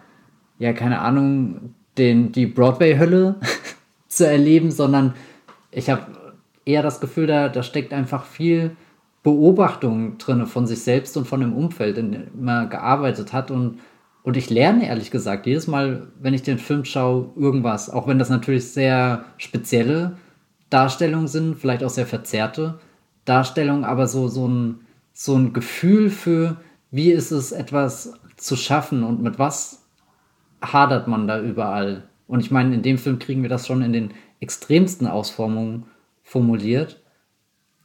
ja, 0.60 0.74
keine 0.74 1.00
Ahnung, 1.00 1.74
den, 1.98 2.32
die 2.32 2.46
Broadway-Hölle 2.46 3.36
zu 4.12 4.28
erleben, 4.28 4.72
sondern 4.72 5.14
ich 5.72 5.90
habe 5.90 6.08
eher 6.66 6.84
das 6.84 7.00
Gefühl, 7.00 7.28
da, 7.28 7.48
da 7.50 7.64
steckt 7.64 7.94
einfach 7.94 8.26
viel 8.26 8.76
Beobachtung 9.24 10.18
drin 10.18 10.46
von 10.48 10.68
sich 10.68 10.84
selbst 10.84 11.16
und 11.16 11.26
von 11.26 11.40
dem 11.40 11.54
Umfeld, 11.54 11.98
in 11.98 12.12
dem 12.12 12.28
man 12.40 12.70
gearbeitet 12.70 13.32
hat. 13.32 13.52
Und, 13.52 13.80
und 14.24 14.36
ich 14.36 14.50
lerne 14.50 14.88
ehrlich 14.88 15.12
gesagt 15.12 15.46
jedes 15.46 15.68
Mal, 15.68 16.08
wenn 16.20 16.34
ich 16.34 16.44
den 16.44 16.58
Film 16.58 16.84
schaue, 16.84 17.30
irgendwas. 17.38 17.90
Auch 17.90 18.08
wenn 18.08 18.20
das 18.20 18.30
natürlich 18.30 18.68
sehr 18.68 19.24
spezielle 19.38 20.18
Darstellungen 20.70 21.28
sind, 21.28 21.58
vielleicht 21.58 21.84
auch 21.84 21.90
sehr 21.90 22.08
verzerrte 22.08 22.80
Darstellungen, 23.24 23.86
aber 23.86 24.08
so, 24.08 24.28
so, 24.28 24.48
ein, 24.48 24.82
so 25.14 25.36
ein 25.36 25.54
Gefühl 25.54 26.10
für, 26.10 26.58
wie 26.90 27.12
ist 27.12 27.32
es, 27.32 27.52
etwas 27.52 28.14
zu 28.36 28.56
schaffen 28.58 29.04
und 29.04 29.22
mit 29.22 29.40
was 29.40 29.84
hadert 30.62 31.08
man 31.08 31.28
da 31.28 31.40
überall. 31.40 32.04
Und 32.32 32.40
ich 32.40 32.50
meine, 32.50 32.74
in 32.74 32.82
dem 32.82 32.98
Film 32.98 33.20
kriegen 33.20 33.42
wir 33.42 33.50
das 33.50 33.68
schon 33.68 33.82
in 33.82 33.92
den 33.92 34.14
extremsten 34.40 35.06
Ausformungen 35.06 35.88
formuliert. 36.24 37.02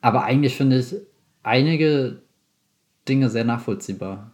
Aber 0.00 0.22
eigentlich 0.22 0.54
finde 0.54 0.78
ich, 0.78 0.94
einige 1.42 2.22
Dinge 3.08 3.28
sehr 3.28 3.42
nachvollziehbar. 3.42 4.30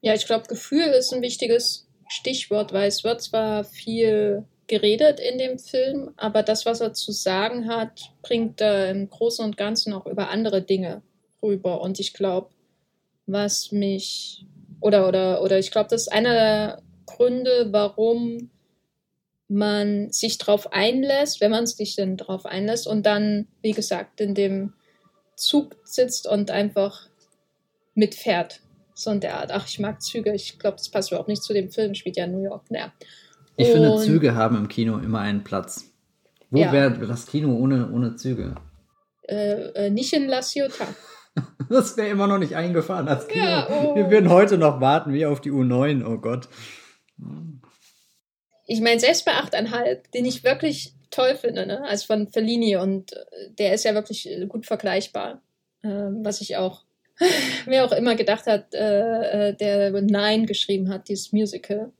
Ja, 0.00 0.14
ich 0.14 0.26
glaube, 0.26 0.48
Gefühl 0.48 0.88
ist 0.98 1.14
ein 1.14 1.22
wichtiges 1.22 1.86
Stichwort, 2.08 2.72
weil 2.72 2.88
es 2.88 3.04
wird 3.04 3.22
zwar 3.22 3.62
viel 3.62 4.42
geredet 4.66 5.20
in 5.20 5.38
dem 5.38 5.60
Film, 5.60 6.10
aber 6.16 6.42
das, 6.42 6.66
was 6.66 6.80
er 6.80 6.92
zu 6.92 7.12
sagen 7.12 7.68
hat, 7.68 8.10
bringt 8.22 8.60
er 8.60 8.90
im 8.90 9.08
Großen 9.08 9.44
und 9.44 9.56
Ganzen 9.56 9.92
auch 9.92 10.06
über 10.06 10.28
andere 10.30 10.60
Dinge 10.60 11.02
rüber. 11.40 11.82
Und 11.82 12.00
ich 12.00 12.14
glaube, 12.14 12.50
was 13.26 13.70
mich 13.70 14.44
oder 14.80 15.06
oder 15.06 15.40
oder 15.40 15.56
ich 15.56 15.70
glaube, 15.70 15.88
das 15.88 16.02
ist 16.02 16.12
einer 16.12 16.32
der 16.32 16.82
Gründe, 17.06 17.68
warum 17.70 18.50
man 19.48 20.10
sich 20.10 20.38
darauf 20.38 20.72
einlässt, 20.72 21.40
wenn 21.40 21.50
man 21.50 21.66
sich 21.66 21.96
denn 21.96 22.16
darauf 22.16 22.46
einlässt 22.46 22.86
und 22.86 23.06
dann, 23.06 23.46
wie 23.62 23.72
gesagt, 23.72 24.20
in 24.20 24.34
dem 24.34 24.72
Zug 25.36 25.76
sitzt 25.84 26.26
und 26.26 26.50
einfach 26.50 27.08
mitfährt. 27.94 28.60
So 28.94 29.10
in 29.10 29.20
der 29.20 29.38
Art. 29.38 29.52
Ach, 29.52 29.66
ich 29.68 29.78
mag 29.78 30.00
Züge. 30.00 30.32
Ich 30.32 30.58
glaube, 30.58 30.78
das 30.78 30.88
passt 30.88 31.10
überhaupt 31.10 31.28
nicht 31.28 31.42
zu 31.42 31.52
dem 31.52 31.70
Film. 31.70 31.94
Spielt 31.94 32.16
ja 32.16 32.24
in 32.24 32.32
New 32.32 32.42
York. 32.42 32.70
Naja. 32.70 32.92
Ich 33.56 33.68
und, 33.68 33.74
finde, 33.74 33.96
Züge 33.98 34.34
haben 34.34 34.56
im 34.56 34.68
Kino 34.68 34.98
immer 34.98 35.20
einen 35.20 35.44
Platz. 35.44 35.92
Wo 36.50 36.58
ja. 36.58 36.72
wäre 36.72 37.06
das 37.06 37.26
Kino 37.26 37.54
ohne, 37.54 37.90
ohne 37.92 38.16
Züge? 38.16 38.54
Äh, 39.28 39.86
äh, 39.86 39.90
nicht 39.90 40.12
in 40.12 40.28
La 40.28 40.40
Ciotat. 40.40 40.94
das 41.68 41.96
wäre 41.96 42.08
immer 42.08 42.26
noch 42.26 42.38
nicht 42.38 42.54
eingefahren 42.54 43.08
als 43.08 43.28
Kino. 43.28 43.44
Ja, 43.44 43.68
oh. 43.68 43.94
Wir 43.94 44.10
würden 44.10 44.30
heute 44.30 44.56
noch 44.56 44.80
warten, 44.80 45.12
wie 45.12 45.26
auf 45.26 45.40
die 45.40 45.50
U9. 45.50 46.04
Oh 46.06 46.18
Gott. 46.18 46.48
Ich 48.66 48.80
meine, 48.80 49.00
selbst 49.00 49.24
bei 49.24 49.32
8,5, 49.32 50.10
den 50.12 50.24
ich 50.24 50.44
wirklich 50.44 50.92
toll 51.10 51.36
finde, 51.36 51.66
ne? 51.66 51.82
also 51.84 52.06
von 52.06 52.28
Fellini 52.28 52.76
und 52.76 53.12
äh, 53.12 53.50
der 53.58 53.74
ist 53.74 53.84
ja 53.84 53.94
wirklich 53.94 54.28
äh, 54.28 54.46
gut 54.46 54.66
vergleichbar, 54.66 55.40
äh, 55.82 55.88
was 55.88 56.40
ich 56.40 56.56
auch, 56.56 56.82
wer 57.66 57.84
auch 57.84 57.92
immer 57.92 58.16
gedacht 58.16 58.46
hat, 58.46 58.74
äh, 58.74 59.50
äh, 59.50 59.54
der 59.54 59.90
Nein 60.02 60.46
geschrieben 60.46 60.88
hat, 60.88 61.08
dieses 61.08 61.32
Musical, 61.32 61.92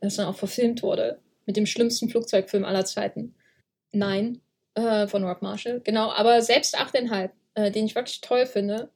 das 0.00 0.16
dann 0.16 0.26
auch 0.26 0.36
verfilmt 0.36 0.82
wurde, 0.82 1.18
mit 1.46 1.56
dem 1.56 1.66
schlimmsten 1.66 2.08
Flugzeugfilm 2.08 2.64
aller 2.64 2.84
Zeiten. 2.84 3.34
Nein, 3.90 4.40
äh, 4.74 5.06
von 5.06 5.24
Rob 5.24 5.42
Marshall, 5.42 5.80
genau, 5.80 6.10
aber 6.10 6.42
selbst 6.42 6.78
8,5, 6.78 7.30
äh, 7.54 7.70
den 7.70 7.86
ich 7.86 7.94
wirklich 7.94 8.20
toll 8.20 8.46
finde, 8.46 8.90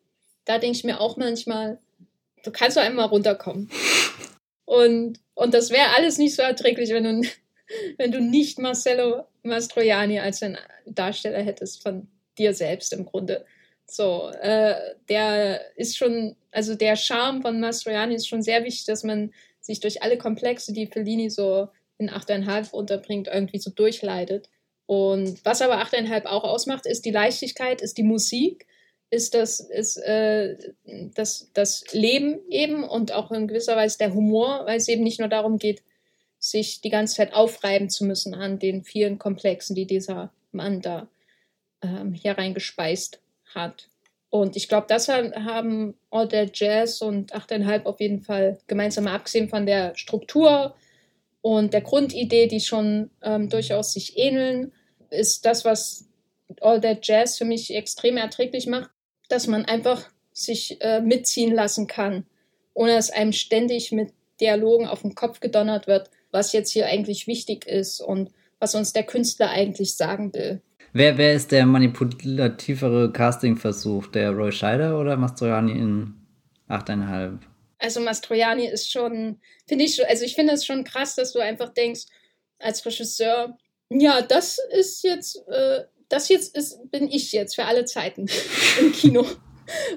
da 0.45 0.59
denke 0.59 0.77
ich 0.77 0.85
mir 0.85 1.01
auch 1.01 1.17
manchmal, 1.17 1.79
du 2.45 2.53
kannst 2.53 2.77
doch 2.77 2.83
einmal 2.83 3.07
runterkommen. 3.07 3.71
Und, 4.67 5.21
und 5.35 5.55
das 5.55 5.71
wäre 5.71 5.95
alles 5.97 6.19
nicht 6.19 6.35
so 6.35 6.43
erträglich, 6.43 6.91
wenn 6.91 7.05
du 7.05 7.29
wenn 7.99 8.13
du 8.13 8.21
nicht 8.21 8.59
Marcello 8.59 9.25
Mastroianni 9.43 10.21
als 10.21 10.43
ein 10.43 10.59
Darsteller 10.87 11.43
hättest 11.43 11.83
von 11.83 12.09
dir 12.39 12.55
selbst 12.55 12.93
im 12.93 13.07
Grunde. 13.07 13.45
So, 13.87 14.31
äh, 14.41 14.75
der 15.09 15.77
ist 15.77 15.97
schon, 15.97 16.37
also 16.51 16.75
der 16.75 16.97
Charme 16.97 17.43
von 17.43 17.61
Mastroianni 17.61 18.15
ist 18.15 18.29
schon 18.29 18.43
sehr 18.43 18.65
wichtig, 18.65 18.85
dass 18.87 19.05
man 19.05 19.33
sich 19.61 19.81
durch 19.81 20.03
alle 20.03 20.19
Komplexe, 20.19 20.73
die 20.73 20.87
Fellini 20.87 21.31
so 21.31 21.69
in 21.99 22.11
8,5 22.11 22.73
unterbringt, 22.73 23.29
irgendwie 23.29 23.59
so 23.59 23.71
durchleidet. 23.71 24.49
Und 24.87 25.45
was 25.45 25.63
aber 25.63 25.81
8,5 25.83 26.27
auch 26.27 26.45
ausmacht, 26.45 26.87
ist 26.87 27.05
die 27.05 27.11
Leichtigkeit, 27.11 27.81
ist 27.81 27.99
die 27.99 28.03
Musik, 28.03 28.67
ist 29.11 29.35
das, 29.35 29.61
ist, 29.61 29.97
äh, 29.99 30.57
das, 31.15 31.51
das 31.55 31.85
Leben 31.93 32.41
eben 32.51 32.85
und 32.85 33.13
auch 33.13 33.31
in 33.31 33.47
gewisser 33.47 33.77
Weise 33.77 33.99
der 33.99 34.15
Humor, 34.15 34.63
weil 34.67 34.79
es 34.79 34.89
eben 34.89 35.05
nicht 35.05 35.21
nur 35.21 35.29
darum 35.29 35.59
geht, 35.59 35.83
sich 36.39 36.81
die 36.81 36.91
ganze 36.91 37.17
Zeit 37.17 37.33
aufreiben 37.33 37.89
zu 37.89 38.05
müssen 38.05 38.35
an 38.35 38.59
den 38.59 38.83
vielen 38.85 39.19
Komplexen, 39.19 39.75
die 39.75 39.87
dieser 39.87 40.33
Mann 40.53 40.81
da 40.81 41.09
ähm, 41.83 42.13
hier 42.13 42.37
reingespeist 42.37 43.21
hat. 43.55 43.89
Und 44.29 44.57
ich 44.57 44.69
glaube, 44.69 44.87
das 44.89 45.09
haben 45.09 45.95
All 46.11 46.29
That 46.29 46.59
Jazz 46.59 47.01
und 47.01 47.33
8,5 47.35 47.85
auf 47.85 48.01
jeden 48.01 48.21
Fall 48.21 48.59
gemeinsam, 48.67 49.07
abgesehen 49.07 49.49
von 49.49 49.67
der 49.67 49.95
Struktur 49.97 50.75
und 51.41 51.73
der 51.73 51.81
Grundidee, 51.81 52.49
die 52.49 52.61
schon 52.61 53.11
ähm, 53.23 53.49
durchaus 53.49 53.93
sich 53.93 54.19
ähneln, 54.19 54.73
ist 55.11 55.47
das, 55.47 55.65
was 55.65 56.09
All 56.61 56.81
That 56.81 57.07
Jazz 57.07 57.39
für 57.39 57.45
mich 57.45 57.75
extrem 57.75 58.17
erträglich 58.17 58.67
macht, 58.67 58.91
dass 59.29 59.47
man 59.47 59.65
einfach 59.65 60.09
sich 60.33 60.81
äh, 60.81 61.01
mitziehen 61.01 61.55
lassen 61.55 61.87
kann, 61.87 62.27
ohne 62.75 62.95
dass 62.95 63.11
einem 63.11 63.33
ständig 63.33 63.93
mit 63.93 64.13
Dialogen 64.41 64.87
auf 64.87 65.03
den 65.03 65.15
Kopf 65.15 65.41
gedonnert 65.41 65.87
wird, 65.87 66.11
was 66.31 66.53
jetzt 66.53 66.71
hier 66.71 66.87
eigentlich 66.87 67.27
wichtig 67.27 67.67
ist 67.67 68.01
und 68.01 68.31
was 68.59 68.75
uns 68.75 68.93
der 68.93 69.05
Künstler 69.05 69.51
eigentlich 69.51 69.95
sagen 69.95 70.33
will. 70.35 70.61
Wer, 70.93 71.19
wer 71.19 71.35
ist 71.35 71.53
der 71.53 71.67
manipulativere 71.67 73.13
Castingversuch? 73.13 74.07
Der 74.09 74.31
Roy 74.31 74.53
Scheider 74.53 74.99
oder 74.99 75.17
Mastroianni 75.17 75.73
in 75.73 76.15
8,5? 76.69 77.39
Also 77.79 78.01
Mastroianni 78.01 78.67
ist 78.67 78.91
schon, 78.91 79.39
finde 79.67 79.85
ich, 79.85 80.07
also 80.09 80.25
ich 80.25 80.35
finde 80.35 80.55
es 80.55 80.65
schon 80.65 80.85
krass, 80.85 81.15
dass 81.15 81.33
du 81.33 81.41
einfach 81.41 81.69
denkst, 81.71 82.07
als 82.59 82.85
Regisseur, 82.87 83.59
ja, 83.91 84.23
das 84.23 84.59
ist 84.71 85.05
jetzt, 85.05 85.37
äh, 85.49 85.85
das 86.09 86.29
jetzt 86.29 86.57
ist, 86.57 86.91
bin 86.91 87.11
ich 87.11 87.33
jetzt 87.33 87.55
für 87.55 87.65
alle 87.65 87.85
Zeiten 87.85 88.27
im 88.81 88.93
Kino. 88.93 89.27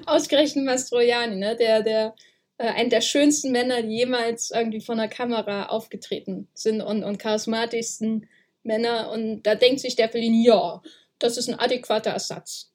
Ausgerechnet 0.06 0.64
Mastroianni, 0.64 1.36
ne? 1.36 1.56
Der, 1.56 1.82
der 1.82 2.14
äh, 2.58 2.68
einen 2.68 2.90
der 2.90 3.00
schönsten 3.00 3.52
Männer, 3.52 3.82
die 3.82 3.96
jemals 3.96 4.50
irgendwie 4.50 4.80
von 4.80 4.98
der 4.98 5.08
Kamera 5.08 5.66
aufgetreten 5.66 6.48
sind 6.54 6.80
und, 6.80 7.04
und 7.04 7.18
charismatischsten 7.18 8.28
Männer. 8.62 9.10
Und 9.10 9.44
da 9.44 9.54
denkt 9.54 9.80
sich 9.80 9.96
der 9.96 10.08
Fellini, 10.08 10.44
ja, 10.44 10.82
das 11.18 11.36
ist 11.36 11.48
ein 11.48 11.58
adäquater 11.58 12.10
Ersatz 12.10 12.72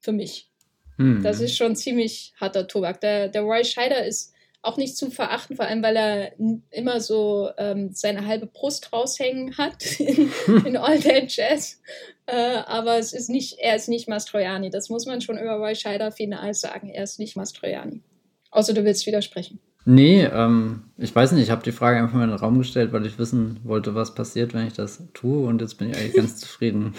für 0.00 0.12
mich. 0.12 0.50
Hm. 0.96 1.22
Das 1.22 1.40
ist 1.40 1.56
schon 1.56 1.76
ziemlich 1.76 2.34
harter 2.40 2.66
Tobak. 2.66 3.00
Der, 3.00 3.28
der 3.28 3.42
Roy 3.42 3.64
Scheider 3.64 4.04
ist 4.04 4.32
auch 4.62 4.76
nicht 4.76 4.96
zu 4.96 5.10
verachten, 5.10 5.56
vor 5.56 5.66
allem 5.66 5.82
weil 5.82 5.96
er 5.96 6.32
immer 6.70 7.00
so 7.00 7.50
ähm, 7.58 7.90
seine 7.92 8.26
halbe 8.26 8.46
Brust 8.46 8.92
raushängen 8.92 9.58
hat 9.58 9.84
in, 10.00 10.30
in 10.64 10.76
All 10.76 10.98
That 11.00 11.34
Jazz. 11.34 11.80
Äh, 12.26 12.58
aber 12.66 12.98
es 12.98 13.12
ist 13.12 13.28
nicht, 13.28 13.58
er 13.58 13.76
ist 13.76 13.88
nicht 13.88 14.08
Mastroianni. 14.08 14.70
Das 14.70 14.88
muss 14.88 15.06
man 15.06 15.20
schon 15.20 15.38
über 15.38 15.56
Roy 15.56 15.74
Scheider 15.74 16.12
final 16.12 16.54
sagen. 16.54 16.88
Er 16.88 17.04
ist 17.04 17.18
nicht 17.18 17.36
Mastroianni. 17.36 18.02
Außer 18.50 18.74
du 18.74 18.84
willst 18.84 19.06
widersprechen. 19.06 19.58
Nee, 19.84 20.24
ähm, 20.24 20.84
ich 20.96 21.12
weiß 21.12 21.32
nicht, 21.32 21.42
ich 21.42 21.50
habe 21.50 21.64
die 21.64 21.72
Frage 21.72 21.98
einfach 21.98 22.14
mal 22.14 22.24
in 22.24 22.30
den 22.30 22.38
Raum 22.38 22.58
gestellt, 22.58 22.92
weil 22.92 23.04
ich 23.04 23.18
wissen 23.18 23.58
wollte, 23.64 23.96
was 23.96 24.14
passiert, 24.14 24.54
wenn 24.54 24.68
ich 24.68 24.74
das 24.74 25.02
tue 25.12 25.44
und 25.44 25.60
jetzt 25.60 25.74
bin 25.74 25.90
ich 25.90 25.96
eigentlich 25.96 26.14
ganz 26.14 26.36
zufrieden. 26.40 26.94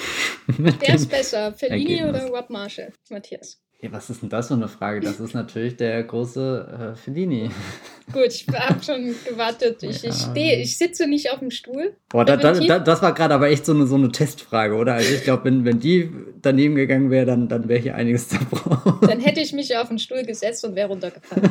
Wer 0.48 0.96
ist 0.96 1.10
besser, 1.10 1.54
Fellini 1.54 2.04
oder 2.04 2.28
Rob 2.28 2.50
Marshall, 2.50 2.92
Matthias? 3.10 3.63
Ja, 3.84 3.92
was 3.92 4.10
ist 4.10 4.22
denn 4.22 4.30
das 4.30 4.48
für 4.48 4.54
eine 4.54 4.70
Frage? 4.70 5.02
Das 5.02 5.20
ist 5.20 5.34
natürlich 5.34 5.76
der 5.76 6.02
große 6.04 6.94
äh, 6.94 6.96
Fellini. 6.96 7.50
Gut, 8.14 8.28
ich 8.28 8.48
habe 8.48 8.82
schon 8.82 9.14
gewartet. 9.28 9.84
Ich, 9.84 10.04
ja. 10.04 10.10
ich, 10.10 10.16
steh, 10.16 10.62
ich 10.62 10.78
sitze 10.78 11.06
nicht 11.06 11.34
auf 11.34 11.40
dem 11.40 11.52
Stuhl. 11.52 11.94
Boah, 12.08 12.24
da, 12.24 12.38
da, 12.38 12.54
da, 12.54 12.80
das 12.80 13.02
war 13.02 13.14
gerade 13.14 13.34
aber 13.34 13.50
echt 13.50 13.66
so 13.66 13.74
eine, 13.74 13.86
so 13.86 13.96
eine 13.96 14.10
Testfrage, 14.10 14.76
oder? 14.76 14.94
Also 14.94 15.14
ich 15.14 15.26
glaube, 15.26 15.44
wenn, 15.44 15.66
wenn 15.66 15.82
die 15.82 16.10
daneben 16.42 16.76
gegangen 16.76 17.12
wäre, 17.12 17.26
dann, 17.26 17.50
dann 17.50 17.68
wäre 17.68 17.82
hier 17.82 17.96
einiges 17.96 18.30
zerbrochen. 18.30 19.06
Dann 19.06 19.20
hätte 19.20 19.42
ich 19.42 19.52
mich 19.52 19.76
auf 19.76 19.90
den 19.90 20.00
Stuhl 20.00 20.24
gesetzt 20.24 20.64
und 20.64 20.78
wäre 20.78 20.88
runtergefallen. 20.88 21.50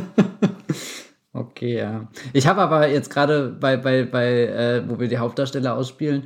okay, 1.34 1.76
ja. 1.76 2.08
Ich 2.32 2.46
habe 2.46 2.62
aber 2.62 2.88
jetzt 2.88 3.10
gerade 3.10 3.50
bei, 3.60 3.76
bei, 3.76 4.04
bei 4.04 4.46
äh, 4.46 4.88
wo 4.88 4.98
wir 4.98 5.08
die 5.08 5.18
Hauptdarsteller 5.18 5.76
ausspielen, 5.76 6.22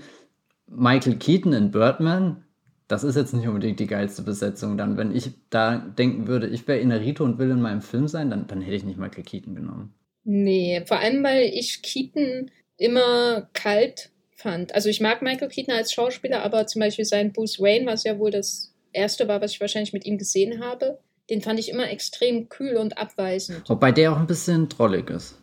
Michael 0.69 1.17
Keaton 1.17 1.53
in 1.53 1.73
Birdman 1.73 2.45
das 2.89 3.05
ist 3.05 3.17
jetzt 3.17 3.35
nicht 3.35 3.49
unbedingt 3.49 3.81
die 3.81 3.87
geilste 3.87 4.23
Besetzung. 4.23 4.79
Dann, 4.79 4.97
wenn 4.97 5.15
ich 5.15 5.31
da 5.51 5.79
denken 5.79 6.29
würde, 6.29 6.47
ich 6.47 6.69
wäre 6.69 6.79
Inarito 6.79 7.25
und 7.25 7.39
will 7.39 7.51
in 7.51 7.61
meinem 7.61 7.83
Film 7.83 8.09
sein, 8.09 8.31
dann, 8.31 8.47
dann 8.47 8.61
hätte 8.61 8.77
ich 8.77 8.85
nicht 8.85 8.99
Michael 8.99 9.25
Keaton 9.25 9.55
genommen. 9.55 9.95
Nee, 10.25 10.83
vor 10.87 10.99
allem, 10.99 11.23
weil 11.23 11.45
ich 11.45 11.83
Keaton 11.83 12.51
immer 12.77 13.49
kalt 13.53 14.11
fand. 14.37 14.75
Also 14.75 14.89
ich 14.89 15.01
mag 15.01 15.23
Michael 15.23 15.49
Keaton 15.49 15.75
als 15.75 15.93
Schauspieler, 15.93 16.43
aber 16.43 16.67
zum 16.67 16.81
Beispiel 16.81 17.05
sein 17.05 17.33
Bruce 17.33 17.61
Wayne, 17.61 17.87
was 17.87 18.05
ja 18.05 18.19
wohl 18.19 18.31
das 18.31 18.73
erste 18.93 19.29
war, 19.29 19.41
was 19.41 19.53
ich 19.53 19.61
wahrscheinlich 19.61 19.93
mit 19.93 20.05
ihm 20.05 20.19
gesehen 20.19 20.63
habe, 20.63 20.99
den 21.31 21.43
fand 21.43 21.59
ich 21.59 21.71
immer 21.71 21.91
extrem 21.91 22.49
kühl 22.49 22.77
und 22.77 22.99
abweisend. 22.99 23.69
Wobei 23.69 23.93
der 23.93 24.13
auch 24.13 24.19
ein 24.19 24.27
bisschen 24.27 24.69
trollig 24.69 25.11
ist. 25.11 25.41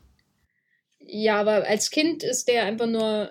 Ja, 0.99 1.41
aber 1.41 1.67
als 1.67 1.91
Kind 1.91 2.23
ist 2.23 2.47
der 2.47 2.63
einfach 2.63 2.87
nur 2.87 3.29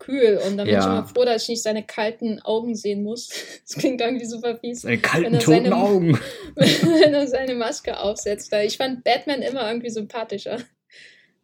kühl. 0.00 0.40
Und 0.44 0.56
dann 0.56 0.66
ja. 0.66 0.72
bin 0.72 0.80
ich 0.80 0.86
immer 0.86 1.06
froh, 1.06 1.24
dass 1.24 1.44
ich 1.44 1.50
nicht 1.50 1.62
seine 1.62 1.84
kalten 1.84 2.40
Augen 2.40 2.74
sehen 2.74 3.04
muss. 3.04 3.30
Das 3.70 3.78
klingt 3.78 4.00
irgendwie 4.00 4.26
super 4.26 4.56
fies. 4.56 4.82
Seine 4.82 4.98
kalten, 4.98 5.38
toten 5.38 5.64
seine, 5.64 5.76
Augen. 5.76 6.18
wenn 6.56 7.14
er 7.14 7.28
seine 7.28 7.54
Maske 7.54 8.00
aufsetzt. 8.00 8.52
Ich 8.52 8.78
fand 8.78 9.04
Batman 9.04 9.42
immer 9.42 9.68
irgendwie 9.68 9.90
sympathischer 9.90 10.58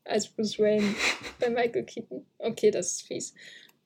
als 0.04 0.26
Bruce 0.26 0.58
Wayne 0.58 0.94
bei 1.38 1.50
Michael 1.50 1.84
Keaton. 1.84 2.26
Okay, 2.38 2.72
das 2.72 2.92
ist 2.92 3.02
fies. 3.02 3.34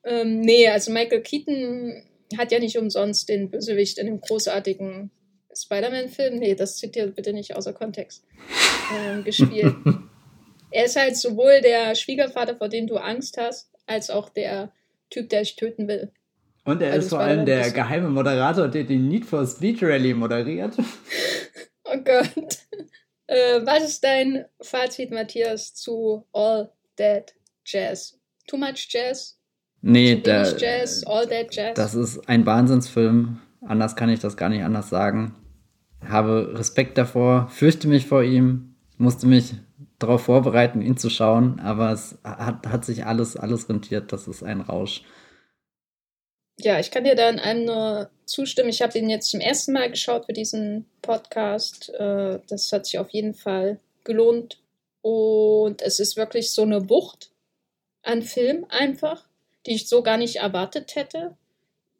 Ähm, 0.03 0.41
nee, 0.41 0.67
also 0.67 0.91
Michael 0.91 1.21
Keaton 1.21 2.03
hat 2.37 2.51
ja 2.51 2.59
nicht 2.59 2.77
umsonst 2.77 3.29
den 3.29 3.51
Bösewicht 3.51 3.99
in 3.99 4.07
dem 4.07 4.21
großartigen 4.21 5.11
Spider-Man-Film, 5.53 6.39
nee, 6.39 6.55
das 6.55 6.77
zitiert 6.77 7.15
bitte 7.15 7.33
nicht 7.33 7.55
außer 7.55 7.73
Kontext, 7.73 8.25
ähm, 8.95 9.23
gespielt. 9.23 9.75
er 10.71 10.85
ist 10.85 10.95
halt 10.95 11.17
sowohl 11.17 11.61
der 11.61 11.95
Schwiegervater, 11.95 12.55
vor 12.55 12.69
dem 12.69 12.87
du 12.87 12.97
Angst 12.97 13.37
hast, 13.37 13.70
als 13.91 14.09
auch 14.09 14.29
der 14.29 14.71
Typ, 15.09 15.29
der 15.29 15.41
dich 15.41 15.55
töten 15.55 15.87
will. 15.87 16.11
Und 16.63 16.81
er 16.81 16.93
ist 16.93 17.09
vor 17.09 17.19
allem 17.19 17.45
der 17.45 17.67
ist. 17.67 17.73
geheime 17.73 18.09
Moderator, 18.09 18.67
der 18.67 18.83
die 18.83 18.97
Need 18.97 19.25
for 19.25 19.45
Speed 19.45 19.81
Rally 19.81 20.13
moderiert. 20.13 20.75
oh 21.85 21.97
Gott. 22.03 22.57
Äh, 23.27 23.65
was 23.65 23.85
ist 23.85 24.03
dein 24.03 24.43
Fazit, 24.59 25.09
Matthias, 25.09 25.73
zu 25.73 26.25
All 26.33 26.69
That 26.97 27.33
Jazz? 27.63 28.19
Too 28.45 28.57
much 28.57 28.89
Jazz? 28.89 29.39
Nee, 29.81 30.17
der, 30.17 30.53
Jazz, 30.57 31.05
All 31.05 31.27
That 31.27 31.55
Jazz? 31.55 31.75
Das 31.75 31.95
ist 31.95 32.27
ein 32.27 32.45
Wahnsinnsfilm. 32.45 33.39
Anders 33.61 33.95
kann 33.95 34.09
ich 34.09 34.19
das 34.19 34.35
gar 34.35 34.49
nicht 34.49 34.63
anders 34.63 34.89
sagen. 34.89 35.35
Habe 36.05 36.51
Respekt 36.55 36.97
davor, 36.97 37.47
fürchte 37.47 37.87
mich 37.87 38.05
vor 38.05 38.21
ihm, 38.21 38.75
musste 38.97 39.27
mich 39.27 39.53
darauf 40.01 40.23
vorbereiten, 40.23 40.81
ihn 40.81 40.97
zu 40.97 41.09
schauen, 41.09 41.59
aber 41.59 41.91
es 41.91 42.17
hat, 42.23 42.67
hat 42.67 42.85
sich 42.85 43.05
alles, 43.05 43.37
alles 43.37 43.69
rentiert. 43.69 44.11
Das 44.11 44.27
ist 44.27 44.43
ein 44.43 44.61
Rausch. 44.61 45.03
Ja, 46.59 46.79
ich 46.79 46.91
kann 46.91 47.03
dir 47.03 47.15
da 47.15 47.29
in 47.29 47.39
einem 47.39 47.65
nur 47.65 48.09
zustimmen. 48.25 48.69
Ich 48.69 48.81
habe 48.81 48.97
ihn 48.97 49.09
jetzt 49.09 49.31
zum 49.31 49.39
ersten 49.39 49.73
Mal 49.73 49.89
geschaut 49.89 50.25
für 50.25 50.33
diesen 50.33 50.85
Podcast. 51.01 51.89
Äh, 51.89 52.39
das 52.47 52.71
hat 52.71 52.85
sich 52.85 52.99
auf 52.99 53.09
jeden 53.09 53.33
Fall 53.33 53.79
gelohnt. 54.03 54.61
Und 55.01 55.81
es 55.81 55.99
ist 55.99 56.17
wirklich 56.17 56.51
so 56.51 56.61
eine 56.61 56.89
Wucht 56.89 57.31
an 58.03 58.21
Film 58.21 58.65
einfach, 58.69 59.25
die 59.65 59.73
ich 59.73 59.89
so 59.89 60.03
gar 60.03 60.17
nicht 60.17 60.37
erwartet 60.37 60.95
hätte. 60.95 61.35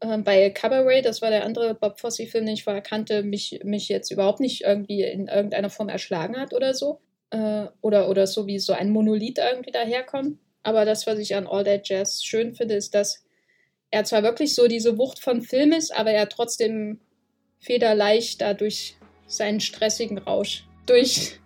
Ähm, 0.02 0.24
bei 0.24 0.50
Cabaret, 0.52 1.06
das 1.06 1.22
war 1.22 1.32
der 1.32 1.46
andere 1.46 1.74
Bob 1.74 2.00
Fosse-Film, 2.00 2.46
den 2.46 2.54
ich 2.54 2.64
vorher 2.64 2.84
kannte, 2.84 3.24
mich, 3.24 3.62
mich 3.64 3.90
jetzt 3.90 4.12
überhaupt 4.12 4.40
nicht 4.40 4.62
irgendwie 4.62 5.04
in 5.04 5.28
irgendeiner 5.28 5.70
Form 5.70 5.90
erschlagen 5.90 6.38
hat 6.40 6.54
oder 6.54 6.74
so 6.74 7.00
äh, 7.32 7.68
oder, 7.82 8.10
oder 8.10 8.28
so 8.28 8.48
wie 8.48 8.60
so 8.60 8.74
ein 8.74 8.92
Monolith 8.92 9.40
irgendwie 9.40 9.72
daherkommen. 9.72 10.40
Aber 10.64 10.86
das, 10.86 11.08
was 11.08 11.18
ich 11.18 11.36
an 11.36 11.48
All 11.48 11.64
That 11.64 11.90
Jazz 11.90 12.24
schön 12.24 12.54
finde, 12.54 12.76
ist, 12.76 12.94
dass 12.94 13.24
er 13.90 14.04
zwar 14.04 14.24
wirklich 14.24 14.56
so 14.56 14.68
diese 14.68 14.98
Wucht 14.98 15.20
von 15.20 15.42
Film 15.42 15.72
ist, 15.72 15.96
aber 15.96 16.12
er 16.12 16.30
trotzdem 16.30 17.00
federleicht 17.60 18.42
dadurch 18.42 18.98
seinen 19.28 19.60
stressigen 19.60 20.18
Rausch 20.18 20.66
durch 20.86 21.40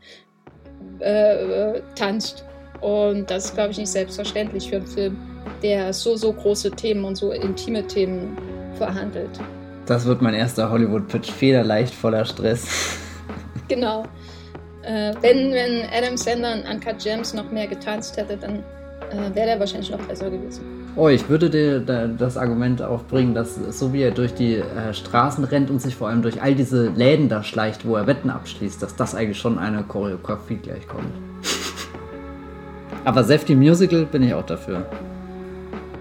äh, 1.00 1.82
tanzt. 1.96 2.46
Und 2.82 3.30
das 3.32 3.46
ist, 3.46 3.56
glaube 3.56 3.72
ich, 3.72 3.78
nicht 3.78 3.90
selbstverständlich 3.90 4.70
für 4.70 4.78
einen 4.78 4.88
Film, 4.88 5.18
der 5.64 5.94
so, 5.94 6.16
so 6.16 6.34
große 6.34 6.72
Themen 6.72 7.06
und 7.06 7.16
so 7.16 7.32
intime 7.32 7.86
Themen 7.88 8.38
verhandelt. 8.76 9.40
Das 9.86 10.06
wird 10.06 10.22
mein 10.22 10.34
erster 10.34 10.70
Hollywood-Pitch, 10.70 11.32
federleicht 11.32 11.94
voller 11.94 12.26
Stress. 12.26 12.98
Genau. 13.68 14.04
Äh, 14.86 15.14
wenn, 15.22 15.52
wenn 15.52 15.84
Adam 15.92 16.16
Sandler 16.16 16.54
und 16.54 16.70
Uncut 16.70 17.00
Gems 17.00 17.34
noch 17.34 17.50
mehr 17.52 17.68
getanzt 17.68 18.18
hätte, 18.18 18.38
dann 18.38 18.64
äh, 19.12 19.36
wäre 19.36 19.50
er 19.52 19.60
wahrscheinlich 19.60 19.90
noch 19.90 20.02
besser 20.02 20.30
gewesen. 20.30 20.64
Oh, 20.96 21.10
ich 21.10 21.28
würde 21.28 21.50
dir 21.50 21.80
das 22.18 22.38
Argument 22.38 22.82
aufbringen, 22.82 23.34
dass 23.34 23.56
so 23.56 23.92
wie 23.92 24.02
er 24.02 24.12
durch 24.12 24.34
die 24.34 24.56
äh, 24.56 24.94
Straßen 24.94 25.44
rennt 25.44 25.70
und 25.70 25.82
sich 25.82 25.96
vor 25.96 26.08
allem 26.08 26.22
durch 26.22 26.42
all 26.42 26.56
diese 26.56 26.88
Läden 26.90 27.28
da 27.28 27.44
schleicht, 27.44 27.86
wo 27.86 27.96
er 27.96 28.08
Wetten 28.08 28.30
abschließt, 28.30 28.82
dass 28.82 28.96
das 28.96 29.14
eigentlich 29.14 29.38
schon 29.38 29.58
eine 29.60 29.84
Choreografie 29.84 30.56
gleich 30.56 30.88
kommt. 30.88 31.14
Aber 33.04 33.24
Safety 33.24 33.56
Musical 33.56 34.06
bin 34.06 34.24
ich 34.24 34.34
auch 34.34 34.46
dafür. 34.46 34.86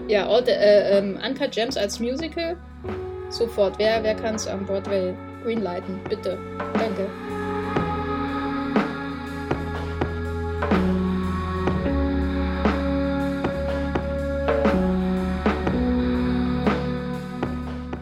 Ja, 0.06 0.28
all 0.28 0.44
the, 0.44 0.52
äh, 0.52 0.98
ähm, 0.98 1.18
Uncut 1.26 1.52
Gems 1.52 1.76
als 1.76 1.98
Musical? 1.98 2.56
Sofort. 3.30 3.74
Wer, 3.78 4.02
wer 4.02 4.14
kann 4.14 4.36
es 4.36 4.46
am 4.46 4.64
Broadway 4.64 5.12
greenlighten? 5.42 5.98
Bitte. 6.08 6.38
Danke. 6.74 7.06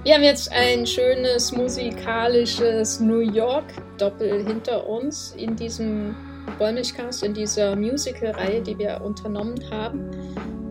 Wir 0.05 0.15
haben 0.15 0.25
jetzt 0.25 0.51
ein 0.51 0.85
schönes 0.85 1.53
musikalisches 1.53 2.99
New 2.99 3.21
York-Doppel 3.21 4.45
hinter 4.45 4.85
uns 4.89 5.33
in 5.39 5.55
diesem 5.55 6.17
Wollmilchcast, 6.59 7.23
in 7.23 7.35
dieser 7.35 7.77
Musical-Reihe, 7.77 8.63
die 8.63 8.77
wir 8.77 9.01
unternommen 9.01 9.55
haben. 9.71 10.11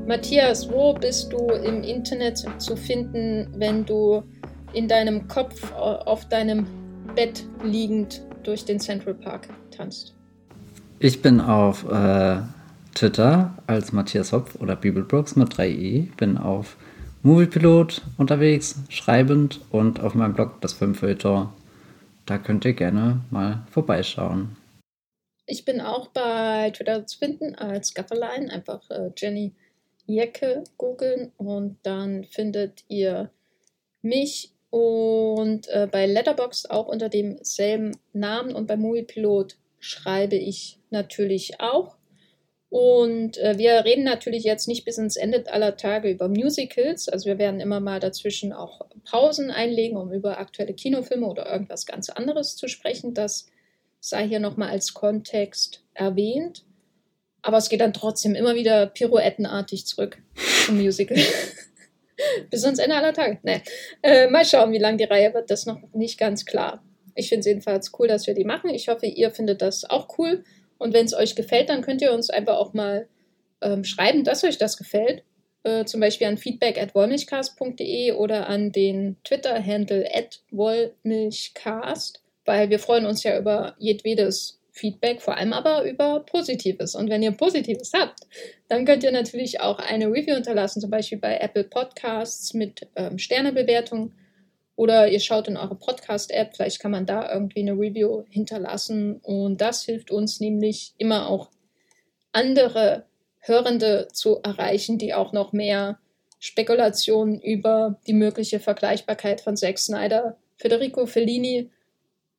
Matthias, 0.06 0.70
wo 0.70 0.94
bist 0.94 1.32
du 1.32 1.38
im 1.48 1.82
Internet 1.82 2.46
zu 2.58 2.76
finden, 2.76 3.48
wenn 3.56 3.86
du 3.86 4.22
in 4.74 4.90
deinem 4.90 5.30
Kopf 5.30 5.72
auf 5.72 6.28
deinem 6.28 6.68
Bett 7.16 7.46
liegend 7.64 8.22
durch 8.44 8.66
den 8.66 8.82
Central 8.82 9.14
Park 9.14 9.48
tanzt? 9.74 10.14
Ich 11.00 11.22
bin 11.22 11.40
auf 11.40 11.90
äh, 11.90 12.42
Twitter 12.96 13.58
als 13.66 13.94
Matthias 13.94 14.34
Hopf 14.34 14.56
oder 14.56 14.76
Bibelbrooks 14.76 15.38
mit 15.38 15.54
3e. 15.54 16.14
Bin 16.18 16.38
auf 16.38 16.76
Moviepilot 17.24 18.02
unterwegs, 18.18 18.80
schreibend 18.90 19.62
und 19.70 20.00
auf 20.00 20.16
meinem 20.16 20.34
Blog 20.34 20.60
das 20.62 20.74
Filmfilter. 20.74 21.54
Da 22.26 22.38
könnt 22.40 22.66
ihr 22.66 22.74
gerne 22.74 23.22
mal 23.30 23.64
vorbeischauen. 23.70 24.58
Ich 25.46 25.64
bin 25.64 25.82
auch 25.82 26.08
bei 26.08 26.72
Twitter 26.72 27.06
zu 27.06 27.20
finden 27.20 27.54
als 27.56 27.94
Gafferlein. 27.94 28.50
Einfach 28.50 28.90
äh, 28.90 29.12
Jenny 29.16 29.54
Jecke 30.08 30.64
googeln 30.78 31.32
und 31.38 31.78
dann 31.84 32.24
findet 32.24 32.86
ihr 32.88 33.30
mich 34.02 34.52
und 34.72 35.68
äh, 35.68 35.88
bei 35.92 36.08
Letterboxd 36.08 36.72
auch 36.72 36.88
unter 36.88 37.10
demselben 37.10 37.92
Namen 38.14 38.56
und 38.56 38.66
bei 38.66 38.78
Moviepilot 38.78 39.58
schreibe 39.80 40.38
ich 40.38 40.80
natürlich 40.90 41.60
auch. 41.60 41.98
Und 42.72 43.38
äh, 43.38 43.58
wir 43.58 43.84
reden 43.84 44.06
natürlich 44.06 44.46
jetzt 44.46 44.70
nicht 44.70 44.86
bis 44.86 44.98
ins 44.98 45.18
Ende 45.18 45.44
aller 45.52 45.76
Tage 45.76 46.10
über 46.10 46.30
Musicals. 46.30 47.10
Also 47.10 47.26
wir 47.26 47.38
werden 47.38 47.60
immer 47.60 47.82
mal 47.82 48.00
dazwischen 48.00 48.54
auch 48.54 48.80
Pausen 49.04 49.52
einlegen, 49.52 49.98
um 49.98 50.14
über 50.14 50.40
aktuelle 50.40 50.74
Kinofilme 50.74 51.28
oder 51.28 51.52
irgendwas 51.52 51.86
ganz 51.86 52.10
anderes 52.10 52.56
zu 52.56 52.70
sprechen. 52.70 53.14
Das 53.14 53.48
sei 54.00 54.26
hier 54.26 54.40
nochmal 54.40 54.70
als 54.70 54.94
Kontext 54.94 55.84
erwähnt. 55.96 56.64
Aber 57.42 57.58
es 57.58 57.68
geht 57.68 57.82
dann 57.82 57.92
trotzdem 57.92 58.36
immer 58.36 58.56
wieder 58.56 58.88
pirouettenartig 58.88 59.86
zurück 59.86 60.20
zum 60.66 60.78
Musical. 60.78 61.18
bis 62.50 62.64
ans 62.64 62.80
Ende 62.80 62.96
aller 62.96 63.14
Tage. 63.14 63.38
Nee. 63.44 63.64
Äh, 64.02 64.30
mal 64.30 64.46
schauen, 64.46 64.72
wie 64.72 64.78
lang 64.78 64.98
die 64.98 65.04
Reihe 65.04 65.34
wird. 65.34 65.52
Das 65.52 65.62
ist 65.62 65.66
noch 65.66 65.82
nicht 65.94 66.18
ganz 66.18 66.46
klar. 66.46 66.82
Ich 67.16 67.28
finde 67.28 67.42
es 67.42 67.48
jedenfalls 67.48 67.92
cool, 68.00 68.08
dass 68.08 68.28
wir 68.28 68.34
die 68.34 68.46
machen. 68.46 68.70
Ich 68.70 68.88
hoffe, 68.88 69.08
ihr 69.08 69.32
findet 69.32 69.62
das 69.62 69.84
auch 69.84 70.18
cool. 70.18 70.46
Und 70.82 70.94
wenn 70.94 71.06
es 71.06 71.14
euch 71.14 71.36
gefällt, 71.36 71.70
dann 71.70 71.82
könnt 71.82 72.02
ihr 72.02 72.12
uns 72.12 72.32
einfach 72.32 72.58
auch 72.58 72.74
mal 72.74 73.08
ähm, 73.62 73.84
schreiben, 73.84 74.24
dass 74.24 74.44
euch 74.44 74.58
das 74.58 74.78
gefällt. 74.78 75.24
Äh, 75.64 75.86
zum 75.86 76.02
Beispiel 76.02 76.26
an 76.26 76.40
feedback 76.40 76.82
at 76.82 76.96
wollmilchcast.de 76.96 78.14
oder 78.14 78.50
an 78.50 78.72
den 78.72 79.18
Twitter-Handle 79.24 80.10
at 80.12 80.40
wollmilchcast, 80.50 82.24
weil 82.46 82.72
wir 82.72 82.80
freuen 82.80 83.06
uns 83.06 83.22
ja 83.22 83.38
über 83.38 83.76
jedwedes 83.78 84.60
Feedback, 84.72 85.22
vor 85.22 85.38
allem 85.38 85.54
aber 85.54 85.84
über 85.84 86.22
Positives. 86.22 86.96
Und 86.96 87.12
wenn 87.12 87.22
ihr 87.22 87.32
Positives 87.32 87.92
habt, 87.94 88.22
dann 88.68 88.84
könnt 88.86 89.04
ihr 89.04 89.12
natürlich 89.12 89.62
auch 89.62 89.78
eine 89.78 90.08
Review 90.08 90.34
hinterlassen, 90.34 90.82
zum 90.82 90.90
Beispiel 90.90 91.20
bei 91.20 91.38
Apple 91.38 91.66
Podcasts 91.66 92.56
mit 92.56 92.88
ähm, 92.96 93.20
Sternebewertung. 93.20 94.14
Oder 94.76 95.10
ihr 95.10 95.20
schaut 95.20 95.48
in 95.48 95.58
eure 95.58 95.76
Podcast-App, 95.76 96.56
vielleicht 96.56 96.80
kann 96.80 96.92
man 96.92 97.06
da 97.06 97.32
irgendwie 97.32 97.60
eine 97.60 97.74
Review 97.74 98.24
hinterlassen. 98.30 99.20
Und 99.22 99.62
das 99.62 99.84
hilft 99.84 100.12
uns 100.12 100.40
nämlich 100.40 100.94
immer 100.98 101.28
auch 101.30 101.50
andere 102.32 103.06
Hörende 103.40 104.08
zu 104.14 104.40
erreichen, 104.44 104.98
die 104.98 105.14
auch 105.14 105.34
noch 105.34 105.52
mehr 105.52 106.00
Spekulationen 106.40 107.40
über 107.40 108.00
die 108.08 108.14
mögliche 108.14 108.60
Vergleichbarkeit 108.60 109.42
von 109.42 109.58
Zack 109.58 109.78
Snyder, 109.78 110.38
Federico 110.58 111.06
Fellini 111.06 111.70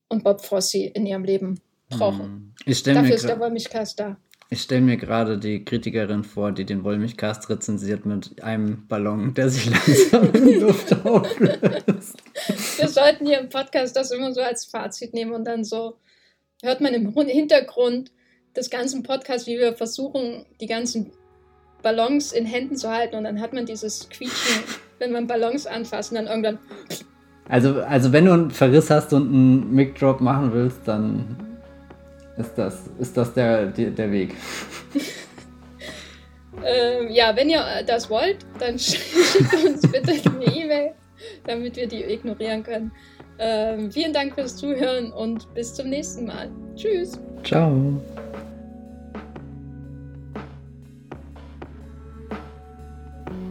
und 0.08 0.24
Bob 0.24 0.44
Fosse 0.44 0.78
in 0.78 1.06
ihrem 1.06 1.24
Leben 1.24 1.60
brauchen. 1.88 2.54
Hm. 2.64 2.84
Dafür 2.84 3.14
ist 3.14 3.28
der 3.28 3.38
Wollmilchcast 3.38 4.00
da. 4.00 4.16
Ich 4.52 4.60
stelle 4.60 4.82
mir 4.82 4.98
gerade 4.98 5.38
die 5.38 5.64
Kritikerin 5.64 6.24
vor, 6.24 6.52
die 6.52 6.66
den 6.66 6.84
Wollmilchcast 6.84 7.48
rezensiert 7.48 8.04
mit 8.04 8.42
einem 8.42 8.86
Ballon, 8.86 9.32
der 9.32 9.48
sich 9.48 9.64
langsam 9.70 10.30
in 10.34 10.60
Luft 10.60 10.92
auflöst. 11.06 12.22
Wir 12.76 12.88
sollten 12.88 13.24
hier 13.24 13.40
im 13.40 13.48
Podcast 13.48 13.96
das 13.96 14.10
immer 14.10 14.30
so 14.34 14.42
als 14.42 14.66
Fazit 14.66 15.14
nehmen 15.14 15.32
und 15.32 15.46
dann 15.46 15.64
so 15.64 15.96
hört 16.62 16.82
man 16.82 16.92
im 16.92 17.14
Hintergrund 17.14 18.12
des 18.54 18.68
ganzen 18.68 19.02
Podcasts, 19.02 19.46
wie 19.46 19.58
wir 19.58 19.72
versuchen, 19.72 20.44
die 20.60 20.66
ganzen 20.66 21.12
Ballons 21.82 22.32
in 22.32 22.44
Händen 22.44 22.76
zu 22.76 22.90
halten 22.90 23.16
und 23.16 23.24
dann 23.24 23.40
hat 23.40 23.54
man 23.54 23.64
dieses 23.64 24.10
Quietschen, 24.10 24.64
wenn 24.98 25.12
man 25.12 25.26
Ballons 25.26 25.66
anfasst 25.66 26.12
und 26.12 26.16
dann 26.16 26.26
irgendwann. 26.26 26.58
Also, 27.48 27.80
also 27.80 28.12
wenn 28.12 28.26
du 28.26 28.32
einen 28.34 28.50
Verriss 28.50 28.90
hast 28.90 29.14
und 29.14 29.28
einen 29.28 29.74
Mic-Drop 29.74 30.20
machen 30.20 30.52
willst, 30.52 30.80
dann 30.84 31.51
ist 32.36 32.54
das, 32.56 32.90
ist 32.98 33.16
das 33.16 33.34
der, 33.34 33.66
der, 33.66 33.90
der 33.90 34.10
Weg. 34.10 34.34
ähm, 36.64 37.10
ja, 37.10 37.34
wenn 37.36 37.50
ihr 37.50 37.62
das 37.86 38.08
wollt, 38.08 38.38
dann 38.58 38.78
schickt 38.78 39.54
uns 39.64 39.82
bitte 39.82 40.12
eine 40.30 40.44
E-Mail, 40.44 40.92
damit 41.46 41.76
wir 41.76 41.86
die 41.86 42.04
ignorieren 42.04 42.62
können. 42.62 42.92
Ähm, 43.38 43.90
vielen 43.90 44.12
Dank 44.12 44.34
fürs 44.34 44.56
Zuhören 44.56 45.12
und 45.12 45.52
bis 45.54 45.74
zum 45.74 45.88
nächsten 45.88 46.26
Mal. 46.26 46.50
Tschüss. 46.76 47.18
Ciao. 47.42 48.00